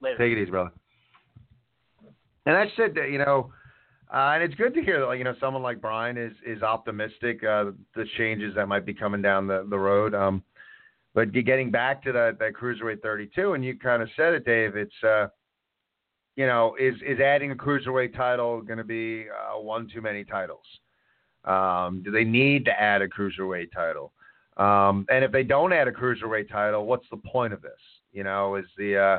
Later. 0.00 0.18
Take 0.18 0.32
it 0.32 0.42
easy, 0.42 0.50
brother. 0.50 0.70
And 2.46 2.54
that's 2.54 2.70
it. 2.78 3.10
You 3.10 3.18
know, 3.18 3.52
uh, 4.12 4.32
and 4.34 4.42
it's 4.42 4.54
good 4.54 4.74
to 4.74 4.82
hear 4.82 5.00
that 5.00 5.12
you 5.12 5.24
know 5.24 5.34
someone 5.40 5.62
like 5.62 5.80
Brian 5.80 6.16
is 6.16 6.32
is 6.46 6.62
optimistic. 6.62 7.42
Uh, 7.42 7.72
the 7.94 8.04
changes 8.18 8.54
that 8.54 8.68
might 8.68 8.84
be 8.84 8.94
coming 8.94 9.22
down 9.22 9.46
the 9.46 9.66
the 9.68 9.78
road. 9.78 10.14
Um, 10.14 10.42
but 11.14 11.32
getting 11.32 11.70
back 11.70 12.02
to 12.04 12.12
that 12.12 12.38
that 12.40 12.54
cruiserweight 12.54 13.00
32, 13.00 13.54
and 13.54 13.64
you 13.64 13.78
kind 13.78 14.02
of 14.02 14.08
said 14.16 14.34
it, 14.34 14.44
Dave. 14.44 14.76
It's 14.76 14.94
uh, 15.02 15.28
you 16.36 16.46
know, 16.46 16.76
is 16.78 16.94
is 17.06 17.20
adding 17.20 17.52
a 17.52 17.54
cruiserweight 17.54 18.14
title 18.16 18.60
going 18.60 18.78
to 18.78 18.84
be 18.84 19.26
uh, 19.28 19.58
one 19.58 19.88
too 19.92 20.00
many 20.00 20.24
titles? 20.24 20.64
Um, 21.44 22.02
do 22.04 22.10
they 22.10 22.24
need 22.24 22.64
to 22.64 22.72
add 22.80 23.02
a 23.02 23.08
cruiserweight 23.08 23.72
title? 23.72 24.12
Um, 24.56 25.06
and 25.08 25.24
if 25.24 25.32
they 25.32 25.42
don't 25.42 25.72
add 25.72 25.88
a 25.88 25.92
cruiserweight 25.92 26.50
title, 26.50 26.86
what's 26.86 27.06
the 27.10 27.16
point 27.16 27.52
of 27.52 27.62
this? 27.62 27.72
You 28.12 28.24
know, 28.24 28.56
is 28.56 28.66
the 28.76 28.96
uh, 28.96 29.18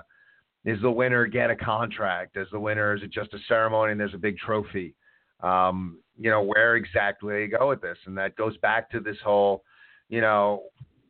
is 0.65 0.81
the 0.81 0.91
winner 0.91 1.27
get 1.27 1.51
a 1.51 1.55
contract? 1.55 2.37
Is 2.37 2.47
the 2.51 2.59
winner 2.59 2.95
is 2.95 3.03
it 3.03 3.11
just 3.11 3.33
a 3.33 3.37
ceremony 3.47 3.91
and 3.91 3.99
there's 3.99 4.13
a 4.13 4.19
big 4.19 4.37
trophy? 4.37 4.95
Um, 5.41 5.99
you 6.17 6.31
know, 6.31 6.41
where 6.41 6.75
exactly 6.75 7.33
they 7.33 7.47
go 7.47 7.69
with 7.69 7.81
this, 7.81 7.97
and 8.05 8.17
that 8.17 8.35
goes 8.35 8.57
back 8.57 8.89
to 8.91 8.99
this 8.99 9.17
whole, 9.23 9.63
you 10.09 10.21
know, 10.21 10.63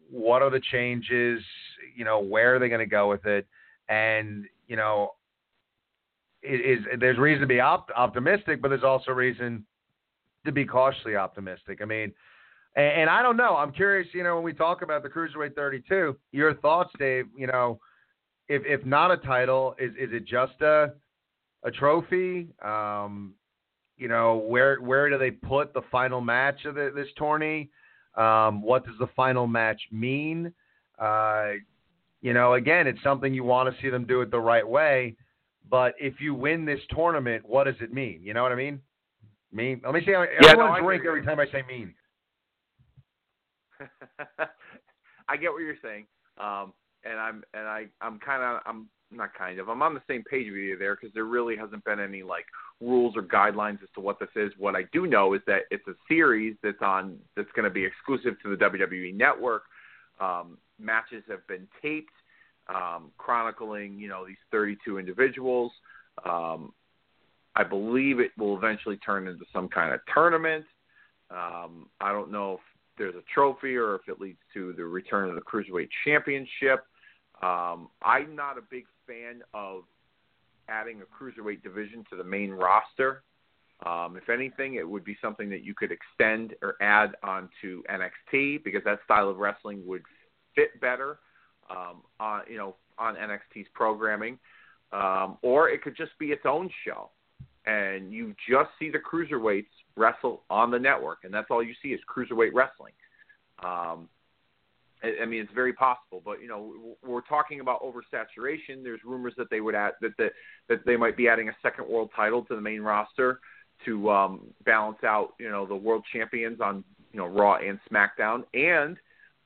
what 0.10 0.42
are 0.42 0.50
the 0.50 0.60
changes? 0.60 1.42
You 1.96 2.06
know, 2.06 2.20
where 2.20 2.56
are 2.56 2.60
they 2.60 2.70
going 2.70 2.80
to 2.80 2.86
go 2.86 3.10
with 3.10 3.26
it? 3.26 3.48
And 3.88 4.46
you 4.68 4.76
know, 4.76 5.12
is 6.44 6.80
there's 7.00 7.18
reason 7.18 7.42
to 7.42 7.48
be 7.48 7.60
op- 7.60 7.92
optimistic, 7.96 8.62
but 8.62 8.70
there's 8.70 8.84
also 8.84 9.12
reason 9.12 9.66
to 10.46 10.52
be 10.52 10.66
cautiously 10.66 11.16
optimistic. 11.16 11.80
I 11.82 11.86
mean, 11.86 12.12
and, 12.76 13.02
and 13.02 13.10
I 13.10 13.22
don't 13.22 13.38
know. 13.38 13.56
I'm 13.56 13.72
curious. 13.72 14.08
You 14.14 14.24
know, 14.24 14.36
when 14.36 14.44
we 14.44 14.54
talk 14.54 14.82
about 14.82 15.04
the 15.04 15.10
cruiserweight 15.10 15.56
32, 15.56 16.18
your 16.32 16.54
thoughts, 16.56 16.92
Dave. 17.00 17.28
You 17.38 17.48
know, 17.48 17.80
if 18.48 18.64
if 18.66 18.86
not 18.86 19.12
a 19.12 19.18
title, 19.18 19.76
is 19.80 19.92
is 19.92 20.12
it 20.12 20.26
just 20.26 20.60
a 20.62 20.94
a 21.64 21.72
trophy? 21.72 22.50
Um, 22.64 23.34
you 23.98 24.08
know, 24.08 24.38
where 24.38 24.82
where 24.82 25.10
do 25.10 25.18
they 25.18 25.32
put 25.32 25.74
the 25.74 25.82
final 25.92 26.22
match 26.22 26.66
of 26.66 26.76
the, 26.76 26.92
this 26.96 27.08
tourney? 27.18 27.70
Um, 28.16 28.62
what 28.62 28.86
does 28.86 28.96
the 29.00 29.10
final 29.16 29.48
match 29.48 29.82
mean? 29.92 30.54
Uh, 31.00 31.54
you 32.22 32.34
know, 32.34 32.54
again, 32.54 32.88
it's 32.88 33.02
something 33.04 33.34
you 33.34 33.44
want 33.44 33.74
to 33.74 33.82
see 33.82 33.90
them 33.90 34.06
do 34.06 34.22
it 34.22 34.32
the 34.32 34.40
right 34.40 34.68
way. 34.68 35.16
But 35.70 35.96
if 36.00 36.22
you 36.22 36.34
win 36.34 36.66
this 36.66 36.80
tournament, 36.90 37.44
what 37.46 37.66
does 37.66 37.76
it 37.82 37.92
mean? 37.92 38.22
You 38.22 38.34
know 38.34 38.44
what 38.44 38.52
I 38.52 38.56
mean? 38.56 38.82
Mean. 39.52 39.82
Let 39.84 39.94
me 39.94 40.02
see. 40.06 40.12
Everyone 40.12 40.30
Yeah, 40.42 40.54
no, 40.54 40.80
drink 40.82 41.04
every 41.06 41.24
time 41.24 41.40
I 41.40 41.46
say 41.48 41.64
mean. 41.68 41.94
I 45.28 45.38
get 45.38 45.52
what 45.52 45.60
you're 45.60 45.76
saying, 45.82 46.06
um, 46.38 46.74
and 47.06 47.20
I'm 47.20 47.44
and 47.54 47.68
I 47.68 47.86
I'm 48.02 48.20
kind 48.20 48.44
of 48.44 48.62
I'm 48.66 48.88
not 49.12 49.34
kind 49.38 49.60
of 49.60 49.70
I'm 49.70 49.82
on 49.82 49.94
the 49.94 50.02
same 50.10 50.24
page 50.24 50.48
with 50.48 50.58
you 50.58 50.78
there 50.78 50.96
because 50.96 51.14
there 51.14 51.26
really 51.26 51.56
hasn't 51.56 51.84
been 51.86 52.00
any 52.00 52.24
like 52.24 52.46
rules 52.82 53.16
or 53.16 53.24
guidelines 53.24 53.82
as 53.84 53.90
to 53.96 54.02
what 54.02 54.20
this 54.20 54.30
is. 54.36 54.52
What 54.58 54.76
I 54.76 54.84
do 54.92 55.08
know 55.08 55.34
is 55.34 55.42
that 55.48 55.62
it's 55.72 55.88
a 55.88 55.94
series 56.08 56.56
that's 56.64 56.82
on 56.82 57.18
that's 57.36 57.52
going 57.56 57.66
to 57.66 57.70
be 57.70 57.86
exclusive 57.86 58.42
to 58.44 58.56
the 58.56 58.64
WWE 58.64 59.16
Network. 59.16 59.64
Um, 60.20 60.58
matches 60.80 61.24
have 61.30 61.46
been 61.48 61.68
taped, 61.82 62.14
um, 62.74 63.12
chronicling 63.18 64.00
you 64.00 64.08
know 64.08 64.26
these 64.26 64.38
32 64.52 64.98
individuals. 64.98 65.72
Um, 66.26 66.74
I 67.56 67.64
believe 67.64 68.20
it 68.20 68.32
will 68.38 68.58
eventually 68.58 68.98
turn 68.98 69.28
into 69.28 69.46
some 69.54 69.70
kind 69.70 69.94
of 69.94 70.02
tournament. 70.14 70.66
Um, 71.32 71.88
I 72.02 72.12
don't 72.12 72.32
know 72.32 72.56
if 72.56 72.60
there's 72.98 73.16
a 73.16 73.24
trophy 73.34 73.76
or 73.76 73.96
if 73.96 74.02
it 74.08 74.20
leads 74.20 74.40
to 74.54 74.74
the 74.74 74.84
return 74.84 75.30
of 75.30 75.36
the 75.36 75.42
Cruiserweight 75.42 75.90
Championship. 76.06 76.86
Um, 77.42 77.90
I'm 78.02 78.36
not 78.36 78.58
a 78.58 78.62
big 78.70 78.86
fan 79.08 79.42
of 79.54 79.84
adding 80.68 81.02
a 81.02 81.06
Cruiserweight 81.06 81.64
division 81.64 82.04
to 82.10 82.16
the 82.16 82.24
main 82.24 82.52
roster. 82.52 83.24
Um, 83.86 84.18
if 84.18 84.30
anything, 84.30 84.76
it 84.76 84.88
would 84.88 85.04
be 85.04 85.18
something 85.22 85.50
that 85.50 85.64
you 85.64 85.74
could 85.74 85.92
extend 85.92 86.56
or 86.62 86.76
add 86.82 87.12
onto 87.24 87.84
NXT 87.84 88.64
because 88.64 88.82
that 88.86 89.00
style 89.04 89.30
of 89.30 89.38
wrestling 89.38 89.86
would 89.86 90.02
fit 90.56 90.80
better 90.80 91.20
um, 91.70 92.04
on 92.20 92.42
you 92.50 92.58
know 92.58 92.76
on 92.98 93.16
NXT's 93.16 93.68
programming, 93.74 94.40
um, 94.94 95.38
or 95.42 95.70
it 95.70 95.82
could 95.82 95.98
just 95.98 96.18
be 96.20 96.28
its 96.28 96.44
own 96.46 96.70
show, 96.86 97.10
and 97.66 98.14
you 98.14 98.34
just 98.50 98.70
see 98.80 98.90
the 98.90 99.00
cruiserweights 99.00 99.66
wrestle 99.98 100.44
on 100.50 100.72
the 100.72 100.80
network, 100.80 101.20
and 101.24 101.34
that's 101.34 101.48
all 101.50 101.62
you 101.62 101.74
see 101.82 101.90
is 101.90 102.00
cruiserweight 102.10 102.52
wrestling. 102.54 102.94
Um, 103.64 104.08
I, 105.04 105.26
mean, 105.26 105.42
it's 105.42 105.54
very 105.54 105.74
possible, 105.74 106.22
but 106.24 106.42
you 106.42 106.48
know, 106.48 106.96
we're 107.06 107.22
talking 107.22 107.60
about 107.60 107.82
oversaturation. 107.82 108.84
There's 108.84 109.02
rumors 109.06 109.34
that 109.38 109.50
they 109.50 109.62
would 109.62 109.76
add 109.76 109.94
that 110.02 110.18
that, 110.18 110.32
that 110.70 110.86
they 110.86 110.98
might 110.98 111.18
be 111.18 111.28
adding 111.28 111.50
a 111.50 111.56
second 111.62 111.88
world 111.88 112.10
title 112.16 112.44
to 112.46 112.56
the 112.56 112.62
main 112.62 112.82
roster 112.82 113.40
to 113.86 114.10
um, 114.10 114.48
balance 114.66 114.98
out, 115.04 115.34
you 115.40 115.50
know, 115.50 115.66
the 115.66 115.76
world 115.76 116.04
champions 116.12 116.60
on 116.62 116.84
you 117.12 117.20
know 117.20 117.28
Raw 117.28 117.58
and 117.58 117.80
SmackDown. 117.92 118.44
And 118.54 118.98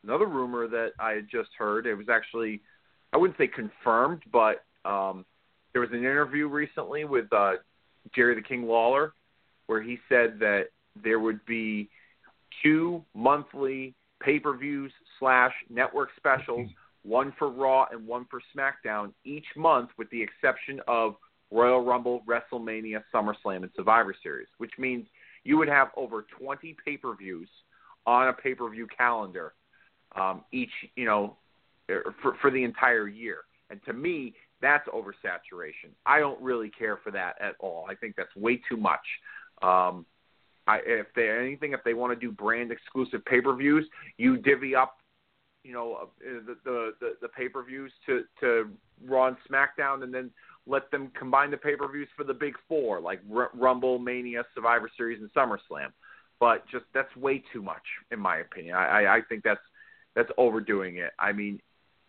another 0.04 0.28
rumor 0.28 0.68
that 0.68 0.92
I 1.00 1.12
had 1.12 1.28
just 1.30 1.50
heard, 1.58 1.86
it 1.86 1.96
was 1.96 2.08
actually, 2.10 2.62
I 3.12 3.18
wouldn't 3.18 3.38
say 3.38 3.48
confirmed, 3.48 4.24
but 4.32 4.64
um, 4.86 5.26
there 5.74 5.82
was 5.82 5.92
an 5.92 6.00
interview 6.00 6.48
recently 6.48 7.06
with 7.06 7.32
uh, 7.34 7.54
Jerry 8.16 8.36
the 8.36 8.42
King 8.42 8.64
Lawler 8.64 9.14
where 9.68 9.82
he 9.82 10.00
said 10.10 10.40
that 10.40 10.70
there 11.04 11.20
would 11.20 11.46
be 11.46 11.90
two 12.64 13.04
monthly 13.14 13.94
pay-per-views 14.20 14.92
slash 15.20 15.54
network 15.70 16.10
specials, 16.18 16.70
one 17.04 17.34
for 17.38 17.50
Raw 17.50 17.86
and 17.92 18.06
one 18.06 18.26
for 18.30 18.42
SmackDown 18.56 19.14
each 19.24 19.46
month, 19.56 19.90
with 19.98 20.10
the 20.10 20.22
exception 20.22 20.80
of 20.88 21.16
Royal 21.52 21.84
Rumble, 21.84 22.24
WrestleMania, 22.28 23.04
SummerSlam, 23.14 23.64
and 23.64 23.70
Survivor 23.76 24.16
Series, 24.22 24.48
which 24.58 24.72
means 24.78 25.08
you 25.44 25.58
would 25.58 25.68
have 25.68 25.90
over 25.96 26.26
20 26.40 26.76
pay-per-views 26.86 27.50
on 28.06 28.28
a 28.28 28.34
pay-per-view 28.34 28.88
calendar 28.96 29.54
um, 30.16 30.44
each, 30.52 30.72
you 30.96 31.06
know, 31.06 31.38
er, 31.90 32.14
for 32.22 32.36
for 32.42 32.52
the 32.52 32.64
entire 32.64 33.08
year. 33.08 33.40
And 33.70 33.80
to 33.86 33.94
me, 33.94 34.34
that's 34.62 34.88
oversaturation. 34.90 35.92
I 36.06 36.20
don't 36.20 36.42
really 36.42 36.70
care 36.70 36.98
for 37.04 37.12
that 37.12 37.36
at 37.40 37.56
all. 37.60 37.86
I 37.90 37.96
think 37.96 38.16
that's 38.16 38.36
way 38.36 38.60
too 38.70 38.78
much. 38.78 39.00
Um, 39.62 40.06
I, 40.68 40.80
if 40.86 41.08
they 41.16 41.30
anything, 41.30 41.74
if 41.74 41.84
they 41.84 41.94
want 41.94 42.14
to 42.14 42.20
do 42.20 42.32
brand 42.32 42.72
exclusive 42.72 43.24
pay 43.26 43.42
per 43.42 43.56
views, 43.56 43.88
you 44.18 44.38
divvy 44.38 44.76
up, 44.76 44.98
you 45.64 45.74
know, 45.74 45.94
uh, 46.02 46.06
the 46.22 46.58
the 46.64 46.92
the, 47.00 47.14
the 47.22 47.28
pay 47.28 47.50
per 47.50 47.64
views 47.64 47.92
to 48.06 48.24
to 48.40 48.70
Raw 49.06 49.28
and 49.28 49.38
SmackDown, 49.50 50.04
and 50.04 50.14
then 50.14 50.32
let 50.66 50.90
them 50.92 51.12
combine 51.18 51.52
the 51.52 51.58
pay 51.58 51.76
per 51.76 51.92
views 51.92 52.08
for 52.16 52.24
the 52.24 52.34
big 52.34 52.56
four, 52.68 53.00
like 53.00 53.22
R- 53.34 53.52
Rumble, 53.54 54.00
Mania, 54.00 54.44
Survivor 54.54 54.90
Series, 54.98 55.20
and 55.22 55.32
SummerSlam. 55.34 55.92
But 56.40 56.68
just 56.70 56.86
that's 56.94 57.14
way 57.16 57.44
too 57.52 57.62
much, 57.62 57.84
in 58.12 58.20
my 58.20 58.38
opinion. 58.38 58.76
I, 58.76 59.04
I, 59.04 59.16
I 59.18 59.22
think 59.28 59.44
that's 59.44 59.60
that's 60.16 60.30
overdoing 60.38 60.98
it. 60.98 61.12
I 61.20 61.32
mean, 61.34 61.60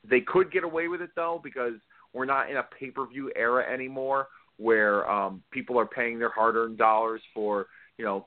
they 0.08 0.20
could 0.20 0.52
get 0.52 0.64
away 0.64 0.88
with 0.88 1.02
it 1.02 1.10
though 1.16 1.40
because 1.42 1.74
we're 2.12 2.24
not 2.24 2.50
in 2.50 2.56
a 2.56 2.64
pay 2.78 2.90
per 2.90 3.06
view 3.06 3.30
era 3.36 3.64
anymore 3.72 4.28
where 4.56 5.10
um, 5.10 5.42
people 5.50 5.78
are 5.78 5.86
paying 5.86 6.18
their 6.18 6.30
hard 6.30 6.54
earned 6.54 6.78
dollars 6.78 7.22
for 7.34 7.66
you 7.98 8.04
know 8.04 8.26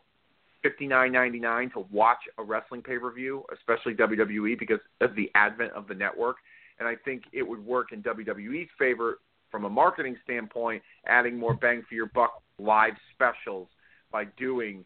fifty 0.64 0.88
nine 0.88 1.12
ninety 1.12 1.40
nine 1.40 1.70
to 1.72 1.86
watch 1.92 2.18
a 2.40 2.44
wrestling 2.44 2.82
pay 2.82 2.98
per 2.98 3.12
view, 3.12 3.44
especially 3.54 3.94
WWE, 3.94 4.58
because 4.58 4.80
of 5.02 5.16
the 5.16 5.30
advent 5.36 5.72
of 5.74 5.88
the 5.88 5.94
network. 5.94 6.38
And 6.80 6.88
I 6.88 6.96
think 7.06 7.24
it 7.32 7.44
would 7.44 7.64
work 7.64 7.92
in 7.92 8.02
WWE's 8.02 8.70
favor 8.80 9.20
from 9.52 9.66
a 9.66 9.70
marketing 9.70 10.18
standpoint, 10.24 10.82
adding 11.06 11.38
more 11.38 11.54
bang 11.54 11.84
for 11.88 11.94
your 11.94 12.08
buck 12.08 12.42
live 12.58 12.94
specials 13.14 13.68
by 14.12 14.26
doing 14.38 14.84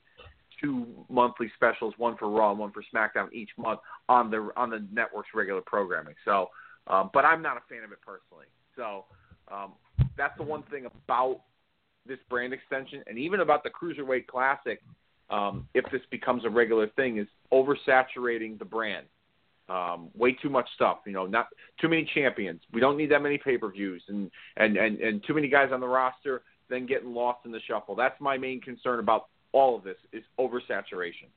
two 0.61 0.87
monthly 1.09 1.51
specials, 1.55 1.93
one 1.97 2.17
for 2.17 2.29
Raw 2.29 2.51
and 2.51 2.59
one 2.59 2.71
for 2.71 2.83
SmackDown 2.93 3.31
each 3.31 3.49
month 3.57 3.79
on 4.09 4.29
the 4.29 4.49
on 4.57 4.69
the 4.69 4.85
network's 4.91 5.29
regular 5.33 5.61
programming. 5.61 6.15
So, 6.25 6.49
um, 6.87 7.09
but 7.13 7.25
I'm 7.25 7.41
not 7.41 7.57
a 7.57 7.61
fan 7.69 7.83
of 7.83 7.91
it 7.91 7.99
personally. 8.01 8.47
So 8.75 9.05
um, 9.51 9.73
that's 10.17 10.35
the 10.37 10.43
one 10.43 10.63
thing 10.63 10.85
about 10.85 11.41
this 12.05 12.19
brand 12.29 12.53
extension, 12.53 13.03
and 13.07 13.17
even 13.17 13.41
about 13.41 13.63
the 13.63 13.69
Cruiserweight 13.69 14.27
Classic. 14.27 14.81
Um, 15.29 15.67
if 15.73 15.85
this 15.91 16.01
becomes 16.09 16.45
a 16.45 16.49
regular 16.49 16.87
thing, 16.95 17.17
is 17.17 17.27
oversaturating 17.51 18.57
the 18.59 18.65
brand. 18.65 19.05
Um, 19.69 20.09
way 20.15 20.31
too 20.31 20.49
much 20.49 20.65
stuff, 20.75 20.99
you 21.05 21.11
know, 21.11 21.25
not 21.25 21.47
too 21.81 21.89
many 21.89 22.09
champions. 22.13 22.61
We 22.71 22.79
don't 22.79 22.95
need 22.95 23.11
that 23.11 23.21
many 23.21 23.37
pay 23.37 23.57
per 23.57 23.69
views 23.69 24.01
and, 24.07 24.31
and, 24.55 24.77
and, 24.77 24.97
and 24.99 25.21
too 25.27 25.33
many 25.33 25.49
guys 25.49 25.71
on 25.73 25.81
the 25.81 25.87
roster 25.87 26.41
then 26.69 26.85
getting 26.85 27.13
lost 27.13 27.45
in 27.45 27.51
the 27.51 27.59
shuffle. 27.67 27.95
That's 27.95 28.19
my 28.19 28.37
main 28.37 28.61
concern 28.61 28.99
about 28.99 29.27
all 29.51 29.75
of 29.75 29.83
this 29.83 29.97
is 30.11 30.23
oversaturation. 30.39 31.29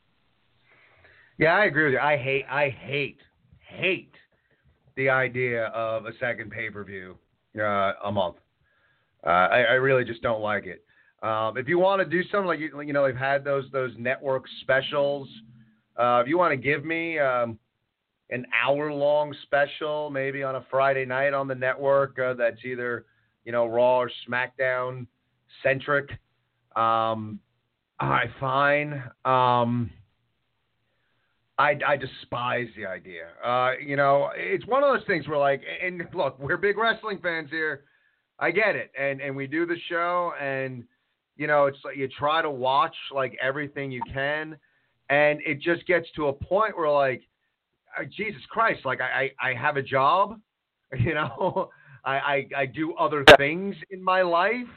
Yeah, 1.39 1.55
I 1.55 1.65
agree 1.67 1.85
with 1.85 1.95
you. 1.95 2.01
I 2.01 2.17
hate, 2.17 2.45
I 2.51 2.69
hate, 2.69 3.19
hate 3.67 4.13
the 4.97 5.09
idea 5.09 5.67
of 5.67 6.07
a 6.07 6.13
second 6.21 6.51
pay 6.51 6.71
per 6.71 6.85
view 6.85 7.17
uh, 7.59 7.93
a 8.05 8.13
month. 8.13 8.37
Uh, 9.25 9.31
I, 9.31 9.61
I 9.63 9.73
really 9.75 10.05
just 10.05 10.23
don't 10.23 10.41
like 10.41 10.67
it. 10.67 10.85
Um, 11.23 11.57
if 11.59 11.69
you 11.69 11.79
want 11.79 12.01
to 12.01 12.07
do 12.09 12.23
something 12.31 12.47
like 12.47 12.61
you, 12.61 12.81
you 12.81 12.93
know, 12.93 13.07
they've 13.07 13.17
had 13.17 13.45
those 13.45 13.65
those 13.73 13.93
network 13.99 14.45
specials. 14.63 15.29
Uh, 15.97 16.21
if 16.23 16.29
you 16.29 16.39
want 16.39 16.53
to 16.53 16.57
give 16.57 16.85
me 16.85 17.19
um, 17.19 17.59
an 18.31 18.47
hour 18.65 18.93
long 18.93 19.35
special, 19.43 20.09
maybe 20.09 20.43
on 20.43 20.57
a 20.57 20.65
Friday 20.71 21.05
night 21.05 21.35
on 21.35 21.47
the 21.47 21.55
network, 21.55 22.19
uh, 22.19 22.35
that's 22.35 22.65
either 22.65 23.05
you 23.45 23.53
know 23.53 23.67
Raw 23.67 23.99
or 23.99 24.11
SmackDown 24.29 25.07
centric. 25.63 26.11
Um, 26.75 27.41
I 27.99 28.25
fine. 28.41 29.03
Um, 29.27 29.91
I, 31.59 31.79
I 31.87 31.97
despise 31.97 32.69
the 32.75 32.87
idea. 32.87 33.27
Uh, 33.45 33.73
you 33.85 33.95
know, 33.95 34.31
it's 34.35 34.67
one 34.67 34.83
of 34.83 34.97
those 34.97 35.07
things 35.07 35.29
where 35.29 35.37
like, 35.37 35.61
and 35.85 36.03
look, 36.15 36.39
we're 36.39 36.57
big 36.57 36.79
wrestling 36.79 37.19
fans 37.23 37.51
here. 37.51 37.85
I 38.39 38.51
get 38.51 38.75
it, 38.75 38.91
and 38.99 39.21
and 39.21 39.37
we 39.37 39.47
do 39.47 39.67
the 39.67 39.77
show, 39.91 40.33
and 40.41 40.85
you 41.41 41.47
know, 41.47 41.65
it's 41.65 41.79
like 41.87 41.97
you 41.97 42.07
try 42.07 42.43
to 42.43 42.51
watch 42.51 42.95
like 43.11 43.35
everything 43.43 43.91
you 43.91 44.03
can, 44.13 44.59
and 45.09 45.41
it 45.47 45.59
just 45.59 45.87
gets 45.87 46.07
to 46.17 46.29
a 46.29 46.33
point 46.35 46.77
where 46.77 46.91
like, 46.91 47.23
Jesus 48.15 48.43
Christ, 48.51 48.81
like 48.85 49.01
I 49.01 49.31
I, 49.41 49.51
I 49.51 49.55
have 49.55 49.79
a 49.79 49.83
job, 49.83 50.39
you 50.99 51.15
know, 51.15 51.71
I, 52.05 52.13
I 52.13 52.49
I 52.59 52.67
do 52.67 52.93
other 52.95 53.25
things 53.39 53.75
in 53.89 54.05
my 54.05 54.21
life. 54.21 54.69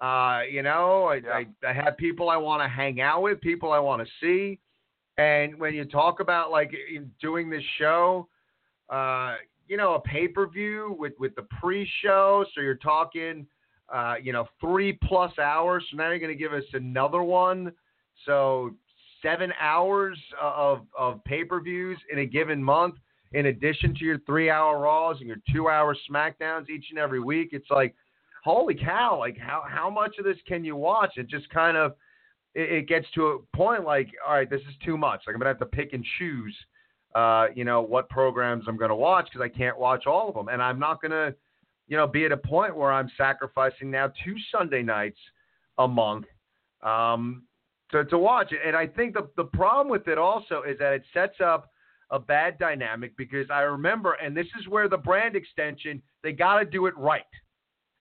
Uh, 0.00 0.40
you 0.50 0.62
know, 0.62 1.04
I, 1.04 1.14
yeah. 1.14 1.44
I, 1.62 1.70
I 1.70 1.72
have 1.72 1.96
people 1.96 2.28
I 2.28 2.36
want 2.36 2.60
to 2.60 2.68
hang 2.68 3.00
out 3.00 3.22
with, 3.22 3.40
people 3.40 3.70
I 3.70 3.78
want 3.78 4.02
to 4.04 4.08
see. 4.20 4.58
And 5.16 5.60
when 5.60 5.74
you 5.74 5.84
talk 5.84 6.18
about 6.18 6.50
like 6.50 6.72
doing 7.20 7.48
this 7.48 7.62
show, 7.78 8.28
uh, 8.90 9.36
you 9.68 9.76
know, 9.76 9.94
a 9.94 10.00
pay 10.00 10.26
per 10.26 10.48
view 10.48 10.96
with, 10.98 11.12
with 11.20 11.36
the 11.36 11.46
pre 11.60 11.88
show, 12.02 12.44
so 12.52 12.60
you're 12.60 12.74
talking, 12.74 13.46
uh, 13.92 14.14
you 14.22 14.32
know, 14.32 14.46
three 14.60 14.98
plus 15.04 15.38
hours. 15.38 15.84
So 15.90 15.96
now 15.96 16.08
you're 16.08 16.18
going 16.18 16.36
to 16.36 16.38
give 16.38 16.52
us 16.52 16.64
another 16.72 17.22
one. 17.22 17.72
So 18.26 18.74
seven 19.22 19.52
hours 19.60 20.18
of, 20.40 20.82
of 20.98 21.22
pay 21.24 21.44
per 21.44 21.60
views 21.60 21.98
in 22.12 22.20
a 22.20 22.26
given 22.26 22.62
month, 22.62 22.94
in 23.32 23.46
addition 23.46 23.94
to 23.94 24.04
your 24.04 24.18
three 24.20 24.50
hour 24.50 24.80
Raws 24.80 25.16
and 25.18 25.26
your 25.26 25.38
two 25.52 25.68
hour 25.68 25.96
SmackDowns 26.10 26.68
each 26.68 26.86
and 26.90 26.98
every 26.98 27.20
week. 27.20 27.50
It's 27.52 27.70
like, 27.70 27.94
holy 28.44 28.74
cow, 28.74 29.18
like 29.18 29.38
how 29.38 29.64
how 29.66 29.88
much 29.90 30.16
of 30.18 30.24
this 30.24 30.36
can 30.46 30.64
you 30.64 30.76
watch? 30.76 31.12
It 31.16 31.28
just 31.28 31.48
kind 31.50 31.76
of 31.76 31.94
it, 32.54 32.70
it 32.70 32.88
gets 32.88 33.06
to 33.14 33.26
a 33.26 33.56
point 33.56 33.84
like, 33.84 34.08
all 34.26 34.34
right, 34.34 34.48
this 34.48 34.60
is 34.60 34.74
too 34.84 34.96
much. 34.96 35.22
Like 35.26 35.34
I'm 35.34 35.40
gonna 35.40 35.50
have 35.50 35.58
to 35.60 35.66
pick 35.66 35.94
and 35.94 36.04
choose, 36.18 36.54
uh, 37.14 37.46
you 37.54 37.64
know, 37.64 37.80
what 37.80 38.08
programs 38.08 38.64
I'm 38.68 38.76
gonna 38.76 38.94
watch 38.94 39.28
because 39.32 39.44
I 39.44 39.48
can't 39.56 39.78
watch 39.78 40.06
all 40.06 40.28
of 40.28 40.34
them, 40.34 40.48
and 40.48 40.62
I'm 40.62 40.78
not 40.78 41.00
gonna, 41.00 41.34
you 41.86 41.96
know, 41.96 42.06
be 42.06 42.24
at 42.24 42.32
a 42.32 42.36
point 42.36 42.76
where 42.76 42.92
I'm 42.92 43.10
sacrificing 43.16 43.90
now 43.90 44.12
two 44.24 44.34
Sunday 44.50 44.82
nights 44.82 45.18
a 45.78 45.88
month. 45.88 46.26
Um, 46.82 47.44
to, 47.94 48.04
to 48.06 48.18
watch 48.18 48.52
it. 48.52 48.58
And 48.66 48.76
I 48.76 48.86
think 48.86 49.14
the, 49.14 49.28
the 49.36 49.44
problem 49.44 49.88
with 49.88 50.08
it 50.08 50.18
also 50.18 50.62
is 50.62 50.78
that 50.78 50.92
it 50.92 51.04
sets 51.12 51.36
up 51.44 51.70
a 52.10 52.18
bad 52.18 52.58
dynamic 52.58 53.16
because 53.16 53.46
I 53.50 53.60
remember, 53.60 54.12
and 54.14 54.36
this 54.36 54.46
is 54.60 54.68
where 54.68 54.88
the 54.88 54.96
brand 54.96 55.36
extension, 55.36 56.02
they 56.22 56.32
got 56.32 56.58
to 56.58 56.64
do 56.64 56.86
it 56.86 56.96
right. 56.96 57.22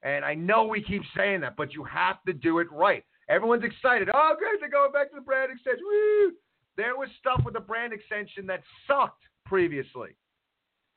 And 0.02 0.26
I 0.26 0.34
know 0.34 0.66
we 0.66 0.84
keep 0.84 1.04
saying 1.16 1.42
that, 1.42 1.56
but 1.56 1.74
you 1.74 1.84
have 1.86 2.18
to 2.26 2.34
do 2.34 2.60
it 2.60 2.68
right. 2.72 3.04
Everyone's 3.30 3.64
excited. 3.64 4.10
Oh, 4.14 4.36
great, 4.38 4.60
they're 4.60 4.70
going 4.70 4.92
back 4.92 5.10
to 5.12 5.16
the 5.16 5.22
brand 5.22 5.52
extension. 5.52 5.84
Woo! 5.86 6.34
There 6.76 6.98
was 6.98 7.08
stuff 7.20 7.42
with 7.46 7.54
the 7.54 7.60
brand 7.60 7.94
extension 7.94 8.46
that 8.48 8.64
sucked 8.88 9.24
previously. 9.46 10.16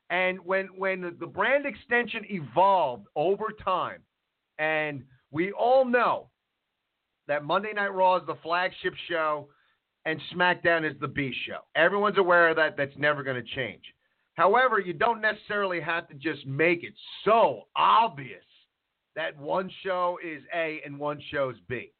And 0.09 0.39
when 0.39 0.67
when 0.77 1.15
the 1.19 1.27
brand 1.27 1.65
extension 1.65 2.23
evolved 2.29 3.07
over 3.15 3.47
time, 3.63 4.01
and 4.57 5.03
we 5.31 5.51
all 5.51 5.83
know 5.85 6.29
that 7.27 7.43
Monday 7.43 7.73
Night 7.73 7.93
Raw 7.93 8.15
is 8.17 8.25
the 8.25 8.37
flagship 8.41 8.93
show 9.09 9.49
and 10.05 10.19
SmackDown 10.33 10.89
is 10.89 10.97
the 11.01 11.07
B 11.07 11.33
show. 11.45 11.59
Everyone's 11.75 12.17
aware 12.17 12.47
of 12.47 12.55
that. 12.55 12.77
That's 12.77 12.97
never 12.97 13.23
going 13.23 13.35
to 13.35 13.55
change. 13.55 13.83
However, 14.35 14.79
you 14.79 14.93
don't 14.93 15.19
necessarily 15.19 15.81
have 15.81 16.07
to 16.07 16.13
just 16.13 16.45
make 16.45 16.83
it 16.83 16.93
so 17.25 17.63
obvious 17.75 18.43
that 19.15 19.37
one 19.37 19.69
show 19.83 20.17
is 20.23 20.41
A 20.55 20.79
and 20.85 20.97
one 20.97 21.19
show 21.31 21.49
is 21.49 21.57
B. 21.67 21.91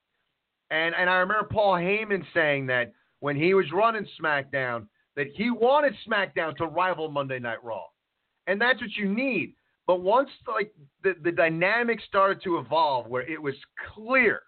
And 0.71 0.95
and 0.95 1.09
I 1.09 1.15
remember 1.15 1.47
Paul 1.51 1.73
Heyman 1.73 2.23
saying 2.33 2.67
that 2.67 2.93
when 3.19 3.35
he 3.35 3.53
was 3.53 3.65
running 3.73 4.07
SmackDown 4.21 4.87
that 5.17 5.27
he 5.35 5.49
wanted 5.49 5.93
SmackDown 6.07 6.55
to 6.57 6.67
rival 6.67 7.09
Monday 7.09 7.39
Night 7.39 7.63
Raw. 7.63 7.85
And 8.47 8.59
that's 8.59 8.81
what 8.81 8.95
you 8.95 9.13
need. 9.13 9.53
But 9.85 10.01
once 10.01 10.29
like 10.47 10.73
the, 11.03 11.15
the 11.23 11.31
dynamic 11.31 11.99
started 12.07 12.41
to 12.43 12.57
evolve 12.57 13.07
where 13.07 13.29
it 13.29 13.41
was 13.41 13.55
clear, 13.93 14.41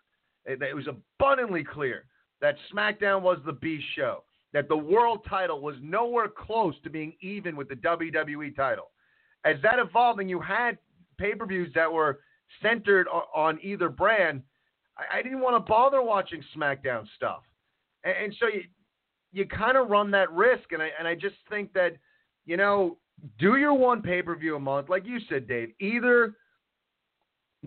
eh, 0.48 0.54
it, 0.54 0.62
it 0.62 0.76
was 0.76 0.88
abundantly 0.88 1.64
clear 1.64 2.06
that 2.42 2.56
SmackDown 2.74 3.22
was 3.22 3.38
the 3.46 3.54
B 3.54 3.82
show, 3.96 4.24
that 4.54 4.68
the 4.68 4.78
world 4.78 5.26
title 5.30 5.62
was 5.62 5.76
nowhere 5.82 6.28
close 6.28 6.76
to 6.84 6.90
being 6.90 7.14
even 7.22 7.56
with 7.56 7.70
the 7.70 7.76
WWE 7.76 8.56
title. 8.56 8.92
As 9.46 9.56
that 9.64 9.80
evolved 9.80 10.20
and 10.20 10.30
you 10.30 10.42
had 10.42 10.78
pay-per-views 11.18 11.72
that 11.76 11.92
were 11.92 12.20
centered 12.62 13.08
on 13.08 13.60
either 13.62 13.90
brand, 13.90 14.42
I, 15.12 15.22
didn't 15.22 15.40
want 15.40 15.56
to 15.56 15.70
bother 15.70 16.02
watching 16.02 16.44
SmackDown 16.56 17.06
stuff. 17.16 17.44
And, 18.04 18.16
and 18.26 18.36
so 18.40 18.48
you 18.48 18.64
you 19.32 19.46
kind 19.46 19.78
of 19.78 19.90
run 19.90 20.10
that 20.12 20.32
risk, 20.32 20.72
and 20.72 20.82
I 20.82 20.90
and 20.98 21.08
I 21.08 21.16
just 21.16 21.36
think 21.50 21.72
that 21.74 21.96
you 22.46 22.58
know 22.58 22.98
do 23.38 23.58
your 23.58 23.74
one 23.74 24.02
pay 24.02 24.22
per 24.22 24.36
view 24.36 24.56
a 24.56 24.60
month, 24.60 24.90
like 24.90 25.06
you 25.06 25.20
said, 25.30 25.48
Dave. 25.48 25.74
Either 25.80 26.36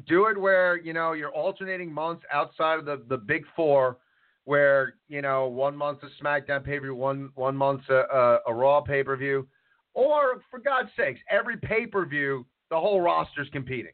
do 0.06 0.26
it 0.26 0.40
where 0.40 0.76
you 0.78 0.92
know 0.92 1.12
you're 1.12 1.32
alternating 1.32 1.92
months 1.92 2.24
outside 2.32 2.78
of 2.78 2.84
the 2.84 3.02
the 3.08 3.16
big 3.16 3.44
four, 3.54 3.98
where 4.44 4.94
you 5.08 5.22
know 5.22 5.46
one 5.48 5.76
month's 5.76 6.04
a 6.04 6.24
SmackDown 6.24 6.64
pay 6.64 6.78
per 6.78 6.82
view, 6.82 6.94
one 6.94 7.30
one 7.34 7.56
month's 7.56 7.88
a, 7.88 8.04
a, 8.12 8.38
a 8.48 8.54
Raw 8.54 8.80
pay 8.80 9.02
per 9.02 9.16
view, 9.16 9.46
or 9.94 10.42
for 10.50 10.58
God's 10.58 10.90
sakes, 10.96 11.20
every 11.30 11.56
pay 11.56 11.86
per 11.86 12.06
view 12.06 12.46
the 12.70 12.80
whole 12.80 13.00
roster's 13.00 13.48
competing. 13.52 13.92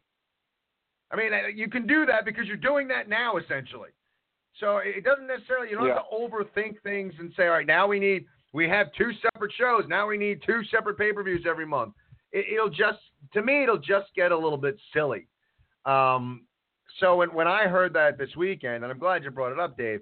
I 1.11 1.17
mean, 1.17 1.33
you 1.55 1.69
can 1.69 1.87
do 1.87 2.07
that 2.07 2.25
because 2.25 2.47
you're 2.47 2.57
doing 2.57 2.87
that 2.89 3.09
now, 3.09 3.39
essentially. 3.39 3.91
So 4.61 4.79
it 4.79 5.05
doesn't 5.05 5.27
necessarily, 5.27 5.71
you 5.71 5.77
don't 5.77 5.87
yeah. 5.87 5.95
have 5.95 6.05
to 6.11 6.17
overthink 6.17 6.83
things 6.83 7.15
and 7.19 7.33
say, 7.37 7.45
all 7.45 7.51
right, 7.51 7.67
now 7.67 7.87
we 7.87 7.99
need, 7.99 8.27
we 8.53 8.69
have 8.69 8.89
two 8.97 9.11
separate 9.23 9.53
shows. 9.59 9.85
Now 9.89 10.07
we 10.07 10.17
need 10.17 10.43
two 10.45 10.63
separate 10.71 10.99
pay 10.99 11.13
per 11.13 11.23
views 11.23 11.45
every 11.49 11.67
month. 11.67 11.95
It, 12.33 12.61
will 12.61 12.71
just, 12.71 12.99
to 13.33 13.43
me, 13.43 13.63
it'll 13.63 13.79
just 13.79 14.15
get 14.15 14.33
a 14.33 14.39
little 14.39 14.59
bit 14.59 14.77
silly. 14.93 15.27
Um, 15.85 16.45
so 17.01 17.17
when, 17.17 17.33
when 17.33 17.47
I 17.47 17.65
heard 17.65 17.93
that 17.95 18.19
this 18.19 18.35
weekend, 18.37 18.85
and 18.85 18.87
I'm 18.87 18.99
glad 18.99 19.25
you 19.25 19.31
brought 19.31 19.53
it 19.53 19.59
up, 19.59 19.77
Dave, 19.77 20.01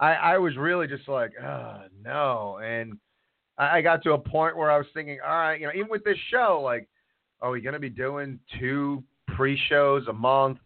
I, 0.00 0.14
I 0.14 0.38
was 0.38 0.56
really 0.56 0.86
just 0.86 1.08
like, 1.08 1.32
oh, 1.42 1.82
no. 2.02 2.58
And 2.62 2.98
I, 3.58 3.78
I 3.78 3.82
got 3.82 4.02
to 4.04 4.12
a 4.12 4.18
point 4.18 4.56
where 4.56 4.70
I 4.70 4.78
was 4.78 4.86
thinking, 4.94 5.18
all 5.26 5.38
right, 5.38 5.60
you 5.60 5.66
know, 5.66 5.72
even 5.74 5.88
with 5.90 6.04
this 6.04 6.18
show, 6.30 6.60
like, 6.62 6.88
are 7.42 7.50
we 7.50 7.60
going 7.60 7.74
to 7.74 7.78
be 7.80 7.90
doing 7.90 8.38
two 8.58 9.02
pre-shows 9.36 10.06
a 10.08 10.12
month. 10.12 10.58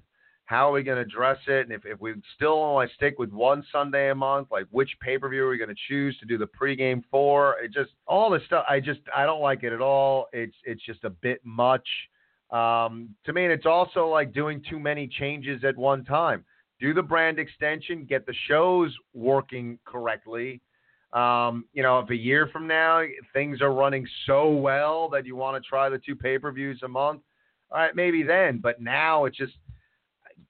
How 0.51 0.69
are 0.69 0.73
we 0.73 0.83
going 0.83 0.97
to 0.97 1.03
address 1.03 1.39
it? 1.47 1.63
And 1.67 1.73
if, 1.73 1.87
if 1.87 2.01
we 2.01 2.13
still 2.35 2.55
only 2.55 2.89
stick 2.97 3.21
with 3.21 3.31
one 3.31 3.65
Sunday 3.71 4.11
a 4.11 4.15
month, 4.17 4.49
like 4.51 4.67
which 4.73 4.91
pay-per-view 5.01 5.45
are 5.45 5.51
we 5.51 5.59
going 5.59 5.71
to 5.71 5.83
choose 5.87 6.19
to 6.19 6.27
do 6.27 6.37
the 6.39 6.49
pregame 6.61 7.05
for? 7.09 7.55
It 7.63 7.73
just 7.73 7.93
all 8.09 8.29
this 8.31 8.43
stuff. 8.47 8.65
I 8.69 8.81
just 8.81 8.99
I 9.17 9.27
don't 9.27 9.41
like 9.41 9.63
it 9.63 9.73
at 9.73 9.81
all. 9.81 10.27
It's 10.33 10.57
it's 10.65 10.85
just 10.85 11.05
a 11.05 11.11
bit 11.11 11.41
much. 11.45 11.87
Um, 12.51 13.15
to 13.27 13.33
me, 13.33 13.45
and 13.45 13.53
it's 13.53 13.65
also 13.65 14.09
like 14.09 14.33
doing 14.33 14.61
too 14.69 14.81
many 14.81 15.07
changes 15.07 15.63
at 15.63 15.77
one 15.77 16.05
time. 16.05 16.45
do 16.81 16.95
the 16.95 17.03
brand 17.03 17.39
extension, 17.39 18.05
get 18.05 18.27
the 18.27 18.35
shows 18.49 18.93
working 19.15 19.79
correctly. 19.85 20.61
Um, 21.13 21.65
you 21.73 21.83
know, 21.83 21.99
if 21.99 22.11
a 22.11 22.17
year 22.17 22.49
from 22.53 22.67
now 22.67 23.03
things 23.33 23.61
are 23.61 23.73
running 23.73 24.07
so 24.27 24.49
well 24.51 25.09
that 25.11 25.27
you 25.27 25.37
want 25.37 25.63
to 25.63 25.69
try 25.69 25.89
the 25.89 25.99
two 25.99 26.17
pay 26.17 26.39
per 26.39 26.51
views 26.51 26.81
a 26.83 26.89
month, 26.89 27.21
all 27.71 27.79
right, 27.79 27.95
maybe 27.95 28.23
then. 28.23 28.59
But 28.63 28.81
now 28.81 29.27
it's 29.27 29.37
just, 29.37 29.53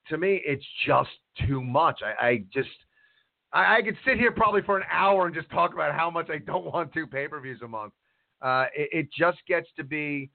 to 0.09 0.17
me, 0.17 0.41
it's 0.45 0.65
just 0.85 1.09
too 1.47 1.61
much. 1.61 2.01
I, 2.03 2.25
I 2.25 2.43
just, 2.53 2.69
I, 3.53 3.77
I, 3.77 3.81
could 3.81 3.97
sit 4.05 4.17
here 4.17 4.31
probably 4.31 4.61
for 4.61 4.77
an 4.77 4.83
hour 4.91 5.25
and 5.25 5.35
just 5.35 5.49
talk 5.49 5.73
about 5.73 5.93
how 5.93 6.09
much 6.09 6.29
I 6.29 6.39
don't 6.39 6.65
want 6.73 6.93
two 6.93 7.07
pay 7.07 7.27
per 7.27 7.39
views 7.39 7.59
a 7.63 7.67
month. 7.67 7.93
Uh, 8.41 8.65
it, 8.75 8.89
it, 8.91 9.07
just 9.15 9.37
gets 9.47 9.67
to 9.77 9.83
be 9.83 10.31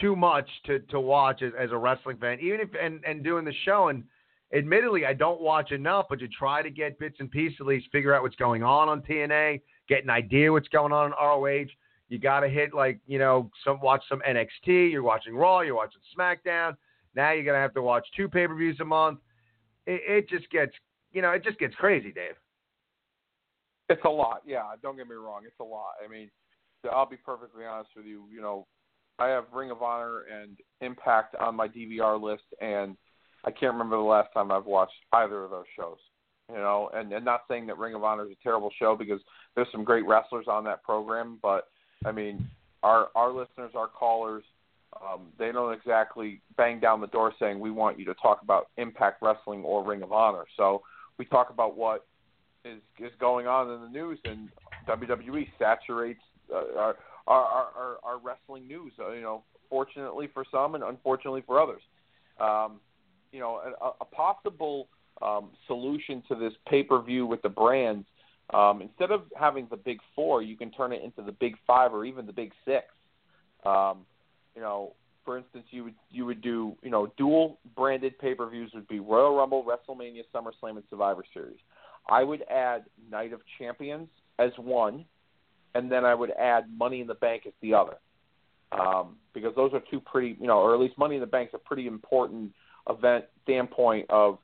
too 0.00 0.16
much 0.16 0.48
to, 0.64 0.78
to 0.78 0.98
watch 0.98 1.42
as, 1.42 1.52
as 1.58 1.70
a 1.70 1.76
wrestling 1.76 2.16
fan, 2.16 2.38
even 2.40 2.60
if 2.60 2.68
and, 2.80 3.04
and 3.04 3.22
doing 3.22 3.44
the 3.44 3.52
show 3.64 3.88
and 3.88 4.04
admittedly, 4.54 5.06
I 5.06 5.12
don't 5.12 5.40
watch 5.40 5.72
enough, 5.72 6.06
but 6.08 6.20
you 6.20 6.28
try 6.28 6.62
to 6.62 6.70
get 6.70 6.98
bits 6.98 7.16
and 7.20 7.30
pieces, 7.30 7.58
at 7.60 7.66
least 7.66 7.88
figure 7.92 8.14
out 8.14 8.22
what's 8.22 8.36
going 8.36 8.62
on 8.62 8.88
on 8.88 9.02
TNA, 9.02 9.60
get 9.88 10.02
an 10.04 10.10
idea 10.10 10.50
what's 10.50 10.68
going 10.68 10.92
on 10.92 11.06
in 11.06 11.12
ROH. 11.12 11.70
You 12.08 12.18
got 12.18 12.40
to 12.40 12.48
hit 12.48 12.74
like 12.74 13.00
you 13.06 13.18
know 13.18 13.50
some 13.64 13.80
watch 13.80 14.02
some 14.08 14.20
NXT. 14.28 14.90
You're 14.90 15.02
watching 15.02 15.34
Raw. 15.34 15.60
You're 15.60 15.76
watching 15.76 16.00
SmackDown. 16.18 16.76
Now 17.14 17.32
you're 17.32 17.44
gonna 17.44 17.58
have 17.58 17.74
to 17.74 17.82
watch 17.82 18.06
two 18.16 18.28
pay 18.28 18.46
per 18.46 18.54
views 18.54 18.78
a 18.80 18.84
month. 18.84 19.18
It, 19.86 20.02
it 20.06 20.28
just 20.28 20.50
gets 20.50 20.72
you 21.12 21.22
know 21.22 21.30
it 21.30 21.44
just 21.44 21.58
gets 21.58 21.74
crazy, 21.74 22.12
Dave. 22.12 22.34
It's 23.88 24.04
a 24.04 24.08
lot. 24.08 24.42
Yeah, 24.46 24.62
don't 24.82 24.96
get 24.96 25.08
me 25.08 25.16
wrong. 25.16 25.42
It's 25.44 25.58
a 25.60 25.64
lot. 25.64 25.94
I 26.04 26.08
mean, 26.08 26.30
I'll 26.90 27.08
be 27.08 27.16
perfectly 27.16 27.64
honest 27.64 27.90
with 27.96 28.06
you. 28.06 28.24
You 28.32 28.40
know, 28.40 28.66
I 29.18 29.28
have 29.28 29.44
Ring 29.52 29.70
of 29.70 29.82
Honor 29.82 30.22
and 30.32 30.56
Impact 30.80 31.34
on 31.36 31.56
my 31.56 31.66
DVR 31.66 32.22
list, 32.22 32.44
and 32.60 32.96
I 33.44 33.50
can't 33.50 33.72
remember 33.72 33.96
the 33.96 34.02
last 34.02 34.32
time 34.32 34.52
I've 34.52 34.66
watched 34.66 34.94
either 35.12 35.42
of 35.42 35.50
those 35.50 35.66
shows. 35.76 35.98
You 36.48 36.56
know, 36.56 36.90
and, 36.94 37.12
and 37.12 37.24
not 37.24 37.42
saying 37.48 37.66
that 37.66 37.78
Ring 37.78 37.94
of 37.94 38.02
Honor 38.02 38.26
is 38.26 38.32
a 38.32 38.42
terrible 38.42 38.70
show 38.76 38.96
because 38.96 39.20
there's 39.54 39.68
some 39.70 39.84
great 39.84 40.06
wrestlers 40.06 40.46
on 40.48 40.64
that 40.64 40.82
program, 40.82 41.38
but 41.42 41.68
I 42.04 42.12
mean, 42.12 42.48
our 42.82 43.08
our 43.14 43.30
listeners, 43.30 43.72
our 43.74 43.86
callers, 43.86 44.44
um, 45.00 45.28
they 45.38 45.52
don't 45.52 45.72
exactly 45.72 46.40
bang 46.56 46.80
down 46.80 47.00
the 47.00 47.06
door 47.06 47.32
saying 47.38 47.60
we 47.60 47.70
want 47.70 47.98
you 47.98 48.04
to 48.06 48.14
talk 48.14 48.42
about 48.42 48.68
Impact 48.76 49.22
Wrestling 49.22 49.62
or 49.62 49.84
Ring 49.84 50.02
of 50.02 50.12
Honor. 50.12 50.44
So 50.56 50.82
we 51.18 51.24
talk 51.24 51.50
about 51.50 51.76
what 51.76 52.06
is 52.64 52.80
is 52.98 53.12
going 53.18 53.46
on 53.46 53.70
in 53.70 53.80
the 53.80 53.88
news, 53.88 54.18
and 54.24 54.48
WWE 54.88 55.48
saturates 55.58 56.20
uh, 56.52 56.78
our, 56.78 56.96
our 57.26 57.44
our 57.46 57.96
our 58.02 58.18
wrestling 58.18 58.66
news. 58.66 58.92
Uh, 58.98 59.12
you 59.12 59.22
know, 59.22 59.42
fortunately 59.68 60.28
for 60.32 60.44
some, 60.50 60.74
and 60.74 60.84
unfortunately 60.84 61.42
for 61.46 61.60
others. 61.60 61.82
Um, 62.40 62.80
you 63.32 63.38
know, 63.38 63.60
a, 63.80 63.90
a 64.00 64.04
possible 64.04 64.88
um, 65.22 65.50
solution 65.66 66.22
to 66.28 66.34
this 66.34 66.52
pay 66.68 66.82
per 66.82 67.00
view 67.00 67.26
with 67.26 67.42
the 67.42 67.48
brands. 67.48 68.06
Um, 68.52 68.82
instead 68.82 69.12
of 69.12 69.22
having 69.36 69.68
the 69.70 69.76
big 69.76 70.00
four, 70.16 70.42
you 70.42 70.56
can 70.56 70.72
turn 70.72 70.92
it 70.92 71.02
into 71.04 71.22
the 71.22 71.32
big 71.32 71.54
five 71.66 71.94
or 71.94 72.04
even 72.04 72.26
the 72.26 72.32
big 72.32 72.52
six. 72.64 72.86
Um, 73.64 74.06
you 74.54 74.62
know, 74.62 74.94
for 75.24 75.38
instance, 75.38 75.64
you 75.70 75.84
would 75.84 75.94
you 76.10 76.24
would 76.26 76.40
do 76.42 76.76
you 76.82 76.90
know 76.90 77.12
dual 77.16 77.58
branded 77.76 78.18
pay 78.18 78.34
per 78.34 78.48
views 78.48 78.70
would 78.74 78.88
be 78.88 79.00
Royal 79.00 79.36
Rumble, 79.36 79.64
WrestleMania, 79.64 80.22
SummerSlam, 80.34 80.76
and 80.76 80.82
Survivor 80.88 81.24
Series. 81.32 81.58
I 82.08 82.24
would 82.24 82.42
add 82.50 82.84
Night 83.10 83.32
of 83.32 83.40
Champions 83.58 84.08
as 84.38 84.50
one, 84.56 85.04
and 85.74 85.90
then 85.90 86.04
I 86.04 86.14
would 86.14 86.30
add 86.32 86.64
Money 86.76 87.00
in 87.00 87.06
the 87.06 87.14
Bank 87.14 87.42
as 87.46 87.52
the 87.60 87.74
other, 87.74 87.96
um, 88.72 89.16
because 89.34 89.54
those 89.54 89.72
are 89.72 89.82
two 89.90 90.00
pretty 90.00 90.36
you 90.40 90.46
know, 90.46 90.58
or 90.58 90.74
at 90.74 90.80
least 90.80 90.96
Money 90.98 91.16
in 91.16 91.20
the 91.20 91.26
Bank 91.26 91.50
is 91.50 91.54
a 91.54 91.58
pretty 91.58 91.86
important 91.86 92.52
event 92.88 93.26
standpoint 93.44 94.06
of 94.10 94.38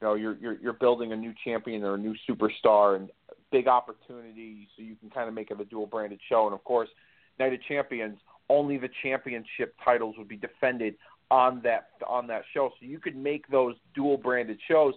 you 0.00 0.08
know 0.08 0.14
you're 0.14 0.36
you're 0.38 0.58
you're 0.60 0.72
building 0.72 1.12
a 1.12 1.16
new 1.16 1.32
champion 1.44 1.84
or 1.84 1.94
a 1.94 1.98
new 1.98 2.14
superstar 2.28 2.96
and 2.96 3.10
big 3.50 3.68
opportunity 3.68 4.66
so 4.74 4.82
you 4.82 4.96
can 4.96 5.10
kind 5.10 5.28
of 5.28 5.34
make 5.34 5.50
it 5.50 5.60
a 5.60 5.64
dual 5.66 5.86
branded 5.86 6.18
show 6.28 6.46
and 6.46 6.54
of 6.54 6.64
course 6.64 6.88
Night 7.38 7.52
of 7.52 7.62
Champions 7.68 8.18
only 8.48 8.76
the 8.76 8.88
championship 9.02 9.74
titles 9.84 10.16
would 10.18 10.28
be 10.28 10.36
defended 10.36 10.94
on 11.30 11.62
that 11.62 11.88
on 12.06 12.26
that 12.26 12.42
show. 12.52 12.70
So 12.78 12.86
you 12.86 12.98
could 12.98 13.16
make 13.16 13.48
those 13.48 13.74
dual 13.94 14.16
branded 14.16 14.58
shows 14.68 14.94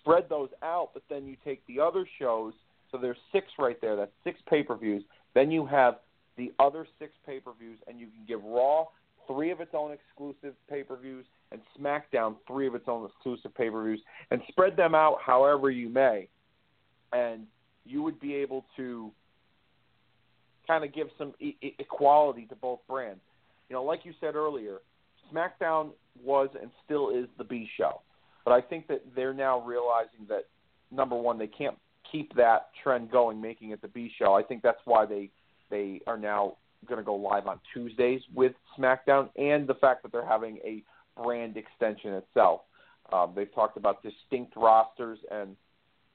spread 0.00 0.28
those 0.28 0.50
out 0.62 0.90
but 0.94 1.02
then 1.08 1.26
you 1.26 1.36
take 1.44 1.64
the 1.66 1.80
other 1.80 2.06
shows. 2.18 2.52
So 2.90 2.98
there's 2.98 3.18
six 3.32 3.46
right 3.58 3.80
there. 3.80 3.96
That's 3.96 4.12
six 4.24 4.40
pay-per-views. 4.48 5.04
Then 5.34 5.50
you 5.50 5.66
have 5.66 5.96
the 6.36 6.52
other 6.58 6.86
six 6.98 7.12
pay-per-views 7.24 7.78
and 7.86 8.00
you 8.00 8.06
can 8.06 8.24
give 8.26 8.42
Raw 8.42 8.86
three 9.26 9.50
of 9.50 9.60
its 9.60 9.72
own 9.74 9.92
exclusive 9.92 10.54
pay-per-views 10.68 11.26
and 11.52 11.60
SmackDown 11.78 12.36
three 12.46 12.66
of 12.66 12.74
its 12.74 12.86
own 12.88 13.06
exclusive 13.06 13.54
pay 13.54 13.70
per 13.70 13.84
views 13.84 14.00
and 14.30 14.40
spread 14.48 14.76
them 14.76 14.94
out 14.94 15.18
however 15.24 15.70
you 15.70 15.88
may. 15.88 16.28
And 17.12 17.46
you 17.84 18.02
would 18.02 18.20
be 18.20 18.34
able 18.34 18.64
to 18.76 19.10
kind 20.66 20.84
of 20.84 20.92
give 20.92 21.08
some 21.18 21.34
e- 21.40 21.56
equality 21.78 22.46
to 22.46 22.56
both 22.56 22.80
brands. 22.88 23.20
You 23.68 23.74
know, 23.74 23.84
like 23.84 24.04
you 24.04 24.12
said 24.20 24.34
earlier, 24.34 24.78
SmackDown 25.32 25.90
was 26.22 26.48
and 26.60 26.70
still 26.84 27.10
is 27.10 27.26
the 27.38 27.44
B 27.44 27.68
show. 27.76 28.00
But 28.44 28.52
I 28.52 28.60
think 28.60 28.86
that 28.88 29.02
they're 29.14 29.34
now 29.34 29.60
realizing 29.60 30.26
that 30.28 30.46
number 30.90 31.16
one, 31.16 31.38
they 31.38 31.48
can't 31.48 31.76
keep 32.10 32.34
that 32.36 32.68
trend 32.82 33.10
going, 33.10 33.40
making 33.40 33.70
it 33.70 33.82
the 33.82 33.88
B 33.88 34.12
show. 34.18 34.34
I 34.34 34.42
think 34.42 34.62
that's 34.62 34.80
why 34.84 35.06
they 35.06 35.30
they 35.68 36.00
are 36.06 36.16
now 36.16 36.56
going 36.86 36.98
to 36.98 37.04
go 37.04 37.16
live 37.16 37.48
on 37.48 37.58
Tuesdays 37.74 38.20
with 38.34 38.52
SmackDown, 38.78 39.28
and 39.36 39.66
the 39.66 39.74
fact 39.74 40.02
that 40.04 40.12
they're 40.12 40.26
having 40.26 40.58
a 40.58 40.82
brand 41.20 41.56
extension 41.56 42.12
itself. 42.12 42.60
Um, 43.12 43.32
they've 43.34 43.52
talked 43.54 43.76
about 43.76 44.02
distinct 44.02 44.54
rosters, 44.56 45.18
and 45.30 45.56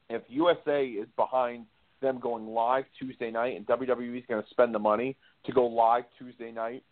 if 0.09 0.21
USA 0.29 0.85
is 0.85 1.07
behind 1.15 1.65
them 2.01 2.19
going 2.19 2.47
live 2.47 2.85
Tuesday 2.99 3.31
night, 3.31 3.55
and 3.55 3.65
WWE 3.65 4.17
is 4.17 4.23
going 4.27 4.41
to 4.41 4.49
spend 4.49 4.73
the 4.73 4.79
money 4.79 5.15
to 5.45 5.51
go 5.51 5.65
live 5.65 6.03
Tuesday 6.17 6.51
night, 6.51 6.83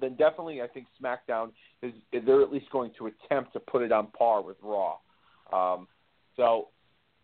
then 0.00 0.16
definitely 0.16 0.62
I 0.62 0.66
think 0.68 0.86
SmackDown 1.02 1.50
is 1.82 1.92
they're 2.12 2.42
at 2.42 2.52
least 2.52 2.70
going 2.70 2.92
to 2.98 3.08
attempt 3.08 3.52
to 3.54 3.60
put 3.60 3.82
it 3.82 3.92
on 3.92 4.08
par 4.08 4.42
with 4.42 4.56
Raw. 4.62 4.96
Um, 5.52 5.86
so, 6.36 6.68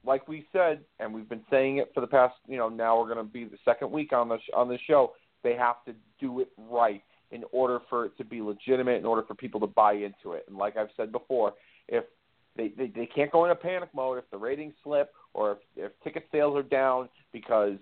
like 0.05 0.29
we 0.29 0.47
said, 0.53 0.81
and 1.01 1.13
we've 1.13 1.29
been 1.29 1.45
saying 1.51 1.79
it 1.79 1.91
for 1.95 2.01
the 2.01 2.07
past, 2.07 2.35
you 2.47 2.57
know, 2.57 2.69
now 2.69 2.99
we're 2.99 3.13
going 3.13 3.27
to 3.27 3.33
be 3.33 3.45
the 3.45 3.59
second 3.65 3.91
week 3.91 4.13
on 4.13 4.29
the 4.29 4.39
on 4.55 4.69
the 4.69 4.79
show. 4.87 5.13
They 5.43 5.55
have 5.55 5.85
to 5.87 5.95
do 6.21 6.41
it 6.41 6.49
right 6.57 7.03
in 7.31 7.45
order 7.53 7.81
for 7.91 8.07
it 8.07 8.17
to 8.19 8.25
be 8.25 8.41
legitimate, 8.41 8.97
in 8.97 9.05
order 9.05 9.23
for 9.23 9.35
people 9.35 9.61
to 9.61 9.67
buy 9.67 9.93
into 9.93 10.33
it. 10.33 10.45
And 10.49 10.57
like 10.57 10.77
I've 10.77 10.89
said 10.97 11.13
before, 11.13 11.55
if 11.89 12.05
they, 12.59 12.69
they, 12.77 12.89
they 12.89 13.07
can't 13.07 13.33
go 13.33 13.45
into 13.45 13.55
panic 13.55 13.89
mode 13.95 14.19
if 14.19 14.31
the 14.31 14.37
ratings 14.37 14.75
slip 14.85 15.13
or 15.33 15.53
if, 15.53 15.59
if 15.77 15.93
ticket 16.05 16.27
sales 16.31 16.55
are 16.57 16.63
down 16.63 17.09
because 17.33 17.79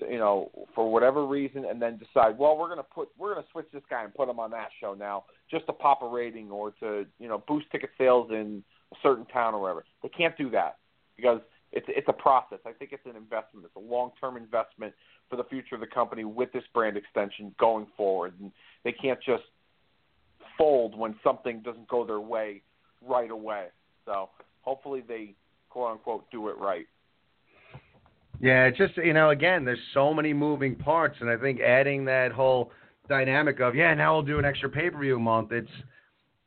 you 0.00 0.18
know 0.18 0.50
for 0.74 0.90
whatever 0.90 1.24
reason, 1.24 1.66
and 1.66 1.80
then 1.80 1.98
decide, 1.98 2.36
well, 2.36 2.56
we're 2.56 2.68
gonna 2.68 2.82
put 2.82 3.08
we're 3.16 3.34
gonna 3.34 3.46
switch 3.52 3.66
this 3.72 3.82
guy 3.88 4.02
and 4.02 4.12
put 4.12 4.28
him 4.28 4.40
on 4.40 4.50
that 4.50 4.68
show 4.80 4.94
now 4.94 5.24
just 5.48 5.66
to 5.66 5.72
pop 5.72 6.02
a 6.02 6.08
rating 6.08 6.50
or 6.50 6.72
to 6.80 7.06
you 7.20 7.28
know 7.28 7.44
boost 7.46 7.70
ticket 7.70 7.90
sales 7.96 8.30
in 8.30 8.64
a 8.92 8.96
certain 9.02 9.26
town 9.26 9.54
or 9.54 9.60
wherever. 9.60 9.84
They 10.02 10.08
can't 10.08 10.36
do 10.36 10.50
that 10.50 10.78
because 11.16 11.40
it's 11.70 11.86
it's 11.88 12.08
a 12.08 12.12
process. 12.12 12.58
I 12.66 12.72
think 12.72 12.92
it's 12.92 13.06
an 13.06 13.16
investment. 13.16 13.66
It's 13.66 13.76
a 13.76 13.92
long 13.92 14.10
term 14.20 14.36
investment 14.36 14.94
for 15.30 15.36
the 15.36 15.44
future 15.44 15.74
of 15.74 15.80
the 15.80 15.86
company 15.86 16.24
with 16.24 16.52
this 16.52 16.64
brand 16.72 16.96
extension 16.96 17.54
going 17.58 17.86
forward. 17.96 18.34
And 18.40 18.52
they 18.84 18.92
can't 18.92 19.18
just 19.24 19.44
fold 20.56 20.96
when 20.96 21.16
something 21.24 21.60
doesn't 21.60 21.88
go 21.88 22.04
their 22.06 22.20
way 22.20 22.62
right 23.06 23.30
away. 23.30 23.66
So 24.04 24.30
hopefully 24.62 25.02
they 25.06 25.34
quote 25.70 25.92
unquote 25.92 26.30
do 26.30 26.48
it 26.48 26.58
right. 26.58 26.86
Yeah, 28.40 28.64
it's 28.66 28.78
just 28.78 28.96
you 28.96 29.12
know, 29.12 29.30
again, 29.30 29.64
there's 29.64 29.78
so 29.92 30.12
many 30.12 30.32
moving 30.32 30.74
parts, 30.74 31.16
and 31.20 31.30
I 31.30 31.36
think 31.36 31.60
adding 31.60 32.04
that 32.06 32.32
whole 32.32 32.72
dynamic 33.08 33.60
of 33.60 33.74
yeah, 33.74 33.94
now 33.94 34.14
we'll 34.14 34.22
do 34.22 34.38
an 34.38 34.44
extra 34.44 34.68
pay 34.68 34.90
per 34.90 34.98
view 34.98 35.18
month. 35.18 35.52
It's 35.52 35.70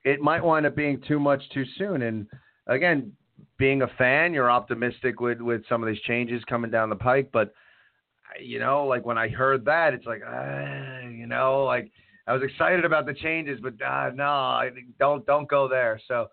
it 0.03 0.21
might 0.21 0.43
wind 0.43 0.65
up 0.65 0.75
being 0.75 1.01
too 1.07 1.19
much 1.19 1.41
too 1.53 1.65
soon. 1.77 2.03
And 2.03 2.27
again, 2.67 3.13
being 3.57 3.81
a 3.81 3.87
fan, 3.97 4.33
you're 4.33 4.51
optimistic 4.51 5.19
with 5.19 5.41
with 5.41 5.61
some 5.67 5.81
of 5.81 5.87
these 5.87 6.01
changes 6.01 6.43
coming 6.45 6.71
down 6.71 6.89
the 6.89 6.95
pike, 6.95 7.29
but 7.31 7.53
you 8.39 8.59
know, 8.59 8.85
like 8.85 9.05
when 9.05 9.17
I 9.17 9.29
heard 9.29 9.65
that, 9.65 9.93
it's 9.93 10.05
like, 10.05 10.21
uh, 10.21 11.07
you 11.09 11.27
know, 11.27 11.63
like 11.63 11.91
I 12.27 12.33
was 12.33 12.43
excited 12.43 12.85
about 12.85 13.05
the 13.05 13.13
changes, 13.13 13.59
but 13.61 13.73
uh, 13.81 14.11
no, 14.13 14.61
don't 14.99 15.25
don't 15.25 15.47
go 15.47 15.67
there. 15.67 15.99
So, 16.07 16.27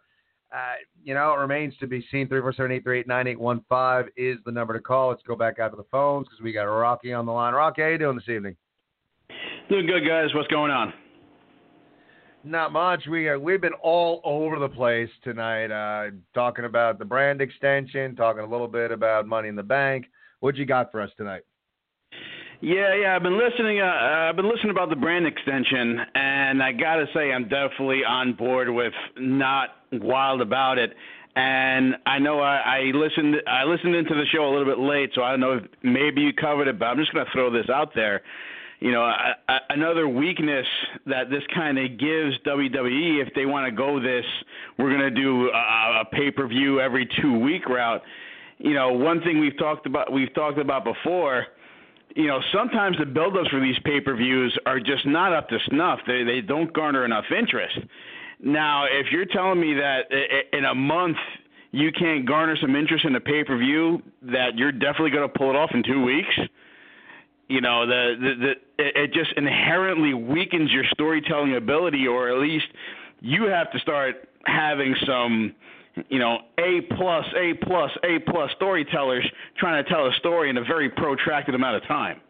uh, 0.55 0.75
you 1.03 1.15
know, 1.15 1.33
it 1.33 1.39
remains 1.39 1.75
to 1.81 1.87
be 1.87 2.07
seen. 2.13 2.29
347-838-9815 2.29 4.09
is 4.17 4.39
the 4.45 4.53
number 4.53 4.73
to 4.73 4.81
call. 4.81 5.09
Let's 5.09 5.23
go 5.23 5.35
back 5.35 5.59
out 5.59 5.71
to 5.71 5.77
the 5.77 5.87
phones 5.91 6.29
because 6.29 6.43
we 6.43 6.53
got 6.53 6.63
Rocky 6.63 7.13
on 7.13 7.27
the 7.27 7.33
line. 7.33 7.55
Rocky, 7.55 7.83
how 7.83 7.89
you 7.89 7.99
doing 7.99 8.17
this 8.17 8.29
evening? 8.29 8.57
Doing 9.69 9.87
good, 9.87 10.07
guys. 10.07 10.33
What's 10.35 10.49
going 10.49 10.71
on? 10.71 10.93
Not 12.45 12.73
much. 12.73 13.07
We 13.11 13.27
are, 13.29 13.41
we've 13.41 13.61
been 13.61 13.73
all 13.83 14.21
over 14.23 14.59
the 14.59 14.69
place 14.69 15.09
tonight, 15.25 15.73
uh, 15.73 16.11
talking 16.35 16.67
about 16.67 16.99
the 16.99 17.05
brand 17.05 17.41
extension, 17.41 18.15
talking 18.15 18.43
a 18.43 18.47
little 18.47 18.69
bit 18.69 18.93
about 18.93 19.27
Money 19.27 19.49
in 19.49 19.57
the 19.57 19.63
Bank. 19.63 20.07
What 20.41 20.57
you 20.57 20.67
got 20.67 20.93
for 20.93 21.01
us 21.01 21.11
tonight? 21.17 21.43
Yeah, 22.61 22.95
yeah, 22.95 23.17
I've 23.17 23.23
been 23.23 23.39
listening. 23.39 23.81
Uh, 23.81 23.85
I've 23.85 24.37
been 24.37 24.49
listening 24.49 24.71
about 24.71 24.89
the 24.89 24.97
brand 24.97 25.27
extension, 25.27 26.01
and 26.15 26.34
I 26.63 26.73
gotta 26.73 27.07
say, 27.15 27.33
I'm 27.33 27.45
definitely 27.45 28.05
on 28.05 28.35
board 28.35 28.69
with 28.71 28.93
not 29.17 29.71
wild 29.93 30.41
about 30.41 30.79
it. 30.79 30.93
and 31.37 31.97
I 32.07 32.19
know 32.19 32.41
I, 32.41 32.57
I 32.57 32.81
listened 32.95 33.37
I 33.47 33.65
listened 33.65 33.95
into 33.95 34.15
the 34.15 34.25
show 34.33 34.49
a 34.49 34.51
little 34.51 34.67
bit 34.67 34.79
late, 34.79 35.11
so 35.15 35.23
I 35.23 35.31
don't 35.31 35.41
know 35.41 35.53
if 35.55 35.65
maybe 35.83 36.21
you 36.23 36.33
covered 36.33 36.69
it, 36.69 36.79
but 36.79 36.87
I'm 36.87 36.97
just 36.99 37.13
going 37.13 37.27
to 37.27 37.33
throw 37.33 37.51
this 37.51 37.69
out 37.69 37.95
there. 37.95 38.23
You 38.81 38.93
know, 38.93 39.03
I, 39.03 39.33
I, 39.49 39.59
another 39.71 40.07
weakness 40.09 40.67
that 41.07 41.31
this 41.31 41.43
kind 41.55 41.79
of 41.79 41.99
gives 41.99 42.37
WWE 42.47 43.27
if 43.27 43.33
they 43.35 43.47
want 43.47 43.67
to 43.67 43.73
go 43.73 43.99
this, 43.99 44.25
we're 44.79 44.91
going 44.91 45.01
to 45.01 45.11
do 45.11 45.49
a, 45.49 46.03
a 46.03 46.05
pay-per-view 46.13 46.81
every 46.81 47.09
two 47.21 47.39
week 47.39 47.67
route. 47.69 48.03
You 48.59 48.75
know, 48.75 48.93
one 48.93 49.23
thing 49.23 49.41
we've 49.41 49.59
talked 49.59 49.87
about 49.87 50.13
we've 50.13 50.33
talked 50.35 50.59
about 50.59 50.85
before 50.85 51.47
you 52.15 52.27
know, 52.27 52.41
sometimes 52.53 52.97
the 52.99 53.07
build-ups 53.07 53.49
for 53.49 53.61
these 53.61 53.79
pay-per-views 53.85 54.57
are 54.67 54.79
just 54.79 55.05
not 55.07 55.33
up 55.33 55.49
to 55.49 55.59
snuff. 55.69 56.01
They 56.07 56.23
they 56.23 56.41
don't 56.41 56.73
garner 56.73 57.05
enough 57.05 57.25
interest. 57.37 57.79
Now, 58.41 58.85
if 58.85 59.07
you're 59.11 59.25
telling 59.27 59.61
me 59.61 59.75
that 59.75 60.03
in 60.53 60.65
a 60.65 60.75
month 60.75 61.17
you 61.73 61.91
can't 61.91 62.25
garner 62.25 62.57
some 62.61 62.77
interest 62.77 63.05
in 63.05 63.17
a 63.17 63.21
pay-per-view, 63.21 64.01
that 64.23 64.57
you're 64.57 64.71
definitely 64.71 65.11
going 65.11 65.29
to 65.29 65.39
pull 65.39 65.51
it 65.51 65.57
off 65.57 65.71
in 65.75 65.83
two 65.83 66.05
weeks, 66.05 66.39
you 67.49 67.61
know, 67.61 67.87
the 67.87 68.15
the, 68.21 68.35
the 68.47 68.55
it 68.79 69.13
just 69.13 69.33
inherently 69.37 70.15
weakens 70.15 70.71
your 70.71 70.85
storytelling 70.93 71.57
ability, 71.57 72.07
or 72.07 72.31
at 72.31 72.39
least 72.39 72.67
you 73.21 73.45
have 73.47 73.71
to 73.73 73.79
start 73.81 74.29
having 74.47 74.95
some 75.07 75.55
you 76.09 76.19
know, 76.19 76.39
A 76.59 76.81
plus, 76.97 77.25
A 77.37 77.55
plus, 77.65 77.91
A 78.05 78.19
plus 78.31 78.51
storytellers 78.57 79.25
trying 79.59 79.83
to 79.83 79.89
tell 79.89 80.07
a 80.07 80.13
story 80.15 80.51
in 80.51 80.57
a 80.57 80.65
very 80.65 80.89
protracted 80.91 81.55
amount 81.55 81.77
of 81.77 81.85
time. 81.85 82.21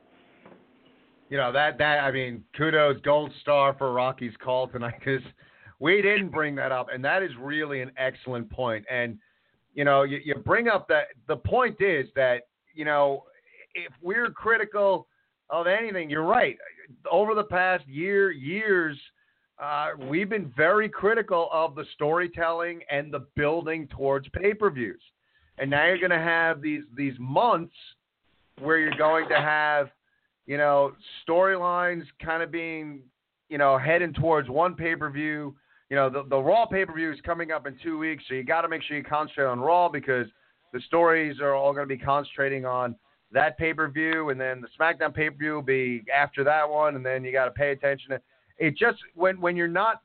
You 1.30 1.38
know 1.38 1.50
that 1.52 1.78
that 1.78 2.00
I 2.00 2.12
mean, 2.12 2.44
kudos, 2.56 3.00
gold 3.00 3.32
star 3.40 3.74
for 3.78 3.92
Rocky's 3.92 4.34
call 4.42 4.68
tonight 4.68 4.94
because 4.98 5.22
we 5.80 6.02
didn't 6.02 6.28
bring 6.28 6.54
that 6.56 6.70
up, 6.70 6.88
and 6.92 7.04
that 7.04 7.22
is 7.22 7.30
really 7.40 7.80
an 7.80 7.90
excellent 7.96 8.50
point. 8.50 8.84
And 8.90 9.18
you 9.72 9.84
know, 9.84 10.02
you, 10.02 10.20
you 10.24 10.34
bring 10.36 10.68
up 10.68 10.86
that 10.88 11.08
the 11.26 11.36
point 11.36 11.80
is 11.80 12.06
that 12.14 12.42
you 12.74 12.84
know, 12.84 13.24
if 13.74 13.92
we're 14.02 14.30
critical 14.30 15.06
of 15.50 15.66
anything, 15.66 16.10
you're 16.10 16.22
right. 16.22 16.56
Over 17.10 17.34
the 17.34 17.44
past 17.44 17.86
year, 17.88 18.30
years 18.30 18.98
uh, 19.62 19.90
we've 20.09 20.28
been 20.28 20.52
very 20.56 20.89
critical 20.89 21.48
of 21.52 21.74
the 21.74 21.85
storytelling 21.94 22.81
and 22.90 23.12
the 23.12 23.26
building 23.36 23.86
towards 23.89 24.28
pay-per-views, 24.31 25.01
and 25.59 25.70
now 25.70 25.86
you're 25.86 25.98
going 25.98 26.10
to 26.10 26.18
have 26.18 26.60
these 26.60 26.82
these 26.97 27.14
months 27.18 27.74
where 28.60 28.78
you're 28.78 28.97
going 28.97 29.28
to 29.28 29.36
have, 29.36 29.90
you 30.47 30.56
know, 30.56 30.93
storylines 31.26 32.02
kind 32.24 32.43
of 32.43 32.51
being, 32.51 33.01
you 33.48 33.59
know, 33.59 33.78
heading 33.78 34.12
towards 34.12 34.48
one 34.48 34.74
pay-per-view. 34.74 35.55
You 35.90 35.97
know, 35.97 36.10
the 36.10 36.24
the 36.28 36.39
Raw 36.39 36.66
pay-per-view 36.66 37.12
is 37.12 37.20
coming 37.24 37.52
up 37.52 37.66
in 37.66 37.76
two 37.82 37.98
weeks, 37.98 38.24
so 38.28 38.35
you 38.35 38.43
got 38.43 38.62
to 38.62 38.68
make 38.68 38.82
sure 38.82 38.97
you 38.97 39.05
concentrate 39.05 39.47
on 39.47 39.60
Raw 39.60 39.89
because 39.89 40.26
the 40.72 40.81
stories 40.81 41.40
are 41.40 41.55
all 41.55 41.72
going 41.72 41.89
to 41.89 41.97
be 41.97 42.02
concentrating 42.02 42.66
on 42.66 42.97
that 43.31 43.56
pay-per-view, 43.59 44.31
and 44.31 44.40
then 44.40 44.60
the 44.60 44.68
SmackDown 44.78 45.14
pay-per-view 45.14 45.52
will 45.52 45.62
be 45.62 46.02
after 46.14 46.43
that 46.43 46.68
one, 46.68 46.97
and 46.97 47.06
then 47.06 47.24
you 47.24 47.32
got 47.32 47.44
to 47.44 47.51
pay 47.52 47.70
attention 47.70 48.10
to 48.10 48.20
it 48.59 48.76
just 48.76 48.98
when 49.14 49.40
when 49.40 49.56
you're 49.56 49.68
not 49.68 50.02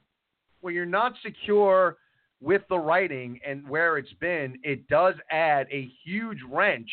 when 0.61 0.73
you're 0.73 0.85
not 0.85 1.13
secure 1.23 1.97
with 2.41 2.61
the 2.69 2.77
writing 2.77 3.39
and 3.45 3.67
where 3.67 3.97
it's 3.97 4.13
been, 4.19 4.57
it 4.63 4.87
does 4.87 5.15
add 5.29 5.67
a 5.71 5.89
huge 6.03 6.39
wrench 6.49 6.89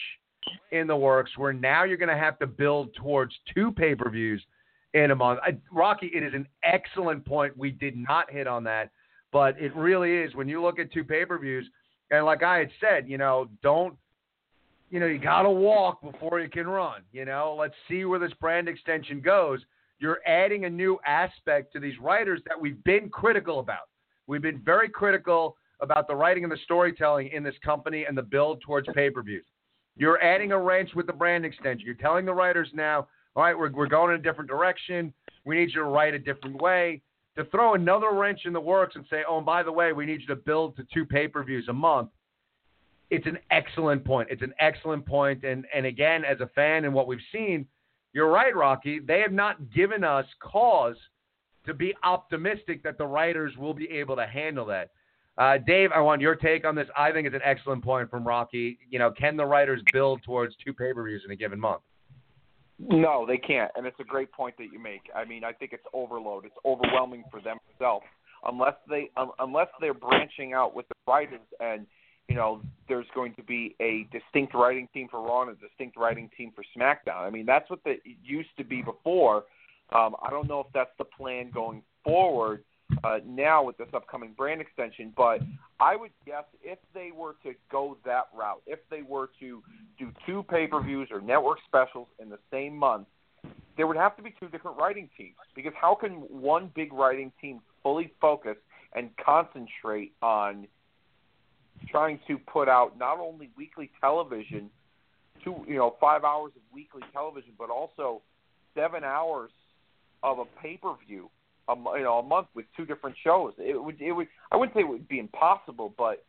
in 0.72 0.86
the 0.86 0.96
works 0.96 1.30
where 1.36 1.52
now 1.52 1.84
you're 1.84 1.96
going 1.96 2.08
to 2.08 2.16
have 2.16 2.38
to 2.38 2.46
build 2.46 2.94
towards 2.94 3.34
two 3.54 3.72
pay-per-views 3.72 4.42
in 4.94 5.10
a 5.10 5.14
month. 5.14 5.40
I, 5.42 5.56
Rocky, 5.72 6.10
it 6.14 6.22
is 6.22 6.34
an 6.34 6.46
excellent 6.64 7.24
point. 7.24 7.56
We 7.56 7.70
did 7.70 7.96
not 7.96 8.30
hit 8.30 8.46
on 8.46 8.64
that, 8.64 8.90
but 9.32 9.60
it 9.60 9.74
really 9.76 10.16
is 10.16 10.34
when 10.34 10.48
you 10.48 10.62
look 10.62 10.78
at 10.78 10.92
two 10.92 11.04
pay-per-views 11.04 11.68
and 12.10 12.24
like 12.24 12.42
I 12.42 12.58
had 12.58 12.70
said, 12.80 13.08
you 13.08 13.18
know, 13.18 13.48
don't 13.62 13.96
you 14.88 15.00
know, 15.00 15.06
you 15.06 15.18
got 15.18 15.42
to 15.42 15.50
walk 15.50 16.00
before 16.00 16.38
you 16.38 16.48
can 16.48 16.68
run, 16.68 17.02
you 17.12 17.24
know. 17.24 17.56
Let's 17.58 17.74
see 17.88 18.04
where 18.04 18.20
this 18.20 18.32
brand 18.40 18.68
extension 18.68 19.20
goes 19.20 19.60
you're 19.98 20.20
adding 20.26 20.64
a 20.64 20.70
new 20.70 20.98
aspect 21.06 21.72
to 21.72 21.80
these 21.80 21.98
writers 21.98 22.40
that 22.46 22.60
we've 22.60 22.82
been 22.84 23.08
critical 23.08 23.60
about. 23.60 23.88
We've 24.26 24.42
been 24.42 24.60
very 24.64 24.88
critical 24.88 25.56
about 25.80 26.08
the 26.08 26.14
writing 26.14 26.42
and 26.42 26.52
the 26.52 26.58
storytelling 26.64 27.28
in 27.28 27.42
this 27.42 27.54
company 27.64 28.04
and 28.04 28.16
the 28.16 28.22
build 28.22 28.60
towards 28.62 28.88
pay 28.94 29.10
per 29.10 29.22
views. 29.22 29.44
You're 29.96 30.22
adding 30.22 30.52
a 30.52 30.58
wrench 30.58 30.90
with 30.94 31.06
the 31.06 31.12
brand 31.12 31.44
extension. 31.44 31.86
You're 31.86 31.94
telling 31.94 32.26
the 32.26 32.34
writers 32.34 32.68
now, 32.74 33.08
all 33.34 33.42
right, 33.42 33.56
we're, 33.56 33.70
we're 33.70 33.86
going 33.86 34.14
in 34.14 34.20
a 34.20 34.22
different 34.22 34.50
direction. 34.50 35.12
We 35.44 35.56
need 35.56 35.68
you 35.68 35.80
to 35.80 35.84
write 35.84 36.14
a 36.14 36.18
different 36.18 36.60
way. 36.60 37.02
To 37.36 37.44
throw 37.44 37.74
another 37.74 38.12
wrench 38.12 38.40
in 38.46 38.52
the 38.54 38.60
works 38.60 38.96
and 38.96 39.04
say, 39.10 39.22
oh, 39.28 39.36
and 39.36 39.46
by 39.46 39.62
the 39.62 39.72
way, 39.72 39.92
we 39.92 40.06
need 40.06 40.22
you 40.22 40.26
to 40.28 40.36
build 40.36 40.76
to 40.76 40.86
two 40.92 41.04
pay 41.04 41.28
per 41.28 41.44
views 41.44 41.66
a 41.68 41.72
month. 41.72 42.10
It's 43.10 43.26
an 43.26 43.38
excellent 43.50 44.04
point. 44.04 44.28
It's 44.30 44.42
an 44.42 44.54
excellent 44.58 45.06
point. 45.06 45.44
And, 45.44 45.64
and 45.74 45.86
again, 45.86 46.24
as 46.24 46.40
a 46.40 46.48
fan 46.54 46.84
and 46.84 46.92
what 46.92 47.06
we've 47.06 47.18
seen, 47.30 47.66
you're 48.16 48.30
right, 48.30 48.56
Rocky. 48.56 48.98
They 48.98 49.20
have 49.20 49.30
not 49.30 49.70
given 49.74 50.02
us 50.02 50.24
cause 50.40 50.96
to 51.66 51.74
be 51.74 51.92
optimistic 52.02 52.82
that 52.82 52.96
the 52.96 53.04
writers 53.04 53.54
will 53.58 53.74
be 53.74 53.90
able 53.90 54.16
to 54.16 54.26
handle 54.26 54.64
that. 54.66 54.88
Uh, 55.36 55.58
Dave, 55.58 55.90
I 55.94 56.00
want 56.00 56.22
your 56.22 56.34
take 56.34 56.64
on 56.64 56.74
this. 56.74 56.88
I 56.96 57.12
think 57.12 57.26
it's 57.26 57.34
an 57.34 57.42
excellent 57.44 57.84
point 57.84 58.10
from 58.10 58.26
Rocky. 58.26 58.78
You 58.88 58.98
know, 58.98 59.10
can 59.10 59.36
the 59.36 59.44
writers 59.44 59.82
build 59.92 60.22
towards 60.22 60.54
two 60.64 60.72
pay 60.72 60.94
per 60.94 61.04
views 61.04 61.24
in 61.26 61.30
a 61.30 61.36
given 61.36 61.60
month? 61.60 61.82
No, 62.78 63.26
they 63.26 63.36
can't, 63.36 63.70
and 63.76 63.86
it's 63.86 64.00
a 64.00 64.04
great 64.04 64.32
point 64.32 64.54
that 64.56 64.68
you 64.72 64.78
make. 64.82 65.02
I 65.14 65.26
mean, 65.26 65.44
I 65.44 65.52
think 65.52 65.74
it's 65.74 65.84
overload. 65.92 66.46
It's 66.46 66.56
overwhelming 66.64 67.24
for 67.30 67.42
them 67.42 67.58
themselves 67.68 68.06
unless 68.46 68.76
they 68.88 69.10
um, 69.18 69.32
unless 69.40 69.68
they're 69.78 69.92
branching 69.92 70.54
out 70.54 70.74
with 70.74 70.88
the 70.88 70.94
writers 71.06 71.40
and 71.60 71.86
you 72.28 72.34
know, 72.34 72.60
there's 72.88 73.06
going 73.14 73.34
to 73.34 73.42
be 73.42 73.76
a 73.80 74.08
distinct 74.12 74.54
writing 74.54 74.88
team 74.92 75.08
for 75.10 75.20
Raw 75.20 75.42
and 75.42 75.50
a 75.50 75.54
distinct 75.54 75.96
writing 75.96 76.28
team 76.36 76.52
for 76.54 76.64
SmackDown. 76.76 77.20
I 77.20 77.30
mean, 77.30 77.46
that's 77.46 77.68
what 77.70 77.82
the, 77.84 77.92
it 77.92 78.16
used 78.24 78.50
to 78.58 78.64
be 78.64 78.82
before. 78.82 79.44
Um, 79.94 80.16
I 80.22 80.30
don't 80.30 80.48
know 80.48 80.60
if 80.60 80.66
that's 80.74 80.90
the 80.98 81.04
plan 81.04 81.50
going 81.52 81.82
forward 82.02 82.64
uh, 83.04 83.18
now 83.24 83.62
with 83.62 83.76
this 83.76 83.88
upcoming 83.94 84.32
brand 84.36 84.60
extension, 84.60 85.12
but 85.16 85.40
I 85.78 85.96
would 85.96 86.10
guess 86.24 86.44
if 86.62 86.78
they 86.94 87.10
were 87.14 87.36
to 87.44 87.52
go 87.70 87.96
that 88.04 88.28
route, 88.36 88.62
if 88.66 88.80
they 88.90 89.02
were 89.02 89.30
to 89.40 89.62
do 89.98 90.10
two 90.24 90.44
pay 90.48 90.66
per 90.66 90.82
views 90.82 91.08
or 91.10 91.20
network 91.20 91.58
specials 91.66 92.08
in 92.20 92.28
the 92.28 92.38
same 92.50 92.76
month, 92.76 93.06
there 93.76 93.86
would 93.86 93.96
have 93.96 94.16
to 94.16 94.22
be 94.22 94.34
two 94.40 94.48
different 94.48 94.76
writing 94.78 95.08
teams. 95.16 95.36
Because 95.54 95.72
how 95.80 95.94
can 95.94 96.12
one 96.12 96.70
big 96.74 96.92
writing 96.92 97.30
team 97.40 97.60
fully 97.82 98.12
focus 98.20 98.56
and 98.94 99.10
concentrate 99.24 100.12
on 100.22 100.66
trying 101.90 102.20
to 102.28 102.38
put 102.38 102.68
out 102.68 102.98
not 102.98 103.18
only 103.18 103.50
weekly 103.56 103.90
television, 104.00 104.70
two 105.42 105.64
you 105.66 105.76
know 105.76 105.96
five 106.00 106.24
hours 106.24 106.52
of 106.56 106.62
weekly 106.72 107.02
television, 107.12 107.52
but 107.58 107.70
also 107.70 108.22
seven 108.74 109.04
hours 109.04 109.50
of 110.22 110.38
a 110.38 110.44
pay 110.60 110.76
per 110.76 110.94
view, 111.06 111.30
a 111.68 111.74
you 111.96 112.04
know 112.04 112.18
a 112.18 112.22
month 112.22 112.48
with 112.54 112.66
two 112.76 112.84
different 112.84 113.16
shows. 113.22 113.52
It 113.58 113.82
would 113.82 114.00
it 114.00 114.12
would 114.12 114.28
I 114.52 114.56
wouldn't 114.56 114.74
say 114.74 114.80
it 114.80 114.88
would 114.88 115.08
be 115.08 115.18
impossible, 115.18 115.94
but 115.96 116.24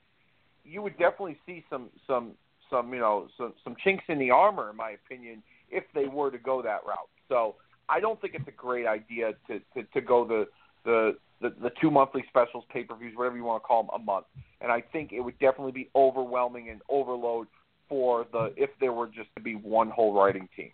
you 0.64 0.82
would 0.82 0.98
definitely 0.98 1.38
see 1.46 1.64
some 1.70 1.90
some 2.06 2.34
some 2.70 2.94
you 2.94 3.00
know 3.00 3.28
some 3.38 3.54
some 3.64 3.76
chinks 3.84 4.04
in 4.08 4.20
the 4.20 4.32
armor, 4.32 4.70
in 4.70 4.76
my 4.76 4.92
opinion, 4.92 5.44
if 5.70 5.84
they 5.94 6.06
were 6.06 6.32
to 6.32 6.38
go 6.38 6.62
that 6.62 6.82
route. 6.86 7.10
So 7.30 7.56
I 7.90 8.00
don't 8.00 8.20
think 8.22 8.34
it's 8.36 8.48
a 8.48 8.52
great 8.52 8.86
idea 8.86 9.34
to 9.48 9.60
to, 9.76 9.84
to 9.94 10.02
go 10.02 10.28
the 10.28 10.48
the 10.86 11.18
the, 11.42 11.54
the 11.62 11.72
two 11.80 11.92
monthly 11.92 12.24
specials, 12.28 12.64
pay 12.72 12.84
per 12.84 12.96
views, 12.96 13.16
whatever 13.16 13.38
you 13.38 13.44
want 13.44 13.62
to 13.62 13.68
call 13.68 13.84
them, 13.84 13.92
a 13.94 14.04
month. 14.04 14.26
And 14.62 14.72
I 14.72 14.82
think 14.82 15.14
it 15.14 15.20
would 15.20 15.38
definitely 15.40 15.72
be 15.72 15.90
overwhelming 15.96 16.70
and 16.70 16.82
overload 16.90 17.48
for 17.90 18.26
the 18.32 18.54
if 18.58 18.70
there 18.80 18.92
were 18.92 19.08
just 19.08 19.30
to 19.36 19.42
be 19.42 19.54
one 19.54 19.90
whole 19.90 20.14
writing 20.14 20.50
team. 20.56 20.72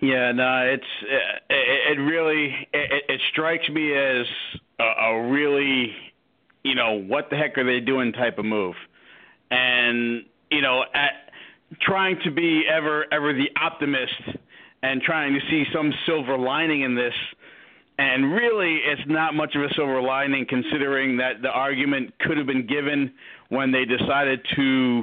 Yeah, 0.00 0.32
no, 0.32 0.62
it's 0.66 0.84
it, 1.48 1.98
it 1.98 2.00
really 2.00 2.54
it, 2.72 3.04
it 3.08 3.20
strikes 3.30 3.68
me 3.68 3.94
as 3.94 4.26
a, 4.80 4.84
a 4.84 5.30
really 5.30 5.94
you 6.64 6.74
know 6.74 7.00
what 7.00 7.30
the 7.30 7.36
heck 7.36 7.56
are 7.58 7.64
they 7.64 7.84
doing 7.84 8.12
type 8.12 8.38
of 8.38 8.44
move, 8.44 8.74
and 9.50 10.24
you 10.50 10.60
know 10.60 10.82
at 10.94 11.32
trying 11.80 12.18
to 12.24 12.30
be 12.30 12.64
ever 12.68 13.06
ever 13.12 13.32
the 13.32 13.48
optimist 13.60 14.38
and 14.82 15.00
trying 15.02 15.34
to 15.34 15.40
see 15.48 15.64
some 15.72 15.92
silver 16.04 16.36
lining 16.36 16.82
in 16.82 16.96
this 16.96 17.14
and 18.02 18.32
really, 18.32 18.80
it's 18.84 19.02
not 19.06 19.34
much 19.34 19.54
of 19.54 19.62
a 19.62 19.72
silver 19.74 20.02
lining 20.02 20.44
considering 20.48 21.16
that 21.18 21.40
the 21.40 21.48
argument 21.48 22.12
could 22.18 22.36
have 22.36 22.46
been 22.46 22.66
given 22.66 23.12
when 23.48 23.70
they 23.70 23.84
decided 23.84 24.40
to 24.56 25.02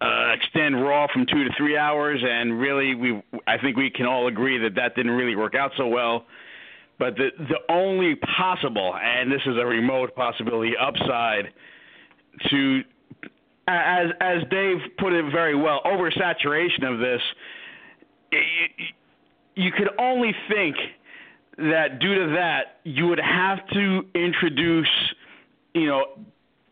uh, 0.00 0.32
extend 0.32 0.80
Raw 0.80 1.08
from 1.12 1.26
two 1.26 1.42
to 1.42 1.50
three 1.58 1.76
hours, 1.76 2.20
and 2.22 2.60
really, 2.60 2.94
we 2.94 3.22
I 3.46 3.58
think 3.58 3.76
we 3.76 3.90
can 3.90 4.06
all 4.06 4.28
agree 4.28 4.56
that 4.58 4.76
that 4.76 4.94
didn't 4.94 5.12
really 5.12 5.34
work 5.34 5.56
out 5.56 5.72
so 5.76 5.88
well. 5.88 6.26
But 6.98 7.16
the 7.16 7.30
the 7.38 7.72
only 7.72 8.14
possible, 8.36 8.94
and 8.94 9.30
this 9.30 9.42
is 9.44 9.56
a 9.56 9.66
remote 9.66 10.14
possibility, 10.14 10.74
upside 10.80 11.48
to 12.50 12.80
as 13.66 14.06
as 14.20 14.42
Dave 14.48 14.78
put 14.98 15.12
it 15.12 15.24
very 15.32 15.56
well, 15.56 15.80
oversaturation 15.84 16.84
of 16.84 17.00
this. 17.00 17.20
You 19.56 19.72
could 19.72 19.90
only 19.98 20.32
think 20.48 20.76
that 21.58 21.98
due 22.00 22.14
to 22.14 22.32
that, 22.34 22.78
you 22.84 23.06
would 23.08 23.20
have 23.20 23.58
to 23.72 24.02
introduce, 24.14 24.88
you 25.74 25.86
know, 25.86 26.04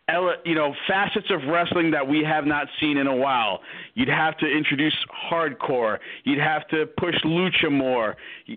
ele- 0.09 0.37
you 0.45 0.55
know 0.55 0.75
facets 0.87 1.27
of 1.31 1.41
wrestling 1.49 1.91
that 1.91 2.07
we 2.07 2.25
have 2.25 2.47
not 2.47 2.67
seen 2.81 2.97
in 2.97 3.07
a 3.07 3.15
while. 3.15 3.61
You'd 3.95 4.09
have 4.09 4.37
to 4.39 4.47
introduce 4.47 4.95
hardcore. 5.31 5.99
You'd 6.25 6.41
have 6.41 6.67
to 6.69 6.87
push 6.99 7.15
lucha 7.25 7.71
more. 7.71 8.17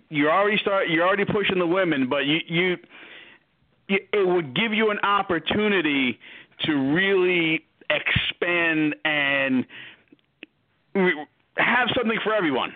You're 0.10 0.32
already 0.32 0.58
start. 0.58 0.90
You're 0.90 1.06
already 1.06 1.26
pushing 1.26 1.60
the 1.60 1.68
women, 1.68 2.10
but 2.10 2.26
you 2.26 2.40
you 2.48 2.78
it 3.90 4.28
would 4.28 4.56
give 4.56 4.74
you 4.74 4.92
an 4.92 5.00
opportunity 5.00 6.20
to 6.66 6.94
really 6.94 7.66
expand 7.90 8.96
and 9.04 9.66
mm, 10.96 11.12
have 11.58 11.90
something 11.96 12.18
for 12.24 12.34
everyone. 12.34 12.74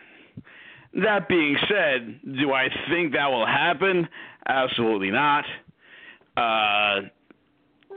That 0.97 1.27
being 1.29 1.55
said, 1.69 2.19
do 2.39 2.53
I 2.53 2.69
think 2.89 3.13
that 3.13 3.27
will 3.27 3.45
happen? 3.45 4.07
Absolutely 4.47 5.11
not. 5.11 5.45
Uh, 6.35 7.01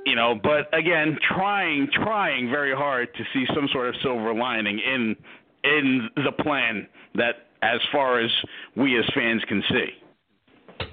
you 0.04 0.16
know, 0.16 0.38
but 0.42 0.72
again, 0.76 1.18
trying, 1.34 1.88
trying 1.92 2.50
very 2.50 2.74
hard 2.74 3.08
to 3.14 3.24
see 3.32 3.46
some 3.54 3.68
sort 3.72 3.88
of 3.88 3.94
silver 4.02 4.34
lining 4.34 4.78
in 4.78 5.16
in 5.62 6.08
the 6.16 6.32
plan 6.42 6.86
that, 7.14 7.48
as 7.62 7.80
far 7.92 8.18
as 8.18 8.30
we 8.76 8.98
as 8.98 9.04
fans 9.14 9.42
can 9.46 9.62
see. 9.68 10.86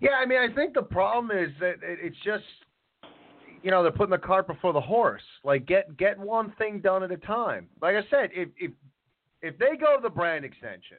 Yeah, 0.00 0.12
I 0.12 0.26
mean, 0.26 0.38
I 0.38 0.54
think 0.54 0.74
the 0.74 0.82
problem 0.82 1.36
is 1.36 1.50
that 1.60 1.76
it's 1.82 2.16
just, 2.24 2.44
you 3.62 3.70
know, 3.70 3.82
they're 3.82 3.92
putting 3.92 4.10
the 4.10 4.18
cart 4.18 4.46
before 4.46 4.72
the 4.72 4.80
horse. 4.80 5.22
Like, 5.44 5.66
get 5.66 5.96
get 5.96 6.18
one 6.18 6.52
thing 6.58 6.80
done 6.80 7.02
at 7.02 7.10
a 7.10 7.16
time. 7.18 7.68
Like 7.82 7.96
I 7.96 8.02
said, 8.10 8.30
if 8.32 8.48
if 8.58 8.72
if 9.42 9.58
they 9.58 9.76
go 9.78 9.96
to 9.96 10.02
the 10.02 10.10
brand 10.10 10.44
extension, 10.44 10.98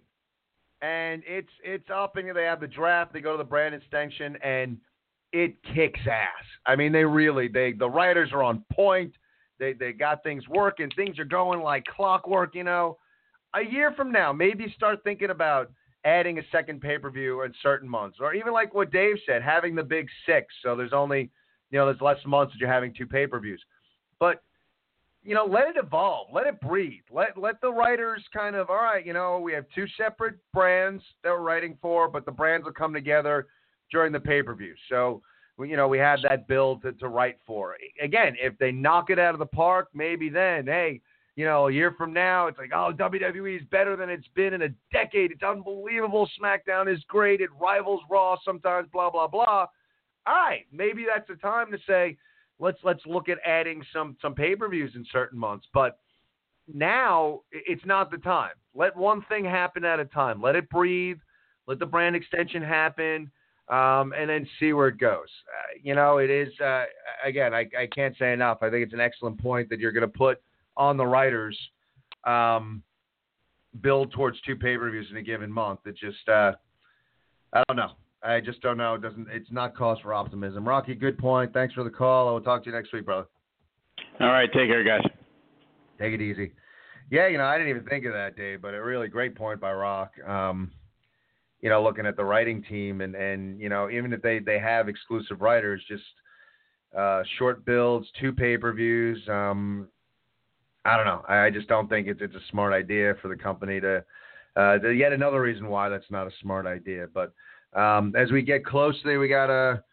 and 0.82 1.24
it's 1.26 1.50
it's 1.64 1.90
up 1.94 2.18
and 2.18 2.36
they 2.36 2.44
have 2.44 2.60
the 2.60 2.68
draft, 2.68 3.14
they 3.14 3.22
go 3.22 3.32
to 3.32 3.38
the 3.38 3.44
brand 3.44 3.74
extension, 3.74 4.38
and 4.44 4.78
it 5.34 5.56
kicks 5.74 6.00
ass. 6.10 6.46
I 6.66 6.76
mean, 6.76 6.92
they 6.92 7.04
really 7.04 7.48
they 7.48 7.74
the 7.74 7.90
writers 7.90 8.32
are 8.32 8.44
on 8.44 8.64
point. 8.72 9.14
They 9.60 9.74
they 9.74 9.94
got 9.94 10.24
things 10.24 10.48
working. 10.48 10.90
Things 10.96 11.20
are 11.20 11.26
going 11.26 11.62
like 11.62 11.86
clockwork. 11.86 12.54
You 12.56 12.64
know, 12.64 12.98
a 13.56 13.62
year 13.64 13.94
from 13.94 14.12
now, 14.12 14.32
maybe 14.32 14.72
start 14.76 15.00
thinking 15.04 15.32
about 15.32 15.72
adding 16.06 16.40
a 16.40 16.44
second 16.52 16.82
pay 16.82 16.98
per 16.98 17.10
view 17.10 17.44
in 17.44 17.54
certain 17.62 17.90
months, 17.90 18.18
or 18.22 18.34
even 18.34 18.54
like 18.54 18.74
what 18.74 18.92
Dave 18.92 19.16
said, 19.26 19.42
having 19.42 19.76
the 19.76 19.84
big 19.84 20.08
six. 20.26 20.54
So 20.64 20.76
there's 20.76 20.94
only 20.94 21.32
you 21.72 21.80
know 21.80 21.86
there's 21.86 22.02
less 22.02 22.20
months 22.26 22.54
that 22.54 22.60
you're 22.60 22.72
having 22.72 22.94
two 22.94 23.08
pay 23.08 23.26
per 23.26 23.40
views. 23.40 23.64
But 24.20 24.44
you 25.28 25.36
know, 25.36 25.46
let 25.46 25.68
it 25.68 25.76
evolve, 25.76 26.28
let 26.32 26.48
it 26.48 26.62
breathe, 26.62 27.04
let 27.12 27.38
let 27.38 27.60
the 27.60 27.70
writers 27.70 28.24
kind 28.34 28.56
of 28.56 28.70
all 28.70 28.78
right. 28.78 29.06
You 29.06 29.12
know, 29.12 29.40
we 29.40 29.52
have 29.52 29.66
two 29.76 29.86
separate 29.98 30.36
brands 30.54 31.04
that 31.22 31.32
we're 31.32 31.42
writing 31.42 31.78
for, 31.82 32.08
but 32.08 32.26
the 32.26 32.32
brands 32.32 32.64
will 32.64 32.72
come 32.72 32.94
together 32.94 33.48
during 33.92 34.14
the 34.14 34.22
pay 34.22 34.42
per 34.42 34.56
view. 34.56 34.74
So, 34.88 35.22
you 35.60 35.76
know, 35.76 35.90
we 35.90 35.98
had 35.98 36.20
that 36.24 36.48
build 36.48 36.82
to, 36.84 36.94
to 36.94 37.10
write 37.10 37.40
for. 37.46 37.76
Again, 38.02 38.38
if 38.40 38.58
they 38.58 38.72
knock 38.72 39.10
it 39.10 39.20
out 39.20 39.36
of 39.36 39.40
the 39.40 39.46
park, 39.46 39.90
maybe 39.94 40.30
then, 40.30 40.66
hey, 40.66 41.02
you 41.36 41.44
know, 41.44 41.68
a 41.68 41.74
year 41.74 41.94
from 41.98 42.14
now, 42.14 42.48
it's 42.48 42.58
like, 42.58 42.72
oh, 42.74 42.94
WWE 42.98 43.58
is 43.58 43.68
better 43.70 43.98
than 43.98 44.10
it's 44.10 44.30
been 44.34 44.54
in 44.54 44.62
a 44.62 44.70
decade. 44.94 45.34
It's 45.34 45.44
unbelievable. 45.44 46.30
SmackDown 46.42 46.92
is 46.92 47.04
great. 47.10 47.42
It 47.42 47.50
rivals 47.60 48.00
Raw 48.10 48.38
sometimes, 48.46 48.88
blah, 48.94 49.10
blah, 49.10 49.28
blah. 49.28 49.66
All 50.26 50.36
right, 50.36 50.66
maybe 50.72 51.06
that's 51.06 51.28
the 51.28 51.36
time 51.36 51.70
to 51.72 51.78
say, 51.86 52.18
let's 52.60 52.80
let's 52.84 53.06
look 53.06 53.30
at 53.30 53.38
adding 53.46 53.84
some 53.94 54.18
some 54.22 54.34
pay-per-views 54.34 54.94
in 54.96 55.06
certain 55.12 55.40
months. 55.40 55.68
But 55.74 56.00
now 56.72 57.42
it's 57.52 57.86
not 57.86 58.12
the 58.12 58.18
time. 58.18 58.54
Let 58.76 58.96
one 58.96 59.24
thing 59.30 59.46
happen 59.46 59.86
at 59.86 60.00
a 60.00 60.06
time. 60.06 60.42
Let 60.42 60.56
it 60.56 60.70
breathe. 60.70 61.18
Let 61.68 61.80
the 61.80 61.86
brand 61.86 62.16
extension 62.16 62.62
happen 62.62 63.32
um, 63.70 64.14
and 64.18 64.30
then 64.30 64.48
see 64.60 64.74
where 64.74 64.88
it 64.88 64.98
goes. 64.98 65.28
Uh, 65.48 65.80
you 65.82 65.96
know, 65.96 66.18
it 66.18 66.30
is 66.30 66.48
uh, 66.60 66.86
again. 67.24 67.54
I, 67.54 67.68
I 67.78 67.88
can't 67.94 68.16
say 68.18 68.34
enough. 68.34 68.60
I 68.62 68.70
think 68.70 68.84
it's 68.84 68.94
an 68.94 69.02
excellent 69.02 69.42
point 69.42 69.70
that 69.70 69.80
you're 69.80 69.92
going 69.92 70.10
to 70.10 70.18
put 70.18 70.42
on 70.76 70.98
the 70.98 71.06
writers. 71.06 71.58
Um, 72.24 72.84
build 73.82 74.12
towards 74.12 74.40
two 74.42 74.56
pay 74.56 74.78
per 74.78 74.90
views 74.90 75.08
in 75.12 75.18
a 75.18 75.22
given 75.22 75.52
month. 75.52 75.82
It 75.86 75.96
just, 75.96 76.28
uh, 76.28 76.54
I 77.54 77.64
don't 77.68 77.78
know. 77.78 77.92
I 78.28 78.42
just 78.42 78.62
don't 78.62 78.78
know. 78.78 78.96
It 78.96 79.02
doesn't. 79.02 79.28
It's 79.32 79.52
not 79.52 79.76
cause 79.76 79.98
for 80.04 80.14
optimism. 80.14 80.68
Rocky, 80.68 80.96
good 80.96 81.18
point. 81.18 81.54
Thanks 81.54 81.74
for 81.74 81.84
the 81.84 81.90
call. 81.90 82.28
I 82.28 82.32
will 82.32 82.42
talk 82.42 82.64
to 82.64 82.70
you 82.70 82.76
next 82.76 82.92
week, 82.92 83.06
brother. 83.06 83.28
All 84.20 84.28
right, 84.28 84.52
take 84.52 84.70
care, 84.70 84.84
guys. 84.84 85.02
Take 86.00 86.14
it 86.14 86.22
easy. 86.22 86.52
Yeah, 87.10 87.28
you 87.28 87.38
know, 87.38 87.46
I 87.46 87.58
didn't 87.58 87.70
even 87.70 87.86
think 87.86 88.06
of 88.06 88.14
that, 88.14 88.36
Dave, 88.36 88.62
but 88.62 88.74
a 88.74 88.84
really 88.84 89.08
great 89.08 89.36
point 89.36 89.62
by 89.62 89.72
Rock. 89.72 90.12
Um, 90.28 90.72
you 91.62 91.70
know, 91.70 91.82
looking 91.82 92.06
at 92.06 92.18
the 92.18 92.26
writing 92.26 92.64
team 92.64 93.02
and, 93.02 93.16
and 93.16 93.60
you 93.62 93.70
know, 93.70 93.90
even 93.90 94.12
if 94.12 94.22
they, 94.22 94.40
they 94.40 94.60
have 94.60 94.90
exclusive 94.90 95.42
writers, 95.42 95.82
just 95.88 96.04
uh, 96.98 97.24
short 97.38 97.66
builds, 97.66 98.08
two 98.20 98.34
pay 98.34 98.58
per 98.58 98.74
views. 98.74 99.22
Um, 99.30 99.88
I 100.86 100.98
don't 100.98 101.06
know. 101.06 101.24
I, 101.28 101.46
I 101.46 101.50
just 101.50 101.68
don't 101.68 101.88
think 101.88 102.08
it's 102.08 102.22
it's 102.22 102.36
a 102.36 102.52
smart 102.52 102.74
idea 102.74 103.16
for 103.22 103.30
the 103.30 103.36
company 103.36 103.80
to. 103.80 104.04
Uh, 104.56 104.90
yet 104.90 105.14
another 105.14 105.40
reason 105.40 105.68
why 105.68 105.88
that's 105.88 106.10
not 106.10 106.26
a 106.26 106.32
smart 106.42 106.66
idea. 106.66 107.08
But 107.14 107.32
um, 107.74 108.14
as 108.18 108.32
we 108.32 108.42
get 108.42 108.66
closely, 108.66 109.18
we 109.18 109.28
got 109.28 109.50
a 109.50 109.84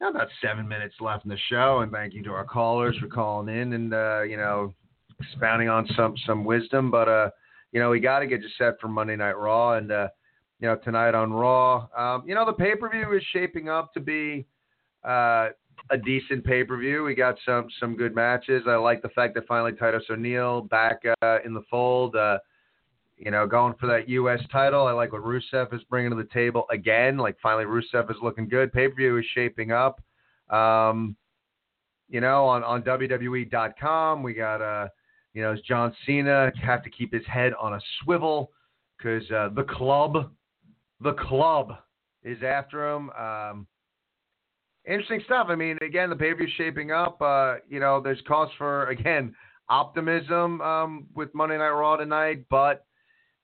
uh, 0.00 0.08
about 0.08 0.28
seven 0.40 0.68
minutes 0.68 0.94
left 1.00 1.24
in 1.24 1.30
the 1.30 1.38
show, 1.48 1.80
and 1.80 1.90
thank 1.90 2.14
you 2.14 2.22
to 2.22 2.30
our 2.30 2.44
callers 2.44 2.96
for 2.98 3.08
calling 3.08 3.54
in 3.54 3.72
and 3.72 3.92
uh, 3.92 4.22
you 4.22 4.36
know 4.36 4.74
expounding 5.20 5.68
on 5.68 5.88
some 5.96 6.14
some 6.26 6.44
wisdom. 6.44 6.90
But 6.90 7.08
uh, 7.08 7.30
you 7.72 7.80
know 7.80 7.90
we 7.90 8.00
got 8.00 8.20
to 8.20 8.26
get 8.26 8.40
you 8.40 8.48
set 8.56 8.80
for 8.80 8.88
Monday 8.88 9.16
Night 9.16 9.36
Raw, 9.36 9.74
and 9.74 9.90
uh, 9.90 10.08
you 10.60 10.68
know, 10.68 10.76
tonight 10.76 11.14
on 11.14 11.32
Raw. 11.32 11.88
Um, 11.96 12.24
you 12.26 12.34
know, 12.34 12.44
the 12.44 12.52
pay 12.52 12.74
per 12.74 12.90
view 12.90 13.16
is 13.16 13.22
shaping 13.32 13.68
up 13.68 13.92
to 13.94 14.00
be 14.00 14.46
uh, 15.04 15.48
a 15.90 15.98
decent 16.04 16.44
pay 16.44 16.64
per 16.64 16.76
view. 16.76 17.04
We 17.04 17.14
got 17.14 17.36
some 17.46 17.68
some 17.80 17.96
good 17.96 18.14
matches. 18.14 18.64
I 18.66 18.76
like 18.76 19.02
the 19.02 19.08
fact 19.10 19.34
that 19.34 19.46
finally 19.46 19.72
Titus 19.72 20.04
O'Neil 20.10 20.62
back 20.62 21.02
uh, 21.22 21.38
in 21.44 21.54
the 21.54 21.62
fold. 21.70 22.16
Uh, 22.16 22.38
you 23.18 23.30
know, 23.30 23.46
going 23.46 23.74
for 23.80 23.86
that 23.86 24.08
U.S. 24.08 24.40
title. 24.50 24.86
I 24.86 24.92
like 24.92 25.12
what 25.12 25.22
Rusev 25.22 25.74
is 25.74 25.82
bringing 25.90 26.10
to 26.10 26.16
the 26.16 26.28
table 26.32 26.64
again. 26.70 27.16
Like 27.16 27.36
finally, 27.42 27.64
Rusev 27.64 28.10
is 28.10 28.16
looking 28.22 28.48
good. 28.48 28.72
Pay 28.72 28.88
per 28.88 28.94
view 28.94 29.18
is 29.18 29.24
shaping 29.34 29.72
up. 29.72 30.00
Um, 30.50 31.16
you 32.08 32.20
know, 32.20 32.46
on 32.46 32.62
on 32.62 32.82
WWE.com, 32.82 34.22
we 34.22 34.34
got 34.34 34.62
uh, 34.62 34.88
you 35.34 35.42
know, 35.42 35.56
John 35.66 35.94
Cena 36.06 36.52
have 36.62 36.82
to 36.84 36.90
keep 36.90 37.12
his 37.12 37.26
head 37.26 37.52
on 37.60 37.74
a 37.74 37.80
swivel 38.02 38.50
because 38.96 39.28
uh, 39.30 39.50
the 39.54 39.64
club 39.64 40.30
the 41.00 41.14
club 41.14 41.74
is 42.22 42.38
after 42.42 42.92
him. 42.92 43.10
Um, 43.10 43.66
interesting 44.86 45.22
stuff. 45.26 45.46
I 45.50 45.54
mean, 45.54 45.78
again, 45.82 46.10
the 46.10 46.16
pay 46.16 46.30
per 46.30 46.36
view 46.36 46.46
is 46.46 46.52
shaping 46.56 46.92
up. 46.92 47.20
Uh, 47.20 47.56
you 47.68 47.80
know, 47.80 48.00
there's 48.00 48.20
cause 48.26 48.48
for 48.58 48.88
again 48.88 49.34
optimism 49.68 50.60
um, 50.60 51.06
with 51.14 51.34
Monday 51.34 51.58
Night 51.58 51.70
Raw 51.70 51.96
tonight, 51.96 52.44
but 52.48 52.86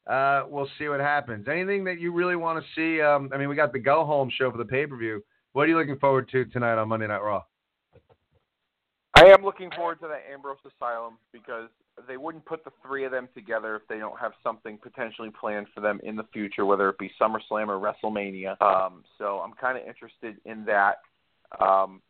uh, 0.06 0.44
we'll 0.48 0.68
see 0.78 0.88
what 0.88 1.00
happens. 1.00 1.48
Anything 1.48 1.84
that 1.84 1.98
you 1.98 2.12
really 2.12 2.36
want 2.36 2.62
to 2.62 2.70
see? 2.74 3.00
Um, 3.00 3.30
I 3.32 3.38
mean, 3.38 3.48
we 3.48 3.56
got 3.56 3.72
the 3.72 3.78
go 3.78 4.04
home 4.04 4.30
show 4.36 4.50
for 4.50 4.58
the 4.58 4.64
pay 4.64 4.86
per 4.86 4.96
view. 4.96 5.22
What 5.52 5.62
are 5.62 5.68
you 5.68 5.78
looking 5.78 5.98
forward 5.98 6.28
to 6.30 6.44
tonight 6.46 6.78
on 6.78 6.88
Monday 6.88 7.06
Night 7.06 7.22
Raw? 7.22 7.42
I 9.16 9.26
am 9.26 9.44
looking 9.44 9.70
forward 9.70 10.00
to 10.00 10.08
that 10.08 10.24
Ambrose 10.32 10.58
Asylum 10.66 11.18
because 11.32 11.68
they 12.08 12.16
wouldn't 12.16 12.44
put 12.44 12.64
the 12.64 12.72
three 12.84 13.04
of 13.04 13.12
them 13.12 13.28
together 13.34 13.76
if 13.76 13.82
they 13.88 13.98
don't 13.98 14.18
have 14.18 14.32
something 14.42 14.76
potentially 14.82 15.30
planned 15.30 15.68
for 15.72 15.80
them 15.80 16.00
in 16.02 16.16
the 16.16 16.24
future, 16.32 16.66
whether 16.66 16.88
it 16.88 16.98
be 16.98 17.10
SummerSlam 17.20 17.68
or 17.68 17.78
WrestleMania. 17.78 18.60
Um, 18.60 19.04
so 19.18 19.38
I'm 19.38 19.52
kind 19.52 19.78
of 19.78 19.86
interested 19.86 20.36
in 20.44 20.64
that. 20.64 20.96
Um, 21.60 22.02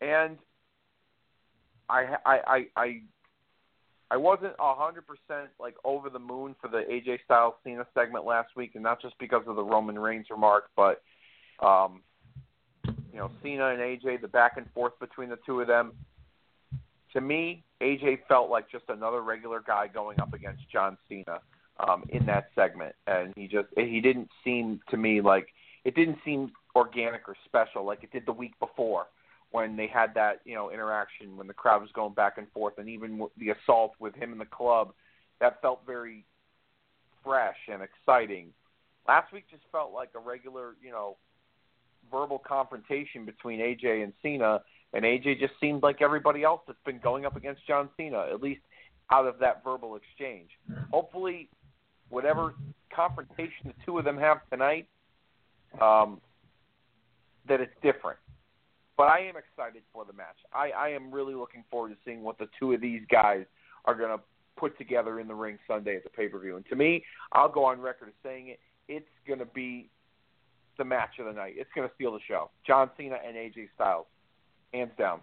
and 0.00 0.36
I, 1.88 2.16
I, 2.26 2.38
I, 2.46 2.66
I, 2.76 3.02
I 4.10 4.16
wasn't 4.16 4.54
a 4.58 4.74
hundred 4.74 5.04
percent 5.06 5.50
like 5.58 5.74
over 5.84 6.10
the 6.10 6.18
moon 6.18 6.54
for 6.60 6.68
the 6.68 6.84
AJ 6.90 7.20
Styles 7.24 7.54
Cena 7.64 7.86
segment 7.94 8.24
last 8.24 8.54
week, 8.56 8.72
and 8.74 8.82
not 8.82 9.00
just 9.00 9.18
because 9.18 9.42
of 9.46 9.56
the 9.56 9.64
Roman 9.64 9.98
Reigns 9.98 10.26
remark, 10.30 10.70
but 10.76 11.02
um, 11.60 12.02
you 12.84 13.18
know 13.18 13.30
Cena 13.42 13.68
and 13.68 13.80
AJ, 13.80 14.20
the 14.20 14.28
back 14.28 14.56
and 14.56 14.70
forth 14.72 14.98
between 15.00 15.28
the 15.28 15.38
two 15.46 15.60
of 15.60 15.66
them. 15.66 15.92
To 17.14 17.20
me, 17.20 17.62
AJ 17.80 18.20
felt 18.28 18.50
like 18.50 18.70
just 18.70 18.84
another 18.88 19.22
regular 19.22 19.62
guy 19.66 19.86
going 19.86 20.20
up 20.20 20.34
against 20.34 20.68
John 20.70 20.98
Cena 21.08 21.40
um, 21.86 22.04
in 22.10 22.26
that 22.26 22.50
segment, 22.54 22.94
and 23.06 23.32
he 23.36 23.46
just 23.46 23.68
he 23.76 24.00
didn't 24.00 24.28
seem 24.42 24.80
to 24.90 24.96
me 24.96 25.20
like 25.20 25.48
it 25.84 25.94
didn't 25.94 26.18
seem 26.24 26.52
organic 26.76 27.28
or 27.28 27.36
special 27.44 27.84
like 27.84 28.02
it 28.02 28.10
did 28.12 28.26
the 28.26 28.32
week 28.32 28.58
before 28.58 29.06
when 29.54 29.76
they 29.76 29.86
had 29.86 30.12
that 30.14 30.40
you 30.44 30.56
know 30.56 30.72
interaction 30.72 31.36
when 31.36 31.46
the 31.46 31.54
crowd 31.54 31.80
was 31.80 31.90
going 31.92 32.12
back 32.12 32.38
and 32.38 32.50
forth, 32.50 32.74
and 32.76 32.88
even 32.88 33.24
the 33.38 33.50
assault 33.50 33.92
with 34.00 34.12
him 34.16 34.32
in 34.32 34.38
the 34.38 34.44
club 34.44 34.92
that 35.40 35.62
felt 35.62 35.80
very 35.86 36.24
fresh 37.22 37.56
and 37.72 37.80
exciting. 37.80 38.48
Last 39.06 39.32
week 39.32 39.44
just 39.48 39.62
felt 39.70 39.92
like 39.92 40.10
a 40.16 40.18
regular 40.18 40.74
you 40.82 40.90
know 40.90 41.18
verbal 42.10 42.42
confrontation 42.44 43.24
between 43.24 43.60
AJ 43.60 44.02
and 44.02 44.12
Cena 44.22 44.60
and 44.92 45.04
AJ 45.04 45.38
just 45.38 45.54
seemed 45.60 45.84
like 45.84 46.02
everybody 46.02 46.42
else 46.42 46.62
that's 46.66 46.82
been 46.84 46.98
going 46.98 47.24
up 47.24 47.36
against 47.36 47.64
John 47.64 47.88
Cena, 47.96 48.26
at 48.32 48.42
least 48.42 48.60
out 49.12 49.28
of 49.28 49.38
that 49.38 49.62
verbal 49.62 49.94
exchange. 49.94 50.48
Hopefully, 50.90 51.48
whatever 52.08 52.54
confrontation 52.92 53.66
the 53.66 53.74
two 53.86 53.98
of 53.98 54.04
them 54.04 54.18
have 54.18 54.38
tonight, 54.50 54.88
um, 55.80 56.20
that 57.46 57.60
it's 57.60 57.74
different. 57.84 58.18
But 58.96 59.04
I 59.04 59.20
am 59.20 59.34
excited 59.36 59.82
for 59.92 60.04
the 60.04 60.12
match. 60.12 60.36
I, 60.52 60.70
I 60.70 60.88
am 60.90 61.10
really 61.12 61.34
looking 61.34 61.64
forward 61.70 61.90
to 61.90 61.96
seeing 62.04 62.22
what 62.22 62.38
the 62.38 62.48
two 62.58 62.72
of 62.72 62.80
these 62.80 63.02
guys 63.10 63.44
are 63.84 63.94
going 63.94 64.16
to 64.16 64.22
put 64.56 64.78
together 64.78 65.20
in 65.20 65.28
the 65.28 65.34
ring 65.34 65.58
Sunday 65.66 65.96
at 65.96 66.04
the 66.04 66.10
pay 66.10 66.28
per 66.28 66.38
view. 66.38 66.56
And 66.56 66.66
to 66.66 66.76
me, 66.76 67.04
I'll 67.32 67.48
go 67.48 67.64
on 67.64 67.80
record 67.80 68.08
as 68.08 68.14
saying 68.22 68.48
it. 68.48 68.60
It's 68.88 69.08
going 69.26 69.38
to 69.38 69.46
be 69.46 69.88
the 70.78 70.84
match 70.84 71.18
of 71.18 71.26
the 71.26 71.32
night. 71.32 71.54
It's 71.56 71.70
going 71.74 71.88
to 71.88 71.94
steal 71.94 72.12
the 72.12 72.20
show. 72.26 72.50
John 72.66 72.90
Cena 72.96 73.16
and 73.26 73.36
AJ 73.36 73.68
Styles, 73.74 74.06
hands 74.72 74.92
down. 74.98 75.20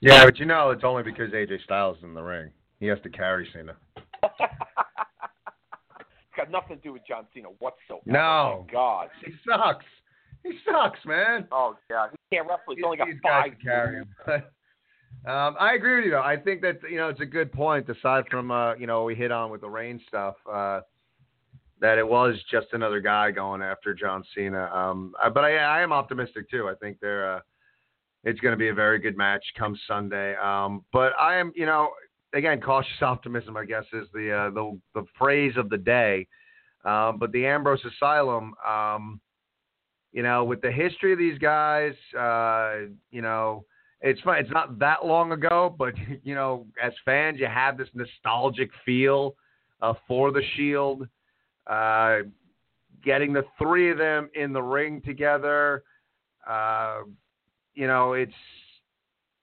Yeah, 0.00 0.24
but 0.24 0.38
you 0.38 0.46
know 0.46 0.70
it's 0.70 0.84
only 0.84 1.02
because 1.02 1.32
AJ 1.32 1.64
Styles 1.64 1.98
is 1.98 2.04
in 2.04 2.14
the 2.14 2.22
ring. 2.22 2.50
He 2.80 2.86
has 2.86 2.98
to 3.02 3.10
carry 3.10 3.48
Cena. 3.52 3.76
got 6.36 6.50
nothing 6.50 6.76
to 6.76 6.82
do 6.82 6.92
with 6.92 7.02
John 7.06 7.26
Cena 7.34 7.48
whatsoever. 7.58 8.02
No. 8.06 8.60
Oh 8.60 8.66
God. 8.70 9.08
He 9.24 9.32
sucks. 9.44 9.84
He 10.44 10.52
sucks, 10.64 11.00
man. 11.04 11.48
Oh 11.50 11.76
yeah, 11.90 12.06
can't 12.32 12.46
wrestle. 12.46 12.74
He's 12.74 12.84
only 12.84 12.96
got 12.96 13.06
These 13.06 13.16
five. 13.22 13.52
carry 13.62 13.98
him. 13.98 14.08
um, 15.26 15.56
I 15.58 15.74
agree 15.74 15.96
with 15.96 16.04
you 16.06 16.10
though. 16.12 16.22
I 16.22 16.36
think 16.36 16.60
that 16.62 16.78
you 16.90 16.96
know 16.96 17.08
it's 17.08 17.20
a 17.20 17.26
good 17.26 17.52
point. 17.52 17.88
Aside 17.88 18.24
from 18.30 18.50
uh, 18.50 18.74
you 18.74 18.86
know 18.86 19.04
we 19.04 19.14
hit 19.14 19.32
on 19.32 19.50
with 19.50 19.62
the 19.62 19.68
rain 19.70 20.00
stuff, 20.08 20.36
uh, 20.50 20.80
that 21.80 21.98
it 21.98 22.06
was 22.06 22.36
just 22.50 22.68
another 22.72 23.00
guy 23.00 23.30
going 23.30 23.62
after 23.62 23.94
John 23.94 24.24
Cena. 24.34 24.66
Um, 24.74 25.14
but 25.34 25.44
I, 25.44 25.56
I 25.56 25.80
am 25.82 25.92
optimistic 25.92 26.50
too. 26.50 26.68
I 26.68 26.74
think 26.74 26.98
they're 27.00 27.36
uh, 27.36 27.40
it's 28.24 28.40
going 28.40 28.52
to 28.52 28.58
be 28.58 28.68
a 28.68 28.74
very 28.74 28.98
good 28.98 29.16
match 29.16 29.44
come 29.56 29.78
Sunday. 29.86 30.34
Um, 30.36 30.84
but 30.92 31.12
I 31.20 31.36
am 31.36 31.52
you 31.54 31.66
know 31.66 31.90
again 32.34 32.60
cautious 32.60 32.92
optimism. 33.02 33.56
I 33.56 33.64
guess 33.64 33.84
is 33.92 34.08
the 34.12 34.32
uh, 34.32 34.50
the 34.50 34.78
the 34.94 35.04
phrase 35.18 35.54
of 35.56 35.70
the 35.70 35.78
day. 35.78 36.26
Um, 36.84 37.18
but 37.18 37.32
the 37.32 37.44
Ambrose 37.46 37.84
Asylum. 37.84 38.54
Um, 38.66 39.20
you 40.18 40.24
know, 40.24 40.42
with 40.42 40.60
the 40.62 40.72
history 40.72 41.12
of 41.12 41.18
these 41.20 41.38
guys, 41.38 41.92
uh, 42.18 42.90
you 43.12 43.22
know, 43.22 43.64
it's 44.00 44.20
fun. 44.22 44.38
It's 44.38 44.50
not 44.50 44.76
that 44.80 45.06
long 45.06 45.30
ago, 45.30 45.72
but 45.78 45.94
you 46.24 46.34
know, 46.34 46.66
as 46.82 46.92
fans, 47.04 47.38
you 47.38 47.46
have 47.46 47.78
this 47.78 47.86
nostalgic 47.94 48.68
feel 48.84 49.36
uh, 49.80 49.92
for 50.08 50.32
the 50.32 50.42
Shield. 50.56 51.06
Uh, 51.68 52.22
getting 53.04 53.32
the 53.32 53.44
three 53.62 53.92
of 53.92 53.98
them 53.98 54.28
in 54.34 54.52
the 54.52 54.60
ring 54.60 55.00
together, 55.02 55.84
uh, 56.50 57.02
you 57.74 57.86
know, 57.86 58.14
it's 58.14 58.32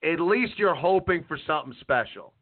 at 0.04 0.20
least 0.20 0.58
you're 0.58 0.74
hoping 0.74 1.24
for 1.26 1.38
something 1.46 1.74
special. 1.80 2.34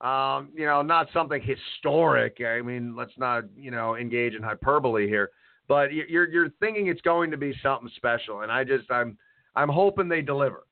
Um, 0.00 0.48
you 0.56 0.64
know, 0.64 0.80
not 0.80 1.08
something 1.12 1.42
historic. 1.42 2.38
I 2.40 2.62
mean, 2.62 2.96
let's 2.96 3.18
not 3.18 3.44
you 3.54 3.70
know 3.70 3.94
engage 3.94 4.32
in 4.32 4.42
hyperbole 4.42 5.06
here 5.06 5.28
but 5.68 5.92
you're 5.92 6.28
you're 6.28 6.50
thinking 6.60 6.88
it's 6.88 7.00
going 7.00 7.30
to 7.30 7.36
be 7.36 7.54
something 7.62 7.90
special, 7.96 8.42
and 8.42 8.52
I 8.52 8.64
just 8.64 8.90
I'm 8.90 9.16
I'm 9.56 9.68
hoping 9.68 10.08
they 10.08 10.22
deliver 10.22 10.64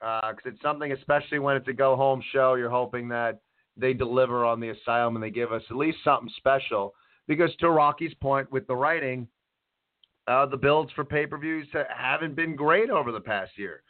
because 0.00 0.46
uh, 0.46 0.48
it's 0.48 0.62
something, 0.62 0.92
especially 0.92 1.38
when 1.38 1.56
it's 1.56 1.68
a 1.68 1.72
go 1.72 1.94
home 1.94 2.22
show. 2.32 2.54
You're 2.54 2.70
hoping 2.70 3.08
that 3.08 3.40
they 3.76 3.92
deliver 3.92 4.44
on 4.44 4.60
the 4.60 4.70
asylum 4.70 5.16
and 5.16 5.22
they 5.22 5.30
give 5.30 5.52
us 5.52 5.62
at 5.70 5.76
least 5.76 5.98
something 6.04 6.30
special. 6.36 6.94
Because 7.28 7.54
to 7.60 7.70
Rocky's 7.70 8.14
point 8.14 8.50
with 8.50 8.66
the 8.66 8.74
writing, 8.74 9.28
uh, 10.26 10.46
the 10.46 10.56
builds 10.56 10.92
for 10.92 11.04
pay 11.04 11.26
per 11.26 11.38
views 11.38 11.68
haven't 11.88 12.34
been 12.34 12.56
great 12.56 12.90
over 12.90 13.12
the 13.12 13.20
past 13.20 13.52
year. 13.56 13.82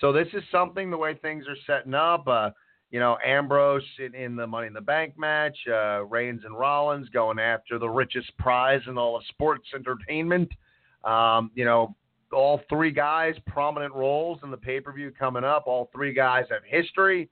So 0.00 0.12
this 0.12 0.28
is 0.34 0.42
something 0.50 0.90
the 0.90 0.98
way 0.98 1.14
things 1.14 1.46
are 1.48 1.56
setting 1.66 1.94
up. 1.94 2.28
Uh, 2.28 2.50
you 2.94 3.00
know, 3.00 3.18
Ambrose 3.26 3.82
in, 3.98 4.14
in, 4.14 4.36
the 4.36 4.46
Money 4.46 4.68
in 4.68 4.72
the 4.72 4.80
Bank 4.80 5.18
match, 5.18 5.58
uh, 5.66 6.04
Reigns 6.04 6.42
and 6.44 6.56
Rollins 6.56 7.08
going 7.08 7.40
after 7.40 7.76
the 7.76 7.88
richest 7.88 8.30
prize 8.38 8.82
in 8.86 8.96
all 8.96 9.16
of 9.16 9.24
sports 9.30 9.66
entertainment. 9.74 10.48
Um, 11.02 11.50
you 11.56 11.64
know, 11.64 11.96
all 12.32 12.60
three 12.68 12.92
guys 12.92 13.34
prominent 13.48 13.92
roles 13.94 14.38
in 14.44 14.52
the 14.52 14.56
pay 14.56 14.78
per 14.78 14.92
view 14.92 15.10
coming 15.10 15.42
up. 15.42 15.64
All 15.66 15.90
three 15.92 16.12
guys 16.12 16.44
have 16.52 16.62
history, 16.64 17.28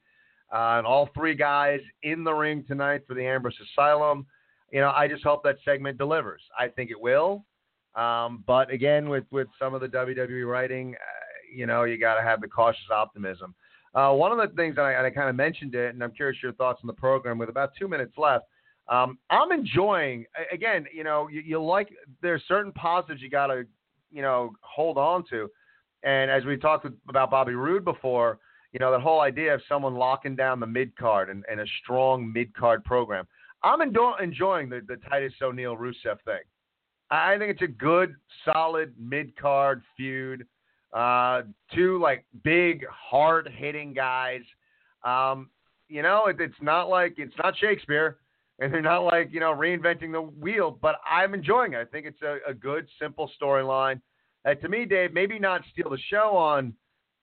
uh, 0.52 0.78
and 0.78 0.86
all 0.86 1.08
three 1.14 1.36
guys 1.36 1.78
in 2.02 2.24
the 2.24 2.32
ring 2.32 2.64
tonight 2.66 3.02
for 3.06 3.14
the 3.14 3.24
Ambrose 3.24 3.54
Asylum. 3.72 4.26
You 4.72 4.80
know, 4.80 4.92
I 4.96 5.06
just 5.06 5.22
hope 5.22 5.44
that 5.44 5.58
segment 5.64 5.96
delivers. 5.96 6.42
I 6.58 6.66
think 6.66 6.90
it 6.90 7.00
will. 7.00 7.44
Um, 7.94 8.42
but 8.48 8.68
again, 8.72 9.08
with 9.08 9.26
with 9.30 9.46
some 9.60 9.74
of 9.74 9.80
the 9.80 9.86
WWE 9.86 10.44
writing, 10.44 10.96
uh, 10.96 11.54
you 11.54 11.66
know, 11.66 11.84
you 11.84 11.98
got 11.98 12.16
to 12.16 12.22
have 12.22 12.40
the 12.40 12.48
cautious 12.48 12.90
optimism. 12.90 13.54
Uh, 13.94 14.12
one 14.12 14.32
of 14.32 14.38
the 14.38 14.54
things 14.56 14.76
that 14.76 14.82
I, 14.82 15.06
I 15.06 15.10
kind 15.10 15.28
of 15.28 15.36
mentioned 15.36 15.74
it, 15.74 15.94
and 15.94 16.02
I'm 16.02 16.12
curious 16.12 16.42
your 16.42 16.52
thoughts 16.52 16.80
on 16.82 16.86
the 16.86 16.94
program 16.94 17.38
with 17.38 17.48
about 17.48 17.72
two 17.78 17.88
minutes 17.88 18.14
left. 18.16 18.46
Um, 18.88 19.18
I'm 19.30 19.52
enjoying 19.52 20.24
again. 20.52 20.86
You 20.92 21.04
know, 21.04 21.28
you, 21.28 21.40
you 21.40 21.62
like 21.62 21.92
there's 22.20 22.42
certain 22.48 22.72
positives 22.72 23.20
you 23.22 23.30
got 23.30 23.48
to 23.48 23.64
you 24.10 24.22
know 24.22 24.52
hold 24.60 24.98
on 24.98 25.24
to, 25.30 25.48
and 26.02 26.30
as 26.30 26.44
we 26.44 26.56
talked 26.56 26.86
about 27.08 27.30
Bobby 27.30 27.54
Roode 27.54 27.84
before, 27.84 28.38
you 28.72 28.80
know 28.80 28.90
that 28.90 29.00
whole 29.00 29.20
idea 29.20 29.54
of 29.54 29.60
someone 29.68 29.94
locking 29.94 30.34
down 30.34 30.58
the 30.58 30.66
mid 30.66 30.96
card 30.96 31.30
and, 31.30 31.44
and 31.50 31.60
a 31.60 31.66
strong 31.82 32.32
mid 32.32 32.54
card 32.56 32.84
program. 32.84 33.26
I'm 33.62 33.80
endo- 33.80 34.16
enjoying 34.20 34.68
the, 34.68 34.80
the 34.88 34.96
Titus 35.08 35.34
O'Neil 35.40 35.76
Rusev 35.76 36.20
thing. 36.24 36.42
I 37.10 37.36
think 37.38 37.50
it's 37.50 37.62
a 37.62 37.68
good, 37.68 38.16
solid 38.44 38.94
mid 38.98 39.36
card 39.36 39.82
feud. 39.96 40.46
Uh, 40.92 41.42
two 41.74 42.00
like 42.00 42.24
big, 42.44 42.84
hard 42.90 43.48
hitting 43.56 43.94
guys. 43.94 44.42
Um, 45.04 45.48
you 45.88 46.02
know, 46.02 46.26
it, 46.26 46.36
it's 46.38 46.54
not 46.60 46.88
like 46.88 47.14
it's 47.16 47.34
not 47.42 47.56
Shakespeare, 47.56 48.18
and 48.58 48.72
they're 48.72 48.82
not 48.82 49.04
like 49.04 49.32
you 49.32 49.40
know 49.40 49.54
reinventing 49.54 50.12
the 50.12 50.20
wheel. 50.20 50.78
But 50.80 50.96
I'm 51.06 51.34
enjoying 51.34 51.72
it. 51.72 51.78
I 51.78 51.84
think 51.84 52.06
it's 52.06 52.22
a, 52.22 52.38
a 52.48 52.54
good, 52.54 52.86
simple 53.00 53.30
storyline. 53.40 54.00
Uh, 54.44 54.54
to 54.54 54.68
me, 54.68 54.84
Dave, 54.84 55.14
maybe 55.14 55.38
not 55.38 55.62
steal 55.72 55.90
the 55.90 55.98
show 56.10 56.36
on 56.36 56.74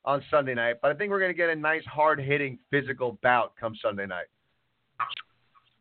on 0.06 0.24
Sunday 0.32 0.56
night, 0.56 0.78
but 0.82 0.92
I 0.92 0.94
think 0.96 1.12
we're 1.12 1.20
going 1.20 1.32
to 1.32 1.38
get 1.38 1.50
a 1.50 1.56
nice, 1.56 1.84
hard 1.86 2.20
hitting, 2.20 2.58
physical 2.72 3.20
bout 3.22 3.54
come 3.60 3.76
Sunday 3.82 4.06
night. 4.06 4.28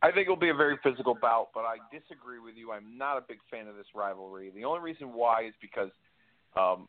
I 0.02 0.12
think 0.12 0.26
it'll 0.26 0.36
be 0.36 0.50
a 0.50 0.54
very 0.54 0.76
physical 0.82 1.16
bout, 1.20 1.48
but 1.54 1.60
I 1.60 1.76
disagree 1.90 2.38
with 2.38 2.54
you. 2.56 2.70
I'm 2.72 2.96
not 2.96 3.16
a 3.16 3.20
big 3.26 3.38
fan 3.50 3.66
of 3.66 3.76
this 3.76 3.86
rivalry. 3.94 4.50
The 4.54 4.64
only 4.64 4.80
reason 4.80 5.12
why 5.12 5.46
is 5.46 5.54
because 5.60 5.90
um, 6.56 6.86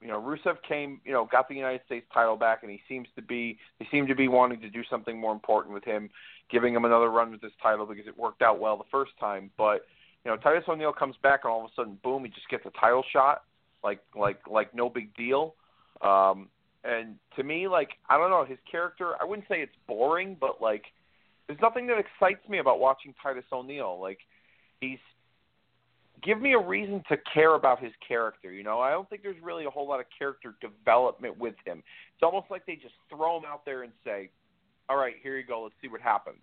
you 0.00 0.08
know, 0.08 0.20
Rusev 0.20 0.56
came, 0.66 1.00
you 1.04 1.12
know, 1.12 1.26
got 1.30 1.48
the 1.48 1.54
United 1.54 1.80
States 1.86 2.06
title 2.12 2.36
back, 2.36 2.62
and 2.62 2.70
he 2.70 2.80
seems 2.88 3.08
to 3.16 3.22
be, 3.22 3.58
they 3.78 3.88
seem 3.90 4.06
to 4.06 4.14
be 4.14 4.28
wanting 4.28 4.60
to 4.60 4.68
do 4.68 4.82
something 4.90 5.18
more 5.18 5.32
important 5.32 5.74
with 5.74 5.84
him, 5.84 6.10
giving 6.50 6.74
him 6.74 6.84
another 6.84 7.10
run 7.10 7.30
with 7.30 7.40
this 7.40 7.52
title 7.62 7.86
because 7.86 8.06
it 8.06 8.16
worked 8.16 8.42
out 8.42 8.60
well 8.60 8.76
the 8.76 8.84
first 8.90 9.12
time. 9.18 9.50
But 9.56 9.86
you 10.24 10.30
know, 10.30 10.36
Titus 10.36 10.64
O'Neil 10.68 10.92
comes 10.92 11.16
back, 11.22 11.40
and 11.44 11.52
all 11.52 11.64
of 11.64 11.70
a 11.70 11.74
sudden, 11.74 11.98
boom, 12.02 12.24
he 12.24 12.30
just 12.30 12.48
gets 12.48 12.66
a 12.66 12.70
title 12.78 13.04
shot, 13.12 13.42
like 13.82 14.00
like 14.14 14.40
like 14.50 14.74
no 14.74 14.88
big 14.88 15.14
deal. 15.16 15.54
Um, 16.02 16.48
and 16.84 17.16
to 17.36 17.42
me, 17.42 17.68
like 17.68 17.90
I 18.08 18.18
don't 18.18 18.30
know, 18.30 18.44
his 18.44 18.58
character, 18.70 19.14
I 19.20 19.24
wouldn't 19.24 19.48
say 19.48 19.60
it's 19.62 19.76
boring, 19.86 20.36
but 20.38 20.60
like 20.60 20.84
there's 21.46 21.60
nothing 21.60 21.86
that 21.86 21.98
excites 21.98 22.46
me 22.48 22.58
about 22.58 22.80
watching 22.80 23.14
Titus 23.22 23.44
O'Neil. 23.52 23.98
Like 24.00 24.18
he's 24.80 24.98
give 26.22 26.40
me 26.40 26.52
a 26.54 26.58
reason 26.58 27.02
to 27.08 27.16
care 27.32 27.54
about 27.54 27.82
his 27.82 27.92
character. 28.06 28.50
You 28.50 28.62
know, 28.62 28.80
I 28.80 28.90
don't 28.90 29.08
think 29.08 29.22
there's 29.22 29.40
really 29.42 29.64
a 29.64 29.70
whole 29.70 29.88
lot 29.88 30.00
of 30.00 30.06
character 30.16 30.54
development 30.60 31.38
with 31.38 31.54
him. 31.64 31.82
It's 32.14 32.22
almost 32.22 32.46
like 32.50 32.66
they 32.66 32.76
just 32.76 32.94
throw 33.08 33.38
him 33.38 33.44
out 33.46 33.64
there 33.64 33.82
and 33.82 33.92
say, 34.04 34.30
"All 34.88 34.96
right, 34.96 35.14
here 35.22 35.36
you 35.38 35.44
go. 35.44 35.62
Let's 35.62 35.74
see 35.80 35.88
what 35.88 36.00
happens." 36.00 36.38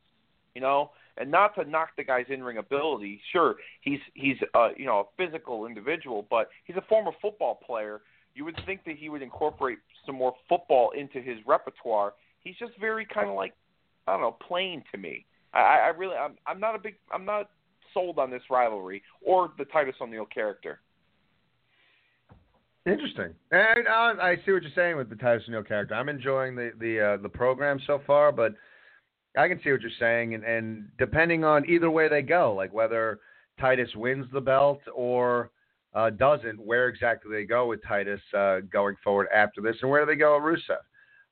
You 0.56 0.62
know, 0.62 0.92
and 1.18 1.32
not 1.32 1.56
to 1.56 1.66
knock 1.66 1.90
the 1.98 2.04
guy's 2.04 2.26
in-ring 2.30 2.58
ability. 2.58 3.22
Sure, 3.32 3.56
he's 3.82 4.00
he's 4.14 4.38
uh, 4.54 4.70
you 4.78 4.86
know 4.86 5.00
a 5.00 5.04
physical 5.18 5.66
individual, 5.66 6.26
but 6.30 6.50
he's 6.66 6.78
a 6.78 6.84
former 6.88 7.12
football 7.22 7.60
player. 7.66 8.02
You 8.36 8.46
would 8.46 8.60
think 8.66 8.84
that 8.86 8.98
he 8.98 9.10
would 9.10 9.22
incorporate 9.22 9.78
some 10.06 10.16
more 10.16 10.34
football 10.50 10.92
into 10.92 11.22
his 11.22 11.38
repertoire. 11.46 12.14
He's 12.42 12.56
just 12.58 12.74
very 12.80 13.06
kind 13.06 13.30
of 13.30 13.36
like 13.36 13.54
I 14.08 14.14
don't 14.14 14.22
know, 14.22 14.38
plain 14.48 14.84
to 14.92 14.98
me. 14.98 15.26
I, 15.54 15.60
I 15.60 15.88
really, 15.88 16.16
I'm, 16.16 16.36
I'm 16.48 16.60
not 16.60 16.76
a 16.76 16.80
big, 16.80 16.96
I'm 17.12 17.26
not 17.26 17.50
sold 17.94 18.20
on 18.20 18.30
this 18.32 18.44
rivalry 18.50 19.02
or 19.22 19.52
the 19.58 19.66
Titus 19.66 19.96
O'Neil 20.02 20.26
character. 20.26 20.80
Interesting, 22.86 23.34
and 23.52 23.88
uh, 23.88 24.22
I 24.22 24.36
see 24.46 24.52
what 24.52 24.62
you're 24.62 24.72
saying 24.76 24.98
with 24.98 25.10
the 25.10 25.16
Titus 25.16 25.44
O'Neil 25.48 25.64
character. 25.64 25.96
I'm 25.96 26.10
enjoying 26.10 26.56
the 26.56 26.72
the 26.80 27.00
uh, 27.00 27.18
the 27.22 27.30
program 27.30 27.80
so 27.88 28.02
far, 28.06 28.34
but 28.34 28.56
I 29.38 29.48
can 29.48 29.60
see 29.64 29.72
what 29.72 29.82
you're 29.82 29.92
saying, 30.00 30.36
and, 30.36 30.44
and 30.44 30.90
depending 30.98 31.44
on 31.44 31.68
either 31.70 31.90
way 31.90 32.10
they 32.10 32.22
go, 32.22 32.54
like 32.54 32.74
whether 32.74 33.20
Titus 33.60 33.90
wins 33.96 34.26
the 34.34 34.42
belt 34.42 34.82
or 34.94 35.50
uh, 35.96 36.10
doesn't, 36.10 36.60
where 36.60 36.88
exactly 36.88 37.32
they 37.32 37.46
go 37.46 37.68
with 37.68 37.82
Titus 37.88 38.20
uh, 38.38 38.60
going 38.72 38.96
forward 39.04 39.28
after 39.34 39.62
this, 39.62 39.76
and 39.82 39.90
where 39.90 40.06
they 40.06 40.16
go 40.16 40.36
with 40.36 40.60
Rusev. 40.60 40.78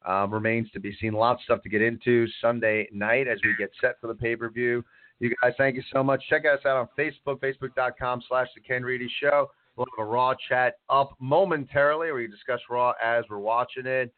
Um, 0.03 0.33
remains 0.33 0.71
to 0.71 0.79
be 0.79 0.97
seen. 0.99 1.13
Lots 1.13 1.41
of 1.41 1.43
stuff 1.43 1.63
to 1.63 1.69
get 1.69 1.83
into 1.83 2.25
Sunday 2.41 2.88
night 2.91 3.27
as 3.27 3.38
we 3.43 3.53
get 3.59 3.69
set 3.79 3.99
for 4.01 4.07
the 4.07 4.15
pay 4.15 4.35
per 4.35 4.49
view. 4.49 4.83
You 5.22 5.31
guys, 5.39 5.53
thank 5.56 5.76
you 5.76 5.84
so 5.93 6.03
much. 6.03 6.23
Check 6.31 6.45
us 6.52 6.61
out 6.65 6.77
on 6.77 6.88
Facebook, 6.98 7.39
facebook.com 7.41 8.23
slash 8.27 8.48
The 8.56 8.61
Ken 8.61 8.81
Reedy 8.81 9.07
Show. 9.22 9.52
We'll 9.76 9.85
have 9.95 10.07
a 10.07 10.10
Raw 10.10 10.34
chat 10.49 10.80
up 10.89 11.11
momentarily 11.19 12.11
where 12.11 12.22
you 12.22 12.27
discuss 12.27 12.60
Raw 12.72 12.93
as 13.02 13.23
we're 13.30 13.38
watching 13.38 13.85
it. 13.85 14.11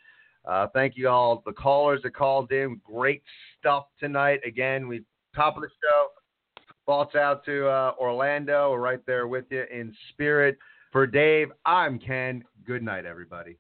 Uh, 0.46 0.68
thank 0.74 0.96
you 0.96 1.10
all, 1.10 1.44
the 1.46 1.52
callers 1.52 2.00
that 2.04 2.16
called 2.16 2.54
in. 2.54 2.80
Great 2.86 3.22
stuff 3.60 3.88
tonight. 4.00 4.40
Again, 4.46 4.88
we 4.88 5.04
top 5.36 5.58
of 5.58 5.64
the 5.64 5.70
show. 5.84 6.08
Thoughts 6.86 7.16
out 7.16 7.44
to 7.46 7.68
uh, 7.68 7.92
Orlando. 8.00 8.72
We're 8.72 8.80
right 8.80 9.06
there 9.06 9.28
with 9.28 9.44
you 9.50 9.66
in 9.70 9.94
spirit. 10.14 10.58
For 10.94 11.06
Dave, 11.06 11.50
I'm 11.66 12.00
Ken. 12.00 12.46
Good 12.66 12.82
night, 12.82 13.06
everybody. 13.06 13.58